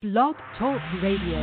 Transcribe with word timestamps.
Blog 0.00 0.36
Talk 0.56 0.80
Radio. 1.02 1.42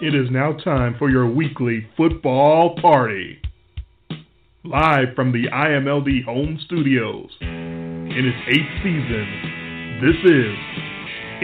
It 0.00 0.14
is 0.14 0.30
now 0.30 0.54
time 0.64 0.96
for 0.98 1.10
your 1.10 1.28
weekly 1.28 1.86
football 1.98 2.76
party. 2.80 3.38
Live 4.64 5.08
from 5.14 5.32
the 5.32 5.48
IMLD 5.52 6.24
home 6.24 6.58
studios. 6.64 7.28
In 7.42 8.08
its 8.24 8.38
eighth 8.48 8.72
season, 8.82 10.00
this 10.00 10.16
is 10.24 10.56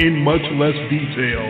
In 0.03 0.25
Much 0.25 0.41
Less 0.55 0.73
Detail, 0.89 1.45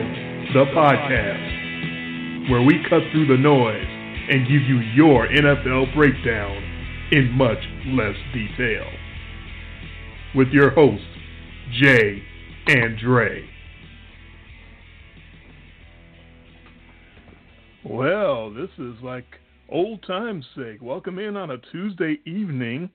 the 0.54 0.66
podcast, 0.74 2.50
where 2.50 2.62
we 2.62 2.82
cut 2.90 3.02
through 3.12 3.28
the 3.28 3.40
noise 3.40 3.86
and 4.28 4.48
give 4.48 4.62
you 4.62 4.80
your 4.96 5.28
NFL 5.28 5.94
breakdown 5.94 6.56
in 7.12 7.30
much 7.30 7.62
less 7.94 8.16
detail. 8.34 9.01
With 10.34 10.48
your 10.48 10.70
host, 10.70 11.02
Jay 11.78 12.22
and 12.66 12.98
Dre. 12.98 13.46
Well, 17.84 18.50
this 18.50 18.70
is 18.78 18.94
like 19.02 19.26
old 19.68 20.02
time's 20.06 20.46
sake. 20.56 20.78
Welcome 20.80 21.18
in 21.18 21.36
on 21.36 21.50
a 21.50 21.58
Tuesday 21.70 22.16
evening 22.24 22.88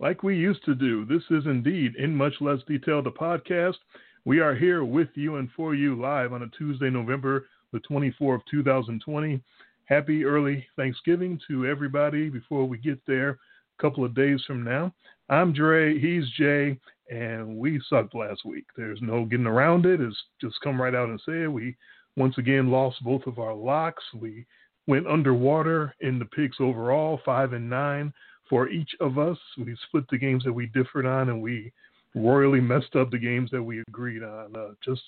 like 0.00 0.24
we 0.24 0.36
used 0.36 0.64
to 0.64 0.74
do. 0.74 1.04
This 1.04 1.22
is 1.30 1.46
indeed 1.46 1.94
In 1.94 2.12
Much 2.12 2.34
Less 2.40 2.58
Detail, 2.66 3.04
the 3.04 3.12
podcast. 3.12 3.76
We 4.24 4.40
are 4.40 4.56
here 4.56 4.82
with 4.84 5.10
you 5.14 5.36
and 5.36 5.48
for 5.56 5.76
you 5.76 5.94
live 5.94 6.32
on 6.32 6.42
a 6.42 6.48
Tuesday, 6.48 6.90
November 6.90 7.46
the 7.72 7.78
24th, 7.88 8.40
2020. 8.50 9.40
Happy 9.84 10.24
early 10.24 10.66
Thanksgiving 10.74 11.40
to 11.46 11.66
everybody 11.66 12.30
before 12.30 12.64
we 12.64 12.78
get 12.78 12.98
there 13.06 13.30
a 13.78 13.80
couple 13.80 14.04
of 14.04 14.12
days 14.12 14.42
from 14.44 14.64
now. 14.64 14.92
I'm 15.30 15.52
Dre, 15.52 15.96
he's 15.96 16.28
Jay, 16.30 16.76
and 17.08 17.56
we 17.56 17.80
sucked 17.88 18.16
last 18.16 18.44
week. 18.44 18.64
There's 18.76 18.98
no 19.00 19.24
getting 19.24 19.46
around 19.46 19.86
it. 19.86 20.00
It's 20.00 20.16
just 20.40 20.60
come 20.60 20.82
right 20.82 20.94
out 20.94 21.08
and 21.08 21.20
say 21.24 21.44
it. 21.44 21.52
We 21.52 21.76
once 22.16 22.36
again 22.36 22.68
lost 22.68 22.96
both 23.04 23.24
of 23.28 23.38
our 23.38 23.54
locks. 23.54 24.02
We 24.12 24.44
went 24.88 25.06
underwater 25.06 25.94
in 26.00 26.18
the 26.18 26.24
picks 26.24 26.56
overall, 26.58 27.20
five 27.24 27.52
and 27.52 27.70
nine 27.70 28.12
for 28.48 28.68
each 28.70 28.90
of 28.98 29.18
us. 29.18 29.38
We 29.56 29.76
split 29.86 30.04
the 30.10 30.18
games 30.18 30.42
that 30.42 30.52
we 30.52 30.66
differed 30.66 31.06
on, 31.06 31.28
and 31.28 31.40
we 31.40 31.72
royally 32.16 32.60
messed 32.60 32.96
up 32.96 33.12
the 33.12 33.18
games 33.18 33.52
that 33.52 33.62
we 33.62 33.84
agreed 33.86 34.24
on. 34.24 34.56
Uh, 34.56 34.70
just 34.84 35.02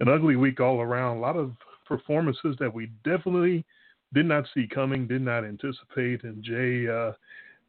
an 0.00 0.08
ugly 0.08 0.36
week 0.36 0.60
all 0.60 0.80
around. 0.80 1.18
A 1.18 1.20
lot 1.20 1.36
of 1.36 1.52
performances 1.86 2.56
that 2.58 2.72
we 2.72 2.86
definitely 3.04 3.66
did 4.14 4.24
not 4.24 4.46
see 4.54 4.66
coming, 4.66 5.06
did 5.06 5.20
not 5.20 5.44
anticipate. 5.44 6.24
And 6.24 6.42
Jay, 6.42 6.88
uh, 6.88 7.12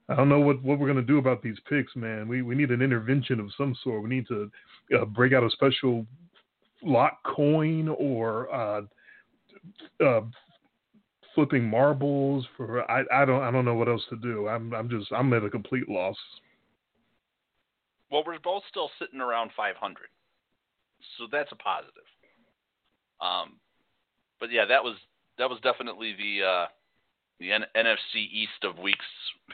I 0.09 0.15
don't 0.15 0.29
know 0.29 0.39
what, 0.39 0.61
what 0.63 0.79
we're 0.79 0.87
going 0.87 0.97
to 0.97 1.03
do 1.03 1.19
about 1.19 1.43
these 1.43 1.57
picks, 1.69 1.95
man. 1.95 2.27
We 2.27 2.41
we 2.41 2.55
need 2.55 2.71
an 2.71 2.81
intervention 2.81 3.39
of 3.39 3.51
some 3.57 3.75
sort. 3.83 4.01
We 4.03 4.09
need 4.09 4.27
to 4.27 4.51
uh, 4.99 5.05
break 5.05 5.33
out 5.33 5.43
a 5.43 5.49
special 5.51 6.05
lock 6.81 7.19
coin 7.23 7.89
or 7.89 8.53
uh, 8.53 8.81
uh, 10.03 10.21
flipping 11.35 11.69
marbles 11.69 12.45
for 12.57 12.89
I, 12.89 13.03
I 13.13 13.25
don't 13.25 13.43
I 13.43 13.51
don't 13.51 13.65
know 13.65 13.75
what 13.75 13.87
else 13.87 14.03
to 14.09 14.15
do. 14.15 14.47
I'm 14.47 14.73
I'm 14.73 14.89
just 14.89 15.11
I'm 15.11 15.31
at 15.33 15.43
a 15.43 15.49
complete 15.49 15.87
loss. 15.87 16.17
Well, 18.11 18.23
we're 18.25 18.39
both 18.39 18.63
still 18.67 18.89
sitting 18.97 19.21
around 19.21 19.51
500, 19.55 19.97
so 21.19 21.27
that's 21.31 21.51
a 21.51 21.55
positive. 21.55 21.93
Um, 23.21 23.57
but 24.39 24.51
yeah, 24.51 24.65
that 24.65 24.83
was 24.83 24.95
that 25.37 25.47
was 25.47 25.59
definitely 25.61 26.15
the 26.17 26.45
uh, 26.45 26.65
the 27.39 27.51
N- 27.51 27.65
NFC 27.75 28.15
East 28.31 28.63
of 28.63 28.77
weeks 28.77 29.05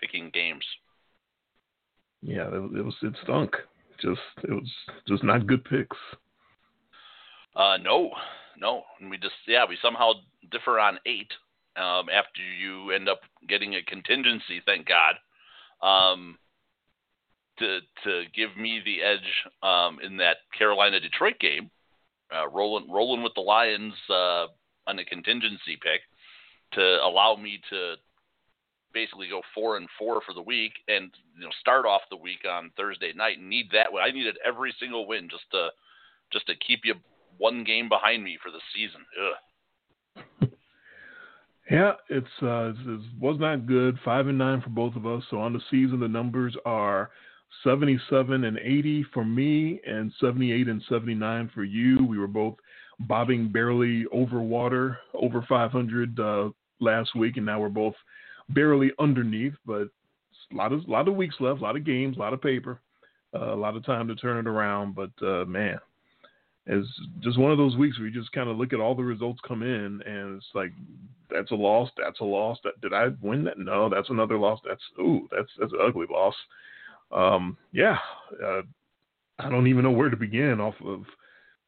picking 0.01 0.29
games. 0.33 0.63
Yeah, 2.21 2.47
it, 2.47 2.77
it 2.77 2.85
was 2.85 2.95
it 3.01 3.13
stunk. 3.23 3.55
Just 4.01 4.19
it 4.43 4.51
was 4.51 4.71
just 5.07 5.23
not 5.23 5.47
good 5.47 5.63
picks. 5.63 5.97
Uh, 7.55 7.77
no, 7.81 8.11
no, 8.59 8.83
and 8.99 9.09
we 9.09 9.17
just 9.17 9.35
yeah 9.47 9.65
we 9.67 9.77
somehow 9.81 10.13
differ 10.51 10.79
on 10.79 10.97
eight 11.05 11.31
um, 11.77 12.09
after 12.09 12.41
you 12.59 12.91
end 12.91 13.07
up 13.07 13.21
getting 13.47 13.75
a 13.75 13.83
contingency. 13.83 14.61
Thank 14.65 14.87
God. 14.87 15.15
Um, 15.81 16.37
to 17.59 17.79
to 18.03 18.23
give 18.35 18.57
me 18.57 18.81
the 18.83 19.01
edge 19.01 19.19
um, 19.63 19.99
in 20.03 20.17
that 20.17 20.37
Carolina 20.57 20.99
Detroit 20.99 21.39
game, 21.39 21.69
uh, 22.35 22.47
rolling 22.49 22.89
rolling 22.91 23.23
with 23.23 23.33
the 23.35 23.41
Lions 23.41 23.93
uh, 24.09 24.47
on 24.87 24.99
a 24.99 25.05
contingency 25.05 25.77
pick 25.81 26.01
to 26.75 26.97
allow 27.03 27.35
me 27.35 27.59
to 27.69 27.95
basically 28.93 29.27
go 29.27 29.41
four 29.53 29.77
and 29.77 29.87
four 29.99 30.21
for 30.25 30.33
the 30.33 30.41
week 30.41 30.71
and 30.87 31.11
you 31.35 31.43
know 31.43 31.51
start 31.59 31.85
off 31.85 32.01
the 32.09 32.15
week 32.15 32.39
on 32.49 32.71
Thursday 32.77 33.11
night 33.13 33.37
and 33.37 33.49
need 33.49 33.67
that 33.71 33.87
I 34.01 34.11
needed 34.11 34.37
every 34.45 34.73
single 34.79 35.07
win 35.07 35.27
just 35.29 35.43
to 35.51 35.69
just 36.31 36.47
to 36.47 36.53
keep 36.65 36.81
you 36.83 36.95
one 37.37 37.63
game 37.63 37.89
behind 37.89 38.23
me 38.23 38.37
for 38.41 38.51
the 38.51 38.61
season. 38.73 39.01
Ugh. 39.21 40.49
Yeah, 41.69 41.93
it's 42.09 42.27
uh, 42.43 42.69
it 42.69 43.01
was 43.19 43.37
not 43.39 43.65
good. 43.65 43.97
Five 44.05 44.27
and 44.27 44.37
nine 44.37 44.61
for 44.61 44.69
both 44.69 44.95
of 44.95 45.05
us. 45.05 45.23
So 45.29 45.39
on 45.39 45.51
the 45.51 45.61
season, 45.71 45.99
the 45.99 46.07
numbers 46.07 46.55
are 46.63 47.09
seventy-seven 47.63 48.43
and 48.43 48.59
eighty 48.59 49.03
for 49.13 49.25
me, 49.25 49.81
and 49.85 50.11
seventy-eight 50.21 50.67
and 50.67 50.83
seventy-nine 50.87 51.49
for 51.55 51.63
you. 51.63 52.05
We 52.05 52.19
were 52.19 52.27
both 52.27 52.55
bobbing 52.99 53.51
barely 53.51 54.05
over 54.11 54.41
water, 54.41 54.99
over 55.15 55.43
five 55.49 55.71
hundred 55.71 56.19
uh, 56.19 56.49
last 56.79 57.15
week, 57.15 57.37
and 57.37 57.45
now 57.45 57.59
we're 57.59 57.69
both 57.69 57.95
barely 58.49 58.91
underneath. 58.99 59.53
But 59.65 59.87
a 60.51 60.55
lot 60.55 60.73
of 60.73 60.85
a 60.85 60.91
lot 60.91 61.07
of 61.07 61.15
weeks 61.15 61.35
left, 61.39 61.61
a 61.61 61.63
lot 61.63 61.75
of 61.75 61.85
games, 61.85 62.17
a 62.17 62.19
lot 62.19 62.33
of 62.33 62.41
paper, 62.41 62.81
uh, 63.33 63.53
a 63.53 63.55
lot 63.55 63.75
of 63.75 63.85
time 63.85 64.07
to 64.07 64.15
turn 64.15 64.37
it 64.37 64.49
around. 64.49 64.95
But 64.95 65.11
uh, 65.25 65.45
man, 65.45 65.79
it's 66.67 66.87
just 67.21 67.37
one 67.37 67.51
of 67.51 67.57
those 67.57 67.75
weeks 67.75 67.97
where 67.97 68.07
you 68.07 68.13
just 68.13 68.31
kind 68.31 68.49
of 68.49 68.57
look 68.57 68.73
at 68.73 68.79
all 68.79 68.95
the 68.95 69.03
results 69.03 69.39
come 69.47 69.61
in 69.61 70.01
and 70.05 70.37
it's 70.37 70.47
like 70.53 70.71
that's 71.29 71.51
a 71.51 71.55
loss 71.55 71.89
that's 71.97 72.19
a 72.21 72.23
loss 72.23 72.57
that 72.63 72.79
did 72.81 72.93
i 72.93 73.07
win 73.21 73.43
that 73.43 73.59
no 73.59 73.89
that's 73.89 74.09
another 74.09 74.37
loss 74.37 74.59
that's 74.67 74.81
ooh 74.99 75.27
that's 75.31 75.49
that's 75.59 75.73
an 75.73 75.79
ugly 75.85 76.07
loss 76.09 76.33
um 77.11 77.55
yeah 77.71 77.97
uh, 78.43 78.61
i 79.39 79.49
don't 79.49 79.67
even 79.67 79.83
know 79.83 79.91
where 79.91 80.09
to 80.09 80.17
begin 80.17 80.59
off 80.59 80.75
of 80.83 81.03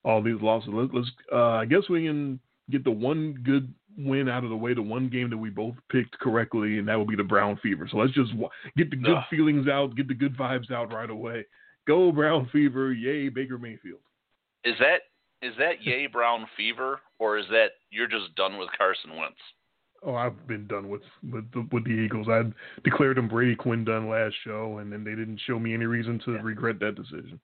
all 0.04 0.22
these 0.22 0.42
losses 0.42 0.70
Let, 0.72 0.94
us 0.96 1.10
uh, 1.32 1.54
i 1.54 1.66
guess 1.66 1.88
we 1.90 2.06
can 2.06 2.40
get 2.72 2.84
the 2.84 2.92
one 2.92 3.38
good 3.44 3.72
win 3.98 4.30
out 4.30 4.44
of 4.44 4.50
the 4.50 4.56
way 4.56 4.74
the 4.74 4.82
one 4.82 5.10
game 5.10 5.30
that 5.30 5.38
we 5.38 5.50
both 5.50 5.76
picked 5.92 6.18
correctly 6.20 6.78
and 6.78 6.88
that 6.88 6.96
will 6.96 7.06
be 7.06 7.16
the 7.16 7.24
brown 7.24 7.58
fever 7.64 7.88
so 7.90 7.98
let's 7.98 8.14
just 8.14 8.32
get 8.76 8.90
the 8.90 8.96
good 8.96 9.18
Ugh. 9.18 9.24
feelings 9.30 9.68
out 9.68 9.96
get 9.96 10.08
the 10.08 10.14
good 10.14 10.38
vibes 10.38 10.72
out 10.72 10.94
right 10.94 11.10
away 11.10 11.46
go 11.88 12.12
brown 12.12 12.48
fever 12.52 12.94
yay 12.94 13.30
baker 13.30 13.58
mayfield 13.58 14.00
is 14.64 14.76
that 14.80 15.00
is 15.42 15.54
that 15.60 15.84
yay 15.84 16.08
brown 16.08 16.48
fever, 16.56 17.00
or 17.20 17.38
is 17.38 17.46
that 17.50 17.72
you're 17.92 18.08
just 18.08 18.34
done 18.36 18.58
with 18.58 18.70
Carson 18.78 19.16
Wentz? 19.16 19.38
Oh, 20.04 20.16
I've 20.16 20.48
been 20.48 20.68
done 20.68 20.90
with 20.90 21.02
with 21.32 21.52
the, 21.52 21.68
with 21.72 21.86
the 21.86 21.92
Eagles. 21.92 22.28
I 22.28 22.44
declared 22.84 23.18
them 23.18 23.28
Brady 23.28 23.56
Quinn 23.56 23.86
done 23.86 24.10
last 24.10 24.36
show, 24.44 24.80
and 24.80 24.92
then 24.92 25.04
they 25.04 25.12
didn't 25.12 25.42
show 25.46 25.60
me 25.60 25.74
any 25.74 25.86
reason 25.86 26.20
to 26.26 26.34
yeah. 26.34 26.42
regret 26.42 26.80
that 26.80 26.96
decision. 26.96 27.40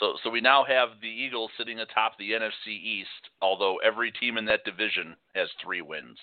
So, 0.00 0.14
so 0.24 0.30
we 0.30 0.40
now 0.40 0.64
have 0.64 0.88
the 1.00 1.08
Eagles 1.08 1.50
sitting 1.58 1.80
atop 1.80 2.18
the 2.18 2.30
NFC 2.30 2.68
East, 2.68 3.08
although 3.40 3.76
every 3.84 4.10
team 4.10 4.38
in 4.38 4.44
that 4.46 4.64
division 4.64 5.16
has 5.34 5.48
three 5.62 5.82
wins. 5.82 6.18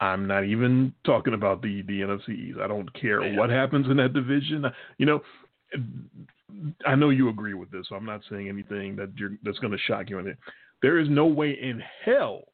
I'm 0.00 0.26
not 0.26 0.44
even 0.44 0.94
talking 1.04 1.34
about 1.34 1.60
the 1.60 1.82
the 1.82 2.00
NFC 2.00 2.30
East. 2.30 2.58
I 2.62 2.66
don't 2.66 2.90
care 2.98 3.22
yeah. 3.22 3.38
what 3.38 3.50
happens 3.50 3.86
in 3.90 3.98
that 3.98 4.14
division. 4.14 4.64
You 4.96 5.06
know, 5.06 5.20
I 6.86 6.94
know 6.94 7.10
you 7.10 7.28
agree 7.28 7.54
with 7.54 7.70
this, 7.70 7.86
so 7.88 7.96
I'm 7.96 8.06
not 8.06 8.22
saying 8.30 8.48
anything 8.48 8.96
that 8.96 9.10
that's 9.42 9.58
going 9.58 9.72
to 9.72 9.78
shock 9.78 10.08
you. 10.08 10.34
There 10.82 10.98
is 10.98 11.08
no 11.10 11.26
way 11.26 11.50
in 11.50 11.82
hell 12.04 12.44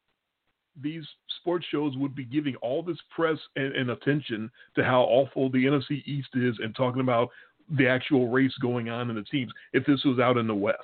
these 0.81 1.03
sports 1.39 1.65
shows 1.71 1.95
would 1.97 2.15
be 2.15 2.25
giving 2.25 2.55
all 2.57 2.83
this 2.83 2.97
press 3.15 3.37
and, 3.55 3.75
and, 3.75 3.89
attention 3.89 4.49
to 4.75 4.83
how 4.83 5.01
awful 5.01 5.49
the 5.49 5.65
NFC 5.65 6.03
East 6.05 6.29
is 6.35 6.55
and 6.61 6.75
talking 6.75 7.01
about 7.01 7.29
the 7.69 7.87
actual 7.87 8.29
race 8.29 8.53
going 8.61 8.89
on 8.89 9.09
in 9.09 9.15
the 9.15 9.23
teams 9.23 9.51
if 9.73 9.85
this 9.85 10.03
was 10.05 10.19
out 10.19 10.37
in 10.37 10.47
the 10.47 10.55
West. 10.55 10.79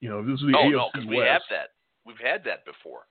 You 0.00 0.08
know, 0.08 0.24
this 0.24 0.40
is 0.40 0.46
the 0.46 0.56
oh, 0.56 0.64
AFC 0.64 0.72
no, 0.72 0.88
because 0.92 1.08
we 1.08 1.16
have 1.18 1.42
that. 1.50 1.70
We've 2.06 2.16
had 2.18 2.44
that 2.44 2.64
before. 2.64 3.02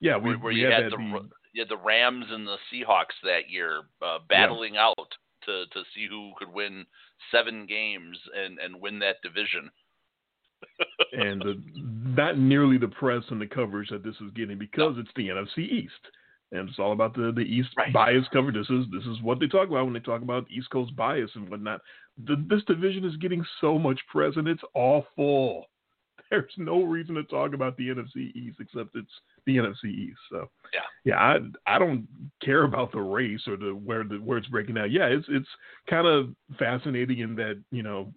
Yeah, 0.00 0.16
we, 0.16 0.30
where, 0.30 0.38
where 0.38 0.52
we 0.52 0.60
you 0.60 0.66
had, 0.66 0.84
had 0.84 0.92
the, 0.92 0.96
the 0.96 1.28
you 1.52 1.62
had 1.62 1.68
the 1.68 1.82
Rams 1.84 2.26
and 2.30 2.46
the 2.46 2.56
Seahawks 2.72 3.18
that 3.24 3.50
year 3.50 3.82
uh, 4.00 4.18
battling 4.28 4.74
yeah. 4.74 4.86
out 4.86 5.08
to 5.44 5.64
to 5.66 5.82
see 5.94 6.06
who 6.08 6.32
could 6.38 6.52
win 6.52 6.86
seven 7.32 7.66
games 7.66 8.18
and 8.36 8.58
and 8.58 8.80
win 8.80 8.98
that 9.00 9.16
division. 9.22 9.70
and 11.12 11.40
the, 11.40 11.62
not 11.76 12.38
nearly 12.38 12.78
the 12.78 12.88
press 12.88 13.22
and 13.30 13.40
the 13.40 13.46
coverage 13.46 13.90
that 13.90 14.02
this 14.02 14.16
is 14.16 14.30
getting 14.34 14.58
because 14.58 14.94
no. 14.96 15.00
it's 15.00 15.10
the 15.14 15.28
NFC 15.28 15.58
East, 15.70 15.92
and 16.52 16.68
it's 16.68 16.78
all 16.78 16.92
about 16.92 17.14
the 17.14 17.32
the 17.34 17.42
East 17.42 17.70
right. 17.76 17.92
bias 17.92 18.26
coverage. 18.32 18.56
This 18.56 18.70
is 18.70 18.86
this 18.90 19.04
is 19.04 19.22
what 19.22 19.40
they 19.40 19.46
talk 19.46 19.68
about 19.68 19.84
when 19.84 19.94
they 19.94 20.00
talk 20.00 20.22
about 20.22 20.50
East 20.50 20.70
Coast 20.70 20.94
bias 20.96 21.30
and 21.34 21.48
whatnot. 21.48 21.80
The, 22.26 22.36
this 22.48 22.64
division 22.64 23.04
is 23.04 23.16
getting 23.16 23.44
so 23.60 23.78
much 23.78 24.00
press, 24.10 24.32
and 24.36 24.48
it's 24.48 24.62
awful. 24.74 25.66
there's 26.30 26.52
no 26.56 26.82
reason 26.82 27.14
to 27.14 27.22
talk 27.24 27.54
about 27.54 27.76
the 27.76 27.88
NFC 27.88 28.34
East 28.34 28.58
except 28.60 28.96
it's 28.96 29.10
the 29.46 29.56
NFC 29.56 29.86
East. 29.86 30.18
So 30.30 30.48
yeah, 30.72 30.80
yeah, 31.04 31.16
I 31.16 31.74
I 31.74 31.78
don't 31.78 32.06
care 32.42 32.64
about 32.64 32.92
the 32.92 33.00
race 33.00 33.42
or 33.46 33.56
the 33.56 33.70
where 33.72 34.04
the 34.04 34.16
where 34.16 34.38
it's 34.38 34.48
breaking 34.48 34.74
down. 34.74 34.90
Yeah, 34.90 35.06
it's 35.06 35.26
it's 35.28 35.48
kind 35.88 36.06
of 36.06 36.30
fascinating 36.58 37.20
in 37.20 37.34
that 37.36 37.62
you 37.70 37.82
know 37.82 38.12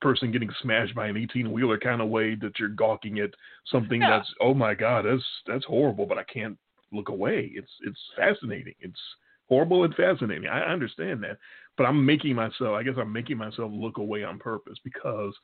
person 0.00 0.32
getting 0.32 0.50
smashed 0.62 0.94
by 0.94 1.08
an 1.08 1.16
18 1.16 1.50
wheeler 1.50 1.78
kind 1.78 2.00
of 2.00 2.08
way 2.08 2.34
that 2.36 2.58
you're 2.58 2.68
gawking 2.68 3.18
at 3.18 3.30
something 3.66 4.00
Yeah. 4.00 4.10
that's 4.10 4.32
oh 4.40 4.54
my 4.54 4.74
god 4.74 5.04
that's 5.04 5.24
that's 5.46 5.64
horrible, 5.64 6.06
but 6.06 6.18
I 6.18 6.24
can't 6.24 6.58
look 6.92 7.08
away. 7.08 7.50
It's 7.54 7.70
it's 7.82 8.00
fascinating. 8.16 8.74
It's 8.80 9.00
horrible 9.48 9.84
and 9.84 9.94
fascinating. 9.94 10.48
I 10.48 10.60
understand 10.60 11.22
that, 11.24 11.38
but 11.76 11.84
I'm 11.84 12.04
making 12.04 12.36
myself. 12.36 12.74
I 12.74 12.82
guess 12.82 12.94
I'm 12.98 13.12
making 13.12 13.36
myself 13.36 13.70
look 13.74 13.98
away 13.98 14.24
on 14.24 14.38
purpose 14.38 14.78
because 14.84 15.34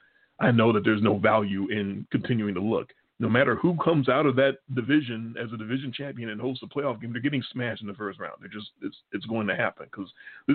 I 0.41 0.51
know 0.51 0.73
that 0.73 0.85
there's 0.85 1.03
no 1.03 1.19
value 1.19 1.69
in 1.71 2.07
continuing 2.11 2.55
to 2.55 2.61
look. 2.61 2.91
No 3.19 3.31
matter 3.31 3.57
who 3.57 3.75
comes 3.83 4.11
out 4.11 4.27
of 4.27 4.37
that 4.37 4.59
division 4.75 5.35
as 5.43 5.51
a 5.51 5.57
division 5.57 5.91
champion 5.91 6.29
and 6.29 6.41
hosts 6.41 6.63
a 6.63 6.67
playoff 6.67 7.01
game, 7.01 7.13
they're 7.13 7.23
getting 7.23 7.43
smashed 7.51 7.81
in 7.81 7.89
the 7.89 7.95
first 7.95 8.21
round. 8.21 8.35
They're 8.41 8.49
just 8.49 8.71
it's 8.83 8.97
it's 9.13 9.25
going 9.27 9.47
to 9.47 9.57
happen 9.57 9.87
because 9.91 10.11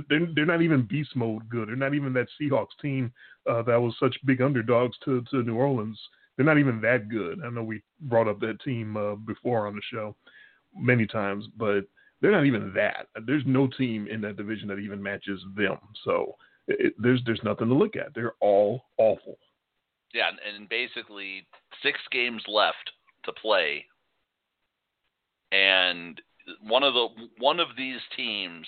they're 0.10 0.28
they're 0.36 0.46
not 0.46 0.62
even 0.62 0.88
beast 0.88 1.16
mode 1.16 1.50
good. 1.50 1.68
They're 1.68 1.76
not 1.76 1.96
even 1.96 2.14
that 2.14 2.28
Seahawks 2.40 2.78
team 2.82 3.12
uh, 3.50 3.64
that 3.64 3.82
was 3.82 3.96
such 4.00 4.16
big 4.26 4.42
underdogs 4.42 4.96
to 5.06 5.24
to 5.32 5.44
New 5.44 5.56
Orleans. 5.56 6.00
They're 6.38 6.46
not 6.46 6.60
even 6.60 6.80
that 6.82 7.10
good. 7.10 7.42
I 7.44 7.50
know 7.50 7.64
we 7.64 7.82
brought 8.02 8.28
up 8.28 8.40
that 8.42 8.62
team 8.62 8.96
uh, 8.96 9.16
before 9.16 9.68
on 9.68 9.76
the 9.76 9.82
show 9.92 10.16
many 10.76 11.06
times, 11.06 11.46
but 11.58 11.82
they're 12.22 12.32
not 12.32 12.46
even 12.46 12.72
that. 12.76 13.08
There's 13.26 13.44
no 13.46 13.68
team 13.68 14.08
in 14.08 14.22
that 14.22 14.38
division 14.38 14.68
that 14.70 14.78
even 14.78 15.02
matches 15.02 15.42
them. 15.56 15.78
So 16.06 16.36
it, 16.68 16.94
there's 17.00 17.22
there's 17.26 17.42
nothing 17.44 17.68
to 17.68 17.74
look 17.74 17.96
at. 17.96 18.14
They're 18.14 18.34
all 18.40 18.84
awful. 18.98 19.38
Yeah, 20.14 20.30
and, 20.30 20.68
basically 20.68 21.46
six 21.82 22.00
games 22.12 22.44
left 22.48 22.92
to 23.24 23.32
play, 23.34 23.86
and 25.52 26.20
one 26.62 26.84
of 26.84 26.94
the 26.94 27.08
one 27.40 27.60
of 27.60 27.70
these 27.78 28.00
teams 28.16 28.68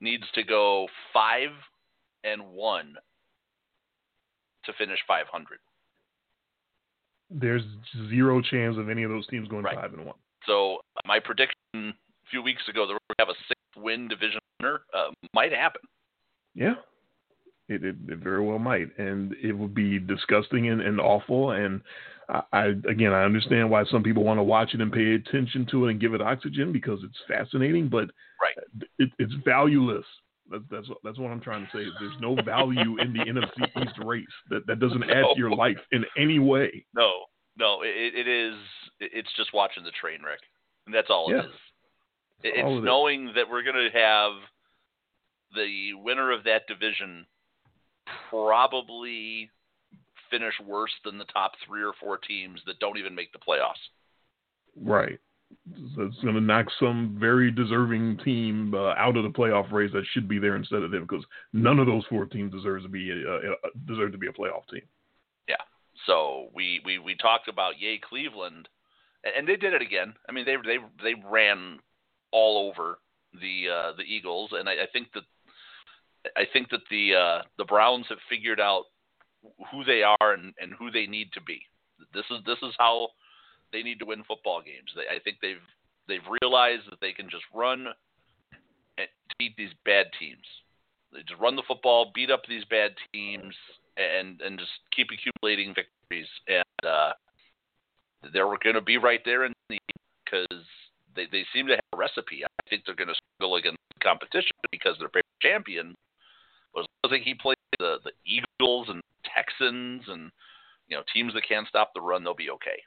needs 0.00 0.24
to 0.34 0.42
go 0.42 0.88
five 1.12 1.50
and 2.24 2.42
one 2.52 2.94
to 4.64 4.72
finish 4.74 4.98
500. 5.06 5.58
There's 7.30 7.62
zero 8.08 8.42
chance 8.42 8.76
of 8.76 8.88
any 8.88 9.02
of 9.04 9.10
those 9.10 9.26
teams 9.28 9.48
going 9.48 9.64
Right. 9.64 9.76
five 9.76 9.94
and 9.94 10.04
one. 10.04 10.16
So 10.50 10.78
my 11.06 11.20
prediction 11.20 11.54
a 11.74 11.92
few 12.28 12.42
weeks 12.42 12.62
ago 12.68 12.84
that 12.86 12.92
we're 12.92 13.14
going 13.14 13.16
to 13.18 13.26
have 13.26 13.28
a 13.28 13.38
six-win 13.46 14.08
division 14.08 14.40
winner 14.60 14.80
uh, 14.92 15.10
might 15.32 15.52
happen. 15.52 15.80
Yeah, 16.56 16.74
it, 17.68 17.84
it, 17.84 17.94
it 18.08 18.18
very 18.18 18.44
well 18.44 18.58
might, 18.58 18.88
and 18.98 19.32
it 19.40 19.52
would 19.52 19.74
be 19.74 20.00
disgusting 20.00 20.68
and, 20.68 20.80
and 20.80 21.00
awful. 21.00 21.52
And 21.52 21.80
I, 22.28 22.42
I 22.52 22.64
again, 22.90 23.12
I 23.12 23.22
understand 23.22 23.70
why 23.70 23.84
some 23.84 24.02
people 24.02 24.24
want 24.24 24.38
to 24.38 24.42
watch 24.42 24.74
it 24.74 24.80
and 24.80 24.92
pay 24.92 25.14
attention 25.14 25.66
to 25.70 25.86
it 25.86 25.92
and 25.92 26.00
give 26.00 26.14
it 26.14 26.20
oxygen 26.20 26.72
because 26.72 26.98
it's 27.04 27.18
fascinating, 27.28 27.88
but 27.88 28.10
Right. 28.42 28.88
it, 28.98 29.10
it's 29.18 29.34
valueless. 29.44 30.04
That, 30.50 30.68
that's 30.68 30.88
that's 31.04 31.18
what 31.18 31.30
I'm 31.30 31.40
trying 31.40 31.64
to 31.66 31.70
say. 31.72 31.84
There's 32.00 32.20
no 32.20 32.34
value 32.42 32.98
in 33.00 33.12
the 33.12 33.20
NFC 33.28 33.84
East 33.86 33.98
race. 34.04 34.26
That 34.48 34.66
that 34.66 34.80
doesn't 34.80 35.04
add 35.04 35.24
to 35.32 35.38
your 35.38 35.50
life 35.52 35.78
in 35.92 36.04
any 36.18 36.40
way. 36.40 36.84
No, 36.92 37.10
no, 37.60 37.82
it, 37.82 38.14
it 38.14 38.26
is. 38.26 38.54
It's 38.98 39.28
just 39.36 39.54
watching 39.54 39.84
the 39.84 39.92
train 40.00 40.22
wreck, 40.24 40.40
and 40.86 40.94
that's 40.94 41.10
all 41.10 41.30
Yeah. 41.30 41.42
it 41.42 41.44
is. 41.44 42.62
All 42.64 42.78
it's 42.78 42.82
it 42.82 42.84
knowing 42.84 43.32
that 43.36 43.48
we're 43.48 43.62
going 43.62 43.90
to 43.90 43.96
have 43.96 44.32
the 45.54 45.92
winner 45.94 46.32
of 46.32 46.44
that 46.44 46.66
division 46.66 47.26
probably 48.30 49.50
finish 50.30 50.54
worse 50.66 50.92
than 51.04 51.18
the 51.18 51.24
top 51.24 51.52
three 51.66 51.82
or 51.82 51.92
four 52.00 52.16
teams 52.18 52.60
that 52.66 52.78
don't 52.78 52.98
even 52.98 53.14
make 53.14 53.32
the 53.32 53.38
playoffs. 53.38 53.82
Right. 54.80 55.18
It's 55.74 56.20
going 56.22 56.36
to 56.36 56.40
knock 56.40 56.66
some 56.78 57.16
very 57.18 57.50
deserving 57.50 58.18
team 58.24 58.72
uh, 58.72 58.94
out 58.96 59.16
of 59.16 59.24
the 59.24 59.30
playoff 59.30 59.72
race 59.72 59.90
that 59.92 60.04
should 60.12 60.28
be 60.28 60.38
there 60.38 60.54
instead 60.54 60.82
of 60.82 60.92
them 60.92 61.02
because 61.02 61.24
none 61.52 61.80
of 61.80 61.86
those 61.86 62.04
four 62.08 62.24
teams 62.24 62.52
deserves 62.52 62.84
to 62.84 62.88
be 62.88 63.10
a, 63.10 63.52
uh, 63.52 63.54
deserve 63.86 64.12
to 64.12 64.18
be 64.18 64.28
a 64.28 64.32
playoff 64.32 64.62
team. 64.72 64.82
So 66.06 66.48
we, 66.54 66.80
we, 66.84 66.98
we 66.98 67.14
talked 67.16 67.48
about 67.48 67.80
yay 67.80 67.98
Cleveland, 67.98 68.68
and, 69.24 69.46
they 69.46 69.56
did 69.56 69.74
it 69.74 69.82
again. 69.82 70.14
I 70.28 70.32
mean 70.32 70.46
they 70.46 70.56
they 70.56 70.78
they 71.02 71.14
ran 71.30 71.78
all 72.32 72.68
over 72.68 72.98
the 73.34 73.68
uh, 73.68 73.92
the 73.96 74.02
Eagles, 74.02 74.50
and 74.52 74.68
I, 74.68 74.72
I 74.72 74.86
think 74.92 75.08
that 75.14 75.24
I 76.36 76.44
think 76.52 76.70
that 76.70 76.80
the 76.90 77.14
uh, 77.14 77.42
the 77.58 77.64
Browns 77.64 78.06
have 78.08 78.18
figured 78.28 78.60
out 78.60 78.84
who 79.70 79.84
they 79.84 80.02
are 80.02 80.32
and, 80.34 80.54
and 80.60 80.72
who 80.78 80.90
they 80.90 81.06
need 81.06 81.32
to 81.32 81.40
be. 81.42 81.60
This 82.14 82.24
is 82.30 82.38
this 82.46 82.58
is 82.62 82.74
how 82.78 83.08
they 83.72 83.82
need 83.82 83.98
to 83.98 84.06
win 84.06 84.24
football 84.24 84.62
games. 84.62 84.90
They, 84.94 85.14
I 85.14 85.20
think 85.20 85.36
they've 85.40 85.56
they've 86.08 86.26
realized 86.42 86.90
that 86.90 87.00
they 87.00 87.12
can 87.12 87.28
just 87.30 87.44
run 87.54 87.86
and 88.98 89.08
beat 89.38 89.56
these 89.56 89.72
bad 89.84 90.06
teams. 90.18 90.44
They 91.12 91.20
just 91.20 91.40
run 91.40 91.56
the 91.56 91.62
football, 91.66 92.12
beat 92.14 92.30
up 92.30 92.42
these 92.48 92.64
bad 92.66 92.92
teams, 93.12 93.54
and 93.96 94.40
and 94.40 94.58
just 94.58 94.70
keep 94.94 95.08
accumulating 95.12 95.74
victories. 95.74 96.28
And 96.48 96.86
uh, 96.86 97.12
they're 98.32 98.44
going 98.44 98.74
to 98.74 98.80
be 98.80 98.98
right 98.98 99.20
there 99.24 99.44
in 99.44 99.52
the 99.68 99.78
because 100.24 100.64
they 101.16 101.26
they 101.30 101.44
seem 101.54 101.66
to 101.66 101.74
have 101.74 101.92
a 101.92 101.96
recipe. 101.96 102.44
I 102.44 102.68
think 102.68 102.82
they're 102.84 102.94
going 102.94 103.08
to 103.08 103.20
struggle 103.36 103.56
against 103.56 103.78
the 103.94 104.04
competition 104.04 104.56
because 104.70 104.96
their 104.98 105.08
favorite 105.08 105.24
champion 105.42 105.94
was 106.74 106.86
I 107.04 107.08
think 107.08 107.24
he 107.24 107.34
played 107.34 107.56
the 107.78 107.98
the 108.04 108.12
Eagles 108.26 108.88
and 108.88 109.02
Texans 109.34 110.04
and 110.08 110.30
you 110.88 110.96
know 110.96 111.02
teams 111.12 111.34
that 111.34 111.48
can't 111.48 111.68
stop 111.68 111.92
the 111.94 112.00
run. 112.00 112.24
They'll 112.24 112.34
be 112.34 112.50
okay. 112.50 112.82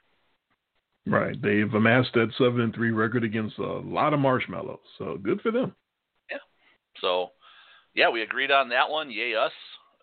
Right. 1.06 1.40
They've 1.40 1.72
amassed 1.72 2.14
that 2.14 2.30
seven 2.38 2.62
and 2.62 2.74
three 2.74 2.90
record 2.90 3.24
against 3.24 3.58
a 3.58 3.78
lot 3.80 4.14
of 4.14 4.20
marshmallows. 4.20 4.78
So 4.98 5.18
good 5.22 5.40
for 5.42 5.50
them. 5.50 5.74
Yeah. 6.30 6.38
So, 7.00 7.28
yeah, 7.94 8.08
we 8.08 8.22
agreed 8.22 8.50
on 8.50 8.70
that 8.70 8.88
one. 8.88 9.10
Yay 9.10 9.34
us. 9.34 9.52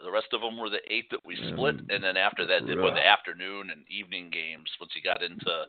The 0.04 0.12
rest 0.12 0.34
of 0.34 0.42
them 0.42 0.58
were 0.58 0.70
the 0.70 0.82
eight 0.92 1.10
that 1.12 1.26
we 1.26 1.36
split, 1.36 1.78
Mm. 1.78 1.94
and 1.96 2.04
then 2.04 2.18
after 2.18 2.46
that, 2.48 2.68
it 2.68 2.76
were 2.78 2.92
the 2.92 3.06
afternoon 3.06 3.70
and 3.70 3.86
evening 3.90 4.30
games. 4.30 4.70
Once 4.80 4.96
you 4.96 5.02
got 5.02 5.22
into 5.22 5.68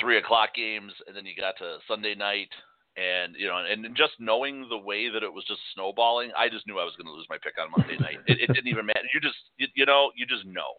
three 0.00 0.18
o'clock 0.18 0.54
games, 0.54 0.92
and 1.06 1.16
then 1.16 1.24
you 1.26 1.34
got 1.34 1.56
to 1.58 1.78
Sunday 1.86 2.14
night, 2.14 2.50
and 2.96 3.34
you 3.36 3.46
know, 3.46 3.58
and 3.58 3.94
just 3.96 4.18
knowing 4.18 4.68
the 4.68 4.76
way 4.78 5.08
that 5.08 5.22
it 5.22 5.32
was 5.32 5.44
just 5.44 5.60
snowballing, 5.74 6.30
I 6.36 6.48
just 6.48 6.66
knew 6.66 6.78
I 6.78 6.84
was 6.84 6.96
going 6.96 7.06
to 7.06 7.12
lose 7.12 7.26
my 7.30 7.38
pick 7.38 7.54
on 7.58 7.70
Monday 7.76 7.96
night. 7.98 8.18
It, 8.26 8.40
it 8.40 8.46
didn't 8.52 8.68
even 8.68 8.86
matter. 8.86 9.06
You 9.14 9.20
just, 9.20 9.38
you, 9.56 9.66
you 9.74 9.86
know, 9.86 10.10
you 10.16 10.26
just 10.26 10.44
know. 10.44 10.76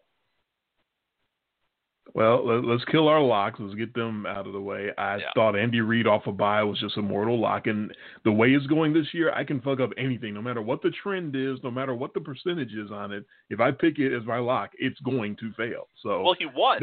Well, 2.12 2.44
let, 2.44 2.64
let's 2.64 2.84
kill 2.86 3.06
our 3.06 3.20
locks. 3.20 3.60
Let's 3.60 3.74
get 3.76 3.94
them 3.94 4.26
out 4.26 4.46
of 4.46 4.52
the 4.52 4.60
way. 4.60 4.90
I 4.98 5.16
Yeah. 5.18 5.24
thought 5.34 5.56
Andy 5.56 5.80
Reid 5.80 6.06
off 6.08 6.26
a 6.26 6.32
bye 6.32 6.62
was 6.64 6.78
just 6.80 6.96
a 6.96 7.02
mortal 7.02 7.38
lock, 7.38 7.66
and 7.68 7.94
the 8.24 8.32
way 8.32 8.48
it's 8.52 8.66
going 8.66 8.92
this 8.92 9.06
year, 9.14 9.32
I 9.32 9.44
can 9.44 9.60
fuck 9.60 9.78
up 9.80 9.90
anything, 9.96 10.34
no 10.34 10.42
matter 10.42 10.60
what 10.60 10.82
the 10.82 10.90
trend 11.02 11.36
is, 11.36 11.58
no 11.62 11.70
matter 11.70 11.94
what 11.94 12.12
the 12.12 12.20
percentage 12.20 12.72
is 12.74 12.90
on 12.90 13.12
it. 13.12 13.24
If 13.48 13.60
I 13.60 13.70
pick 13.70 13.98
it 13.98 14.14
as 14.16 14.24
my 14.24 14.38
lock, 14.38 14.70
it's 14.78 14.98
going 15.00 15.36
to 15.36 15.52
fail. 15.52 15.88
So 16.02 16.22
Well, 16.22 16.34
he 16.38 16.46
won. 16.46 16.78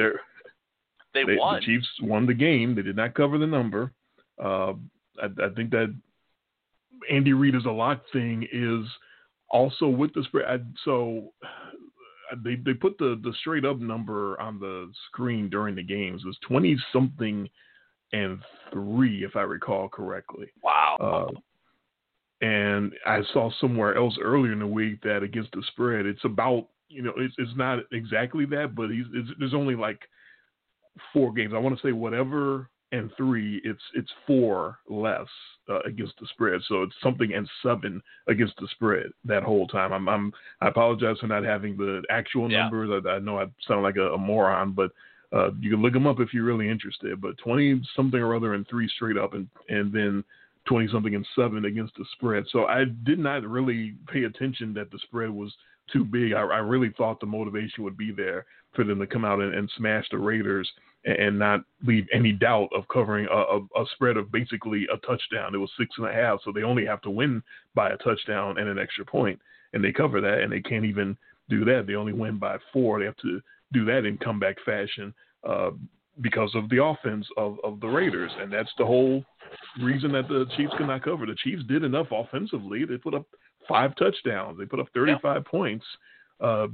They, 1.13 1.23
they, 1.25 1.35
won. 1.35 1.55
the 1.55 1.61
Chiefs 1.65 1.87
won 2.01 2.25
the 2.25 2.33
game. 2.33 2.75
They 2.75 2.83
did 2.83 2.95
not 2.95 3.13
cover 3.13 3.37
the 3.37 3.47
number. 3.47 3.91
Uh, 4.41 4.73
I, 5.21 5.25
I 5.43 5.49
think 5.55 5.71
that 5.71 5.93
Andy 7.11 7.33
Reid 7.33 7.55
is 7.55 7.65
a 7.65 7.71
lock 7.71 8.01
thing 8.13 8.47
is 8.51 8.87
also 9.49 9.87
with 9.87 10.13
the 10.13 10.23
spread. 10.23 10.45
I, 10.47 10.57
so 10.85 11.33
they 12.43 12.55
they 12.55 12.73
put 12.73 12.97
the 12.97 13.19
the 13.23 13.33
straight 13.39 13.65
up 13.65 13.79
number 13.79 14.39
on 14.39 14.59
the 14.59 14.91
screen 15.07 15.49
during 15.49 15.75
the 15.75 15.83
games. 15.83 16.21
It 16.23 16.27
was 16.27 16.37
twenty 16.47 16.77
something 16.91 17.49
and 18.13 18.39
three, 18.71 19.23
if 19.23 19.35
I 19.35 19.41
recall 19.41 19.89
correctly. 19.89 20.47
wow. 20.63 20.97
Uh, 20.99 22.45
and 22.45 22.93
I 23.05 23.21
saw 23.33 23.49
somewhere 23.59 23.95
else 23.95 24.15
earlier 24.21 24.53
in 24.53 24.59
the 24.59 24.67
week 24.67 25.01
that 25.01 25.23
against 25.23 25.51
the 25.53 25.63
spread, 25.71 26.05
it's 26.05 26.23
about 26.23 26.67
you 26.89 27.01
know 27.01 27.13
it's 27.17 27.35
it's 27.37 27.55
not 27.55 27.79
exactly 27.91 28.45
that, 28.45 28.75
but 28.75 28.89
he's 28.89 29.05
it's, 29.13 29.29
there's 29.39 29.53
only 29.53 29.75
like 29.75 29.99
four 31.13 31.33
games. 31.33 31.53
I 31.55 31.59
want 31.59 31.75
to 31.77 31.87
say 31.87 31.91
whatever 31.91 32.69
and 32.91 33.11
three, 33.17 33.61
it's 33.63 33.81
it's 33.95 34.11
four 34.25 34.79
less 34.89 35.27
uh, 35.69 35.79
against 35.81 36.13
the 36.19 36.27
spread. 36.27 36.61
So 36.67 36.83
it's 36.83 36.95
something 37.03 37.33
and 37.33 37.49
seven 37.61 38.01
against 38.27 38.55
the 38.59 38.67
spread 38.71 39.07
that 39.25 39.43
whole 39.43 39.67
time. 39.67 39.91
I'm, 39.91 40.07
I'm 40.07 40.33
I 40.61 40.69
apologize 40.69 41.17
for 41.19 41.27
not 41.27 41.43
having 41.43 41.75
the 41.75 42.01
actual 42.09 42.49
Yeah. 42.49 42.61
numbers. 42.63 43.03
I, 43.05 43.09
I 43.09 43.19
know 43.19 43.39
I 43.39 43.45
sound 43.67 43.83
like 43.83 43.97
a, 43.97 44.13
a 44.13 44.17
moron, 44.17 44.71
but 44.71 44.91
uh, 45.33 45.51
you 45.59 45.71
can 45.71 45.81
look 45.81 45.91
them 45.91 46.07
up 46.07 46.21
if 46.21 46.33
you're 46.33 46.45
really 46.45 46.69
interested. 46.69 47.19
But 47.19 47.37
twenty 47.39 47.81
something 47.95 48.19
or 48.19 48.35
other 48.35 48.53
and 48.53 48.65
three 48.67 48.87
straight 48.95 49.17
up, 49.17 49.33
and 49.33 49.47
and 49.67 49.91
then 49.91 50.23
twenty 50.65 50.87
something 50.87 51.15
and 51.15 51.27
seven 51.35 51.65
against 51.65 51.95
the 51.95 52.05
spread. 52.13 52.45
So 52.51 52.65
I 52.65 52.85
did 53.03 53.19
not 53.19 53.43
really 53.43 53.95
pay 54.07 54.23
attention 54.23 54.73
that 54.75 54.91
the 54.91 54.99
spread 54.99 55.29
was 55.29 55.53
too 55.91 56.05
big. 56.05 56.33
I, 56.33 56.41
I 56.41 56.57
really 56.59 56.93
thought 56.97 57.19
the 57.19 57.25
motivation 57.25 57.83
would 57.83 57.97
be 57.97 58.11
there 58.11 58.45
for 58.77 58.85
them 58.85 58.99
to 58.99 59.07
come 59.07 59.25
out 59.25 59.41
and, 59.41 59.53
and 59.53 59.69
smash 59.75 60.05
the 60.09 60.17
Raiders 60.17 60.69
and, 61.03 61.17
and 61.17 61.39
not 61.39 61.61
leave 61.85 62.07
any 62.13 62.31
doubt 62.31 62.69
of 62.73 62.87
covering 62.87 63.27
a, 63.29 63.35
a, 63.35 63.81
a 63.81 63.85
spread 63.93 64.15
of 64.15 64.31
basically 64.31 64.87
a 64.93 64.97
touchdown. 65.05 65.53
It 65.53 65.57
was 65.57 65.71
six 65.77 65.89
and 65.97 66.07
a 66.07 66.13
half, 66.13 66.39
so 66.45 66.53
they 66.53 66.63
only 66.63 66.85
have 66.85 67.01
to 67.01 67.09
win 67.09 67.43
by 67.75 67.89
a 67.89 67.97
touchdown 67.97 68.57
and 68.57 68.69
an 68.69 68.79
extra 68.79 69.03
point, 69.03 69.39
and 69.73 69.83
they 69.83 69.91
cover 69.91 70.21
that, 70.21 70.41
and 70.41 70.51
they 70.51 70.61
can't 70.61 70.85
even 70.85 71.17
do 71.49 71.65
that. 71.65 71.85
They 71.87 71.95
only 71.95 72.13
win 72.13 72.37
by 72.37 72.57
four. 72.71 72.99
They 72.99 73.05
have 73.05 73.17
to 73.17 73.41
do 73.73 73.83
that 73.85 74.05
in 74.05 74.17
comeback 74.17 74.55
fashion 74.63 75.13
uh, 75.47 75.71
because 76.21 76.51
of 76.55 76.69
the 76.69 76.83
offense 76.83 77.27
of, 77.35 77.57
of 77.63 77.79
the 77.79 77.87
Raiders, 77.87 78.31
and 78.39 78.53
that's 78.53 78.71
the 78.77 78.85
whole 78.85 79.25
reason 79.81 80.11
that 80.13 80.27
the 80.27 80.45
Chiefs 80.55 80.73
could 80.77 80.87
not 80.87 81.03
cover. 81.03 81.25
The 81.25 81.35
Chiefs 81.43 81.63
did 81.67 81.83
enough 81.83 82.07
offensively. 82.11 82.85
They 82.85 82.97
put 82.97 83.13
up 83.13 83.25
five 83.67 83.95
touchdowns. 83.95 84.57
They 84.57 84.65
put 84.65 84.79
up 84.79 84.87
35 84.93 85.21
yeah. 85.23 85.41
points. 85.49 85.85
Uh, 86.39 86.67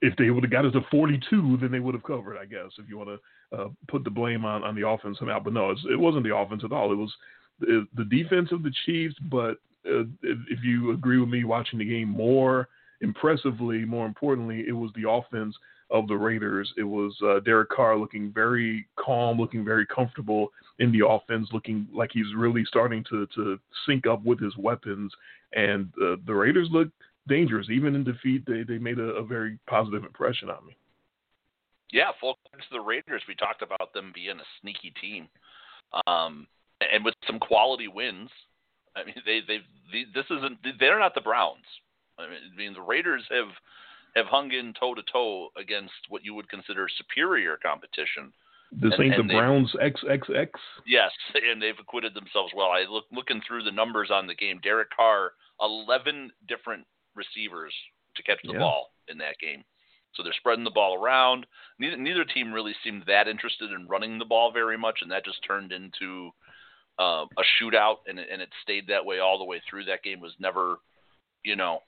if 0.00 0.16
they 0.16 0.30
would 0.30 0.44
have 0.44 0.52
got 0.52 0.66
us 0.66 0.72
to 0.72 0.80
42, 0.90 1.58
then 1.60 1.70
they 1.70 1.80
would 1.80 1.94
have 1.94 2.02
covered, 2.02 2.38
I 2.38 2.44
guess, 2.44 2.70
if 2.78 2.88
you 2.88 2.98
want 2.98 3.10
to 3.10 3.58
uh, 3.58 3.68
put 3.88 4.04
the 4.04 4.10
blame 4.10 4.44
on, 4.44 4.62
on 4.62 4.74
the 4.74 4.86
offense 4.86 5.18
somehow. 5.18 5.40
But 5.40 5.52
no, 5.52 5.70
it 5.70 5.98
wasn't 5.98 6.24
the 6.24 6.36
offense 6.36 6.62
at 6.64 6.72
all. 6.72 6.92
It 6.92 6.96
was 6.96 7.12
the, 7.60 7.86
the 7.96 8.04
defense 8.04 8.50
of 8.52 8.62
the 8.62 8.72
Chiefs. 8.84 9.14
But 9.30 9.58
uh, 9.86 10.04
if 10.22 10.62
you 10.62 10.92
agree 10.92 11.18
with 11.18 11.28
me, 11.28 11.44
watching 11.44 11.78
the 11.78 11.84
game 11.84 12.08
more 12.08 12.68
impressively, 13.00 13.84
more 13.84 14.06
importantly, 14.06 14.64
it 14.66 14.72
was 14.72 14.90
the 14.94 15.08
offense 15.08 15.54
of 15.90 16.08
the 16.08 16.16
Raiders. 16.16 16.72
It 16.76 16.84
was 16.84 17.14
uh, 17.24 17.40
Derek 17.40 17.70
Carr 17.70 17.96
looking 17.96 18.32
very 18.32 18.86
calm, 18.96 19.38
looking 19.38 19.64
very 19.64 19.86
comfortable 19.86 20.48
in 20.78 20.90
the 20.90 21.06
offense, 21.06 21.48
looking 21.52 21.86
like 21.94 22.10
he's 22.12 22.34
really 22.36 22.64
starting 22.66 23.04
to, 23.10 23.26
to 23.34 23.58
sync 23.86 24.06
up 24.06 24.24
with 24.24 24.40
his 24.40 24.56
weapons. 24.56 25.12
And 25.54 25.92
uh, 26.02 26.16
the 26.26 26.34
Raiders 26.34 26.68
look 26.72 26.88
dangerous. 27.28 27.68
Even 27.70 27.94
in 27.94 28.04
defeat, 28.04 28.44
they, 28.46 28.62
they 28.62 28.78
made 28.78 28.98
a, 28.98 29.14
a 29.14 29.24
very 29.24 29.58
positive 29.66 30.04
impression 30.04 30.50
on 30.50 30.66
me. 30.66 30.76
Yeah, 31.92 32.10
full 32.20 32.38
credit 32.50 32.66
to 32.68 32.74
the 32.74 32.80
Raiders. 32.80 33.22
We 33.28 33.34
talked 33.34 33.62
about 33.62 33.92
them 33.92 34.12
being 34.14 34.40
a 34.40 34.50
sneaky 34.60 34.92
team, 35.00 35.28
um, 36.06 36.46
and 36.80 37.04
with 37.04 37.14
some 37.26 37.38
quality 37.38 37.88
wins. 37.88 38.30
I 38.96 39.04
mean, 39.04 39.14
they 39.24 39.40
they 39.46 39.58
this 40.12 40.24
isn't 40.30 40.58
they're 40.80 40.98
not 40.98 41.14
the 41.14 41.20
Browns. 41.20 41.64
I 42.18 42.28
mean, 42.28 42.38
I 42.52 42.56
mean 42.56 42.74
the 42.74 42.80
Raiders 42.80 43.22
have 43.30 43.52
have 44.16 44.26
hung 44.26 44.52
in 44.52 44.74
toe 44.78 44.94
to 44.94 45.02
toe 45.12 45.50
against 45.56 45.92
what 46.08 46.24
you 46.24 46.34
would 46.34 46.48
consider 46.48 46.88
superior 46.96 47.58
competition. 47.62 48.32
This 48.72 48.92
and, 48.94 49.04
ain't 49.04 49.14
and 49.14 49.30
the 49.30 49.34
Browns 49.34 49.72
XXX. 49.80 50.48
Yes, 50.86 51.10
and 51.34 51.62
they've 51.62 51.78
acquitted 51.78 52.14
themselves 52.14 52.52
well. 52.56 52.68
I 52.68 52.90
look 52.90 53.04
looking 53.12 53.40
through 53.46 53.62
the 53.62 53.70
numbers 53.70 54.10
on 54.12 54.26
the 54.26 54.34
game. 54.34 54.58
Derek 54.64 54.88
Carr, 54.90 55.32
eleven 55.60 56.32
different 56.48 56.84
receivers 57.14 57.72
to 58.16 58.22
catch 58.22 58.38
the 58.44 58.52
yeah. 58.52 58.58
ball 58.58 58.90
in 59.08 59.18
that 59.18 59.38
game. 59.38 59.64
So 60.14 60.22
they're 60.22 60.32
spreading 60.38 60.64
the 60.64 60.70
ball 60.70 60.94
around. 60.94 61.46
Neither, 61.78 61.96
neither 61.96 62.24
team 62.24 62.52
really 62.52 62.74
seemed 62.84 63.04
that 63.06 63.26
interested 63.26 63.72
in 63.72 63.88
running 63.88 64.18
the 64.18 64.24
ball 64.24 64.52
very 64.52 64.78
much, 64.78 65.00
and 65.02 65.10
that 65.10 65.24
just 65.24 65.44
turned 65.44 65.72
into 65.72 66.30
uh, 66.98 67.26
a 67.36 67.42
shootout, 67.60 67.96
and, 68.06 68.18
and 68.18 68.40
it 68.40 68.50
stayed 68.62 68.86
that 68.88 69.04
way 69.04 69.18
all 69.18 69.38
the 69.38 69.44
way 69.44 69.60
through. 69.68 69.84
That 69.84 70.04
game 70.04 70.20
was 70.20 70.32
never, 70.38 70.76
you 71.42 71.56
know, 71.56 71.80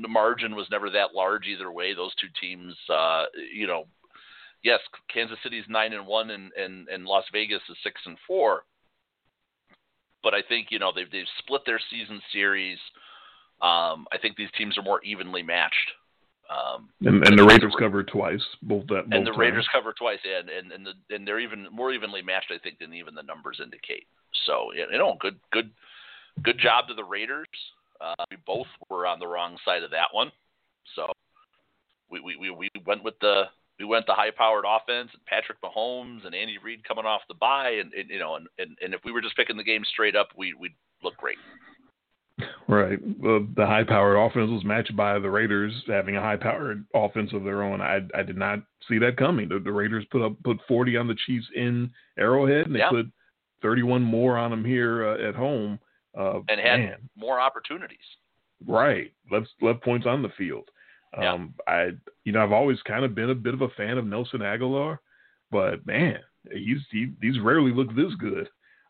the 0.00 0.08
margin 0.08 0.56
was 0.56 0.66
never 0.70 0.88
that 0.90 1.14
large 1.14 1.46
either 1.46 1.70
way. 1.70 1.94
Those 1.94 2.14
two 2.14 2.28
teams, 2.40 2.74
uh, 2.88 3.24
you 3.52 3.66
know, 3.66 3.84
yes, 4.64 4.80
Kansas 5.12 5.38
City's 5.42 5.64
nine 5.68 5.92
and 5.92 6.06
one, 6.06 6.30
and, 6.30 6.50
and 6.56 6.88
and 6.88 7.04
Las 7.04 7.24
Vegas 7.32 7.60
is 7.68 7.76
six 7.82 8.00
and 8.06 8.16
four. 8.26 8.64
But 10.22 10.34
I 10.34 10.40
think 10.48 10.68
you 10.70 10.78
know 10.78 10.92
they've 10.94 11.10
they've 11.10 11.26
split 11.38 11.62
their 11.66 11.80
season 11.90 12.22
series. 12.32 12.78
Um, 13.62 14.06
I 14.12 14.18
think 14.20 14.36
these 14.36 14.50
teams 14.58 14.76
are 14.76 14.82
more 14.82 15.02
evenly 15.02 15.42
matched. 15.42 15.92
Um, 16.50 16.88
and, 17.00 17.26
and 17.26 17.38
the 17.38 17.44
Raiders 17.44 17.74
covered 17.78 18.08
twice, 18.08 18.42
both 18.62 18.86
that. 18.88 19.08
Both 19.08 19.14
and 19.14 19.26
the 19.26 19.30
times. 19.30 19.38
Raiders 19.38 19.68
cover 19.72 19.94
twice, 19.96 20.18
and 20.24 20.50
and 20.50 20.72
and, 20.72 20.86
the, 20.86 21.14
and 21.14 21.26
they're 21.26 21.40
even 21.40 21.66
more 21.72 21.92
evenly 21.92 22.20
matched, 22.22 22.52
I 22.52 22.58
think, 22.58 22.78
than 22.78 22.92
even 22.92 23.14
the 23.14 23.22
numbers 23.22 23.60
indicate. 23.62 24.06
So 24.46 24.72
you 24.74 24.98
know, 24.98 25.16
good 25.20 25.38
good 25.50 25.70
good 26.42 26.58
job 26.58 26.88
to 26.88 26.94
the 26.94 27.04
Raiders. 27.04 27.46
Uh, 28.00 28.24
we 28.30 28.36
both 28.44 28.66
were 28.90 29.06
on 29.06 29.18
the 29.18 29.26
wrong 29.26 29.56
side 29.64 29.82
of 29.82 29.92
that 29.92 30.08
one, 30.12 30.30
so 30.94 31.06
we 32.10 32.20
we 32.20 32.36
we, 32.36 32.50
we 32.50 32.68
went 32.84 33.02
with 33.02 33.18
the 33.20 33.44
we 33.78 33.86
went 33.86 34.06
the 34.06 34.14
high 34.14 34.30
powered 34.30 34.64
offense 34.68 35.10
and 35.14 35.24
Patrick 35.24 35.58
Mahomes 35.62 36.26
and 36.26 36.34
Andy 36.34 36.58
Reid 36.62 36.86
coming 36.86 37.06
off 37.06 37.22
the 37.28 37.34
bye, 37.34 37.70
and, 37.80 37.92
and 37.94 38.10
you 38.10 38.18
know, 38.18 38.36
and, 38.36 38.46
and 38.58 38.76
and 38.82 38.94
if 38.94 39.00
we 39.04 39.12
were 39.12 39.22
just 39.22 39.36
picking 39.36 39.56
the 39.56 39.64
game 39.64 39.84
straight 39.84 40.16
up, 40.16 40.28
we 40.36 40.52
we'd 40.54 40.74
look 41.02 41.16
great. 41.16 41.38
Right. 42.68 42.98
the 43.20 43.66
high-powered 43.66 44.16
offense 44.16 44.50
was 44.50 44.64
matched 44.64 44.96
by 44.96 45.18
the 45.18 45.30
Raiders 45.30 45.72
having 45.86 46.16
a 46.16 46.20
high-powered 46.20 46.84
offense 46.94 47.30
of 47.32 47.44
their 47.44 47.62
own. 47.62 47.80
I 47.80 48.00
I 48.14 48.22
did 48.22 48.36
not 48.36 48.60
see 48.88 48.98
that 48.98 49.16
coming. 49.16 49.48
The, 49.48 49.58
the 49.58 49.72
Raiders 49.72 50.04
put 50.10 50.22
up 50.22 50.32
put 50.42 50.58
40 50.68 50.96
on 50.96 51.08
the 51.08 51.16
Chiefs 51.26 51.46
in 51.54 51.90
Arrowhead, 52.18 52.66
and 52.66 52.74
they 52.74 52.80
yeah. 52.80 52.90
put 52.90 53.06
31 53.62 54.02
more 54.02 54.36
on 54.36 54.50
them 54.50 54.64
here 54.64 55.08
uh, 55.08 55.28
at 55.28 55.34
home. 55.34 55.78
Uh, 56.18 56.40
and 56.48 56.60
had 56.60 56.80
man. 56.80 57.08
more 57.16 57.40
opportunities. 57.40 57.98
Right. 58.66 59.12
Left 59.30 59.48
left 59.60 59.82
points 59.82 60.06
on 60.06 60.22
the 60.22 60.28
field. 60.36 60.68
Um, 61.16 61.54
yeah. 61.66 61.72
I 61.72 61.90
you 62.24 62.32
know 62.32 62.42
I've 62.42 62.52
always 62.52 62.80
kind 62.82 63.04
of 63.04 63.14
been 63.14 63.30
a 63.30 63.34
bit 63.34 63.54
of 63.54 63.62
a 63.62 63.68
fan 63.70 63.98
of 63.98 64.06
Nelson 64.06 64.40
Agholor, 64.40 64.98
but 65.50 65.86
man, 65.86 66.18
he's 66.50 66.78
he, 66.90 67.12
he's 67.20 67.38
rarely 67.40 67.72
looked 67.72 67.96
this 67.96 68.14
good. 68.18 68.48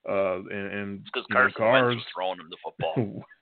Uh, 0.09 0.43
and, 0.51 1.05
because 1.05 1.25
Carson 1.31 1.55
Cars, 1.57 1.83
Wentz 1.83 1.97
was 1.97 2.13
throwing 2.15 2.41
him 2.41 2.49
the 2.51 2.57
football. 2.63 3.25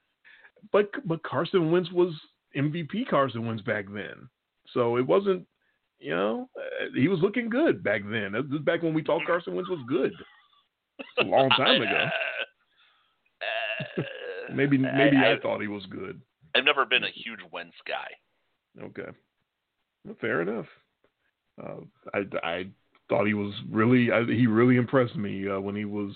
but 0.72 0.90
but 1.06 1.22
Carson 1.22 1.70
Wentz 1.70 1.90
was 1.92 2.12
MVP 2.56 3.08
Carson 3.08 3.46
Wentz 3.46 3.62
back 3.62 3.86
then, 3.92 4.28
so 4.72 4.96
it 4.96 5.06
wasn't. 5.06 5.46
You 5.98 6.16
know, 6.16 6.48
uh, 6.56 6.86
he 6.94 7.08
was 7.08 7.20
looking 7.20 7.50
good 7.50 7.84
back 7.84 8.00
then. 8.10 8.32
This 8.32 8.58
is 8.58 8.64
back 8.64 8.82
when 8.82 8.94
we 8.94 9.04
thought 9.04 9.26
Carson 9.26 9.54
Wentz 9.54 9.68
was 9.68 9.84
good. 9.86 10.12
A 11.18 11.24
long 11.24 11.50
time 11.50 11.82
ago. 11.82 12.06
maybe 14.54 14.78
maybe 14.78 15.16
I, 15.16 15.32
I, 15.32 15.34
I, 15.34 15.40
thought 15.40 15.60
he 15.60 15.68
was 15.68 15.84
good. 15.86 16.20
I've 16.54 16.64
never 16.64 16.86
been 16.86 17.04
a 17.04 17.10
huge 17.10 17.40
Wentz 17.52 17.76
guy. 17.86 18.82
Okay, 18.82 19.10
well, 20.04 20.16
fair 20.20 20.42
enough. 20.42 20.66
Uh, 21.62 21.80
I 22.14 22.24
I 22.42 22.66
thought 23.08 23.26
he 23.26 23.34
was 23.34 23.52
really 23.70 24.10
I, 24.10 24.24
he 24.24 24.46
really 24.46 24.76
impressed 24.76 25.16
me 25.16 25.48
uh, 25.48 25.60
when 25.60 25.76
he 25.76 25.84
was 25.84 26.12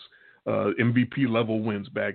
uh, 0.47 0.71
MVP 0.79 1.29
level 1.29 1.61
Wentz 1.61 1.89
back 1.89 2.15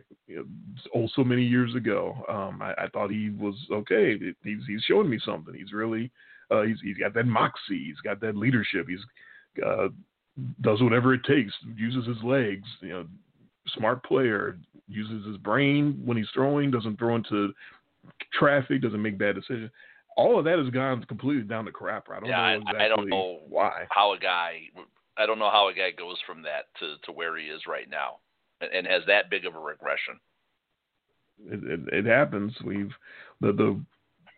oh 0.95 1.07
so 1.15 1.23
many 1.23 1.43
years 1.43 1.73
ago. 1.75 2.15
Um, 2.29 2.61
I, 2.61 2.73
I, 2.83 2.87
thought 2.93 3.09
he 3.09 3.31
was 3.31 3.55
okay. 3.71 4.19
He's 4.43 4.59
he's 4.67 4.81
showing 4.83 5.09
me 5.09 5.19
something. 5.25 5.53
He's 5.55 5.73
really 5.73 6.11
uh, 6.51 6.61
he's 6.61 6.77
he's 6.83 6.97
got 6.97 7.13
that 7.15 7.25
moxie. 7.25 7.85
He's 7.85 7.99
got 8.03 8.21
that 8.21 8.37
leadership. 8.37 8.87
He's 8.87 8.99
uh, 9.65 9.87
does 10.61 10.81
whatever 10.81 11.13
it 11.13 11.23
takes. 11.23 11.53
Uses 11.75 12.05
his 12.05 12.23
legs. 12.23 12.67
You 12.81 12.89
know, 12.89 13.05
smart 13.75 14.03
player. 14.03 14.59
Uses 14.87 15.25
his 15.25 15.37
brain 15.37 15.99
when 16.05 16.17
he's 16.17 16.29
throwing. 16.33 16.69
Doesn't 16.69 16.99
throw 16.99 17.15
into 17.15 17.51
traffic. 18.33 18.83
Doesn't 18.83 19.01
make 19.01 19.17
bad 19.17 19.35
decisions. 19.35 19.71
All 20.17 20.37
of 20.37 20.45
that 20.45 20.59
has 20.59 20.69
gone 20.69 21.03
completely 21.05 21.43
down 21.43 21.65
the 21.65 21.71
crapper. 21.71 22.11
I 22.15 22.19
don't 22.19 22.29
yeah, 22.29 22.51
know 22.51 22.57
exactly 22.57 22.79
I, 22.79 22.85
I 22.85 22.87
don't 22.89 23.09
know 23.09 23.39
why. 23.49 23.85
How 23.89 24.13
a 24.13 24.19
guy 24.19 24.59
I 25.19 25.25
don't 25.25 25.39
know 25.39 25.51
how 25.51 25.67
a 25.67 25.73
guy 25.73 25.91
goes 25.91 26.17
from 26.25 26.41
that 26.43 26.67
to, 26.79 26.95
to 27.03 27.11
where 27.11 27.37
he 27.37 27.45
is 27.45 27.61
right 27.67 27.89
now, 27.89 28.17
and, 28.61 28.71
and 28.71 28.87
has 28.87 29.03
that 29.07 29.29
big 29.29 29.45
of 29.45 29.55
a 29.55 29.59
regression. 29.59 30.19
It, 31.45 31.63
it, 31.63 31.93
it 31.93 32.05
happens. 32.05 32.53
We've 32.63 32.91
the 33.41 33.51
the 33.51 33.81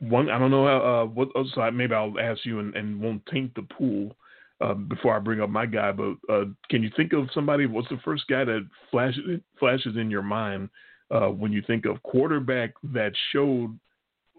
one 0.07 0.29
I 0.29 0.39
don't 0.39 0.51
know 0.51 0.67
uh, 0.67 1.05
what 1.05 1.29
oh, 1.35 1.45
so 1.53 1.69
maybe 1.71 1.93
I'll 1.93 2.19
ask 2.19 2.45
you 2.45 2.59
and, 2.59 2.75
and 2.75 2.99
won't 2.99 3.25
taint 3.27 3.53
the 3.55 3.61
pool 3.61 4.15
uh, 4.59 4.73
before 4.73 5.15
I 5.15 5.19
bring 5.19 5.41
up 5.41 5.49
my 5.49 5.65
guy. 5.65 5.91
But 5.91 6.15
uh, 6.29 6.45
can 6.69 6.83
you 6.83 6.89
think 6.95 7.13
of 7.13 7.29
somebody? 7.33 7.65
What's 7.65 7.89
the 7.89 7.99
first 8.03 8.23
guy 8.27 8.43
that 8.43 8.67
flashes 8.89 9.39
flashes 9.59 9.97
in 9.97 10.09
your 10.09 10.23
mind 10.23 10.69
uh, 11.11 11.27
when 11.27 11.51
you 11.51 11.61
think 11.65 11.85
of 11.85 12.01
quarterback 12.03 12.73
that 12.93 13.13
showed 13.31 13.77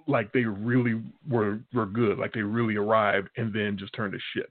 like 0.09 0.33
they 0.33 0.45
really 0.45 1.01
were 1.29 1.61
were 1.73 1.87
good, 1.87 2.19
like 2.19 2.33
they 2.33 2.43
really 2.43 2.77
arrived, 2.77 3.29
and 3.37 3.53
then 3.53 3.77
just 3.79 3.93
turned 3.95 4.13
to 4.13 4.19
shit? 4.35 4.51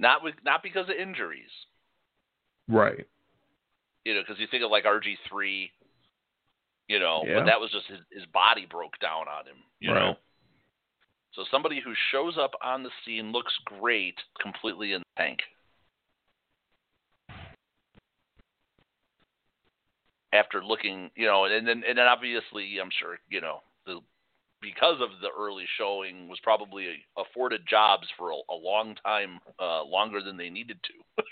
Not 0.00 0.24
with 0.24 0.34
not 0.42 0.62
because 0.62 0.88
of 0.88 0.96
injuries. 0.96 1.50
Right. 2.66 3.06
You 4.06 4.14
know, 4.14 4.22
because 4.26 4.40
you 4.40 4.46
think 4.50 4.64
of 4.64 4.70
like 4.70 4.84
RG 4.84 5.14
three. 5.28 5.70
You 6.88 6.98
know, 6.98 7.22
yeah. 7.24 7.34
but 7.38 7.44
that 7.44 7.60
was 7.60 7.70
just 7.70 7.86
his 7.86 7.98
his 8.10 8.24
body 8.32 8.66
broke 8.68 8.98
down 8.98 9.28
on 9.28 9.46
him. 9.46 9.58
You 9.78 9.92
right. 9.92 10.00
know. 10.00 10.14
So 11.34 11.44
somebody 11.50 11.80
who 11.84 11.92
shows 12.10 12.36
up 12.40 12.52
on 12.64 12.82
the 12.82 12.90
scene 13.04 13.30
looks 13.30 13.52
great, 13.66 14.16
completely 14.40 14.94
in 14.94 15.00
the 15.00 15.22
tank. 15.22 15.38
After 20.32 20.64
looking, 20.64 21.10
you 21.14 21.26
know, 21.26 21.44
and 21.44 21.68
then 21.68 21.84
and 21.86 21.98
then 21.98 22.06
obviously, 22.06 22.78
I'm 22.80 22.90
sure, 22.98 23.18
you 23.28 23.42
know, 23.42 23.60
because 24.60 25.00
of 25.00 25.10
the 25.20 25.28
early 25.38 25.64
showing, 25.78 26.28
was 26.28 26.38
probably 26.42 26.86
afforded 27.16 27.62
jobs 27.68 28.06
for 28.16 28.30
a, 28.30 28.34
a 28.50 28.54
long 28.54 28.94
time, 29.04 29.40
uh, 29.58 29.82
longer 29.84 30.22
than 30.22 30.36
they 30.36 30.50
needed 30.50 30.78
to. 30.84 31.22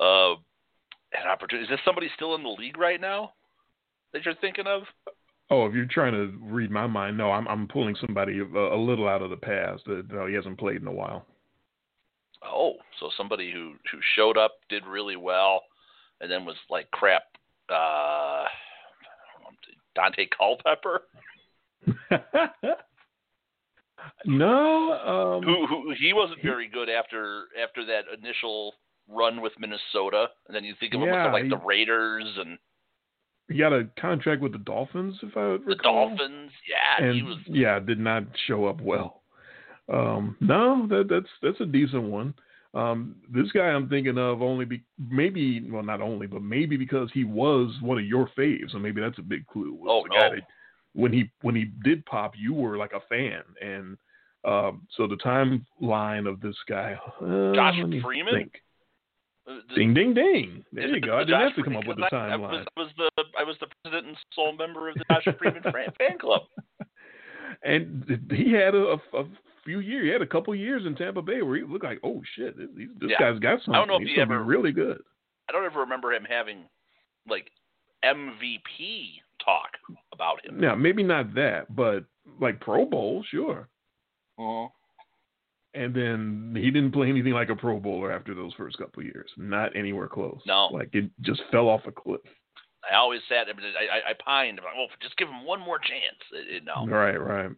uh, 0.04 0.34
an 1.12 1.28
opportunity. 1.30 1.64
Is 1.64 1.70
this 1.70 1.80
somebody 1.84 2.08
still 2.14 2.34
in 2.34 2.42
the 2.42 2.48
league 2.48 2.78
right 2.78 3.00
now 3.00 3.32
that 4.12 4.24
you're 4.24 4.34
thinking 4.36 4.66
of? 4.66 4.82
Oh, 5.50 5.66
if 5.66 5.74
you're 5.74 5.86
trying 5.86 6.12
to 6.12 6.32
read 6.40 6.70
my 6.70 6.86
mind, 6.86 7.18
no, 7.18 7.30
I'm 7.30 7.46
I'm 7.48 7.68
pulling 7.68 7.96
somebody 8.00 8.40
a, 8.40 8.44
a 8.44 8.80
little 8.80 9.06
out 9.06 9.22
of 9.22 9.30
the 9.30 9.36
past. 9.36 9.82
That 9.86 10.10
no, 10.10 10.26
he 10.26 10.34
hasn't 10.34 10.58
played 10.58 10.80
in 10.80 10.86
a 10.86 10.92
while. 10.92 11.26
Oh, 12.42 12.74
so 12.98 13.10
somebody 13.16 13.52
who 13.52 13.74
who 13.92 13.98
showed 14.16 14.38
up, 14.38 14.52
did 14.68 14.86
really 14.86 15.16
well, 15.16 15.62
and 16.20 16.30
then 16.30 16.44
was 16.44 16.56
like 16.70 16.90
crap 16.90 17.24
uh, 17.68 18.44
Daunte 19.96 20.28
Culpepper. 20.36 21.02
no, 24.26 24.92
um, 25.38 25.42
who, 25.42 25.66
who 25.66 25.94
he 25.98 26.12
wasn't 26.12 26.42
very 26.42 26.68
good 26.68 26.88
after 26.88 27.44
after 27.62 27.84
that 27.86 28.04
initial 28.16 28.74
run 29.08 29.40
with 29.40 29.52
Minnesota, 29.58 30.26
and 30.48 30.54
then 30.54 30.64
you 30.64 30.74
think 30.80 30.94
of 30.94 31.00
him 31.00 31.08
Yeah, 31.08 31.24
with 31.26 31.32
like 31.34 31.42
he- 31.44 31.48
the 31.50 31.58
Raiders 31.58 32.24
and 32.38 32.58
he 33.48 33.58
got 33.58 33.74
a 33.74 33.86
contract 34.00 34.40
with 34.40 34.52
the 34.52 34.58
Dolphins, 34.58 35.16
if 35.22 35.36
I 35.36 35.42
the 35.42 35.58
recall. 35.66 36.08
Dolphins. 36.08 36.50
Yeah, 36.68 37.04
and 37.06 37.14
he 37.14 37.22
was. 37.22 37.36
yeah, 37.46 37.78
did 37.78 37.98
not 37.98 38.22
show 38.46 38.64
up 38.66 38.80
well. 38.80 39.22
Um, 39.92 40.36
no, 40.40 40.86
that 40.88 41.08
that's 41.10 41.28
that's 41.42 41.60
a 41.60 41.66
decent 41.66 42.04
one. 42.04 42.32
Um, 42.74 43.16
this 43.32 43.50
guy 43.52 43.66
I'm 43.66 43.88
thinking 43.88 44.18
of 44.18 44.42
only 44.42 44.64
be 44.64 44.82
maybe 44.98 45.68
well 45.70 45.82
not 45.84 46.00
only 46.00 46.26
but 46.26 46.42
maybe 46.42 46.76
because 46.76 47.08
he 47.14 47.22
was 47.24 47.72
one 47.80 47.98
of 47.98 48.04
your 48.04 48.28
faves, 48.36 48.72
so 48.72 48.78
maybe 48.78 49.00
that's 49.00 49.18
a 49.18 49.22
big 49.22 49.46
clue. 49.46 49.78
Oh, 49.88 50.02
no. 50.08 50.16
that- 50.30 50.42
when 50.96 51.12
he 51.12 51.28
when 51.42 51.54
he 51.56 51.64
did 51.82 52.04
pop, 52.06 52.34
you 52.36 52.54
were 52.54 52.76
like 52.76 52.92
a 52.92 53.00
fan, 53.08 53.42
and 53.60 53.96
um, 54.44 54.86
so 54.96 55.06
the 55.08 55.16
timeline 55.16 56.28
of 56.28 56.40
this 56.40 56.54
guy. 56.68 56.96
Uh, 57.20 57.52
Josh 57.52 57.74
Freeman? 58.02 58.34
think. 58.34 58.60
uh, 59.48 59.54
the- 59.68 59.74
Ding 59.74 59.92
ding 59.94 60.14
ding! 60.14 60.64
There 60.72 60.86
you 60.86 60.94
it 60.96 61.00
go. 61.06 61.16
I 61.16 61.20
didn't 61.24 61.30
Josh 61.30 61.42
have 61.48 61.56
to 61.56 61.62
come 61.64 61.76
up 61.76 61.86
with 61.86 61.96
the 61.96 62.06
Freeman? 62.10 62.30
I- 62.32 62.36
timeline. 62.36 62.50
was, 62.52 62.66
I 62.76 62.80
was 62.80 62.90
the 62.96 63.24
I 63.38 63.42
was 63.42 63.56
the 63.60 63.66
president 63.82 64.06
and 64.08 64.16
sole 64.34 64.52
member 64.56 64.88
of 64.88 64.94
the 64.94 65.04
Josh 65.10 65.34
Freeman 65.36 65.62
fan, 65.64 65.72
fan 65.98 66.18
club. 66.18 66.42
and 67.64 68.28
he 68.30 68.52
had 68.52 68.74
a, 68.74 68.96
a 69.14 69.24
few 69.64 69.80
years. 69.80 70.04
He 70.04 70.10
had 70.10 70.22
a 70.22 70.26
couple 70.26 70.54
years 70.54 70.82
in 70.86 70.94
Tampa 70.94 71.22
Bay 71.22 71.42
where 71.42 71.56
he 71.56 71.62
looked 71.62 71.84
like, 71.84 72.00
oh 72.04 72.22
shit, 72.36 72.56
this, 72.56 72.68
this 73.00 73.10
Yeah. 73.10 73.18
guy's 73.18 73.38
got 73.38 73.58
something. 73.60 73.74
I 73.74 73.78
don't 73.78 73.88
know 73.88 73.96
if 73.96 74.02
He's 74.02 74.16
he 74.16 74.20
ever- 74.20 74.42
really 74.42 74.72
good. 74.72 75.00
I 75.48 75.52
don't 75.52 75.64
ever 75.64 75.80
remember 75.80 76.12
him 76.12 76.24
having 76.28 76.64
like 77.28 77.50
MVP 78.04 79.20
talk 79.44 79.70
about 80.12 80.44
him. 80.44 80.62
Yeah, 80.62 80.74
maybe 80.74 81.02
not 81.02 81.34
that, 81.34 81.74
but 81.74 82.04
like 82.40 82.60
Pro 82.60 82.84
Bowl, 82.86 83.24
sure. 83.30 83.68
Uh-huh. 84.38 84.68
And 85.74 85.92
then 85.94 86.54
he 86.56 86.70
didn't 86.70 86.92
play 86.92 87.08
anything 87.08 87.32
like 87.32 87.48
a 87.48 87.56
Pro 87.56 87.80
Bowler 87.80 88.12
after 88.12 88.34
those 88.34 88.52
first 88.54 88.78
couple 88.78 89.02
years. 89.02 89.28
Not 89.36 89.74
anywhere 89.76 90.06
close. 90.08 90.40
No. 90.46 90.66
like 90.72 90.90
it 90.92 91.10
just 91.22 91.42
fell 91.50 91.68
off 91.68 91.80
a 91.86 91.92
cliff. 91.92 92.20
I 92.90 92.96
always 92.96 93.20
sat. 93.28 93.46
I, 93.48 93.50
I, 93.50 93.96
I, 93.96 94.10
I 94.10 94.12
pined. 94.24 94.60
Like, 94.62 94.74
well, 94.76 94.86
just 95.02 95.16
give 95.16 95.28
him 95.28 95.44
one 95.44 95.58
more 95.60 95.78
chance. 95.78 96.20
It, 96.32 96.56
it, 96.56 96.64
no. 96.64 96.86
Right, 96.86 97.16
right. 97.16 97.50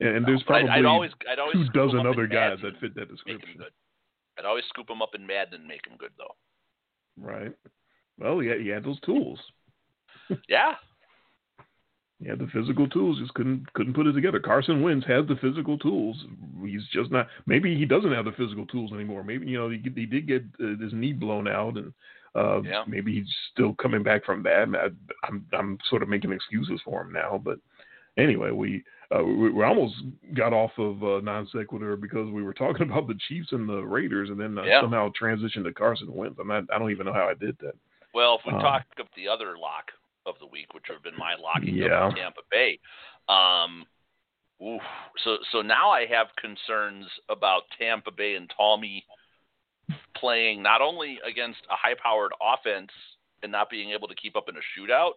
And, 0.00 0.16
and 0.16 0.26
there's 0.26 0.42
but 0.46 0.56
I'd- 0.56 0.66
probably 0.66 0.80
I'd, 0.80 0.84
always, 0.86 1.10
I'd 1.30 1.38
always 1.38 1.56
two 1.56 1.72
dozen 1.72 2.06
other 2.06 2.26
guys 2.26 2.58
Madden 2.58 2.72
that 2.72 2.80
fit 2.80 2.94
that 2.94 3.08
and 3.08 3.18
Make 3.26 3.34
him 3.34 3.38
description. 3.40 3.64
I'd 4.38 4.44
always 4.46 4.64
scoop 4.68 4.88
him 4.88 5.02
up 5.02 5.10
in 5.14 5.26
Madden 5.26 5.54
and 5.60 5.66
make 5.68 5.86
him 5.86 5.96
good, 5.98 6.12
though. 6.16 6.34
Right. 7.20 7.52
Well, 8.18 8.38
he 8.40 8.48
had, 8.48 8.60
he 8.60 8.68
had 8.68 8.84
those 8.84 9.00
tools. 9.00 9.38
Yeah. 10.48 10.74
He 12.22 12.28
had 12.28 12.38
the 12.38 12.46
physical 12.52 12.86
tools, 12.86 13.18
just 13.18 13.32
couldn't 13.34 13.72
couldn't 13.72 13.94
put 13.94 14.06
it 14.06 14.12
together. 14.12 14.38
Carson 14.40 14.82
Wentz 14.82 15.06
has 15.06 15.26
the 15.26 15.36
physical 15.36 15.78
tools. 15.78 16.22
He's 16.64 16.86
just 16.92 17.10
not. 17.10 17.28
Maybe 17.46 17.74
he 17.76 17.86
doesn't 17.86 18.12
have 18.12 18.26
the 18.26 18.32
physical 18.32 18.66
tools 18.66 18.92
anymore. 18.92 19.24
Maybe 19.24 19.46
you 19.46 19.56
know 19.58 19.70
he, 19.70 19.78
he 19.94 20.04
did 20.06 20.28
get 20.28 20.42
uh, 20.62 20.76
his 20.80 20.92
knee 20.92 21.14
blown 21.14 21.48
out, 21.48 21.78
and 21.78 21.92
uh, 22.34 22.60
Yeah. 22.62 22.84
maybe 22.86 23.14
he's 23.14 23.34
still 23.52 23.74
coming 23.74 24.02
back 24.02 24.24
from 24.26 24.42
that. 24.42 24.68
I, 24.74 24.88
I'm 25.26 25.46
I'm 25.52 25.78
sort 25.88 26.02
of 26.02 26.10
making 26.10 26.30
excuses 26.32 26.78
for 26.84 27.00
him 27.02 27.12
now, 27.12 27.40
but 27.42 27.58
anyway, 28.18 28.50
we 28.50 28.84
uh, 29.14 29.22
we, 29.24 29.50
we 29.50 29.64
almost 29.64 29.94
got 30.34 30.52
off 30.52 30.70
of 30.78 31.02
uh, 31.02 31.20
non 31.20 31.48
sequitur 31.50 31.96
because 31.96 32.30
we 32.30 32.42
were 32.42 32.54
talking 32.64 32.90
about 32.90 33.08
the 33.08 33.18
Chiefs 33.28 33.52
and 33.52 33.68
the 33.68 33.82
Raiders, 33.82 34.30
and 34.30 34.38
then 34.40 34.58
uh, 34.58 34.64
Yeah. 34.64 34.80
somehow 34.80 35.10
transitioned 35.20 35.64
to 35.64 35.72
Carson 35.72 36.12
Wentz. 36.14 36.38
I'm 36.40 36.48
not. 36.48 36.64
I 36.72 36.78
don't 36.78 36.90
even 36.90 37.06
know 37.06 37.12
how 37.12 37.28
I 37.28 37.34
did 37.34 37.56
that. 37.60 37.74
Well, 38.14 38.36
if 38.38 38.46
we 38.46 38.52
Um, 38.52 38.60
talk 38.60 38.82
of 38.98 39.06
the 39.16 39.28
other 39.28 39.56
lock 39.58 39.90
of 40.26 40.34
the 40.40 40.46
week, 40.46 40.74
which 40.74 40.84
would 40.88 40.94
have 40.96 41.02
been 41.02 41.18
my 41.18 41.34
locking 41.36 41.74
Yeah. 41.74 42.08
of 42.08 42.14
Tampa 42.14 42.42
Bay, 42.50 42.78
um, 43.28 43.86
oof. 44.62 44.82
so 45.24 45.38
so 45.52 45.62
now 45.62 45.90
I 45.90 46.06
have 46.06 46.28
concerns 46.36 47.06
about 47.28 47.62
Tampa 47.78 48.10
Bay 48.10 48.34
and 48.36 48.50
Tommy 48.56 49.04
playing 50.16 50.62
not 50.62 50.82
only 50.82 51.18
against 51.24 51.60
a 51.70 51.76
high-powered 51.76 52.32
offense 52.42 52.90
and 53.42 53.50
not 53.50 53.70
being 53.70 53.90
able 53.90 54.06
to 54.08 54.14
keep 54.14 54.36
up 54.36 54.48
in 54.48 54.56
a 54.56 54.60
shootout. 54.78 55.12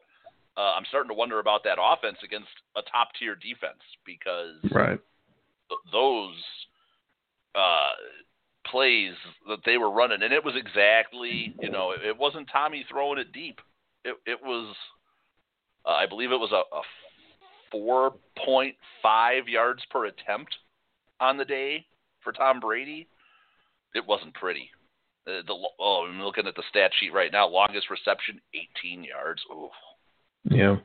Uh, 0.55 0.73
I'm 0.75 0.85
starting 0.85 1.09
to 1.09 1.15
wonder 1.15 1.39
about 1.39 1.63
that 1.63 1.77
offense 1.81 2.17
against 2.23 2.49
a 2.75 2.81
top-tier 2.83 3.35
defense 3.35 3.81
because 4.05 4.61
Right. 4.71 4.99
th- 5.69 5.81
those 5.91 6.35
uh, 7.55 7.91
plays 8.65 9.13
that 9.47 9.59
they 9.65 9.77
were 9.77 9.91
running, 9.91 10.21
and 10.21 10.33
it 10.33 10.43
was 10.43 10.55
exactly, 10.55 11.55
you 11.59 11.69
know, 11.69 11.91
it, 11.91 12.03
it 12.03 12.17
wasn't 12.17 12.49
Tommy 12.51 12.85
throwing 12.89 13.19
it 13.19 13.31
deep. 13.31 13.59
It 14.05 14.15
it 14.25 14.39
was, 14.43 14.75
uh, 15.85 15.91
I 15.91 16.05
believe 16.05 16.31
it 16.31 16.39
was 16.39 16.51
a, 16.51 16.63
a 16.75 16.81
4.5 17.75 19.47
yards 19.47 19.81
per 19.89 20.05
attempt 20.05 20.55
on 21.19 21.37
the 21.37 21.45
day 21.45 21.85
for 22.23 22.31
Tom 22.31 22.59
Brady. 22.59 23.07
It 23.95 24.05
wasn't 24.05 24.33
pretty. 24.33 24.69
Uh, 25.27 25.41
the 25.47 25.55
oh, 25.79 26.07
I'm 26.09 26.21
looking 26.21 26.47
at 26.47 26.55
the 26.55 26.63
stat 26.69 26.91
sheet 26.99 27.13
right 27.13 27.31
now. 27.31 27.47
Longest 27.47 27.89
reception, 27.89 28.41
18 28.83 29.03
yards. 29.03 29.41
Ooh, 29.51 29.69
Yeah. 30.45 30.77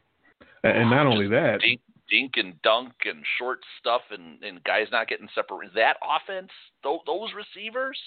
And, 0.65 0.91
not 0.91 1.07
only 1.07 1.29
that, 1.29 1.61
dink, 1.61 1.81
dink 2.11 2.33
and 2.37 2.61
dunk 2.63 2.93
and 3.05 3.23
short 3.39 3.61
stuff, 3.81 4.03
and, 4.11 4.43
and 4.43 4.63
guys 4.65 4.87
not 4.91 5.09
getting 5.09 5.29
separated. 5.35 5.75
That 5.75 5.97
offense, 6.03 6.51
those, 6.83 7.01
those 7.07 7.31
receivers. 7.35 7.99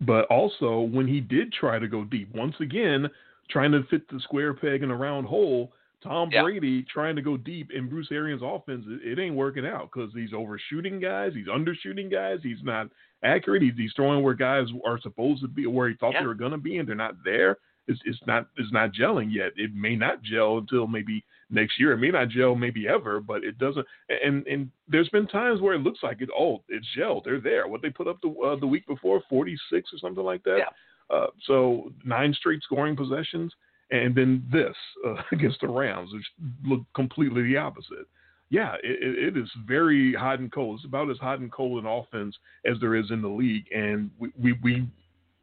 but 0.00 0.24
also 0.26 0.80
when 0.80 1.06
he 1.06 1.20
did 1.20 1.52
try 1.52 1.78
to 1.78 1.88
go 1.88 2.04
deep, 2.04 2.34
once 2.34 2.54
again, 2.60 3.08
trying 3.50 3.72
to 3.72 3.82
fit 3.90 4.08
the 4.10 4.20
square 4.20 4.54
peg 4.54 4.82
in 4.82 4.90
a 4.90 4.96
round 4.96 5.26
hole, 5.26 5.72
Tom 6.02 6.30
Yeah. 6.32 6.42
Brady 6.42 6.82
trying 6.92 7.16
to 7.16 7.22
go 7.22 7.36
deep 7.36 7.70
in 7.70 7.88
Bruce 7.88 8.08
Arians' 8.10 8.42
offense, 8.42 8.84
it, 8.88 9.18
it 9.18 9.22
ain't 9.22 9.34
working 9.34 9.66
out 9.66 9.90
because 9.92 10.10
he's 10.14 10.32
overshooting 10.34 11.00
guys, 11.00 11.32
he's 11.34 11.46
undershooting 11.48 12.10
guys, 12.10 12.38
he's 12.42 12.62
not 12.62 12.88
accurate, 13.22 13.62
he's, 13.62 13.72
he's 13.76 13.92
throwing 13.94 14.22
where 14.22 14.34
guys 14.34 14.66
are 14.86 15.00
supposed 15.00 15.42
to 15.42 15.48
be, 15.48 15.66
where 15.66 15.88
he 15.88 15.94
thought 15.96 16.12
Yeah. 16.14 16.20
they 16.20 16.26
were 16.26 16.34
going 16.34 16.52
to 16.52 16.58
be, 16.58 16.78
and 16.78 16.88
they're 16.88 16.94
not 16.96 17.14
there. 17.24 17.58
It's, 17.86 18.00
it's 18.04 18.20
not 18.26 18.48
it's 18.56 18.72
not 18.72 18.92
gelling 18.92 19.28
yet. 19.30 19.52
It 19.56 19.74
may 19.74 19.96
not 19.96 20.22
gel 20.22 20.58
until 20.58 20.86
maybe 20.86 21.24
next 21.50 21.78
year. 21.78 21.92
It 21.92 21.98
may 21.98 22.10
not 22.10 22.28
gel 22.28 22.54
maybe 22.54 22.88
ever, 22.88 23.20
but 23.20 23.44
it 23.44 23.58
doesn't. 23.58 23.86
And 24.08 24.46
and 24.46 24.70
there's 24.88 25.08
been 25.10 25.26
times 25.26 25.60
where 25.60 25.74
it 25.74 25.82
looks 25.82 26.00
like 26.02 26.20
it. 26.20 26.30
Oh, 26.36 26.62
it's 26.68 26.86
gelled. 26.96 27.24
They're 27.24 27.40
there. 27.40 27.68
What 27.68 27.82
they 27.82 27.90
put 27.90 28.08
up 28.08 28.18
the 28.22 28.30
uh, 28.30 28.56
the 28.56 28.66
week 28.66 28.86
before, 28.86 29.22
46 29.28 29.90
or 29.92 29.98
something 29.98 30.24
like 30.24 30.42
that. 30.44 30.58
Yeah. 30.58 31.14
Uh, 31.14 31.26
so 31.46 31.92
nine 32.04 32.32
straight 32.32 32.62
scoring 32.62 32.96
possessions, 32.96 33.52
and 33.90 34.14
then 34.14 34.44
this 34.50 34.74
uh, 35.06 35.16
against 35.32 35.60
the 35.60 35.68
Rams, 35.68 36.10
which 36.12 36.24
looked 36.64 36.92
completely 36.94 37.42
the 37.42 37.56
opposite. 37.56 38.06
Yeah, 38.50 38.74
it, 38.82 39.02
it 39.02 39.36
it 39.36 39.40
is 39.40 39.50
very 39.66 40.14
hot 40.14 40.38
and 40.38 40.52
cold. 40.52 40.76
It's 40.76 40.86
about 40.86 41.10
as 41.10 41.18
hot 41.18 41.40
and 41.40 41.50
cold 41.50 41.78
in 41.78 41.90
offense 41.90 42.36
as 42.64 42.78
there 42.80 42.94
is 42.94 43.10
in 43.10 43.20
the 43.20 43.28
league, 43.28 43.64
and 43.74 44.10
we 44.18 44.32
we, 44.40 44.52
we 44.62 44.88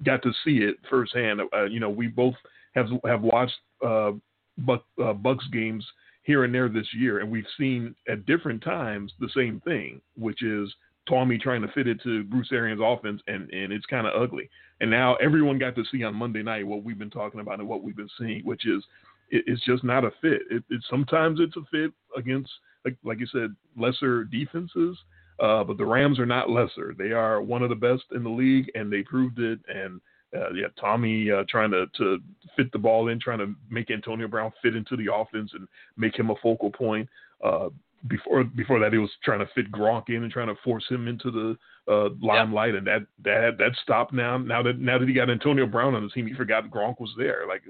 got 0.04 0.22
to 0.24 0.32
see 0.44 0.58
it 0.58 0.76
firsthand. 0.90 1.42
Uh, 1.54 1.66
you 1.66 1.80
know, 1.80 1.90
we 1.90 2.08
both 2.08 2.36
have 2.74 2.88
have 3.06 3.22
watched 3.22 3.60
uh, 3.86 4.12
Buck, 4.60 4.84
uh, 5.04 5.14
Bucks 5.14 5.46
games 5.52 5.86
here 6.24 6.44
and 6.44 6.54
there 6.54 6.70
this 6.70 6.88
year, 6.94 7.20
and 7.20 7.32
we've 7.32 7.46
seen 7.58 7.96
at 8.08 8.26
different 8.26 8.64
times 8.64 9.12
the 9.20 9.30
same 9.36 9.60
thing, 9.62 10.02
which 10.18 10.44
is 10.44 10.74
Tommy 11.08 11.38
trying 11.38 11.62
to 11.62 11.68
fit 11.70 11.88
it 11.88 12.02
to 12.04 12.24
Bruce 12.26 12.50
Arians' 12.52 12.82
offense, 12.84 13.22
and 13.28 13.50
and 13.52 13.74
it's 13.74 13.86
kind 13.86 14.08
of 14.08 14.20
ugly. 14.22 14.50
And 14.80 14.90
now 14.90 15.16
everyone 15.16 15.60
got 15.60 15.76
to 15.76 15.84
see 15.92 16.04
on 16.04 16.16
Monday 16.16 16.44
night 16.44 16.66
what 16.66 16.84
we've 16.84 16.98
been 17.00 17.10
talking 17.10 17.40
about 17.40 17.60
and 17.60 17.68
what 17.68 17.84
we've 17.84 17.96
been 17.96 18.10
seeing, 18.20 18.42
which 18.44 18.66
is 18.66 18.84
it, 19.30 19.44
it's 19.48 19.64
just 19.66 19.84
not 19.84 20.04
a 20.04 20.12
fit. 20.22 20.42
It, 20.50 20.64
it 20.70 20.84
sometimes 20.90 21.40
it's 21.40 21.58
a 21.58 21.66
fit 21.72 21.92
against 22.16 22.52
like 22.86 22.96
like 23.04 23.20
you 23.20 23.28
said 23.28 23.56
lesser 23.78 24.24
defenses. 24.26 24.98
Uh, 25.39 25.63
but 25.63 25.78
the 25.78 25.86
Rams 25.86 26.20
are 26.20 26.26
not 26.26 26.50
lesser. 26.50 26.94
They 26.98 27.12
are 27.12 27.41
one 27.41 27.63
of 27.63 27.70
the 27.70 27.76
best 27.76 28.04
in 28.13 28.24
the 28.24 28.30
league, 28.30 28.70
and 28.76 28.91
they 28.91 29.02
proved 29.02 29.39
it. 29.39 29.60
And 29.67 30.00
uh, 30.36 30.52
yeah, 30.54 30.67
Tommy 30.80 31.32
uh, 31.32 31.44
trying 31.50 31.72
to, 31.72 31.88
to 31.98 32.20
fit 32.56 32.72
the 32.72 32.80
ball 32.80 33.08
in, 33.08 33.20
trying 33.20 33.39
to 33.39 33.54
make 33.70 33.91
Antonio 33.91 34.28
Brown 34.28 34.52
fit 34.62 34.76
into 34.76 34.96
the 34.96 35.13
offense 35.13 35.52
and 35.54 35.67
make 35.98 36.17
him 36.17 36.30
a 36.30 36.36
focal 36.41 36.72
point. 36.72 37.10
Uh, 37.44 37.70
before 38.08 38.44
before 38.44 38.80
that, 38.80 38.94
he 38.94 38.98
was 38.98 39.12
trying 39.24 39.39
to 39.39 39.50
fit 39.54 39.72
Gronk 39.72 40.10
in 40.10 40.24
and 40.24 40.32
trying 40.32 40.48
to 40.48 40.56
force 40.63 40.86
him 40.89 41.08
into 41.08 41.30
the 41.30 41.58
uh, 41.91 42.10
limelight, 42.22 42.76
and 42.76 42.88
that 42.88 43.06
that 43.24 43.58
that 43.60 43.72
stopped 43.84 44.13
now. 44.13 44.38
Now 44.38 44.63
that 44.63 44.80
now 44.80 44.98
that 44.98 45.08
he 45.08 45.13
got 45.13 45.30
Antonio 45.30 45.65
Brown 45.65 45.94
on 45.96 46.04
the 46.04 46.10
team, 46.10 46.26
he 46.26 46.34
forgot 46.34 46.70
Gronk 46.70 47.00
was 47.00 47.13
there. 47.17 47.46
Like 47.48 47.62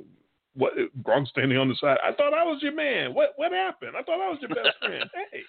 what 0.54 0.74
Gronk 1.04 1.28
standing 1.28 1.58
on 1.58 1.70
the 1.70 1.76
side. 1.76 1.98
I 2.04 2.14
thought 2.14 2.34
I 2.34 2.44
was 2.44 2.62
your 2.62 2.74
man. 2.74 3.14
What 3.14 3.34
what 3.36 3.52
happened? 3.52 3.94
I 3.98 4.04
thought 4.04 4.22
I 4.22 4.30
was 4.30 4.40
your 4.42 4.50
best 4.50 4.78
friend. 4.80 5.10
Hey. 5.32 5.42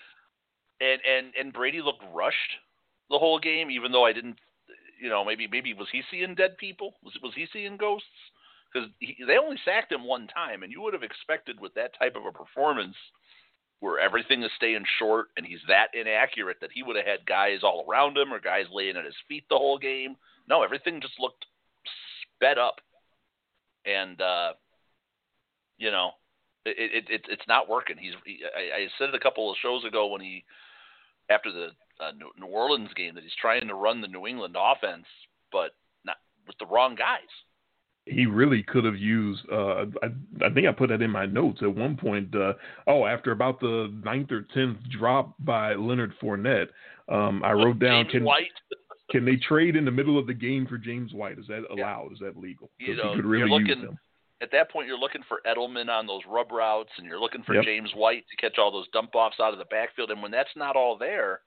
And 0.83 1.01
and 1.07 1.27
and 1.39 1.53
Brady 1.53 1.81
looked 1.81 2.03
rushed 2.13 2.53
the 3.11 3.19
whole 3.19 3.39
game, 3.39 3.71
even 3.71 3.93
though 3.93 4.05
I 4.05 4.13
didn't, 4.13 4.39
you 5.01 5.09
know, 5.09 5.25
maybe 5.25 5.47
maybe 5.47 5.75
was 5.75 5.89
he 5.93 6.03
seeing 6.11 6.35
dead 6.35 6.59
people? 6.59 6.95
Was 7.05 7.15
was 7.23 7.33
he 7.35 7.47
seeing 7.53 7.77
ghosts? 7.77 8.09
Because 8.73 8.89
they 9.01 9.37
only 9.37 9.59
sacked 9.65 9.93
him 9.93 10.05
one 10.05 10.27
time, 10.29 10.63
and 10.63 10.73
you 10.73 10.81
would 10.81 10.95
have 10.95 11.03
expected 11.03 11.61
with 11.61 11.75
that 11.75 11.97
type 11.99 12.17
of 12.17 12.25
a 12.25 12.33
performance, 12.33 12.97
where 13.81 13.99
everything 14.01 14.43
is 14.43 14.51
staying 14.57 14.85
short 14.99 15.29
and 15.37 15.45
he's 15.45 15.61
that 15.69 15.89
inaccurate, 15.93 16.57
that 16.61 16.73
he 16.73 16.83
would 16.83 16.97
have 16.97 17.05
had 17.05 17.27
guys 17.27 17.61
all 17.63 17.85
around 17.87 18.17
him 18.17 18.33
or 18.33 18.41
guys 18.41 18.65
laying 18.73 18.97
at 18.97 19.05
his 19.05 19.15
feet 19.29 19.45
the 19.51 19.59
whole 19.59 19.77
game. 19.79 20.17
No, 20.49 20.63
everything 20.63 21.03
just 21.03 21.21
looked 21.21 21.45
sped 22.37 22.57
up, 22.59 22.81
and 23.85 24.21
uh, 24.21 24.53
You 25.79 25.91
know, 25.91 26.13
it, 26.65 26.77
it, 26.79 27.11
it 27.11 27.23
it's 27.29 27.49
not 27.49 27.69
working. 27.69 27.97
He's 27.99 28.15
he, 28.25 28.41
I, 28.57 28.83
I 28.83 28.89
said 28.99 29.09
it 29.09 29.15
a 29.17 29.21
couple 29.21 29.51
of 29.51 29.57
shows 29.61 29.85
ago 29.85 30.07
when 30.07 30.21
he 30.21 30.45
after 31.33 31.53
the 31.53 31.69
uh, 32.01 32.13
New 32.39 32.47
Orleans 32.47 32.91
game 32.95 33.15
that 33.15 33.23
he's 33.23 33.33
trying 33.41 33.69
to 33.69 33.75
run 33.75 34.01
the 34.01 34.09
New 34.09 34.27
England 34.27 34.57
offense, 34.59 35.07
but 35.51 35.71
not 36.05 36.17
with 36.47 36.57
the 36.59 36.67
wrong 36.67 36.95
guys. 36.95 37.21
He 38.05 38.27
really 38.27 38.65
could 38.65 38.85
have 38.85 38.97
used. 38.97 39.43
Uh, 39.51 39.85
I, 40.03 40.07
I 40.45 40.51
think 40.53 40.67
I 40.67 40.73
put 40.73 40.89
that 40.89 41.03
in 41.03 41.11
my 41.11 41.25
notes 41.25 41.61
at 41.63 41.73
one 41.73 41.97
point. 41.97 42.35
Uh, 42.35 42.55
oh, 42.89 43.07
after 43.07 43.31
about 43.31 43.61
the 43.61 43.95
ninth 44.05 44.33
or 44.33 44.43
tenth 44.55 44.79
drop 44.91 45.35
by 45.39 45.75
Leonard 45.75 46.13
Fournette, 46.21 46.69
um, 47.09 47.45
I 47.45 47.53
wrote 47.53 47.79
down 47.79 48.05
James 48.07 48.13
can 48.13 48.25
White. 48.25 48.49
can 49.11 49.25
they 49.25 49.37
trade 49.37 49.77
in 49.77 49.85
the 49.85 49.93
middle 49.93 50.19
of 50.19 50.27
the 50.27 50.35
game 50.35 50.67
for 50.67 50.79
James 50.79 51.13
White? 51.13 51.39
Is 51.39 51.47
that 51.47 51.63
allowed? 51.71 52.13
Is 52.13 52.19
that 52.19 52.37
legal? 52.37 52.71
You 52.79 52.97
know, 52.97 53.11
he 53.11 53.17
could 53.17 53.25
really 53.25 53.49
you're 53.49 53.61
use 53.61 53.69
looking 53.69 53.89
him. 53.91 53.99
At 54.43 54.51
that 54.53 54.71
point. 54.71 54.89
You're 54.89 54.99
looking 54.99 55.23
for 55.29 55.41
Edelman 55.47 55.89
on 55.89 56.07
those 56.07 56.23
rub 56.29 56.51
routes, 56.53 56.91
and 56.99 57.07
you're 57.07 57.21
looking 57.21 57.43
for 57.45 57.55
Yep. 57.55 57.65
James 57.65 57.91
White 57.95 58.25
to 58.29 58.37
catch 58.37 58.59
all 58.59 58.71
those 58.71 58.89
dump 58.93 59.15
offs 59.15 59.41
out 59.41 59.53
of 59.53 59.59
the 59.59 59.65
backfield. 59.67 60.11
And 60.11 60.21
when 60.23 60.31
that's 60.33 60.55
not 60.57 60.77
all 60.77 60.99
there, 60.99 61.41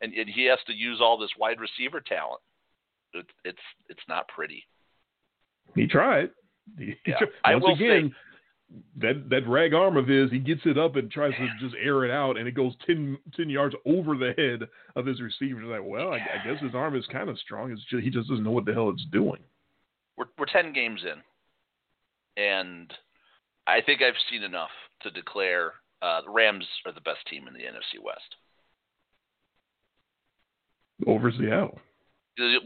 and, 0.00 0.12
and 0.14 0.28
he 0.28 0.44
has 0.46 0.58
to 0.66 0.72
use 0.72 1.00
all 1.00 1.18
this 1.18 1.30
wide 1.38 1.60
receiver 1.60 2.00
talent, 2.00 2.40
it, 3.12 3.26
it's 3.44 3.58
it's 3.88 4.00
not 4.08 4.26
pretty. 4.28 4.64
He 5.74 5.86
tried. 5.86 6.30
He, 6.78 6.94
Yeah. 7.06 7.20
once 7.20 7.32
I 7.44 7.54
will 7.56 7.74
again, 7.74 8.14
that 8.96 9.28
that 9.30 9.48
rag 9.48 9.74
arm 9.74 9.96
of 9.96 10.06
his, 10.06 10.30
he 10.30 10.38
gets 10.38 10.60
it 10.64 10.76
up 10.78 10.96
and 10.96 11.10
tries 11.10 11.32
to 11.34 11.48
just 11.60 11.74
air 11.82 12.04
it 12.04 12.10
out, 12.10 12.36
and 12.36 12.46
it 12.46 12.52
goes 12.52 12.74
10, 12.86 13.16
10 13.34 13.48
yards 13.48 13.74
over 13.86 14.16
the 14.16 14.34
head 14.36 14.68
of 14.94 15.06
his 15.06 15.20
receiver. 15.20 15.60
It's 15.60 15.70
like, 15.70 15.80
well, 15.82 16.12
I, 16.12 16.16
I 16.16 16.44
guess 16.44 16.62
his 16.62 16.74
arm 16.74 16.94
is 16.94 17.06
kind 17.06 17.28
of 17.30 17.38
strong. 17.38 17.72
It's 17.72 17.84
just 17.84 18.02
he 18.04 18.10
just 18.10 18.28
doesn't 18.28 18.44
know 18.44 18.50
what 18.50 18.66
the 18.66 18.74
hell 18.74 18.90
it's 18.90 19.06
doing. 19.10 19.40
We're 20.16 20.26
we're 20.38 20.46
ten 20.46 20.72
games 20.72 21.00
in, 21.04 21.22
and 22.38 22.92
I 23.66 23.80
think 23.82 24.00
I've 24.00 24.14
seen 24.30 24.42
enough 24.42 24.70
to 25.02 25.10
declare 25.10 25.72
uh, 26.00 26.22
the 26.22 26.30
Rams 26.30 26.64
are 26.86 26.92
the 26.92 27.00
best 27.02 27.26
team 27.28 27.46
in 27.48 27.52
the 27.54 27.60
NFC 27.60 28.00
West. 28.02 28.36
Over 31.06 31.30
Seattle. 31.30 31.78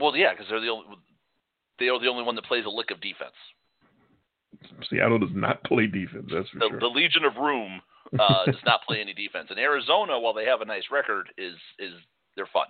Well, 0.01 0.17
yeah, 0.17 0.33
because 0.33 0.47
they're 0.51 0.61
the 0.61 0.69
only 0.69 0.87
they 1.79 1.89
are 1.89 1.99
the 1.99 2.09
only 2.09 2.23
one 2.25 2.35
that 2.37 2.45
plays 2.45 2.65
a 2.67 2.71
lick 2.71 2.91
of 2.91 3.01
defense. 3.01 3.35
Seattle 4.89 5.19
does 5.19 5.35
not 5.35 5.65
play 5.65 5.87
defense. 5.87 6.31
That's 6.33 6.49
for 6.51 6.59
The, 6.59 6.69
sure. 6.71 6.81
the 6.81 6.87
Legion 6.87 7.25
of 7.25 7.37
Room 7.37 7.81
uh, 8.19 8.45
does 8.47 8.61
not 8.65 8.83
play 8.87 9.01
any 9.01 9.13
defense. 9.15 9.49
And 9.51 9.59
Arizona, 9.59 10.19
while 10.21 10.35
they 10.35 10.45
have 10.45 10.61
a 10.61 10.65
nice 10.67 10.85
record, 10.91 11.29
is 11.39 11.55
is 11.79 11.93
they're 12.37 12.49
fun. 12.53 12.67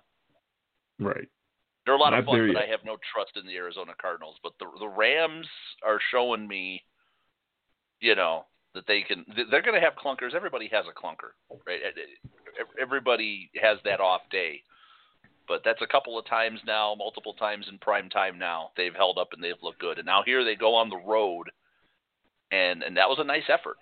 right. 1.01 1.29
They're 1.85 1.97
a 1.97 1.99
lot 1.99 2.11
Not 2.11 2.21
of 2.21 2.27
fun, 2.27 2.38
but 2.47 2.61
yet. 2.61 2.62
I 2.62 2.71
have 2.71 2.85
no 2.87 2.97
trust 3.12 3.33
in 3.37 3.45
the 3.45 3.57
Arizona 3.57 3.93
Cardinals. 4.01 4.37
But 4.43 4.53
the 4.61 4.67
the 4.79 4.88
Rams 4.88 5.47
are 5.85 5.99
showing 6.12 6.47
me, 6.47 6.83
you 8.03 8.17
know, 8.17 8.45
that 8.75 8.87
they 8.87 9.03
can. 9.03 9.25
They're 9.51 9.62
going 9.62 9.81
to 9.81 9.81
have 9.81 9.95
clunkers. 9.95 10.35
Everybody 10.35 10.69
has 10.73 10.85
a 10.91 10.99
clunker, 10.99 11.33
right? 11.67 11.81
Everybody 12.81 13.51
has 13.62 13.79
that 13.85 14.01
off 14.01 14.23
day. 14.31 14.62
But 15.49 15.62
that's 15.65 15.83
a 15.83 15.87
couple 15.87 16.19
of 16.19 16.27
times 16.27 16.61
now, 16.67 16.95
multiple 16.97 17.35
times 17.35 17.67
in 17.71 17.79
prime 17.79 18.09
time 18.09 18.38
now. 18.38 18.71
They've 18.77 18.95
held 18.95 19.19
up 19.19 19.29
and 19.33 19.43
they've 19.43 19.55
looked 19.62 19.81
good. 19.81 19.99
And 19.99 20.07
now 20.07 20.23
here 20.25 20.45
they 20.45 20.55
go 20.55 20.75
on 20.75 20.88
the 20.88 21.01
road, 21.07 21.51
and 22.51 22.83
and 22.83 22.97
that 22.97 23.09
was 23.09 23.19
a 23.21 23.25
nice 23.25 23.49
effort. 23.49 23.77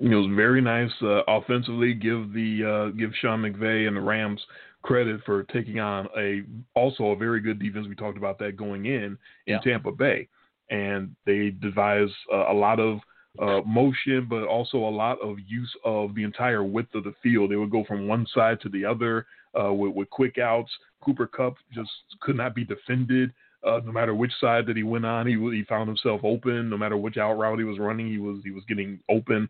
It 0.00 0.08
was 0.08 0.30
very 0.36 0.60
nice 0.60 0.90
uh, 1.02 1.22
offensively. 1.28 1.94
Give 1.94 2.32
the 2.32 2.90
uh, 2.92 2.96
give 2.96 3.12
Sean 3.20 3.42
McVay 3.42 3.86
and 3.86 3.96
the 3.96 4.00
Rams 4.00 4.40
credit 4.82 5.20
for 5.24 5.42
taking 5.44 5.80
on 5.80 6.08
a 6.16 6.42
also 6.74 7.06
a 7.06 7.16
very 7.16 7.40
good 7.40 7.58
defense. 7.58 7.86
We 7.88 7.94
talked 7.94 8.18
about 8.18 8.38
that 8.38 8.56
going 8.56 8.86
in 8.86 9.18
in 9.46 9.54
Yeah. 9.54 9.60
Tampa 9.60 9.92
Bay, 9.92 10.28
and 10.70 11.14
they 11.24 11.50
devised 11.50 12.12
uh, 12.32 12.50
a 12.50 12.54
lot 12.54 12.80
of 12.80 12.98
uh, 13.40 13.60
motion, 13.66 14.26
but 14.28 14.44
also 14.44 14.78
a 14.78 14.88
lot 14.88 15.20
of 15.20 15.36
use 15.46 15.74
of 15.84 16.14
the 16.14 16.22
entire 16.22 16.64
width 16.64 16.94
of 16.94 17.04
the 17.04 17.14
field. 17.22 17.50
They 17.50 17.56
would 17.56 17.70
go 17.70 17.84
from 17.84 18.08
one 18.08 18.26
side 18.34 18.60
to 18.62 18.68
the 18.68 18.84
other 18.84 19.26
uh, 19.58 19.72
with, 19.72 19.94
with 19.94 20.10
quick 20.10 20.38
outs. 20.38 20.70
Cooper 21.02 21.26
Kupp 21.26 21.56
just 21.72 21.90
could 22.20 22.36
not 22.36 22.54
be 22.54 22.64
defended. 22.64 23.32
Uh, 23.66 23.80
no 23.84 23.92
matter 23.92 24.14
which 24.14 24.32
side 24.40 24.64
that 24.66 24.76
he 24.76 24.82
went 24.82 25.04
on, 25.04 25.26
he 25.26 25.34
he 25.34 25.64
found 25.64 25.88
himself 25.88 26.20
open. 26.24 26.70
No 26.70 26.76
matter 26.76 26.96
which 26.96 27.16
out 27.16 27.34
route 27.34 27.58
he 27.58 27.64
was 27.64 27.78
running, 27.78 28.06
he 28.06 28.18
was 28.18 28.38
he 28.44 28.50
was 28.50 28.64
getting 28.68 29.00
open. 29.08 29.48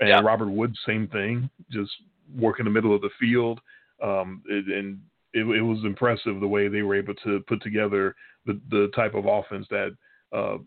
And 0.00 0.08
Yeah. 0.08 0.20
Robert 0.20 0.50
Woods, 0.50 0.78
same 0.86 1.08
thing, 1.08 1.48
just 1.70 1.90
work 2.36 2.58
in 2.58 2.64
the 2.64 2.70
middle 2.70 2.94
of 2.94 3.00
the 3.00 3.10
field. 3.18 3.60
Um, 4.02 4.42
it, 4.46 4.66
and 4.66 5.00
it, 5.32 5.44
it 5.44 5.62
was 5.62 5.78
impressive 5.84 6.40
the 6.40 6.46
way 6.46 6.68
they 6.68 6.82
were 6.82 6.94
able 6.94 7.14
to 7.24 7.40
put 7.48 7.62
together 7.62 8.14
the 8.46 8.60
the 8.70 8.90
type 8.94 9.14
of 9.14 9.26
offense 9.26 9.66
that 9.70 9.96
uh, 10.34 10.58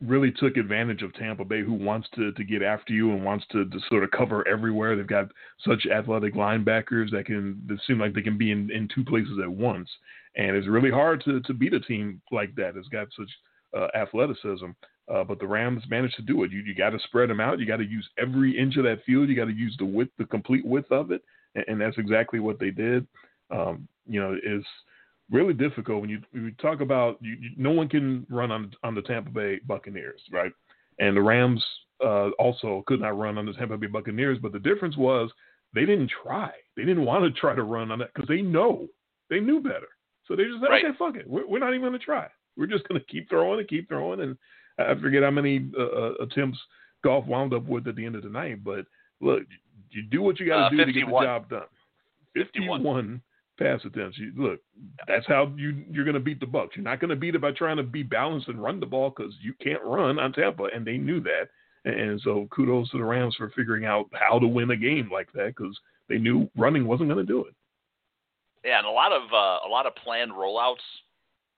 really 0.00 0.30
took 0.32 0.56
advantage 0.56 1.02
of 1.02 1.14
Tampa 1.14 1.44
Bay, 1.44 1.62
who 1.62 1.72
wants 1.74 2.08
to 2.14 2.32
to 2.32 2.44
get 2.44 2.62
after 2.62 2.92
you 2.92 3.12
and 3.12 3.24
wants 3.24 3.44
to, 3.52 3.64
to 3.68 3.78
sort 3.88 4.04
of 4.04 4.10
cover 4.10 4.46
everywhere. 4.46 4.96
They've 4.96 5.06
got 5.06 5.30
such 5.66 5.86
athletic 5.86 6.34
linebackers 6.34 7.10
that 7.12 7.26
can 7.26 7.62
that 7.66 7.78
seem 7.86 7.98
like 7.98 8.14
they 8.14 8.22
can 8.22 8.38
be 8.38 8.50
in, 8.50 8.70
in 8.70 8.88
two 8.94 9.04
places 9.04 9.38
at 9.42 9.50
once, 9.50 9.88
and 10.36 10.56
it's 10.56 10.68
really 10.68 10.90
hard 10.90 11.22
to 11.24 11.40
to 11.40 11.54
beat 11.54 11.74
a 11.74 11.80
team 11.80 12.20
like 12.32 12.54
that. 12.56 12.76
It's 12.76 12.88
got 12.88 13.08
such 13.16 13.30
uh, 13.76 13.88
athleticism. 13.96 14.70
Uh, 15.06 15.22
but 15.22 15.38
the 15.38 15.46
Rams 15.46 15.82
managed 15.90 16.16
to 16.16 16.22
do 16.22 16.44
it. 16.44 16.50
You 16.50 16.60
you 16.60 16.74
got 16.74 16.90
to 16.90 16.98
spread 17.00 17.28
them 17.28 17.40
out. 17.40 17.58
You 17.58 17.66
got 17.66 17.76
to 17.76 17.84
use 17.84 18.08
every 18.18 18.58
inch 18.58 18.76
of 18.76 18.84
that 18.84 19.04
field. 19.04 19.28
You 19.28 19.36
got 19.36 19.46
to 19.46 19.52
use 19.52 19.76
the 19.78 19.84
width, 19.84 20.12
the 20.16 20.24
complete 20.24 20.64
width 20.64 20.90
of 20.90 21.10
it, 21.10 21.22
and, 21.54 21.64
and 21.68 21.80
that's 21.80 21.98
exactly 21.98 22.40
what 22.40 22.58
they 22.58 22.70
did. 22.70 23.06
Um, 23.50 23.86
you 24.06 24.18
know, 24.18 24.34
it's 24.42 24.66
really 25.30 25.54
difficult 25.54 26.00
when 26.00 26.10
you, 26.10 26.20
when 26.32 26.44
you 26.44 26.50
talk 26.52 26.80
about 26.80 27.18
you, 27.20 27.36
you, 27.40 27.50
no 27.56 27.70
one 27.70 27.88
can 27.88 28.26
run 28.30 28.50
on 28.50 28.72
on 28.82 28.94
the 28.94 29.02
Tampa 29.02 29.30
Bay 29.30 29.60
Buccaneers, 29.66 30.20
right? 30.30 30.52
And 30.98 31.16
the 31.16 31.22
Rams 31.22 31.64
uh, 32.04 32.30
also 32.38 32.84
could 32.86 33.00
not 33.00 33.18
run 33.18 33.38
on 33.38 33.46
the 33.46 33.52
Tampa 33.52 33.76
Bay 33.76 33.86
Buccaneers, 33.86 34.38
but 34.40 34.52
the 34.52 34.58
difference 34.58 34.96
was 34.96 35.30
they 35.74 35.84
didn't 35.86 36.10
try. 36.22 36.50
They 36.76 36.84
didn't 36.84 37.04
want 37.04 37.24
to 37.24 37.40
try 37.40 37.54
to 37.54 37.62
run 37.62 37.90
on 37.90 37.98
that 38.00 38.12
because 38.14 38.28
they 38.28 38.42
know 38.42 38.86
they 39.30 39.40
knew 39.40 39.60
better. 39.60 39.88
So 40.26 40.36
they 40.36 40.44
just 40.44 40.60
said, 40.60 40.70
Right. 40.70 40.84
okay, 40.84 40.96
fuck 40.98 41.16
it, 41.16 41.28
we're, 41.28 41.46
we're 41.46 41.58
not 41.58 41.70
even 41.70 41.82
going 41.82 41.92
to 41.92 41.98
try. 41.98 42.28
We're 42.56 42.66
just 42.66 42.86
going 42.88 43.00
to 43.00 43.06
keep 43.06 43.28
throwing 43.28 43.58
and 43.58 43.68
keep 43.68 43.88
throwing. 43.88 44.20
And 44.20 44.36
I 44.78 44.94
forget 45.00 45.22
how 45.22 45.30
many 45.30 45.68
uh, 45.78 45.82
uh, 45.82 46.12
attempts 46.22 46.58
Goff 47.02 47.26
wound 47.26 47.52
up 47.52 47.64
with 47.66 47.86
at 47.88 47.96
the 47.96 48.06
end 48.06 48.14
of 48.14 48.22
the 48.22 48.28
night. 48.28 48.62
But 48.64 48.86
look, 49.20 49.42
you 49.90 50.02
do 50.02 50.22
what 50.22 50.38
you 50.40 50.46
got 50.46 50.66
Uh, 50.66 50.70
to 50.70 50.76
do 50.76 50.84
to 50.84 50.92
get 50.92 51.06
the 51.06 51.20
job 51.20 51.48
done. 51.50 51.62
51. 52.34 52.80
51 52.80 53.22
pass 53.58 53.80
attempts. 53.84 54.18
You, 54.18 54.32
look, 54.36 54.60
that's 55.06 55.26
how 55.26 55.52
you 55.56 55.84
you're 55.90 56.04
going 56.04 56.14
to 56.14 56.20
beat 56.20 56.40
the 56.40 56.46
Bucks. 56.46 56.76
You're 56.76 56.84
not 56.84 57.00
going 57.00 57.10
to 57.10 57.16
beat 57.16 57.34
it 57.34 57.40
by 57.40 57.52
trying 57.52 57.76
to 57.76 57.82
be 57.82 58.02
balanced 58.02 58.48
and 58.48 58.62
run 58.62 58.80
the 58.80 58.86
ball 58.86 59.12
because 59.16 59.34
you 59.42 59.54
can't 59.62 59.82
run 59.82 60.18
on 60.18 60.32
Tampa, 60.32 60.64
and 60.74 60.86
they 60.86 60.96
knew 60.96 61.20
that. 61.20 61.48
And 61.84 62.20
so 62.22 62.48
kudos 62.50 62.90
to 62.90 62.98
the 62.98 63.04
Rams 63.04 63.34
for 63.36 63.50
figuring 63.54 63.84
out 63.84 64.06
how 64.14 64.38
to 64.38 64.46
win 64.46 64.70
a 64.70 64.76
game 64.76 65.10
like 65.12 65.30
that 65.34 65.54
because 65.56 65.78
they 66.08 66.16
knew 66.18 66.50
running 66.56 66.86
wasn't 66.86 67.10
going 67.10 67.24
to 67.24 67.30
do 67.30 67.44
it. 67.44 67.54
Yeah, 68.64 68.78
and 68.78 68.86
a 68.86 68.90
lot 68.90 69.12
of 69.12 69.22
uh, 69.32 69.66
a 69.66 69.68
lot 69.68 69.86
of 69.86 69.94
planned 69.96 70.32
rollouts, 70.32 70.76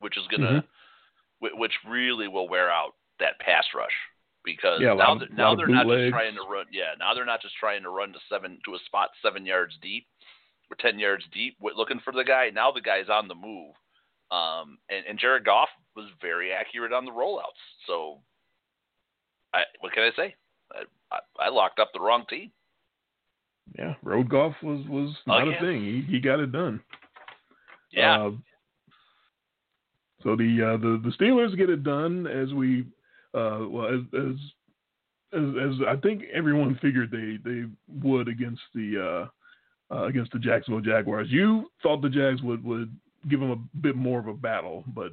which 0.01 0.17
is 0.19 0.25
gonna, 0.31 0.47
Mm-hmm. 0.47 0.67
whi- 1.39 1.59
which 1.61 1.73
really 1.89 2.27
will 2.29 2.49
wear 2.49 2.71
out 2.71 2.95
that 3.21 3.39
pass 3.39 3.65
rush 3.75 3.93
because 4.45 4.81
Yeah, 4.81 4.95
now 4.95 5.13
of- 5.13 5.21
they're, 5.21 5.29
now 5.33 5.55
they're 5.55 5.69
not 5.69 5.87
just 5.87 6.11
trying 6.11 6.35
to 6.35 6.43
run. 6.43 6.67
Yeah, 6.73 6.95
now 6.99 7.15
they're 7.15 7.25
not 7.25 7.41
just 7.41 7.55
trying 7.61 7.83
to 7.85 7.91
run 7.91 8.13
to 8.13 8.19
seven 8.29 8.59
to 8.65 8.75
a 8.75 8.79
spot 8.87 9.11
seven 9.23 9.47
yards 9.47 9.75
deep 9.81 10.07
or 10.71 10.77
ten 10.81 10.99
yards 10.99 11.25
deep, 11.33 11.57
looking 11.61 12.01
for 12.05 12.13
the 12.13 12.25
guy. 12.25 12.51
Now 12.53 12.73
the 12.73 12.81
guy's 12.81 13.09
on 13.09 13.29
the 13.29 13.35
move, 13.35 13.75
um, 14.31 14.79
and, 14.89 15.05
and 15.09 15.19
Jared 15.19 15.45
Goff 15.45 15.69
was 15.95 16.07
very 16.21 16.53
accurate 16.53 16.93
on 16.93 17.05
the 17.05 17.11
rollouts. 17.11 17.63
So, 17.87 18.21
I 19.55 19.63
what 19.81 19.93
can 19.93 20.03
I 20.05 20.11
say? 20.17 20.35
I, 20.73 21.15
I, 21.15 21.47
I 21.47 21.49
locked 21.49 21.79
up 21.79 21.91
the 21.93 22.01
wrong 22.01 22.25
team. 22.29 22.51
Yeah, 23.79 23.95
road 24.03 24.29
Goff 24.29 24.55
was 24.63 24.87
was 24.89 25.15
not 25.27 25.47
Again. 25.47 25.55
a 25.55 25.61
thing. 25.61 25.85
He 25.85 26.13
he 26.13 26.21
got 26.21 26.41
it 26.41 26.53
done. 26.53 26.81
Yeah, 27.93 28.27
Uh, 28.27 28.31
so 30.23 30.35
the 30.35 30.75
uh, 30.75 30.77
the 30.79 31.01
the 31.05 31.13
Steelers 31.17 31.57
get 31.57 31.71
it 31.71 31.85
done 31.85 32.27
as 32.27 32.53
we 32.53 32.85
uh, 33.35 33.61
well 33.69 33.87
as, 33.87 34.01
as 34.15 34.37
as 35.33 35.55
as 35.61 35.75
I 35.89 35.97
think 35.97 36.25
everyone 36.33 36.79
figured 36.83 37.11
they 37.11 37.39
they 37.49 37.65
would 38.03 38.29
against 38.29 38.63
the 38.75 39.29
uh, 39.91 40.05
against 40.05 40.33
the 40.33 40.39
Jacksonville 40.39 40.81
Jaguars. 40.81 41.29
You 41.31 41.71
thought 41.83 42.03
the 42.03 42.09
Jags 42.09 42.43
would 42.43 42.65
would 42.65 42.95
give 43.29 43.41
them 43.41 43.51
a 43.51 43.79
bit 43.79 43.97
more 43.97 44.21
of 44.21 44.29
a 44.29 44.35
battle, 44.35 44.85
but 44.95 45.13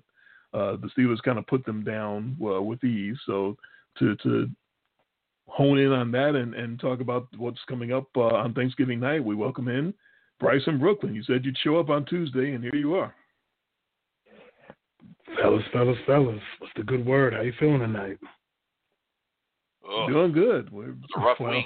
uh, 0.53 0.77
the 0.77 0.89
Steelers 0.97 1.21
kind 1.23 1.39
of 1.39 1.47
put 1.47 1.65
them 1.65 1.83
down 1.83 2.37
uh, 2.41 2.61
with 2.61 2.83
ease. 2.83 3.17
So 3.25 3.57
to 3.99 4.15
to 4.17 4.49
hone 5.47 5.77
in 5.77 5.91
on 5.91 6.11
that 6.11 6.35
and, 6.35 6.53
and 6.53 6.79
talk 6.79 7.01
about 7.01 7.27
what's 7.37 7.59
coming 7.67 7.91
up 7.91 8.07
uh, 8.15 8.21
on 8.21 8.53
Thanksgiving 8.53 8.99
night, 8.99 9.23
we 9.23 9.35
welcome 9.35 9.67
in 9.67 9.93
Bryce 10.39 10.63
Bryson 10.63 10.79
Brooklyn. 10.79 11.15
You 11.15 11.23
said 11.23 11.45
you'd 11.45 11.57
show 11.63 11.77
up 11.77 11.89
on 11.89 12.05
Tuesday, 12.05 12.53
and 12.53 12.63
here 12.63 12.75
you 12.75 12.95
are. 12.95 13.13
Fellas, 15.41 15.63
fellas, 15.71 15.97
fellas. 16.05 16.41
What's 16.59 16.73
the 16.75 16.83
good 16.83 17.05
word? 17.05 17.33
How 17.33 17.41
you 17.41 17.53
feeling 17.59 17.79
tonight? 17.79 18.17
Ugh, 19.89 20.09
Doing 20.09 20.31
good. 20.31 20.71
We're, 20.71 20.91
it's 20.91 21.13
a 21.15 21.19
rough 21.19 21.39
well, 21.39 21.51
week. 21.51 21.65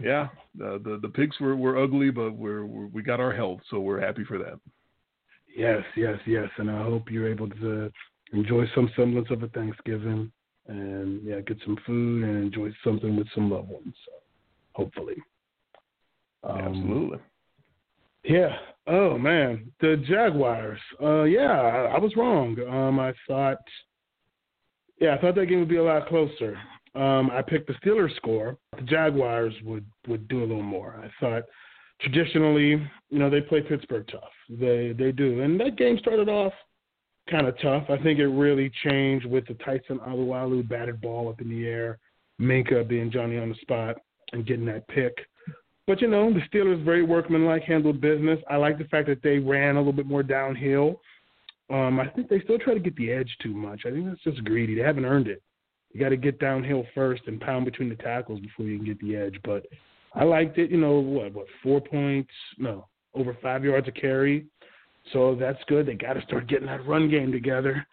Yeah, 0.00 0.28
the, 0.56 0.80
the 0.84 0.98
the 1.02 1.08
picks 1.08 1.40
were, 1.40 1.56
were 1.56 1.82
ugly, 1.82 2.10
but 2.10 2.32
we're, 2.32 2.64
we're 2.66 2.86
we 2.86 3.02
got 3.02 3.20
our 3.20 3.32
health, 3.32 3.60
so 3.70 3.80
we're 3.80 4.00
happy 4.00 4.24
for 4.24 4.38
that. 4.38 4.58
Yes, 5.56 5.82
yes, 5.96 6.18
yes. 6.26 6.48
And 6.58 6.70
I 6.70 6.82
hope 6.82 7.10
you're 7.10 7.28
able 7.30 7.48
to 7.48 7.90
enjoy 8.32 8.64
some 8.74 8.90
semblance 8.96 9.30
of 9.30 9.42
a 9.42 9.48
Thanksgiving. 9.48 10.30
and 10.66 11.22
yeah, 11.24 11.40
get 11.40 11.58
some 11.64 11.76
food 11.86 12.24
and 12.24 12.42
enjoy 12.44 12.70
something 12.84 13.16
with 13.16 13.26
some 13.34 13.50
loved 13.50 13.68
ones. 13.68 13.94
Hopefully. 14.72 15.16
Um, 16.44 16.58
Absolutely. 16.58 17.18
Yeah. 18.24 18.56
Oh 18.86 19.18
man, 19.18 19.70
the 19.80 20.02
Jaguars. 20.08 20.78
Uh, 21.00 21.22
yeah, 21.24 21.52
I, 21.60 21.96
I 21.96 21.98
was 21.98 22.16
wrong. 22.16 22.56
Um, 22.68 22.98
I 22.98 23.12
thought, 23.28 23.58
yeah, 25.00 25.14
I 25.14 25.20
thought 25.20 25.34
that 25.36 25.46
game 25.46 25.60
would 25.60 25.68
be 25.68 25.76
a 25.76 25.82
lot 25.82 26.08
closer. 26.08 26.58
Um, 26.94 27.30
I 27.30 27.40
picked 27.42 27.68
the 27.68 27.74
Steelers 27.74 28.14
score. 28.16 28.58
The 28.76 28.82
Jaguars 28.82 29.54
would 29.64 29.84
would 30.08 30.28
do 30.28 30.40
a 30.40 30.46
little 30.46 30.62
more. 30.62 31.02
I 31.02 31.10
thought 31.20 31.44
traditionally, 32.00 32.70
you 33.10 33.18
know, 33.18 33.30
they 33.30 33.40
play 33.40 33.62
Pittsburgh 33.62 34.06
tough. 34.10 34.32
They 34.48 34.94
they 34.96 35.12
do, 35.12 35.40
and 35.40 35.58
that 35.60 35.76
game 35.76 35.98
started 35.98 36.28
off 36.28 36.52
kind 37.30 37.46
of 37.46 37.58
tough. 37.60 37.84
I 37.88 37.96
think 38.02 38.18
it 38.18 38.28
really 38.28 38.70
changed 38.84 39.26
with 39.26 39.46
the 39.46 39.54
Tyson 39.54 40.00
Alualu 40.06 40.68
batted 40.68 41.00
ball 41.00 41.28
up 41.28 41.40
in 41.40 41.48
the 41.48 41.66
air, 41.66 41.98
Minkah 42.40 42.86
being 42.86 43.10
Johnny 43.10 43.38
on 43.38 43.48
the 43.48 43.54
spot 43.62 43.96
and 44.32 44.46
getting 44.46 44.66
that 44.66 44.86
pick. 44.88 45.14
But 45.86 46.00
you 46.00 46.08
know, 46.08 46.32
the 46.32 46.40
Steelers 46.52 46.84
very 46.84 47.02
workmanlike, 47.02 47.62
handled 47.62 48.00
business. 48.00 48.38
I 48.50 48.56
like 48.56 48.78
the 48.78 48.84
fact 48.84 49.08
that 49.08 49.22
they 49.22 49.38
ran 49.38 49.76
a 49.76 49.78
little 49.78 49.92
bit 49.92 50.06
more 50.06 50.22
downhill. 50.22 51.00
Um, 51.70 51.98
I 51.98 52.08
think 52.08 52.28
they 52.28 52.40
still 52.40 52.58
try 52.58 52.74
to 52.74 52.80
get 52.80 52.94
the 52.96 53.10
edge 53.10 53.34
too 53.42 53.54
much. 53.54 53.82
I 53.86 53.90
think 53.90 54.06
that's 54.06 54.22
just 54.22 54.44
greedy. 54.44 54.74
They 54.74 54.82
haven't 54.82 55.06
earned 55.06 55.28
it. 55.28 55.42
You 55.92 56.00
got 56.00 56.10
to 56.10 56.16
get 56.16 56.38
downhill 56.38 56.84
first 56.94 57.22
and 57.26 57.40
pound 57.40 57.64
between 57.64 57.88
the 57.88 57.96
tackles 57.96 58.40
before 58.40 58.66
you 58.66 58.78
can 58.78 58.86
get 58.86 59.00
the 59.00 59.16
edge. 59.16 59.38
But 59.44 59.66
I 60.14 60.24
liked 60.24 60.58
it. 60.58 60.70
You 60.70 60.78
know 60.78 61.00
what? 61.00 61.34
What 61.34 61.46
four 61.62 61.80
points? 61.80 62.30
No, 62.58 62.86
over 63.14 63.36
five 63.42 63.64
yards 63.64 63.88
a 63.88 63.92
carry. 63.92 64.46
So 65.12 65.36
that's 65.38 65.58
good. 65.66 65.86
They 65.86 65.94
got 65.94 66.14
to 66.14 66.22
start 66.22 66.46
getting 66.46 66.66
that 66.66 66.86
run 66.86 67.10
game 67.10 67.32
together. 67.32 67.86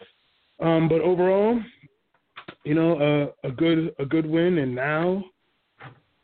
Um, 0.59 0.88
but 0.88 1.01
overall, 1.01 1.59
you 2.63 2.75
know, 2.75 3.33
uh, 3.43 3.47
a 3.47 3.51
good 3.51 3.93
a 3.99 4.05
good 4.05 4.25
win, 4.25 4.59
and 4.59 4.75
now 4.75 5.23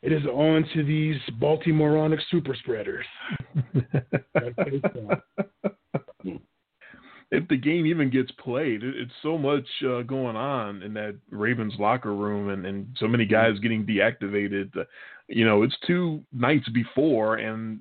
it 0.02 0.12
is 0.12 0.24
on 0.26 0.64
to 0.74 0.84
these 0.84 1.16
Baltimoreonic 1.40 2.20
super 2.30 2.54
spreaders. 2.54 3.06
if 7.30 7.46
the 7.48 7.56
game 7.56 7.86
even 7.86 8.10
gets 8.10 8.30
played, 8.32 8.82
it's 8.82 9.12
so 9.22 9.36
much 9.36 9.66
uh, 9.84 10.02
going 10.02 10.36
on 10.36 10.82
in 10.82 10.94
that 10.94 11.16
Ravens 11.30 11.74
locker 11.78 12.14
room, 12.14 12.50
and, 12.50 12.64
and 12.64 12.86
so 12.98 13.08
many 13.08 13.26
guys 13.26 13.58
getting 13.58 13.84
deactivated. 13.84 14.76
Uh, 14.76 14.84
you 15.28 15.44
know, 15.44 15.62
it's 15.62 15.76
two 15.86 16.22
nights 16.32 16.68
before, 16.68 17.36
and 17.36 17.80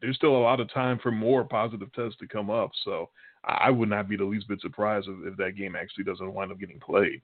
there's 0.00 0.16
still 0.16 0.36
a 0.36 0.38
lot 0.38 0.60
of 0.60 0.72
time 0.72 0.98
for 1.02 1.10
more 1.10 1.44
positive 1.44 1.92
tests 1.92 2.18
to 2.20 2.26
come 2.26 2.48
up. 2.48 2.70
So 2.84 3.10
I 3.44 3.70
would 3.70 3.90
not 3.90 4.08
be 4.08 4.16
the 4.16 4.24
least 4.24 4.48
bit 4.48 4.60
surprised 4.60 5.08
if, 5.08 5.32
if 5.32 5.36
that 5.36 5.56
game 5.56 5.76
actually 5.76 6.04
doesn't 6.04 6.32
wind 6.32 6.52
up 6.52 6.58
getting 6.58 6.80
played. 6.80 7.20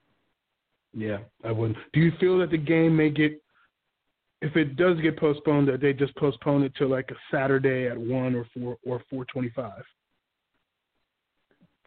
Yeah, 0.94 1.18
I 1.42 1.52
wouldn't. 1.52 1.78
Do 1.94 2.00
you 2.00 2.12
feel 2.20 2.38
that 2.40 2.50
the 2.50 2.58
game 2.58 2.94
may 2.94 3.08
get 3.08 3.40
if 4.42 4.56
it 4.56 4.76
does 4.76 5.00
get 5.00 5.16
postponed, 5.16 5.68
that 5.68 5.80
they 5.80 5.92
just 5.92 6.14
postpone 6.16 6.64
it 6.64 6.74
to 6.74 6.86
like 6.86 7.10
a 7.10 7.34
Saturday 7.34 7.86
at 7.86 7.96
one 7.96 8.34
or 8.34 8.44
four 8.52 8.76
or 8.84 9.00
four 9.08 9.24
twenty-five. 9.26 9.82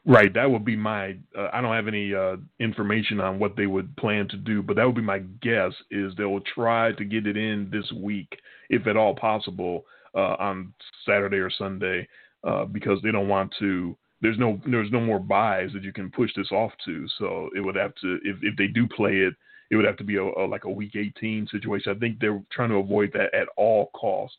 Right, 0.08 0.32
that 0.36 0.50
would 0.50 0.64
be 0.64 0.76
my. 0.76 1.18
Uh, 1.36 1.50
I 1.52 1.62
don't 1.62 1.74
have 1.76 1.88
any 1.88 2.14
uh, 2.14 2.36
information 2.60 3.20
on 3.20 3.40
what 3.40 3.56
they 3.58 3.66
would 3.66 3.96
plan 3.98 4.28
to 4.30 4.38
do, 4.38 4.62
but 4.62 4.76
that 4.76 4.86
would 4.86 4.96
be 4.96 5.02
my 5.02 5.20
guess. 5.42 5.72
Is 5.90 6.14
they 6.16 6.26
will 6.26 6.42
try 6.42 6.92
to 6.92 7.04
get 7.06 7.26
it 7.26 7.36
in 7.36 7.70
this 7.72 7.92
week, 7.92 8.38
if 8.70 8.86
at 8.86 8.98
all 8.98 9.16
possible, 9.16 9.86
uh, 10.14 10.36
on 10.38 10.74
Saturday 11.08 11.38
or 11.38 11.50
Sunday, 11.50 12.08
uh, 12.44 12.66
because 12.66 13.00
they 13.02 13.12
don't 13.12 13.28
want 13.28 13.52
to. 13.60 13.98
There's 14.22 14.38
no 14.38 14.62
there's 14.70 14.92
no 14.92 15.02
more 15.02 15.20
byes 15.20 15.72
that 15.74 15.84
you 15.84 15.92
can 15.92 16.12
push 16.12 16.30
this 16.36 16.52
off 16.52 16.72
to, 16.86 17.08
so 17.18 17.50
it 17.56 17.62
would 17.62 17.76
have 17.76 17.96
to 18.02 18.20
if 18.24 18.38
if 18.44 18.56
they 18.58 18.68
do 18.68 18.88
play 18.88 19.18
it 19.18 19.34
it 19.72 19.76
would 19.76 19.86
have 19.86 19.98
to 19.98 20.04
be 20.04 20.18
a, 20.18 20.24
a, 20.24 20.46
like 20.46 20.66
a 20.66 20.70
week 20.70 20.96
18 20.96 21.48
situation. 21.52 21.92
I 21.96 22.00
think 22.00 22.20
they're 22.20 22.42
trying 22.52 22.70
to 22.70 22.76
avoid 22.76 23.12
that 23.14 23.34
at 23.34 23.48
all 23.58 23.90
cost. 23.96 24.36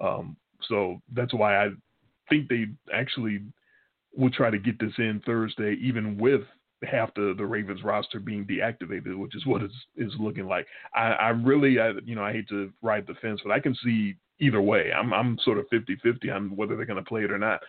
Um, 0.00 0.36
so 0.68 1.00
that's 1.14 1.34
why 1.34 1.64
I 1.64 1.68
think 2.28 2.48
they 2.48 2.66
actually 2.92 3.40
will 4.16 4.30
try 4.30 4.50
to 4.50 4.58
get 4.58 4.78
this 4.78 4.92
in 4.98 5.22
Thursday, 5.24 5.76
even 5.80 6.18
with 6.18 6.42
half 6.82 7.12
the, 7.14 7.34
the 7.36 7.44
Ravens 7.44 7.82
roster 7.84 8.18
being 8.18 8.44
deactivated, 8.44 9.16
which 9.16 9.34
is 9.36 9.46
what 9.46 9.62
is 9.62 9.72
is 9.96 10.12
looking 10.18 10.46
like. 10.46 10.66
I, 10.94 11.12
I 11.12 11.28
really, 11.28 11.78
I, 11.78 11.92
you 12.04 12.14
know, 12.14 12.24
I 12.24 12.32
hate 12.32 12.48
to 12.48 12.72
ride 12.82 13.06
the 13.06 13.14
fence, 13.14 13.40
but 13.44 13.52
I 13.52 13.60
can 13.60 13.74
see 13.84 14.16
either 14.38 14.60
way. 14.60 14.92
I'm 14.92 15.12
I'm 15.12 15.38
sort 15.44 15.58
of 15.58 15.66
50-50 15.70 16.34
on 16.34 16.56
whether 16.56 16.76
they're 16.76 16.86
going 16.86 17.02
to 17.02 17.08
play 17.08 17.24
it 17.24 17.32
or 17.32 17.38
not. 17.38 17.60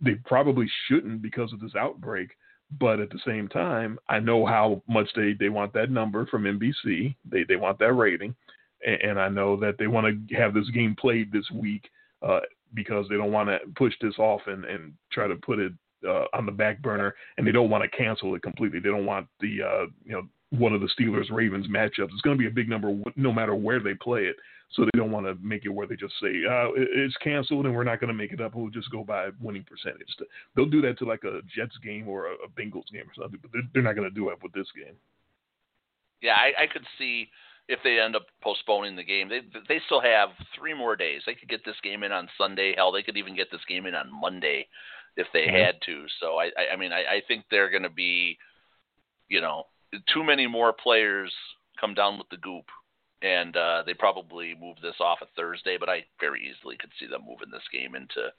They 0.00 0.14
probably 0.24 0.66
shouldn't 0.88 1.22
because 1.22 1.52
of 1.52 1.60
this 1.60 1.74
outbreak. 1.78 2.30
But 2.78 3.00
at 3.00 3.10
the 3.10 3.18
same 3.26 3.48
time, 3.48 3.98
I 4.08 4.20
know 4.20 4.46
how 4.46 4.80
much 4.88 5.08
they, 5.16 5.32
they 5.32 5.48
want 5.48 5.72
that 5.72 5.90
number 5.90 6.24
from 6.26 6.44
NBC. 6.44 7.16
They 7.28 7.42
they 7.44 7.56
want 7.56 7.80
that 7.80 7.92
rating, 7.92 8.34
and, 8.86 9.02
and 9.02 9.20
I 9.20 9.28
know 9.28 9.56
that 9.56 9.76
they 9.76 9.88
want 9.88 10.28
to 10.28 10.34
have 10.36 10.54
this 10.54 10.70
game 10.70 10.94
played 10.94 11.32
this 11.32 11.50
week 11.52 11.90
uh, 12.22 12.40
because 12.74 13.06
they 13.08 13.16
don't 13.16 13.32
want 13.32 13.48
to 13.48 13.58
push 13.74 13.94
this 14.00 14.14
off 14.18 14.42
and, 14.46 14.64
and 14.64 14.92
try 15.10 15.26
to 15.26 15.34
put 15.34 15.58
it 15.58 15.72
uh, 16.06 16.24
on 16.32 16.46
the 16.46 16.52
back 16.52 16.80
burner, 16.82 17.14
and 17.36 17.46
they 17.46 17.52
don't 17.52 17.70
want 17.70 17.82
to 17.82 17.96
cancel 17.96 18.34
it 18.34 18.42
completely. 18.42 18.80
They 18.80 18.88
don't 18.88 19.06
want 19.06 19.26
the 19.40 19.62
uh, 19.62 19.86
you 20.04 20.12
know 20.12 20.22
one 20.50 20.72
of 20.72 20.80
the 20.80 20.90
Steelers 20.98 21.30
Ravens 21.30 21.66
matchups. 21.68 22.10
It's 22.12 22.22
going 22.22 22.36
to 22.36 22.40
be 22.40 22.48
a 22.48 22.50
big 22.50 22.68
number 22.68 22.94
no 23.16 23.32
matter 23.32 23.54
where 23.54 23.80
they 23.80 23.94
play 23.94 24.22
it. 24.22 24.36
So 24.72 24.84
they 24.84 24.96
don't 24.96 25.10
want 25.10 25.26
to 25.26 25.34
make 25.42 25.64
it 25.64 25.68
where 25.68 25.86
they 25.86 25.96
just 25.96 26.14
say 26.22 26.28
uh, 26.48 26.70
it's 26.76 27.16
canceled 27.16 27.66
and 27.66 27.74
we're 27.74 27.82
not 27.82 27.98
going 27.98 28.08
to 28.08 28.14
make 28.14 28.32
it 28.32 28.40
up. 28.40 28.54
We'll 28.54 28.70
just 28.70 28.90
go 28.92 29.02
by 29.02 29.30
winning 29.40 29.64
percentage. 29.64 30.06
They'll 30.54 30.66
do 30.66 30.80
that 30.82 30.96
to 30.98 31.04
like 31.04 31.24
a 31.24 31.40
Jets 31.54 31.76
game 31.82 32.08
or 32.08 32.26
a, 32.26 32.48
Bengals 32.56 32.86
game 32.92 33.02
or 33.02 33.14
something, 33.20 33.40
but 33.42 33.50
they're, 33.74 33.82
not 33.82 33.96
going 33.96 34.08
to 34.08 34.14
do 34.14 34.30
it 34.30 34.38
with 34.42 34.52
this 34.52 34.68
game. 34.76 34.94
Yeah, 36.22 36.34
I, 36.34 36.62
I 36.62 36.66
could 36.72 36.84
see 36.98 37.28
if 37.66 37.80
they 37.82 37.98
end 37.98 38.14
up 38.14 38.26
postponing 38.42 38.94
the 38.94 39.02
game. 39.02 39.28
They 39.28 39.40
they 39.68 39.80
still 39.86 40.00
have 40.00 40.30
three 40.56 40.74
more 40.74 40.94
days. 40.94 41.22
They 41.26 41.34
could 41.34 41.48
get 41.48 41.64
this 41.64 41.80
game 41.82 42.02
in 42.02 42.12
on 42.12 42.28
Sunday. 42.38 42.74
Hell, 42.76 42.92
they 42.92 43.02
could 43.02 43.16
even 43.16 43.34
get 43.34 43.50
this 43.50 43.64
game 43.68 43.86
in 43.86 43.94
on 43.94 44.08
Monday 44.12 44.66
if 45.16 45.26
they 45.32 45.40
mm-hmm. 45.40 45.56
had 45.56 45.74
to. 45.86 46.06
So 46.20 46.36
I 46.36 46.50
I, 46.72 46.76
mean 46.76 46.92
I, 46.92 47.00
I 47.00 47.22
think 47.26 47.44
they're 47.50 47.70
going 47.70 47.82
to 47.82 47.90
be, 47.90 48.38
you 49.28 49.40
know, 49.40 49.64
too 50.12 50.24
many 50.24 50.46
more 50.46 50.72
players 50.72 51.32
come 51.80 51.94
down 51.94 52.18
with 52.18 52.28
the 52.30 52.36
goop 52.36 52.66
and 53.22 53.56
uh, 53.56 53.82
they 53.84 53.94
probably 53.94 54.54
move 54.58 54.76
this 54.82 54.94
off 55.00 55.18
a 55.22 55.26
Thursday, 55.36 55.76
but 55.78 55.88
I 55.88 56.04
very 56.20 56.48
easily 56.48 56.76
could 56.78 56.90
see 56.98 57.06
them 57.06 57.22
moving 57.26 57.50
this 57.50 57.66
game 57.72 57.94
into 57.94 58.32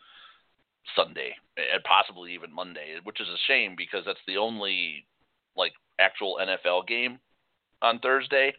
Sunday 0.95 1.35
and 1.57 1.83
possibly 1.83 2.33
even 2.33 2.53
Monday, 2.53 2.97
which 3.03 3.21
is 3.21 3.27
a 3.27 3.45
shame 3.47 3.75
because 3.77 4.03
that's 4.05 4.23
the 4.27 4.37
only 4.37 5.05
like 5.55 5.73
actual 5.99 6.39
NFL 6.41 6.87
game 6.87 7.19
on 7.81 7.99
Thursday 7.99 8.53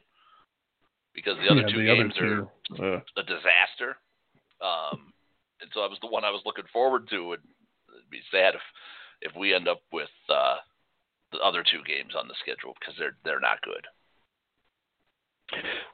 because 1.14 1.36
the 1.42 1.50
other 1.50 1.62
yeah, 1.62 1.74
two 1.74 1.78
the 1.78 1.86
games 1.86 2.14
other 2.16 2.48
two, 2.76 2.82
are 2.82 2.94
uh, 2.96 3.00
a 3.16 3.22
disaster. 3.22 3.96
Um, 4.60 5.12
and 5.60 5.70
so 5.74 5.80
that 5.80 5.90
was 5.90 5.98
the 6.00 6.08
one 6.08 6.24
I 6.24 6.30
was 6.30 6.42
looking 6.46 6.64
forward 6.72 7.08
to. 7.10 7.34
It'd 7.34 7.44
be 8.12 8.22
sad 8.30 8.54
if 8.54 8.62
if 9.22 9.32
we 9.36 9.54
end 9.54 9.68
up 9.68 9.80
with 9.92 10.10
uh, 10.28 10.56
the 11.32 11.38
other 11.38 11.62
two 11.62 11.82
games 11.86 12.12
on 12.18 12.28
the 12.28 12.34
schedule 12.42 12.74
because 12.78 12.94
they're 12.98 13.16
they're 13.24 13.40
not 13.40 13.62
good. 13.62 13.86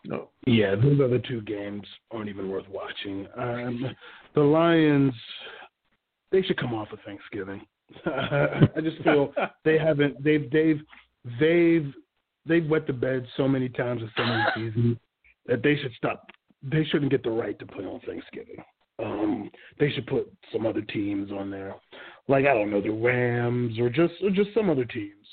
No. 0.05 0.31
Yeah, 0.47 0.75
those 0.77 1.01
other 1.01 1.19
two 1.19 1.43
games 1.43 1.83
aren't 2.11 2.29
even 2.29 2.49
worth 2.49 2.69
watching. 2.69 3.27
Um, 3.37 3.95
the 4.35 4.41
Lions, 4.41 5.13
they 6.31 6.43
should 6.43 6.59
come 6.59 6.75
off 6.75 6.93
of 6.93 7.01
Thanksgiving. 7.05 7.63
I 8.07 8.81
just 8.83 9.03
feel 9.03 9.33
they 9.65 9.79
haven't. 9.79 10.23
They've 10.23 10.51
they've 10.51 10.81
they've 11.41 11.93
they've 12.47 12.69
wet 12.69 12.87
the 12.87 12.93
bed 12.93 13.27
so 13.37 13.49
many 13.49 13.69
times 13.69 14.03
in 14.03 14.11
so 14.17 14.25
many 14.25 14.45
seasons 14.55 14.97
that 15.47 15.63
they 15.63 15.77
should 15.77 15.93
stop. 15.97 16.27
They 16.63 16.85
shouldn't 16.85 17.11
get 17.11 17.23
the 17.23 17.31
right 17.31 17.59
to 17.59 17.67
play 17.67 17.85
on 17.85 18.01
Thanksgiving. 18.01 18.63
Um, 19.01 19.51
they 19.79 19.91
should 19.91 20.07
put 20.07 20.33
some 20.53 20.67
other 20.67 20.83
teams 20.83 21.31
on 21.31 21.51
there, 21.51 21.75
like 22.27 22.47
I 22.47 22.55
don't 22.55 22.71
know, 22.71 22.81
the 22.81 22.91
Rams 22.91 23.79
or 23.79 23.89
just 23.89 24.15
or 24.23 24.31
just 24.31 24.53
some 24.55 24.69
other 24.69 24.85
teams 24.85 25.27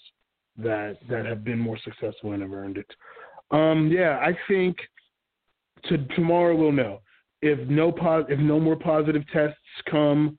that 0.58 0.97
that 1.10 1.25
have 1.25 1.43
been 1.43 1.60
more 1.60 1.78
successful 1.84 2.34
and 2.34 2.41
have 2.41 2.54
earned 2.54 2.78
it. 2.78 2.88
Um, 3.51 3.91
yeah, 3.91 4.19
I 4.21 4.38
think 4.47 4.78
to 5.86 5.97
tomorrow 6.15 6.56
we'll 6.56 6.71
know 6.71 7.01
if 7.41 7.67
no 7.67 7.91
pos- 7.91 8.28
if 8.30 8.39
no 8.39 8.60
more 8.60 8.75
positive 8.75 9.23
tests 9.34 9.58
come 9.89 10.38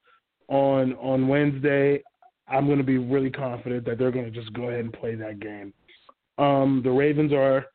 on 0.49 0.95
on 0.95 1.29
Wednesday. 1.29 2.03
I'm 2.49 2.67
going 2.67 2.79
to 2.79 2.85
be 2.85 2.99
really 2.99 3.31
confident 3.31 3.85
that 3.87 3.99
they're 3.99 4.13
going 4.13 4.25
to 4.25 4.31
just 4.31 4.53
go 4.53 4.69
ahead 4.69 4.81
and 4.81 4.93
play 4.93 5.17
that 5.17 5.41
game. 5.41 5.75
Um, 6.39 6.81
the 6.85 6.91
Ravens 6.91 7.33
are 7.33 7.67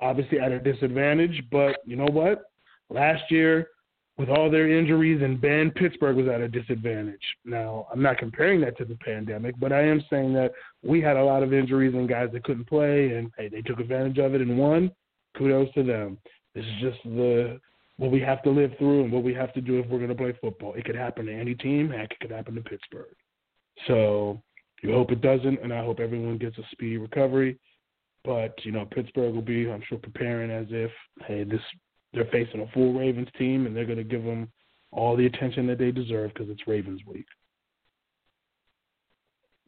obviously 0.00 0.38
at 0.38 0.52
a 0.52 0.60
disadvantage, 0.60 1.42
but 1.50 1.78
you 1.84 1.96
know 1.96 2.06
what? 2.06 2.42
Last 2.90 3.24
year, 3.30 3.68
with 4.20 4.28
all 4.28 4.50
their 4.50 4.70
injuries 4.70 5.22
and 5.22 5.40
Ben, 5.40 5.70
Pittsburgh 5.70 6.14
was 6.14 6.28
at 6.28 6.42
a 6.42 6.48
disadvantage. 6.48 7.22
Now, 7.46 7.86
I'm 7.90 8.02
not 8.02 8.18
comparing 8.18 8.60
that 8.60 8.76
to 8.76 8.84
the 8.84 8.96
pandemic, 8.96 9.58
but 9.58 9.72
I 9.72 9.80
am 9.80 10.04
saying 10.10 10.34
that 10.34 10.52
we 10.82 11.00
had 11.00 11.16
a 11.16 11.24
lot 11.24 11.42
of 11.42 11.54
injuries 11.54 11.94
and 11.94 12.06
guys 12.06 12.28
that 12.34 12.44
couldn't 12.44 12.68
play, 12.68 13.14
and 13.14 13.32
hey, 13.38 13.48
they 13.48 13.62
took 13.62 13.80
advantage 13.80 14.18
of 14.18 14.34
it 14.34 14.42
and 14.42 14.58
won. 14.58 14.90
Kudos 15.38 15.72
to 15.72 15.82
them. 15.82 16.18
This 16.54 16.66
is 16.66 16.80
just 16.82 16.98
the 17.04 17.58
what 17.96 18.10
we 18.10 18.20
have 18.20 18.42
to 18.42 18.50
live 18.50 18.72
through 18.78 19.04
and 19.04 19.12
what 19.12 19.22
we 19.22 19.32
have 19.32 19.54
to 19.54 19.62
do 19.62 19.78
if 19.78 19.86
we're 19.86 19.98
going 19.98 20.10
to 20.10 20.14
play 20.14 20.34
football. 20.38 20.74
It 20.74 20.84
could 20.84 20.96
happen 20.96 21.24
to 21.26 21.32
any 21.32 21.54
team. 21.54 21.88
Heck, 21.88 22.12
it 22.12 22.20
could 22.20 22.30
happen 22.30 22.54
to 22.56 22.60
Pittsburgh. 22.60 23.16
So 23.86 24.42
you 24.82 24.92
hope 24.92 25.12
it 25.12 25.22
doesn't, 25.22 25.62
and 25.62 25.72
I 25.72 25.82
hope 25.82 25.98
everyone 25.98 26.36
gets 26.36 26.58
a 26.58 26.62
speedy 26.72 26.98
recovery. 26.98 27.58
but 28.24 28.52
you 28.66 28.72
know 28.72 28.84
Pittsburgh 28.84 29.34
will 29.34 29.40
be, 29.40 29.70
I'm 29.70 29.82
sure, 29.88 29.96
preparing 29.96 30.50
as 30.50 30.66
if 30.68 30.90
hey, 31.26 31.44
this 31.44 31.62
they're 32.12 32.28
facing 32.32 32.60
a 32.60 32.66
full 32.72 32.92
Ravens 32.92 33.28
team 33.38 33.66
and 33.66 33.76
they're 33.76 33.84
going 33.84 33.98
to 33.98 34.04
give 34.04 34.24
them 34.24 34.50
all 34.92 35.16
the 35.16 35.26
attention 35.26 35.66
that 35.68 35.78
they 35.78 35.90
deserve 35.90 36.32
because 36.34 36.50
it's 36.50 36.66
Ravens 36.66 37.00
week. 37.06 37.26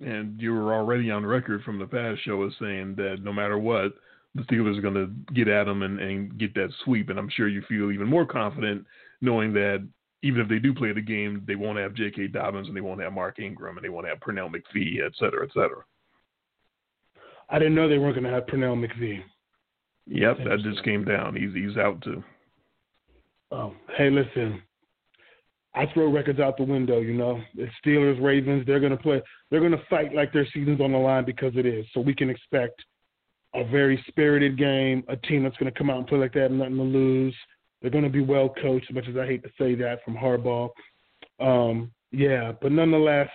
And 0.00 0.40
you 0.40 0.52
were 0.52 0.74
already 0.74 1.10
on 1.10 1.24
record 1.24 1.62
from 1.62 1.78
the 1.78 1.86
past 1.86 2.24
show 2.24 2.44
as 2.44 2.52
saying 2.60 2.96
that 2.96 3.18
no 3.22 3.32
matter 3.32 3.58
what, 3.58 3.92
the 4.34 4.42
Steelers 4.42 4.78
are 4.78 4.82
going 4.82 4.94
to 4.94 5.34
get 5.34 5.46
at 5.46 5.64
them 5.64 5.82
and, 5.82 6.00
and 6.00 6.38
get 6.38 6.54
that 6.54 6.72
sweep. 6.84 7.10
And 7.10 7.18
I'm 7.18 7.30
sure 7.30 7.48
you 7.48 7.62
feel 7.68 7.92
even 7.92 8.08
more 8.08 8.26
confident 8.26 8.84
knowing 9.20 9.52
that 9.52 9.86
even 10.22 10.40
if 10.40 10.48
they 10.48 10.58
do 10.58 10.74
play 10.74 10.92
the 10.92 11.00
game, 11.00 11.44
they 11.46 11.54
won't 11.54 11.78
have 11.78 11.94
J.K. 11.94 12.28
Dobbins 12.28 12.68
and 12.68 12.76
they 12.76 12.80
won't 12.80 13.00
have 13.02 13.12
Mark 13.12 13.38
Ingram 13.38 13.76
and 13.76 13.84
they 13.84 13.90
won't 13.90 14.06
have 14.06 14.18
Pernell 14.18 14.50
McPhee, 14.50 15.04
et 15.04 15.12
cetera, 15.18 15.44
et 15.44 15.52
cetera. 15.52 15.84
I 17.48 17.58
didn't 17.58 17.74
know 17.74 17.88
they 17.88 17.98
weren't 17.98 18.14
going 18.14 18.24
to 18.24 18.30
have 18.30 18.46
Pernell 18.46 18.76
McPhee. 18.76 19.22
Yep, 20.06 20.38
that 20.38 20.58
just 20.64 20.82
came 20.84 21.04
down. 21.04 21.36
He's 21.36 21.54
he's 21.54 21.76
out 21.76 22.02
too. 22.02 22.24
Oh, 23.52 23.74
hey, 23.98 24.08
listen. 24.08 24.62
I 25.74 25.84
throw 25.92 26.10
records 26.10 26.40
out 26.40 26.56
the 26.56 26.64
window, 26.64 27.00
you 27.00 27.12
know. 27.12 27.38
It's 27.54 27.72
Steelers, 27.84 28.20
Ravens. 28.22 28.64
They're 28.66 28.80
gonna 28.80 28.96
play. 28.96 29.22
They're 29.50 29.60
gonna 29.60 29.82
fight 29.90 30.14
like 30.14 30.32
their 30.32 30.46
season's 30.54 30.80
on 30.80 30.92
the 30.92 30.98
line 30.98 31.26
because 31.26 31.52
it 31.56 31.66
is. 31.66 31.84
So 31.92 32.00
we 32.00 32.14
can 32.14 32.30
expect 32.30 32.82
a 33.54 33.62
very 33.64 34.02
spirited 34.08 34.56
game. 34.56 35.04
A 35.08 35.16
team 35.16 35.42
that's 35.42 35.56
gonna 35.58 35.70
come 35.70 35.90
out 35.90 35.98
and 35.98 36.06
play 36.06 36.18
like 36.18 36.32
that, 36.32 36.50
nothing 36.50 36.76
to 36.76 36.82
lose. 36.82 37.36
They're 37.80 37.90
gonna 37.90 38.08
be 38.08 38.22
well 38.22 38.48
coached, 38.62 38.86
as 38.88 38.94
much 38.94 39.08
as 39.08 39.18
I 39.18 39.26
hate 39.26 39.42
to 39.42 39.50
say 39.58 39.74
that 39.74 40.02
from 40.02 40.16
Harbaugh. 40.16 40.70
Um, 41.38 41.92
yeah, 42.10 42.52
but 42.58 42.72
nonetheless, 42.72 43.28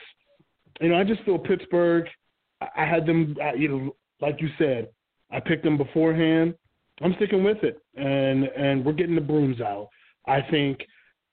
you 0.82 0.90
know, 0.90 0.96
I 0.96 1.04
just 1.04 1.22
feel 1.24 1.38
Pittsburgh. 1.38 2.06
I 2.62 2.86
had 2.86 3.06
them, 3.06 3.36
you 3.56 3.68
know, 3.68 3.96
like 4.20 4.42
you 4.42 4.50
said, 4.58 4.90
I 5.30 5.40
picked 5.40 5.64
them 5.64 5.78
beforehand. 5.78 6.56
I'm 7.02 7.14
sticking 7.18 7.44
with 7.44 7.64
it, 7.64 7.80
and 7.96 8.46
and 8.46 8.84
we're 8.84 8.94
getting 8.94 9.16
the 9.16 9.22
brooms 9.22 9.62
out. 9.62 9.90
I 10.28 10.42
think, 10.52 10.80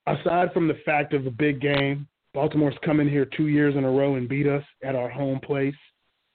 aside 0.06 0.52
from 0.52 0.68
the 0.68 0.78
fact 0.84 1.12
of 1.12 1.26
a 1.26 1.30
big 1.30 1.60
game, 1.60 2.06
Baltimore's 2.32 2.76
come 2.84 3.00
in 3.00 3.08
here 3.08 3.26
two 3.36 3.48
years 3.48 3.76
in 3.76 3.84
a 3.84 3.90
row 3.90 4.16
and 4.16 4.28
beat 4.28 4.46
us 4.46 4.64
at 4.82 4.96
our 4.96 5.08
home 5.08 5.40
place. 5.40 5.74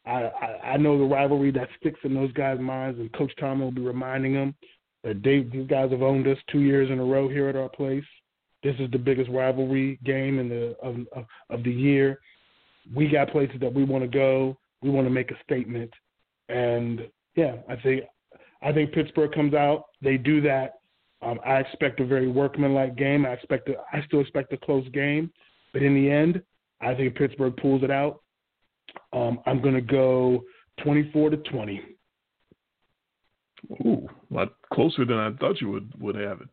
I, 0.06 0.24
I, 0.24 0.72
I 0.74 0.78
know 0.78 0.98
the 0.98 1.04
rivalry 1.04 1.52
that 1.52 1.69
sticks 1.80 2.00
in 2.04 2.13
those 2.13 2.32
guys' 2.34 2.60
minds, 2.60 3.00
and 3.00 3.12
Coach 3.13 3.34
Tom 3.39 3.60
will 3.60 3.72
be 3.72 3.82
reminding 3.82 4.34
them 4.34 4.56
that 5.04 5.22
they, 5.24 5.41
these 5.41 5.67
guys 5.67 5.91
have 5.91 6.02
owned 6.02 6.28
us 6.28 6.38
two 6.52 6.62
years 6.62 6.89
in 6.89 7.00
a 7.00 7.04
row 7.04 7.28
here 7.28 7.50
at 7.50 7.56
our 7.56 7.69
place. 7.69 8.04
This 8.63 8.76
is 8.80 8.91
the 8.91 8.98
biggest 8.98 9.30
rivalry 9.30 10.00
game 10.04 10.39
in 10.39 10.50
the 10.50 10.76
of, 10.82 10.98
of, 11.15 11.26
of 11.50 11.63
the 11.63 11.72
year. 11.72 12.19
We 12.93 13.08
got 13.08 13.32
places 13.32 13.58
that 13.62 13.74
we 13.74 13.84
want 13.84 14.04
to 14.04 14.10
go. 14.10 14.58
We 14.82 14.89
want 14.89 15.06
to 15.06 15.12
make 15.12 15.32
a 15.32 15.43
statement, 15.43 15.91
and 16.50 17.08
yeah, 17.36 17.56
I 17.69 17.76
think 17.78 18.04
I 18.62 18.74
think 18.74 18.91
Pittsburgh 18.91 19.32
comes 19.32 19.54
out. 19.54 19.86
They 20.02 20.17
do 20.17 20.41
that. 20.41 20.79
Um, 21.21 21.39
I 21.45 21.58
expect 21.58 21.99
a 21.99 22.05
very 22.05 22.27
workmanlike 22.27 22.95
game. 22.95 23.25
I 23.25 23.34
expect 23.34 23.67
a, 23.69 23.75
I 23.91 24.03
still 24.05 24.21
expect 24.21 24.53
a 24.53 24.58
close 24.58 24.88
game, 24.89 25.32
but 25.73 25.84
in 25.84 25.93
the 25.93 26.10
end, 26.10 26.41
I 26.82 26.95
think 26.95 27.15
Pittsburgh 27.15 27.55
pulls 27.58 27.84
it 27.84 27.91
out. 27.91 28.21
Um, 29.12 29.39
I'm 29.45 29.62
going 29.62 29.75
to 29.75 29.82
go 29.82 30.43
24 30.84 31.32
to 31.32 31.38
20. 31.38 31.82
Ooh, 33.86 34.08
a 34.32 34.34
lot 34.34 34.53
closer 34.73 35.03
than 35.03 35.17
I 35.17 35.32
thought 35.34 35.60
you 35.60 35.69
would 35.69 35.91
would 35.99 36.15
have 36.15 36.39
it. 36.39 36.47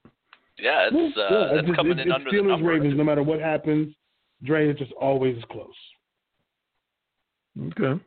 Yeah, 0.59 0.89
it's 0.91 1.17
uh, 1.17 1.21
yeah, 1.31 1.61
it's, 1.61 1.77
coming 1.77 1.93
it's, 1.93 2.03
in 2.03 2.09
it's 2.09 2.15
under 2.15 2.31
Steelers, 2.31 2.43
the 2.43 2.49
number. 2.49 2.69
Ravens. 2.69 2.97
No 2.97 3.05
matter 3.05 3.23
what 3.23 3.41
happens, 3.41 3.95
Dre 4.43 4.69
is 4.69 4.79
just 4.79 4.93
always 4.93 5.37
close. 5.51 5.69
Okay. 7.59 8.03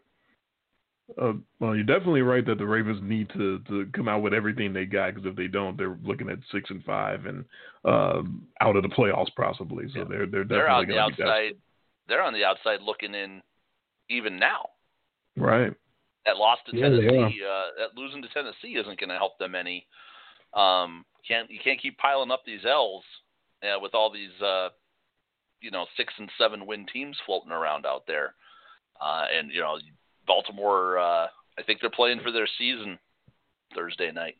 Uh, 1.17 1.33
well, 1.59 1.75
you're 1.75 1.83
definitely 1.83 2.21
right 2.21 2.45
that 2.45 2.57
the 2.57 2.65
Ravens 2.65 2.99
need 3.01 3.29
to, 3.29 3.59
to 3.67 3.87
come 3.93 4.07
out 4.07 4.21
with 4.21 4.33
everything 4.33 4.73
they 4.73 4.85
got 4.85 5.15
because 5.15 5.27
if 5.29 5.35
they 5.35 5.47
don't, 5.47 5.77
they're 5.77 5.97
looking 6.03 6.29
at 6.29 6.39
six 6.51 6.69
and 6.69 6.83
five 6.83 7.25
and 7.25 7.45
uh, 7.85 8.21
out 8.61 8.75
of 8.75 8.83
the 8.83 8.89
playoffs 8.89 9.33
possibly. 9.35 9.85
So 9.93 10.05
they're 10.07 10.27
they're 10.27 10.43
definitely 10.43 10.47
they're 10.55 10.69
on 10.69 10.87
the 10.87 10.99
outside. 10.99 11.53
They're 12.07 12.23
on 12.23 12.33
the 12.33 12.43
outside 12.43 12.81
looking 12.81 13.13
in, 13.13 13.41
even 14.09 14.37
now. 14.37 14.69
Right. 15.37 15.73
That 16.25 16.37
loss 16.37 16.59
to 16.67 16.75
Yeah, 16.75 16.89
Tennessee, 16.89 17.39
uh, 17.43 17.63
that 17.77 17.95
losing 17.95 18.21
to 18.21 18.27
Tennessee 18.29 18.77
isn't 18.79 18.99
going 18.99 19.09
to 19.09 19.17
help 19.17 19.37
them 19.39 19.55
any. 19.55 19.87
Um, 20.53 21.05
can't 21.27 21.49
you 21.49 21.59
can't 21.63 21.81
keep 21.81 21.97
piling 21.97 22.31
up 22.31 22.41
these 22.45 22.65
L's 22.65 23.03
uh, 23.63 23.79
with 23.79 23.93
all 23.93 24.11
these 24.11 24.41
uh, 24.41 24.69
you 25.61 25.71
know 25.71 25.85
six 25.97 26.13
and 26.17 26.29
seven 26.37 26.65
win 26.65 26.85
teams 26.91 27.17
floating 27.25 27.51
around 27.51 27.85
out 27.85 28.03
there, 28.07 28.33
uh, 29.01 29.25
and 29.33 29.51
you 29.51 29.61
know 29.61 29.77
Baltimore. 30.29 30.99
Uh, 30.99 31.27
I 31.57 31.63
think 31.65 31.81
they're 31.81 31.89
playing 31.89 32.21
for 32.23 32.31
their 32.31 32.47
season 32.57 32.97
Thursday 33.75 34.11
night. 34.11 34.35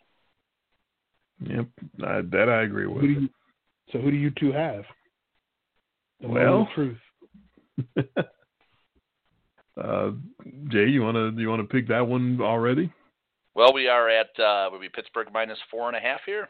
Yep. 1.42 1.66
I, 2.06 2.22
that 2.32 2.48
I 2.50 2.62
agree 2.64 2.86
with. 2.88 3.02
do 3.02 3.08
you, 3.08 3.30
so 3.92 4.00
who 4.00 4.12
do 4.12 4.18
you 4.18 4.32
two 4.40 4.52
have? 4.52 4.84
The 6.22 6.28
Well, 6.28 6.68
truth. 6.76 6.98
uh, 9.82 10.12
Jay, 10.70 10.88
you 10.88 11.02
wanna 11.02 11.32
you 11.36 11.50
wanna 11.50 11.64
pick 11.64 11.88
that 11.88 12.06
one 12.06 12.40
already? 12.42 12.92
Well, 13.56 13.74
we 13.74 13.88
are 13.88 14.10
at 14.10 14.38
uh, 14.40 14.70
would 14.72 14.82
be 14.82 14.90
Pittsburgh 14.90 15.28
minus 15.34 15.58
four 15.72 15.88
and 15.88 15.98
a 15.98 16.00
half 16.00 16.20
here. 16.26 16.50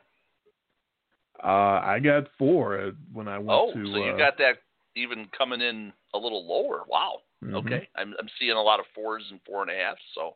Uh, 1.43 1.79
I 1.83 1.99
got 2.03 2.25
four 2.37 2.79
uh, 2.79 2.91
when 3.13 3.27
I 3.27 3.37
went 3.37 3.51
Oh, 3.51 3.71
to. 3.73 3.85
so 3.93 3.97
you 4.03 4.11
uh, 4.11 4.17
got 4.17 4.37
that 4.39 4.57
even 4.95 5.27
coming 5.37 5.61
in 5.61 5.93
a 6.13 6.17
little 6.17 6.45
lower. 6.45 6.83
Wow. 6.87 7.19
Mhm. 7.43 7.55
Okay, 7.55 7.87
I'm 7.95 8.13
I'm 8.19 8.29
seeing 8.39 8.51
a 8.51 8.61
lot 8.61 8.79
of 8.79 8.85
fours 8.93 9.23
and 9.31 9.39
four 9.45 9.61
and 9.61 9.71
a 9.71 9.75
half. 9.75 9.97
So, 10.15 10.35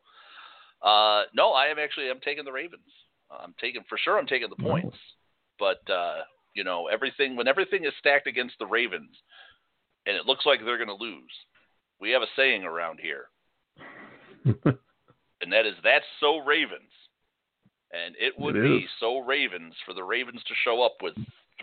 uh, 0.87 1.23
no, 1.33 1.51
I 1.51 1.67
am 1.67 1.79
actually 1.79 2.09
I'm 2.09 2.19
taking 2.19 2.45
the 2.45 2.51
Ravens. 2.51 2.81
I'm 3.31 3.55
taking 3.59 3.83
for 3.89 3.97
sure. 3.97 4.17
I'm 4.17 4.27
taking 4.27 4.49
the 4.49 4.63
points, 4.63 4.97
but 5.59 5.81
uh, 5.91 6.21
you 6.53 6.63
know 6.63 6.87
everything 6.87 7.35
when 7.35 7.47
everything 7.47 7.85
is 7.85 7.93
stacked 7.99 8.27
against 8.27 8.55
the 8.59 8.65
Ravens, 8.65 9.15
and 10.05 10.15
it 10.15 10.25
looks 10.25 10.45
like 10.45 10.59
they're 10.63 10.77
going 10.77 10.95
to 10.95 11.03
lose. 11.03 11.31
We 11.99 12.11
have 12.11 12.21
a 12.21 12.27
saying 12.35 12.63
around 12.63 12.99
here, 12.99 13.29
and 14.45 15.51
that 15.51 15.65
is 15.65 15.75
that's 15.83 16.05
so 16.19 16.39
Ravens. 16.39 16.91
And 17.91 18.15
it 18.19 18.33
would 18.39 18.55
It 18.55 18.63
be 18.63 18.87
so 18.99 19.19
Ravens 19.19 19.75
for 19.85 19.93
the 19.93 20.03
Ravens 20.03 20.41
to 20.47 20.53
show 20.65 20.81
up 20.81 20.95
with 21.01 21.13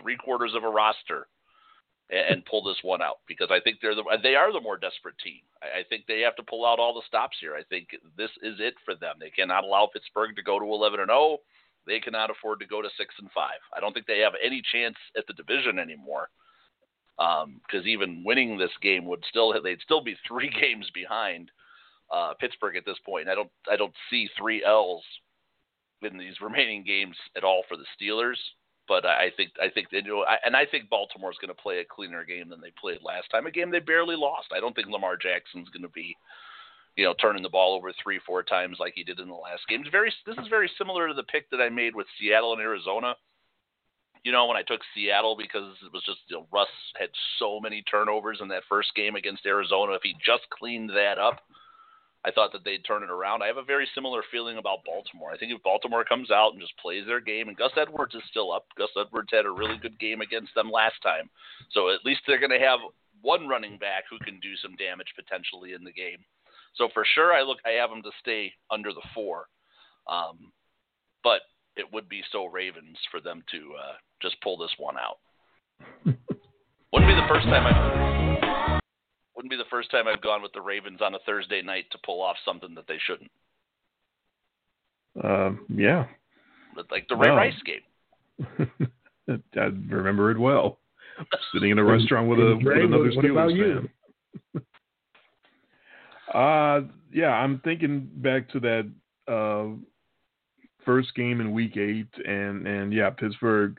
three 0.01 0.15
quarters 0.15 0.53
of 0.55 0.63
a 0.63 0.69
roster 0.69 1.27
and, 2.11 2.45
pull 2.45 2.61
this 2.63 2.83
one 2.83 3.01
out 3.01 3.19
because 3.27 3.47
I 3.51 3.59
think 3.61 3.77
they're 3.81 3.95
the 3.95 4.03
they 4.21 4.35
are 4.35 4.51
the 4.51 4.59
more 4.59 4.77
desperate 4.77 5.17
team. 5.23 5.41
I, 5.61 5.79
I 5.79 5.83
think 5.87 6.05
they 6.07 6.19
have 6.21 6.35
to 6.35 6.43
pull 6.43 6.65
out 6.65 6.79
all 6.79 6.93
the 6.93 7.07
stops 7.07 7.37
here. 7.39 7.55
I 7.55 7.63
think 7.63 7.89
this 8.17 8.31
is 8.43 8.59
it 8.59 8.75
for 8.83 8.95
them. 8.95 9.15
They 9.19 9.29
cannot 9.29 9.63
allow 9.63 9.89
Pittsburgh 9.91 10.35
to 10.35 10.43
go 10.43 10.59
to 10.59 10.65
11 10.65 10.99
and 10.99 11.09
0. 11.09 11.37
They 11.87 11.99
cannot 11.99 12.29
afford 12.29 12.59
to 12.59 12.67
go 12.67 12.81
to 12.81 12.89
six 12.97 13.15
and 13.19 13.31
five. 13.31 13.59
I 13.75 13.79
don't 13.79 13.93
think 13.93 14.05
they 14.05 14.19
have 14.19 14.33
any 14.43 14.61
chance 14.71 14.95
at 15.17 15.25
the 15.27 15.33
division 15.33 15.79
anymore. 15.79 16.29
Because 17.17 17.85
even 17.85 18.23
winning 18.25 18.57
this 18.57 18.71
game 18.81 19.05
would 19.05 19.23
still 19.29 19.53
they'd 19.61 19.81
still 19.81 20.03
be 20.03 20.15
three 20.27 20.49
games 20.61 20.89
behind 20.93 21.49
uh, 22.11 22.33
Pittsburgh 22.39 22.75
at 22.75 22.85
this 22.85 22.99
point. 23.05 23.29
I 23.29 23.35
don't 23.35 23.51
I 23.71 23.77
don't 23.77 23.93
see 24.09 24.27
three 24.37 24.63
L's 24.63 25.03
in 26.01 26.17
these 26.17 26.41
remaining 26.41 26.83
games 26.83 27.15
at 27.37 27.43
all 27.43 27.63
for 27.67 27.77
the 27.77 27.85
Steelers. 27.95 28.37
But 28.87 29.05
I 29.05 29.31
think 29.37 29.51
I 29.61 29.69
think 29.69 29.89
they 29.89 30.01
do, 30.01 30.25
and 30.43 30.55
I 30.55 30.65
think 30.65 30.89
Baltimore's 30.89 31.37
going 31.39 31.53
to 31.55 31.61
play 31.61 31.79
a 31.79 31.85
cleaner 31.85 32.25
game 32.25 32.49
than 32.49 32.59
they 32.61 32.73
played 32.79 32.99
last 33.03 33.29
time. 33.29 33.45
A 33.45 33.51
game 33.51 33.71
they 33.71 33.79
barely 33.79 34.15
lost. 34.15 34.47
I 34.51 34.59
don't 34.59 34.75
think 34.75 34.89
Lamar 34.89 35.15
Jackson's 35.15 35.69
going 35.69 35.83
to 35.83 35.89
be, 35.89 36.15
you 36.97 37.05
know, 37.05 37.13
turning 37.21 37.43
the 37.43 37.49
ball 37.49 37.75
over 37.75 37.93
three 38.03 38.19
four 38.25 38.43
times 38.43 38.77
like 38.79 38.93
he 38.95 39.03
did 39.03 39.19
in 39.19 39.29
the 39.29 39.33
last 39.33 39.67
game. 39.69 39.81
It's 39.81 39.89
very 39.89 40.11
this 40.25 40.37
is 40.37 40.47
very 40.49 40.69
similar 40.77 41.07
to 41.07 41.13
the 41.13 41.23
pick 41.23 41.49
that 41.51 41.61
I 41.61 41.69
made 41.69 41.95
with 41.95 42.07
Seattle 42.19 42.53
and 42.53 42.61
Arizona. 42.61 43.15
You 44.23 44.31
know, 44.31 44.45
when 44.45 44.57
I 44.57 44.63
took 44.63 44.81
Seattle 44.93 45.37
because 45.37 45.73
it 45.85 45.93
was 45.93 46.03
just 46.03 46.19
you 46.27 46.37
know, 46.37 46.47
Russ 46.51 46.67
had 46.99 47.09
so 47.39 47.59
many 47.59 47.83
turnovers 47.83 48.39
in 48.41 48.47
that 48.49 48.63
first 48.67 48.93
game 48.95 49.15
against 49.15 49.45
Arizona. 49.45 49.93
If 49.93 50.01
he 50.03 50.15
just 50.25 50.49
cleaned 50.49 50.89
that 50.89 51.17
up, 51.17 51.39
I 52.23 52.31
thought 52.31 52.51
that 52.53 52.63
they'd 52.63 52.85
turn 52.85 53.01
it 53.01 53.09
around. 53.09 53.41
I 53.41 53.47
have 53.47 53.57
a 53.57 53.63
very 53.63 53.87
similar 53.95 54.21
feeling 54.31 54.57
about 54.57 54.85
Baltimore. 54.85 55.31
I 55.31 55.37
think 55.37 55.51
if 55.51 55.63
Baltimore 55.63 56.05
comes 56.05 56.29
out 56.29 56.53
and 56.53 56.61
just 56.61 56.77
plays 56.77 57.05
their 57.07 57.19
game, 57.19 57.47
and 57.47 57.57
Gus 57.57 57.71
Edwards 57.75 58.13
is 58.13 58.21
still 58.29 58.51
up. 58.51 58.65
Gus 58.77 58.89
Edwards 58.99 59.29
had 59.31 59.45
a 59.45 59.51
really 59.51 59.77
good 59.77 59.99
game 59.99 60.21
against 60.21 60.53
them 60.53 60.69
last 60.69 61.01
time, 61.01 61.29
so 61.71 61.89
at 61.89 62.05
least 62.05 62.21
they're 62.27 62.39
going 62.39 62.51
to 62.51 62.59
have 62.65 62.79
one 63.21 63.47
running 63.47 63.77
back 63.77 64.03
who 64.09 64.19
can 64.19 64.39
do 64.39 64.55
some 64.61 64.75
damage 64.75 65.13
potentially 65.15 65.73
in 65.73 65.83
the 65.83 65.91
game. 65.91 66.19
So 66.75 66.89
for 66.93 67.05
sure, 67.15 67.33
I 67.33 67.41
look, 67.41 67.57
I 67.65 67.71
have 67.71 67.89
them 67.89 68.03
to 68.03 68.11
stay 68.19 68.53
under 68.69 68.93
the 68.93 69.03
four, 69.13 69.45
um, 70.07 70.51
but 71.23 71.41
it 71.75 71.85
would 71.91 72.07
be 72.07 72.21
so 72.31 72.45
Ravens 72.45 72.97
for 73.09 73.19
them 73.19 73.43
to 73.51 73.57
uh, 73.57 73.93
just 74.21 74.39
pull 74.41 74.57
this 74.57 74.73
one 74.77 74.95
out. 74.97 75.17
Wouldn't 76.05 77.09
be 77.09 77.15
the 77.15 77.27
first 77.29 77.45
time 77.45 77.65
I 77.65 78.30
wouldn't 79.41 79.49
be 79.49 79.57
the 79.57 79.69
first 79.71 79.89
time 79.89 80.07
I've 80.07 80.21
gone 80.21 80.43
with 80.43 80.53
the 80.53 80.61
Ravens 80.61 80.99
on 81.01 81.15
a 81.15 81.19
Thursday 81.25 81.63
night 81.63 81.85
to 81.91 81.97
pull 82.05 82.21
off 82.21 82.35
something 82.45 82.75
that 82.75 82.85
they 82.87 82.97
shouldn't. 83.07 83.31
Um, 85.23 85.65
yeah, 85.75 86.05
But 86.75 86.91
like 86.91 87.07
the 87.09 87.15
Ray 87.15 87.27
No. 87.29 87.35
Rice 87.35 87.53
game. 87.65 88.89
I 89.57 89.61
remember 89.89 90.29
it 90.31 90.37
well. 90.37 90.77
Sitting 91.53 91.71
in 91.71 91.79
a 91.79 91.83
restaurant 91.95 92.29
with 92.29 92.39
a 92.39 92.51
And 92.51 92.63
with 92.63 92.77
another 92.77 93.03
what- 93.05 93.15
what 93.15 93.25
about 93.25 93.49
Steelers 93.49 93.57
you? 93.57 93.89
fan. 94.53 94.63
uh, 96.35 96.81
yeah, 97.11 97.31
I'm 97.31 97.59
thinking 97.63 98.09
back 98.17 98.47
to 98.49 98.59
that 98.61 98.89
uh, 99.27 99.75
first 100.85 101.13
game 101.15 101.41
in 101.41 101.51
Week 101.51 101.77
Eight, 101.77 102.07
and 102.25 102.67
and 102.67 102.93
yeah, 102.93 103.09
Pittsburgh 103.09 103.77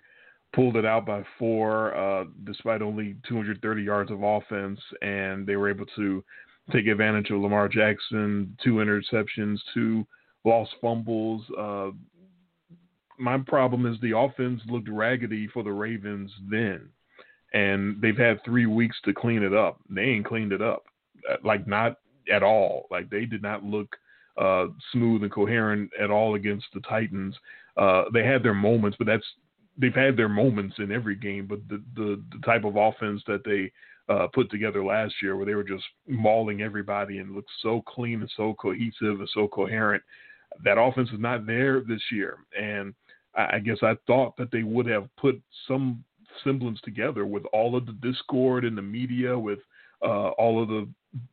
pulled 0.53 0.76
it 0.76 0.84
out 0.84 1.07
by 1.07 1.24
four, 1.38 1.94
uh, 1.94 2.24
despite 2.44 2.82
only 2.82 3.16
230 3.28 3.82
yards 3.82 4.11
of 4.11 4.22
offense, 4.22 4.80
and 5.00 5.46
they 5.46 5.57
were 5.57 5.70
able 5.70 5.86
to 5.96 6.22
take 6.70 6.86
advantage 6.86 7.30
of 7.30 7.40
Lamar 7.40 7.68
Jackson, 7.68 8.57
two 8.62 8.74
interceptions, 8.74 9.59
two 9.74 10.07
lost 10.44 10.72
fumbles. 10.80 11.42
Uh, 11.59 11.90
my 13.18 13.38
problem 13.38 13.86
is 13.86 13.98
the 14.00 14.16
offense 14.16 14.61
looked 14.66 14.88
raggedy 14.88 15.48
for 15.48 15.62
the 15.62 15.72
Ravens 15.72 16.30
then, 16.50 16.88
and 17.53 18.00
they've 18.00 18.16
had 18.16 18.44
three 18.44 18.66
weeks 18.66 18.96
to 19.05 19.14
clean 19.14 19.42
it 19.42 19.55
up. 19.55 19.80
They 19.88 20.03
ain't 20.03 20.26
cleaned 20.26 20.53
it 20.53 20.62
up, 20.62 20.84
uh, 21.30 21.36
like 21.44 21.66
not 21.66 21.98
at 22.32 22.42
all. 22.42 22.86
Like 22.90 23.11
they 23.11 23.24
did 23.24 23.42
not 23.42 23.64
look 23.64 23.96
uh, 24.40 24.66
smooth 24.92 25.22
and 25.22 25.32
coherent 25.32 25.90
at 26.00 26.11
all 26.11 26.34
against 26.34 26.66
the 26.74 26.80
Titans. 26.80 27.34
Uh, 27.76 28.05
they 28.12 28.24
had 28.24 28.42
their 28.42 28.55
moments, 28.55 28.96
but 28.98 29.07
that's 29.07 29.26
they've 29.79 29.95
had 29.95 30.16
their 30.16 30.29
moments 30.29 30.77
in 30.79 30.93
every 30.93 31.16
game. 31.16 31.47
But 31.47 31.61
the 31.68 31.83
the, 31.95 32.23
the 32.33 32.39
type 32.45 32.64
of 32.64 32.77
offense 32.77 33.23
that 33.27 33.45
they 33.45 33.73
uh, 34.12 34.27
put 34.29 34.51
together 34.51 34.85
last 34.85 35.14
year, 35.23 35.37
where 35.37 35.47
they 35.47 35.55
were 35.55 35.62
just 35.62 35.85
mauling 36.07 36.62
everybody 36.62 37.18
and 37.18 37.35
looked 37.35 37.51
so 37.62 37.83
clean 37.87 38.20
and 38.20 38.31
so 38.37 38.55
cohesive 38.61 39.20
and 39.20 39.29
so 39.33 39.49
coherent, 39.49 40.03
that 40.64 40.79
offense 40.79 41.09
is 41.11 41.20
not 41.20 41.47
there 41.47 41.81
this 41.81 42.03
year. 42.11 42.39
And 42.61 42.95
I, 43.35 43.57
I 43.57 43.59
guess 43.59 43.79
I 43.83 43.97
thought 44.07 44.37
that 44.37 44.51
they 44.51 44.62
would 44.62 44.87
have 44.87 45.09
put 45.16 45.41
some 45.66 46.05
semblance 46.45 46.81
together 46.83 47.27
with 47.27 47.45
all 47.53 47.77
of 47.77 47.87
the 47.87 47.93
discord 47.93 48.64
in 48.64 48.75
the 48.75 48.83
media, 48.83 49.39
with 49.39 49.59
uh, 50.03 50.31
all 50.31 50.62
of 50.62 50.68
the 50.68 50.89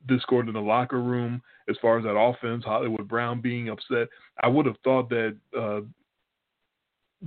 discord 0.08 0.48
in 0.48 0.54
the 0.54 0.60
locker 0.60 1.02
room 1.02 1.42
as 1.70 1.78
far 1.82 1.98
as 1.98 2.04
that 2.04 2.18
offense, 2.18 2.64
Hollywood 2.66 3.08
Brown 3.08 3.42
being 3.42 3.70
upset. 3.70 4.08
I 4.42 4.48
would 4.48 4.66
have 4.66 4.78
thought 4.84 5.10
that 5.10 5.38
uh, 5.58 5.82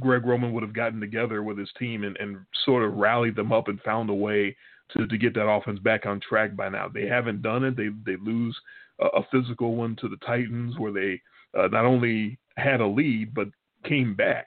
Greg 0.00 0.24
Roman 0.24 0.52
would 0.52 0.62
have 0.62 0.74
gotten 0.74 1.00
together 1.00 1.42
with 1.42 1.58
his 1.58 1.70
team 1.78 2.04
and, 2.04 2.16
and 2.18 2.38
sort 2.64 2.84
of 2.84 2.94
rallied 2.94 3.36
them 3.36 3.52
up 3.52 3.68
and 3.68 3.80
found 3.82 4.08
a 4.10 4.14
way 4.14 4.56
to, 4.92 5.06
to 5.06 5.18
get 5.18 5.34
that 5.34 5.48
offense 5.48 5.78
back 5.80 6.06
on 6.06 6.20
track 6.20 6.56
by 6.56 6.68
now. 6.68 6.88
They 6.88 7.06
haven't 7.06 7.42
done 7.42 7.64
it. 7.64 7.76
They 7.76 7.88
they 8.04 8.16
lose 8.22 8.58
a, 9.00 9.06
a 9.18 9.26
physical 9.30 9.76
one 9.76 9.96
to 10.00 10.08
the 10.08 10.16
Titans 10.24 10.78
where 10.78 10.92
they 10.92 11.20
uh, 11.58 11.68
not 11.68 11.84
only 11.84 12.38
had 12.56 12.80
a 12.80 12.86
lead 12.86 13.34
but 13.34 13.48
came 13.84 14.14
back 14.14 14.46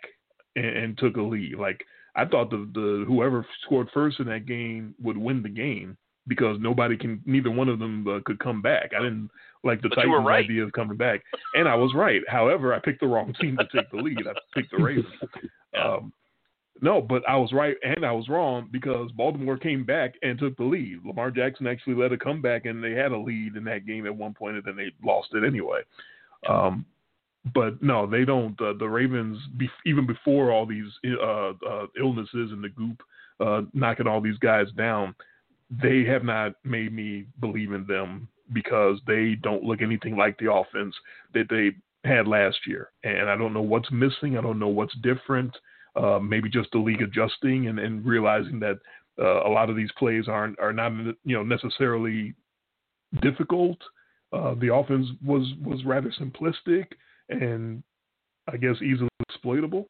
and, 0.55 0.65
and 0.65 0.97
took 0.97 1.17
a 1.17 1.21
lead. 1.21 1.57
Like 1.57 1.83
I 2.15 2.25
thought 2.25 2.49
the 2.49 2.69
the 2.73 3.05
whoever 3.07 3.45
scored 3.65 3.89
first 3.93 4.19
in 4.19 4.27
that 4.27 4.45
game 4.45 4.95
would 5.01 5.17
win 5.17 5.43
the 5.43 5.49
game 5.49 5.97
because 6.27 6.57
nobody 6.59 6.97
can 6.97 7.21
neither 7.25 7.51
one 7.51 7.69
of 7.69 7.79
them 7.79 8.07
uh, 8.07 8.19
could 8.25 8.39
come 8.39 8.61
back. 8.61 8.91
I 8.97 9.01
didn't 9.01 9.29
like 9.63 9.81
the 9.81 9.89
But 9.89 9.95
Titans' 9.95 10.25
right. 10.25 10.43
idea 10.43 10.63
of 10.63 10.71
coming 10.73 10.97
back, 10.97 11.21
and 11.53 11.67
I 11.67 11.75
was 11.75 11.93
right. 11.95 12.21
However, 12.27 12.73
I 12.73 12.79
picked 12.79 13.01
the 13.01 13.07
wrong 13.07 13.33
team 13.41 13.57
to 13.57 13.67
take 13.75 13.89
the 13.91 13.97
lead. 13.97 14.27
I 14.27 14.33
picked 14.53 14.71
the 14.71 14.83
Ravens. 14.83 15.05
Yeah. 15.73 15.95
Um, 15.95 16.13
no, 16.81 17.01
but 17.01 17.27
I 17.27 17.37
was 17.37 17.53
right 17.53 17.75
and 17.83 18.05
I 18.05 18.11
was 18.11 18.27
wrong 18.27 18.67
because 18.71 19.09
Baltimore 19.13 19.57
came 19.57 19.85
back 19.85 20.15
and 20.23 20.37
took 20.37 20.57
the 20.57 20.63
lead. 20.63 20.99
Lamar 21.05 21.31
Jackson 21.31 21.67
actually 21.67 21.95
led 21.95 22.11
a 22.11 22.17
comeback 22.17 22.65
and 22.65 22.83
they 22.83 22.91
had 22.91 23.13
a 23.13 23.17
lead 23.17 23.55
in 23.55 23.63
that 23.63 23.85
game 23.85 24.05
at 24.05 24.15
one 24.15 24.33
point 24.33 24.57
and 24.57 24.65
then 24.65 24.75
they 24.75 24.91
lost 25.03 25.29
it 25.33 25.45
anyway. 25.45 25.81
Um, 26.49 26.85
but 27.53 27.81
no, 27.81 28.05
they 28.05 28.25
don't. 28.25 28.59
Uh, 28.59 28.73
the 28.77 28.87
Ravens, 28.87 29.37
be- 29.57 29.69
even 29.85 30.05
before 30.05 30.51
all 30.51 30.65
these 30.65 30.91
uh, 31.21 31.51
uh, 31.51 31.87
illnesses 31.97 32.51
and 32.51 32.63
the 32.63 32.69
goop 32.69 33.01
uh, 33.39 33.61
knocking 33.73 34.07
all 34.07 34.19
these 34.19 34.37
guys 34.39 34.67
down, 34.75 35.15
they 35.69 36.03
have 36.05 36.23
not 36.23 36.53
made 36.63 36.93
me 36.93 37.25
believe 37.39 37.71
in 37.71 37.85
them 37.87 38.27
because 38.53 38.99
they 39.07 39.35
don't 39.41 39.63
look 39.63 39.81
anything 39.81 40.15
like 40.15 40.37
the 40.37 40.51
offense 40.51 40.95
that 41.33 41.47
they 41.49 41.71
had 42.07 42.27
last 42.27 42.57
year. 42.67 42.91
And 43.03 43.29
I 43.29 43.35
don't 43.35 43.53
know 43.53 43.61
what's 43.61 43.91
missing. 43.91 44.37
I 44.37 44.41
don't 44.41 44.59
know 44.59 44.67
what's 44.67 44.95
different. 45.01 45.55
Uh, 45.95 46.19
maybe 46.19 46.49
just 46.49 46.69
the 46.71 46.77
league 46.77 47.01
adjusting 47.01 47.67
and, 47.67 47.79
and 47.79 48.05
realizing 48.05 48.59
that 48.59 48.77
uh, 49.19 49.47
a 49.47 49.49
lot 49.49 49.69
of 49.69 49.75
these 49.75 49.91
plays 49.97 50.27
aren't 50.27 50.59
are 50.59 50.73
not 50.73 50.91
you 51.23 51.35
know 51.35 51.43
necessarily 51.43 52.33
difficult. 53.21 53.77
Uh, 54.33 54.55
the 54.55 54.73
offense 54.73 55.07
was 55.25 55.47
was 55.63 55.83
rather 55.85 56.13
simplistic 56.19 56.87
and 57.29 57.81
I 58.51 58.57
guess 58.57 58.75
easily 58.81 59.09
exploitable. 59.29 59.87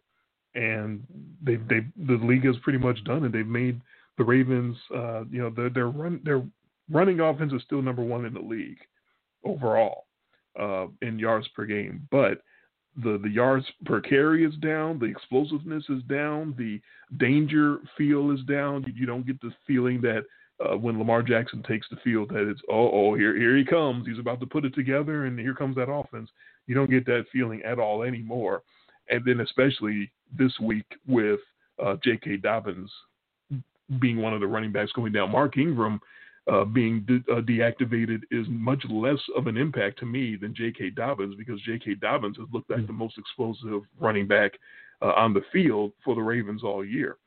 And 0.54 1.04
they 1.44 1.56
they 1.56 1.86
the 1.98 2.24
league 2.24 2.46
has 2.46 2.56
pretty 2.64 2.80
much 2.80 3.04
done 3.04 3.26
it. 3.26 3.32
They've 3.32 3.46
made 3.46 3.82
the 4.18 4.24
Ravens 4.24 4.78
uh, 4.96 5.24
you 5.26 5.42
know 5.42 5.50
their 5.50 5.70
their 5.70 5.90
run 5.90 6.22
their 6.24 6.44
running 6.90 7.20
offense 7.20 7.54
is 7.54 7.62
still 7.64 7.82
number 7.82 8.04
one 8.04 8.26
in 8.26 8.34
the 8.34 8.40
league 8.40 8.80
overall 9.44 10.06
uh, 10.60 10.88
in 11.02 11.20
yards 11.20 11.48
per 11.50 11.66
game, 11.66 12.08
but 12.12 12.42
the 13.04 13.20
the 13.22 13.30
yards 13.30 13.66
per 13.86 14.00
carry 14.00 14.46
is 14.46 14.56
down, 14.58 15.00
the 15.00 15.06
explosiveness 15.06 15.84
is 15.90 16.02
down, 16.04 16.56
the 16.58 16.80
danger 17.18 17.80
feel 17.98 18.32
is 18.32 18.42
down. 18.44 18.84
You, 18.88 18.94
you 18.96 19.06
don't 19.06 19.28
get 19.28 19.40
the 19.42 19.52
feeling 19.68 20.02
that 20.02 20.24
uh, 20.64 20.78
when 20.78 20.98
Lamar 20.98 21.22
Jackson 21.22 21.62
takes 21.64 21.88
the 21.90 21.98
field 21.98 22.30
that 22.30 22.50
it's 22.50 22.62
oh 22.70 22.90
oh 22.92 23.16
here 23.16 23.36
here 23.38 23.58
he 23.58 23.66
comes, 23.66 24.08
he's 24.08 24.20
about 24.20 24.40
to 24.40 24.46
put 24.46 24.66
it 24.66 24.74
together, 24.74 25.26
and 25.26 25.38
here 25.38 25.54
comes 25.54 25.76
that 25.76 25.92
offense. 25.92 26.30
You 26.68 26.76
don't 26.76 26.90
get 26.90 27.06
that 27.08 27.26
feeling 27.32 27.62
at 27.64 27.80
all 27.80 28.04
anymore, 28.04 28.64
and 29.10 29.24
then 29.26 29.42
especially 29.42 30.12
this 30.38 30.54
week 30.62 30.86
with 31.06 31.40
uh, 31.84 31.98
J.K. 32.04 32.38
Dobbins 32.38 32.90
being 34.00 34.22
one 34.22 34.34
of 34.34 34.40
the 34.40 34.48
running 34.48 34.72
backs 34.72 34.92
going 34.94 35.12
down, 35.12 35.32
Mark 35.32 35.58
Ingram 35.58 36.00
uh, 36.52 36.64
being 36.64 37.02
de- 37.02 37.34
uh, 37.34 37.42
deactivated 37.42 38.22
is 38.32 38.46
much 38.50 38.84
less 38.90 39.20
of 39.36 39.48
an 39.48 39.58
impact 39.58 40.00
to 40.00 40.06
me 40.06 40.36
than 40.36 40.54
J.K. 40.54 40.92
Dobbins 40.92 41.36
because 41.36 41.60
J.K. 41.62 41.96
Dobbins 41.96 42.38
has 42.38 42.48
looked 42.52 42.70
like 42.70 42.86
the 42.86 42.94
most 42.94 43.18
explosive 43.18 43.82
running 44.00 44.28
back 44.28 44.52
uh, 45.02 45.14
on 45.16 45.34
the 45.34 45.42
field 45.52 45.92
for 46.04 46.16
the 46.16 46.22
Ravens 46.22 46.64
all 46.64 46.86
year, 46.86 47.18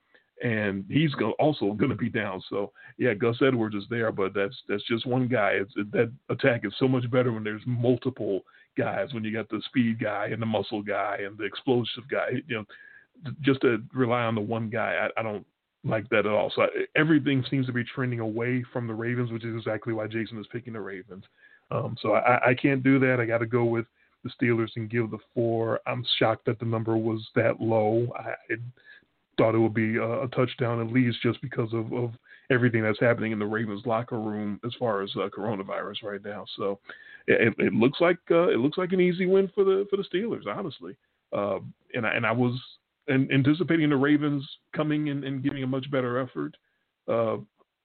and 0.43 0.85
he's 0.89 1.13
go- 1.15 1.33
also 1.33 1.73
going 1.73 1.91
to 1.91 1.97
be 1.97 2.09
down. 2.09 2.43
So 2.49 2.73
yeah, 2.97 3.15
Gus 3.15 3.37
Edwards 3.45 3.75
is 3.75 3.85
there, 3.91 4.13
but 4.13 4.35
that's 4.35 4.57
that's 4.69 4.87
just 4.87 5.07
one 5.07 5.27
guy. 5.27 5.53
It's 5.61 5.75
that 5.93 6.13
attack 6.29 6.65
is 6.65 6.73
so 6.79 6.87
much 6.87 7.11
better 7.11 7.33
when 7.33 7.45
there's 7.45 7.63
multiple 7.67 8.43
guys. 8.77 9.13
When 9.13 9.25
you 9.25 9.33
got 9.33 9.49
the 9.49 9.61
speed 9.67 9.99
guy 10.01 10.29
and 10.33 10.41
the 10.41 10.47
muscle 10.47 10.83
guy 10.83 11.19
and 11.25 11.37
the 11.37 11.45
explosive 11.45 12.09
guy, 12.09 12.29
you 12.47 12.57
know, 12.57 12.65
just 13.43 13.61
to 13.63 13.83
rely 13.93 14.23
on 14.23 14.37
the 14.37 14.41
one 14.41 14.71
guy, 14.71 15.09
I, 15.17 15.21
I 15.21 15.23
don't 15.25 15.45
like 15.89 16.09
that 16.11 16.21
at 16.21 16.27
all. 16.27 16.53
So 16.55 16.67
everything 16.97 17.45
seems 17.51 17.67
to 17.67 17.73
be 17.73 17.85
trending 17.85 18.21
away 18.21 18.65
from 18.73 18.87
the 18.87 18.95
Ravens, 18.95 19.33
which 19.33 19.45
is 19.45 19.57
exactly 19.57 19.93
why 19.93 20.07
Jason 20.07 20.39
is 20.39 20.47
picking 20.53 20.73
the 20.73 20.81
Ravens. 20.81 21.25
Um, 21.71 21.97
so 22.01 22.15
I, 22.15 22.51
I 22.51 22.55
can't 22.55 22.83
do 22.83 22.99
that. 23.01 23.19
I 23.21 23.27
got 23.27 23.39
to 23.39 23.47
go 23.47 23.65
with 23.65 23.87
the 24.25 24.31
Steelers 24.31 24.71
and 24.77 24.91
give 24.91 25.11
the 25.11 25.19
four. 25.35 25.81
I'm 25.87 26.05
shocked 26.19 26.47
that 26.47 26.59
the 26.59 26.65
number 26.65 26.97
was 26.97 27.27
that 27.35 27.61
low. 27.61 28.09
I, 28.17 28.55
thought 29.39 29.55
it 29.55 29.59
would 29.59 29.73
be 29.73 29.97
a, 29.97 30.23
a 30.23 30.29
touchdown 30.29 30.81
at 30.81 30.93
least 30.93 31.19
just 31.23 31.41
because 31.41 31.73
of, 31.73 31.93
of 31.93 32.11
everything 32.51 32.83
that's 32.83 33.01
happening 33.01 33.33
in 33.33 33.39
the 33.39 33.47
Ravens 33.47 33.87
locker 33.87 34.19
room 34.19 34.61
as 34.67 34.73
far 34.79 35.03
as 35.03 35.11
uh, 35.17 35.29
coronavirus 35.29 36.03
right 36.03 36.23
now. 36.23 36.45
So 36.57 36.81
it, 37.29 37.55
it 37.59 37.73
looks 37.73 38.01
like 38.01 38.19
uh, 38.31 38.49
it 38.49 38.59
looks 38.59 38.77
like 38.77 38.93
an 38.93 39.01
easy 39.01 39.27
win 39.27 39.51
for 39.55 39.65
the 39.65 39.87
for 39.89 39.97
the 39.97 40.05
Steelers, 40.13 40.47
honestly. 40.47 40.97
Uh, 41.33 41.59
and 41.95 42.07
I, 42.07 42.11
and 42.15 42.27
I 42.27 42.33
was 42.33 42.59
and 43.09 43.31
anticipating 43.33 43.91
the 43.91 43.97
Ravens 43.97 44.47
coming 44.75 45.09
and, 45.09 45.25
and 45.25 45.43
giving 45.43 45.63
a 45.63 45.67
much 45.67 45.91
better 45.91 46.19
effort 46.19 46.57
uh, 47.09 47.37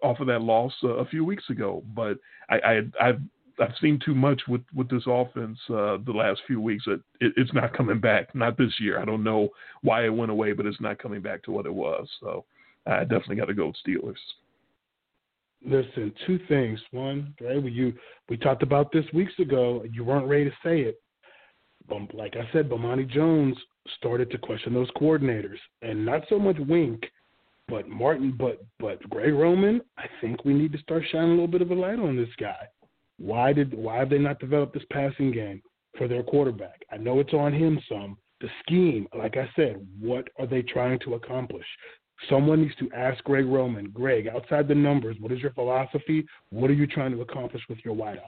off 0.02 0.20
of 0.20 0.28
that 0.28 0.42
loss 0.42 0.74
uh, 0.84 0.98
a 0.98 1.06
few 1.06 1.24
weeks 1.24 1.50
ago. 1.50 1.84
But 1.96 2.18
I, 2.50 2.56
I, 2.56 2.82
I've, 3.02 3.22
I've 3.60 3.76
seen 3.82 4.00
too 4.04 4.16
much 4.16 4.42
with, 4.48 4.62
with 4.76 4.90
this 4.90 5.04
offense 5.08 5.58
uh, 5.70 5.98
the 6.06 6.14
last 6.14 6.42
few 6.46 6.60
weeks 6.60 6.86
that 6.86 7.02
it, 7.20 7.34
it's 7.38 7.54
not 7.54 7.76
coming 7.76 8.00
back. 8.00 8.34
Not 8.36 8.58
this 8.58 8.74
year. 8.80 9.00
I 9.00 9.06
don't 9.06 9.24
know 9.24 9.50
why 9.82 10.06
it 10.06 10.14
went 10.14 10.32
away, 10.32 10.54
but 10.54 10.66
it's 10.66 10.82
not 10.82 11.00
coming 11.00 11.22
back 11.22 11.44
to 11.44 11.52
what 11.52 11.66
it 11.66 11.74
was. 11.74 12.08
So 12.20 12.46
I 12.86 13.02
definitely 13.02 13.38
got 13.38 13.46
to 13.46 13.54
go 13.54 13.68
with 13.68 13.76
Steelers. 13.88 14.16
Listen, 15.66 16.14
two 16.28 16.40
things. 16.50 16.78
One, 16.92 17.34
we 17.40 17.72
you 17.72 17.94
we 18.28 18.36
talked 18.36 18.64
about 18.64 18.92
this 18.92 19.06
weeks 19.14 19.32
ago. 19.40 19.86
You 19.90 20.04
weren't 20.04 20.28
ready 20.28 20.46
to 20.46 20.56
say 20.62 20.82
it. 20.82 21.02
Like 22.14 22.36
I 22.36 22.52
said, 22.52 22.70
Bomani 22.70 23.10
Jones 23.10 23.56
started 23.98 24.32
to 24.32 24.38
question 24.38 24.74
those 24.74 24.90
coordinators, 24.92 25.60
and 25.82 26.06
not 26.06 26.24
so 26.30 26.40
much 26.40 26.58
Wink, 26.68 27.04
but 27.68 27.88
Martin, 27.88 28.36
but 28.38 28.64
but 28.80 29.02
Greg 29.10 29.34
Roman. 29.34 29.82
I 29.98 30.06
think 30.22 30.46
we 30.46 30.54
need 30.54 30.72
to 30.74 30.80
start 30.80 31.04
shining 31.12 31.30
a 31.30 31.34
little 31.34 31.48
bit 31.48 31.62
of 31.62 31.72
a 31.72 31.76
light 31.76 32.00
on 32.00 32.16
this 32.16 32.30
guy. 32.40 32.68
Why 33.18 33.54
did 33.54 33.74
why 33.74 33.98
have 33.98 34.10
they 34.10 34.18
not 34.18 34.40
developed 34.40 34.74
this 34.74 34.84
passing 34.92 35.32
game 35.32 35.62
for 35.98 36.08
their 36.08 36.24
quarterback? 36.24 36.84
I 36.92 36.98
know 36.98 37.20
it's 37.20 37.34
on 37.34 37.54
him 37.54 37.80
some. 37.88 38.18
The 38.42 38.50
scheme, 38.62 39.08
like 39.18 39.38
I 39.38 39.50
said, 39.56 39.86
what 40.00 40.28
are 40.38 40.48
they 40.48 40.62
trying 40.62 41.00
to 41.00 41.14
accomplish? 41.14 41.66
Someone 42.30 42.62
needs 42.62 42.76
to 42.80 42.92
ask 42.92 43.24
Greg 43.24 43.46
Roman, 43.46 43.90
Greg, 43.90 44.28
outside 44.28 44.68
the 44.68 44.76
numbers, 44.76 45.16
what 45.20 45.32
is 45.32 45.40
your 45.40 45.52
philosophy? 45.52 46.26
What 46.50 46.70
are 46.70 46.74
you 46.74 46.88
trying 46.88 47.12
to 47.12 47.22
accomplish 47.22 47.64
with 47.70 47.80
your 47.84 47.96
wideouts? 47.96 48.20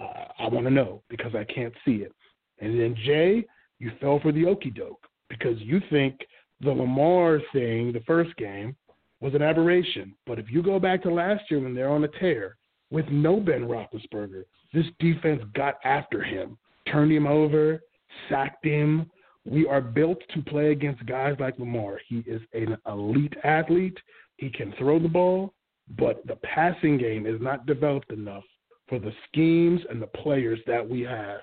Uh, 0.00 0.24
I 0.38 0.48
want 0.48 0.66
to 0.66 0.70
know 0.70 1.02
because 1.08 1.34
I 1.34 1.44
can't 1.44 1.74
see 1.84 1.96
it. 1.96 2.12
And 2.60 2.78
then 2.78 2.94
Jay, 3.04 3.44
you 3.80 3.90
fell 4.00 4.20
for 4.20 4.30
the 4.30 4.46
okey 4.46 4.70
doke 4.70 5.06
because 5.28 5.58
you 5.60 5.80
think 5.90 6.20
the 6.60 6.70
Lamar 6.70 7.40
thing, 7.52 7.92
the 7.92 8.02
first 8.06 8.36
game, 8.36 8.76
was 9.20 9.34
an 9.34 9.42
aberration. 9.42 10.14
But 10.26 10.38
if 10.38 10.50
you 10.50 10.62
go 10.62 10.78
back 10.78 11.02
to 11.02 11.12
last 11.12 11.50
year 11.50 11.60
when 11.60 11.74
they're 11.74 11.90
on 11.90 12.04
a 12.04 12.08
tear 12.08 12.56
with 12.90 13.06
no 13.10 13.40
Ben 13.40 13.66
Roethlisberger, 13.66 14.44
this 14.72 14.86
defense 14.98 15.42
got 15.54 15.76
after 15.84 16.22
him, 16.22 16.58
turned 16.90 17.12
him 17.12 17.26
over, 17.26 17.80
sacked 18.28 18.64
him, 18.64 19.10
We 19.44 19.66
are 19.66 19.80
built 19.80 20.18
to 20.34 20.42
play 20.42 20.72
against 20.72 21.04
guys 21.06 21.36
like 21.40 21.58
Lamar. 21.58 21.98
He 22.06 22.18
is 22.26 22.42
an 22.52 22.76
elite 22.86 23.34
athlete. 23.44 23.98
He 24.36 24.50
can 24.50 24.72
throw 24.78 24.98
the 24.98 25.08
ball, 25.08 25.54
but 25.98 26.26
the 26.26 26.36
passing 26.36 26.98
game 26.98 27.26
is 27.26 27.40
not 27.40 27.66
developed 27.66 28.12
enough 28.12 28.44
for 28.88 28.98
the 28.98 29.12
schemes 29.28 29.80
and 29.88 30.00
the 30.00 30.06
players 30.06 30.60
that 30.66 30.86
we 30.86 31.00
have. 31.02 31.40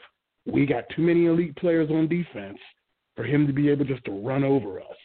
We 0.47 0.65
got 0.65 0.85
too 0.95 1.01
many 1.01 1.25
elite 1.25 1.55
players 1.57 1.89
on 1.89 2.07
defense 2.07 2.57
for 3.15 3.23
him 3.23 3.45
to 3.47 3.53
be 3.53 3.69
able 3.69 3.85
just 3.85 4.05
to 4.05 4.11
run 4.11 4.43
over 4.43 4.79
us. 4.79 4.97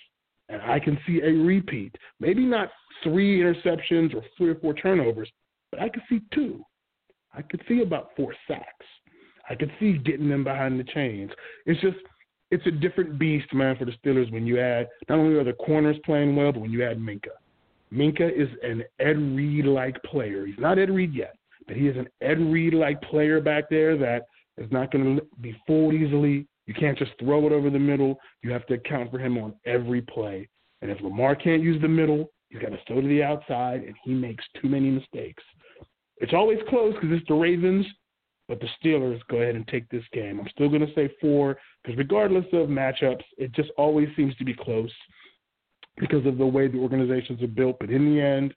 And 0.49 0.62
I 0.62 0.78
can 0.78 0.99
see 1.07 1.20
a 1.20 1.32
repeat. 1.32 1.97
Maybe 2.20 2.45
not 2.45 2.70
three 3.03 3.40
interceptions 3.40 4.14
or 4.14 4.22
three 4.36 4.51
or 4.51 4.55
four 4.57 4.74
turnovers, 4.74 5.30
but 5.70 5.80
I 5.80 5.88
could 5.88 6.03
see 6.09 6.20
two. 6.32 6.64
I 7.34 7.43
could 7.43 7.62
see 7.66 7.82
about 7.82 8.11
four 8.16 8.34
sacks. 8.47 8.86
I 9.49 9.55
could 9.55 9.72
see 9.80 9.99
getting 9.99 10.28
them 10.28 10.45
behind 10.45 10.78
the 10.78 10.84
chains. 10.84 11.30
It's 11.66 11.80
just 11.80 11.97
it's 12.51 12.66
a 12.66 12.70
different 12.70 13.18
beast, 13.18 13.53
man, 13.55 13.76
for 13.76 13.86
the 13.86 13.93
Steelers 13.93 14.30
when 14.30 14.47
you 14.47 14.61
add 14.61 14.88
not 15.09 15.18
only 15.18 15.38
are 15.38 15.45
the 15.45 15.55
corners 15.55 15.97
playing 16.05 16.36
well, 16.36 16.53
but 16.53 16.61
when 16.61 16.70
you 16.70 16.84
add 16.84 16.99
Minkah. 16.99 17.28
Minkah 17.93 18.30
is 18.30 18.49
an 18.62 18.84
Ed 19.01 19.18
Reed 19.18 19.64
like 19.64 20.01
player. 20.03 20.47
He's 20.47 20.59
not 20.59 20.78
Ed 20.78 20.90
Reed 20.90 21.14
yet, 21.14 21.34
but 21.66 21.76
he 21.76 21.88
is 21.88 21.97
an 21.97 22.09
Ed 22.20 22.38
Reed 22.38 22.74
like 22.74 23.01
player 23.03 23.40
back 23.40 23.70
there 23.70 23.97
that 23.97 24.26
is 24.59 24.70
not 24.70 24.90
going 24.92 25.16
to 25.16 25.22
be 25.40 25.57
fooled 25.66 25.94
easily. 25.94 26.46
You 26.66 26.74
can't 26.74 26.98
just 26.98 27.12
throw 27.18 27.46
it 27.46 27.53
over 27.53 27.70
the 27.70 27.78
middle. 27.78 28.18
You 28.42 28.53
have 28.53 28.66
to 28.66 28.74
account 28.74 29.11
for 29.11 29.18
him 29.18 29.38
on 29.38 29.55
every 29.66 30.03
play. 30.03 30.48
And 30.80 30.90
if 30.90 31.00
Lamar 31.00 31.34
can't 31.34 31.62
use 31.62 31.80
the 31.80 31.88
middle, 31.88 32.30
he's 32.48 32.61
got 32.61 32.70
to 32.70 32.78
throw 32.86 33.00
to 33.00 33.09
the 33.09 33.22
outside, 33.22 33.82
and 33.82 33.94
he 34.05 34.12
makes 34.12 34.44
too 34.61 34.68
many 34.68 34.90
mistakes. 34.90 35.42
It's 36.18 36.32
always 36.32 36.59
close 36.68 36.94
because 36.94 37.11
it's 37.16 37.26
the 37.28 37.34
Ravens, 37.34 37.86
but 38.48 38.61
the 38.61 38.68
Steelers 38.82 39.20
go 39.28 39.38
ahead 39.38 39.57
and 39.57 39.66
take 39.68 39.88
this 39.88 40.05
game. 40.12 40.38
I'm 40.38 40.48
still 40.50 40.68
going 40.68 40.86
to 40.86 40.94
say 40.94 41.11
four 41.20 41.57
because 41.82 41.98
regardless 41.98 42.44
of 42.53 42.68
matchups, 42.68 43.24
it 43.38 43.53
just 43.53 43.70
always 43.76 44.09
seems 44.16 44.36
to 44.36 44.44
be 44.44 44.55
close 44.55 44.92
because 45.98 46.24
of 46.26 46.38
the 46.38 46.46
way 46.46 46.68
the 46.68 46.78
organizations 46.78 47.42
are 47.42 47.48
built. 47.48 47.76
But 47.80 47.90
in 47.90 48.14
the 48.14 48.20
end, 48.20 48.55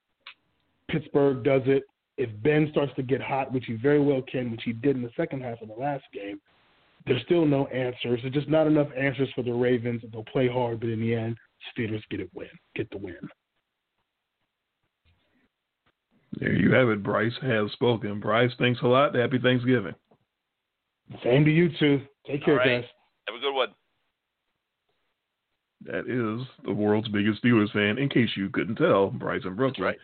Pittsburgh 0.90 1.44
does 1.44 1.62
it. 1.66 1.84
If 2.18 2.30
Ben 2.44 2.70
starts 2.72 2.94
to 2.96 3.04
get 3.04 3.22
hot, 3.22 3.52
which 3.52 3.66
he 3.66 3.74
very 3.74 4.00
well 4.00 4.22
can, 4.22 4.52
which 4.52 4.64
he 4.64 4.74
did 4.74 4.96
in 4.96 5.02
the 5.02 5.12
second 5.18 5.44
half 5.44 5.62
of 5.62 5.68
the 5.68 5.74
last 5.74 6.06
game, 6.14 6.40
there's 7.06 7.22
still 7.24 7.46
no 7.46 7.68
answers. 7.68 8.20
There's 8.22 8.34
just 8.34 8.50
not 8.50 8.68
enough 8.68 8.88
answers 8.98 9.30
for 9.36 9.44
the 9.44 9.54
Ravens. 9.54 10.02
They'll 10.12 10.24
play 10.24 10.48
hard, 10.48 10.80
but 10.80 10.90
in 10.90 11.00
the 11.00 11.14
end, 11.14 11.38
Steelers 11.78 12.02
get 12.10 12.20
it 12.20 12.30
win, 12.34 12.48
get 12.76 12.90
the 12.90 12.98
win. 12.98 13.18
There 16.40 16.54
you 16.54 16.74
have 16.74 16.90
it. 16.90 17.04
Bryce 17.04 17.34
has 17.42 17.72
spoken. 17.72 18.20
Bryce, 18.20 18.52
thanks 18.60 18.82
a 18.82 18.88
lot. 18.88 19.16
Happy 19.16 19.40
Thanksgiving. 19.40 19.96
Same 21.24 21.46
to 21.46 21.52
you 21.52 21.70
too. 21.80 22.02
Take 22.28 22.44
care, 22.44 22.56
right. 22.56 22.82
guys. 22.82 22.90
Have 23.28 23.38
a 23.38 23.40
good 23.40 23.54
one. 23.54 23.70
That 25.86 26.10
is 26.10 26.46
the 26.66 26.74
world's 26.74 27.08
biggest 27.10 27.44
Steelers 27.44 27.72
fan, 27.72 27.98
in 28.00 28.10
case 28.10 28.30
you 28.36 28.50
couldn't 28.50 28.76
tell, 28.76 29.12
Bryce 29.12 29.44
in 29.46 29.56
Brooklyn. 29.56 29.86
right. 29.86 29.98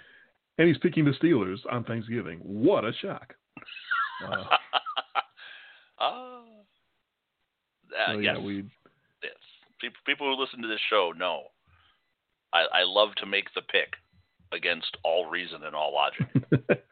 And 0.61 0.67
he's 0.67 0.77
picking 0.77 1.05
the 1.05 1.11
Steelers 1.13 1.57
on 1.71 1.83
Thanksgiving. 1.85 2.37
What 2.43 2.85
a 2.85 2.93
shock. 3.01 3.33
Uh, 4.23 4.45
uh, 5.99 6.41
so, 8.05 8.19
yes. 8.19 8.35
yeah, 8.37 8.45
we 8.45 8.57
yes. 9.23 9.33
People, 9.79 9.97
people 10.05 10.27
who 10.27 10.39
listen 10.39 10.61
to 10.61 10.67
this 10.67 10.79
show 10.91 11.11
know 11.17 11.45
I, 12.53 12.65
I 12.71 12.83
love 12.83 13.15
to 13.17 13.25
make 13.25 13.45
the 13.55 13.63
pick 13.63 13.93
against 14.51 14.95
all 15.03 15.27
reason 15.27 15.63
and 15.63 15.75
all 15.75 15.91
logic. 15.91 16.27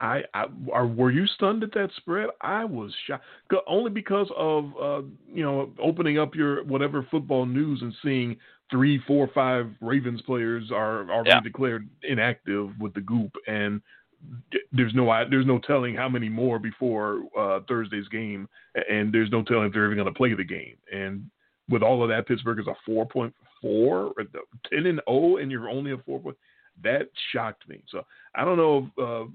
I, 0.00 0.22
I 0.32 0.44
are, 0.72 0.86
were 0.86 1.10
you 1.10 1.26
stunned 1.26 1.64
at 1.64 1.72
that 1.74 1.90
spread? 1.96 2.28
I 2.40 2.64
was 2.64 2.94
shocked, 3.08 3.24
only 3.66 3.90
because 3.90 4.30
of 4.36 4.66
uh, 4.80 5.02
you 5.26 5.42
know 5.42 5.72
opening 5.82 6.20
up 6.20 6.36
your 6.36 6.62
whatever 6.62 7.04
football 7.10 7.46
news 7.46 7.82
and 7.82 7.92
seeing 8.00 8.36
three, 8.70 8.98
four, 9.06 9.28
five 9.34 9.70
Ravens 9.80 10.22
players 10.22 10.70
are 10.70 11.10
already 11.10 11.30
Yeah. 11.30 11.40
declared 11.40 11.88
inactive 12.02 12.78
with 12.80 12.94
the 12.94 13.00
goop, 13.00 13.34
and 13.46 13.80
there's 14.72 14.94
no 14.94 15.06
there's 15.30 15.46
no 15.46 15.58
telling 15.58 15.94
how 15.94 16.08
many 16.08 16.28
more 16.28 16.58
before 16.58 17.22
uh, 17.36 17.60
Thursday's 17.66 18.08
game, 18.08 18.48
and 18.88 19.12
there's 19.12 19.30
no 19.30 19.42
telling 19.42 19.66
if 19.66 19.72
they're 19.72 19.86
even 19.86 19.96
going 19.96 20.12
to 20.12 20.16
play 20.16 20.34
the 20.34 20.44
game. 20.44 20.76
And 20.92 21.30
with 21.68 21.82
all 21.82 22.02
of 22.02 22.08
that, 22.10 22.26
Pittsburgh 22.26 22.58
is 22.60 22.66
a 22.66 22.74
four 22.84 23.06
point 23.06 23.34
four, 23.60 24.12
ten 24.70 24.86
and 24.86 25.00
zero, 25.08 25.36
and 25.36 25.50
you're 25.50 25.68
only 25.68 25.92
a 25.92 25.98
four 25.98 26.20
point. 26.20 26.36
That 26.82 27.08
shocked 27.32 27.68
me. 27.68 27.82
So 27.88 28.04
I 28.34 28.44
don't 28.44 28.56
know 28.56 28.90
if, 28.96 28.98
uh, 28.98 29.30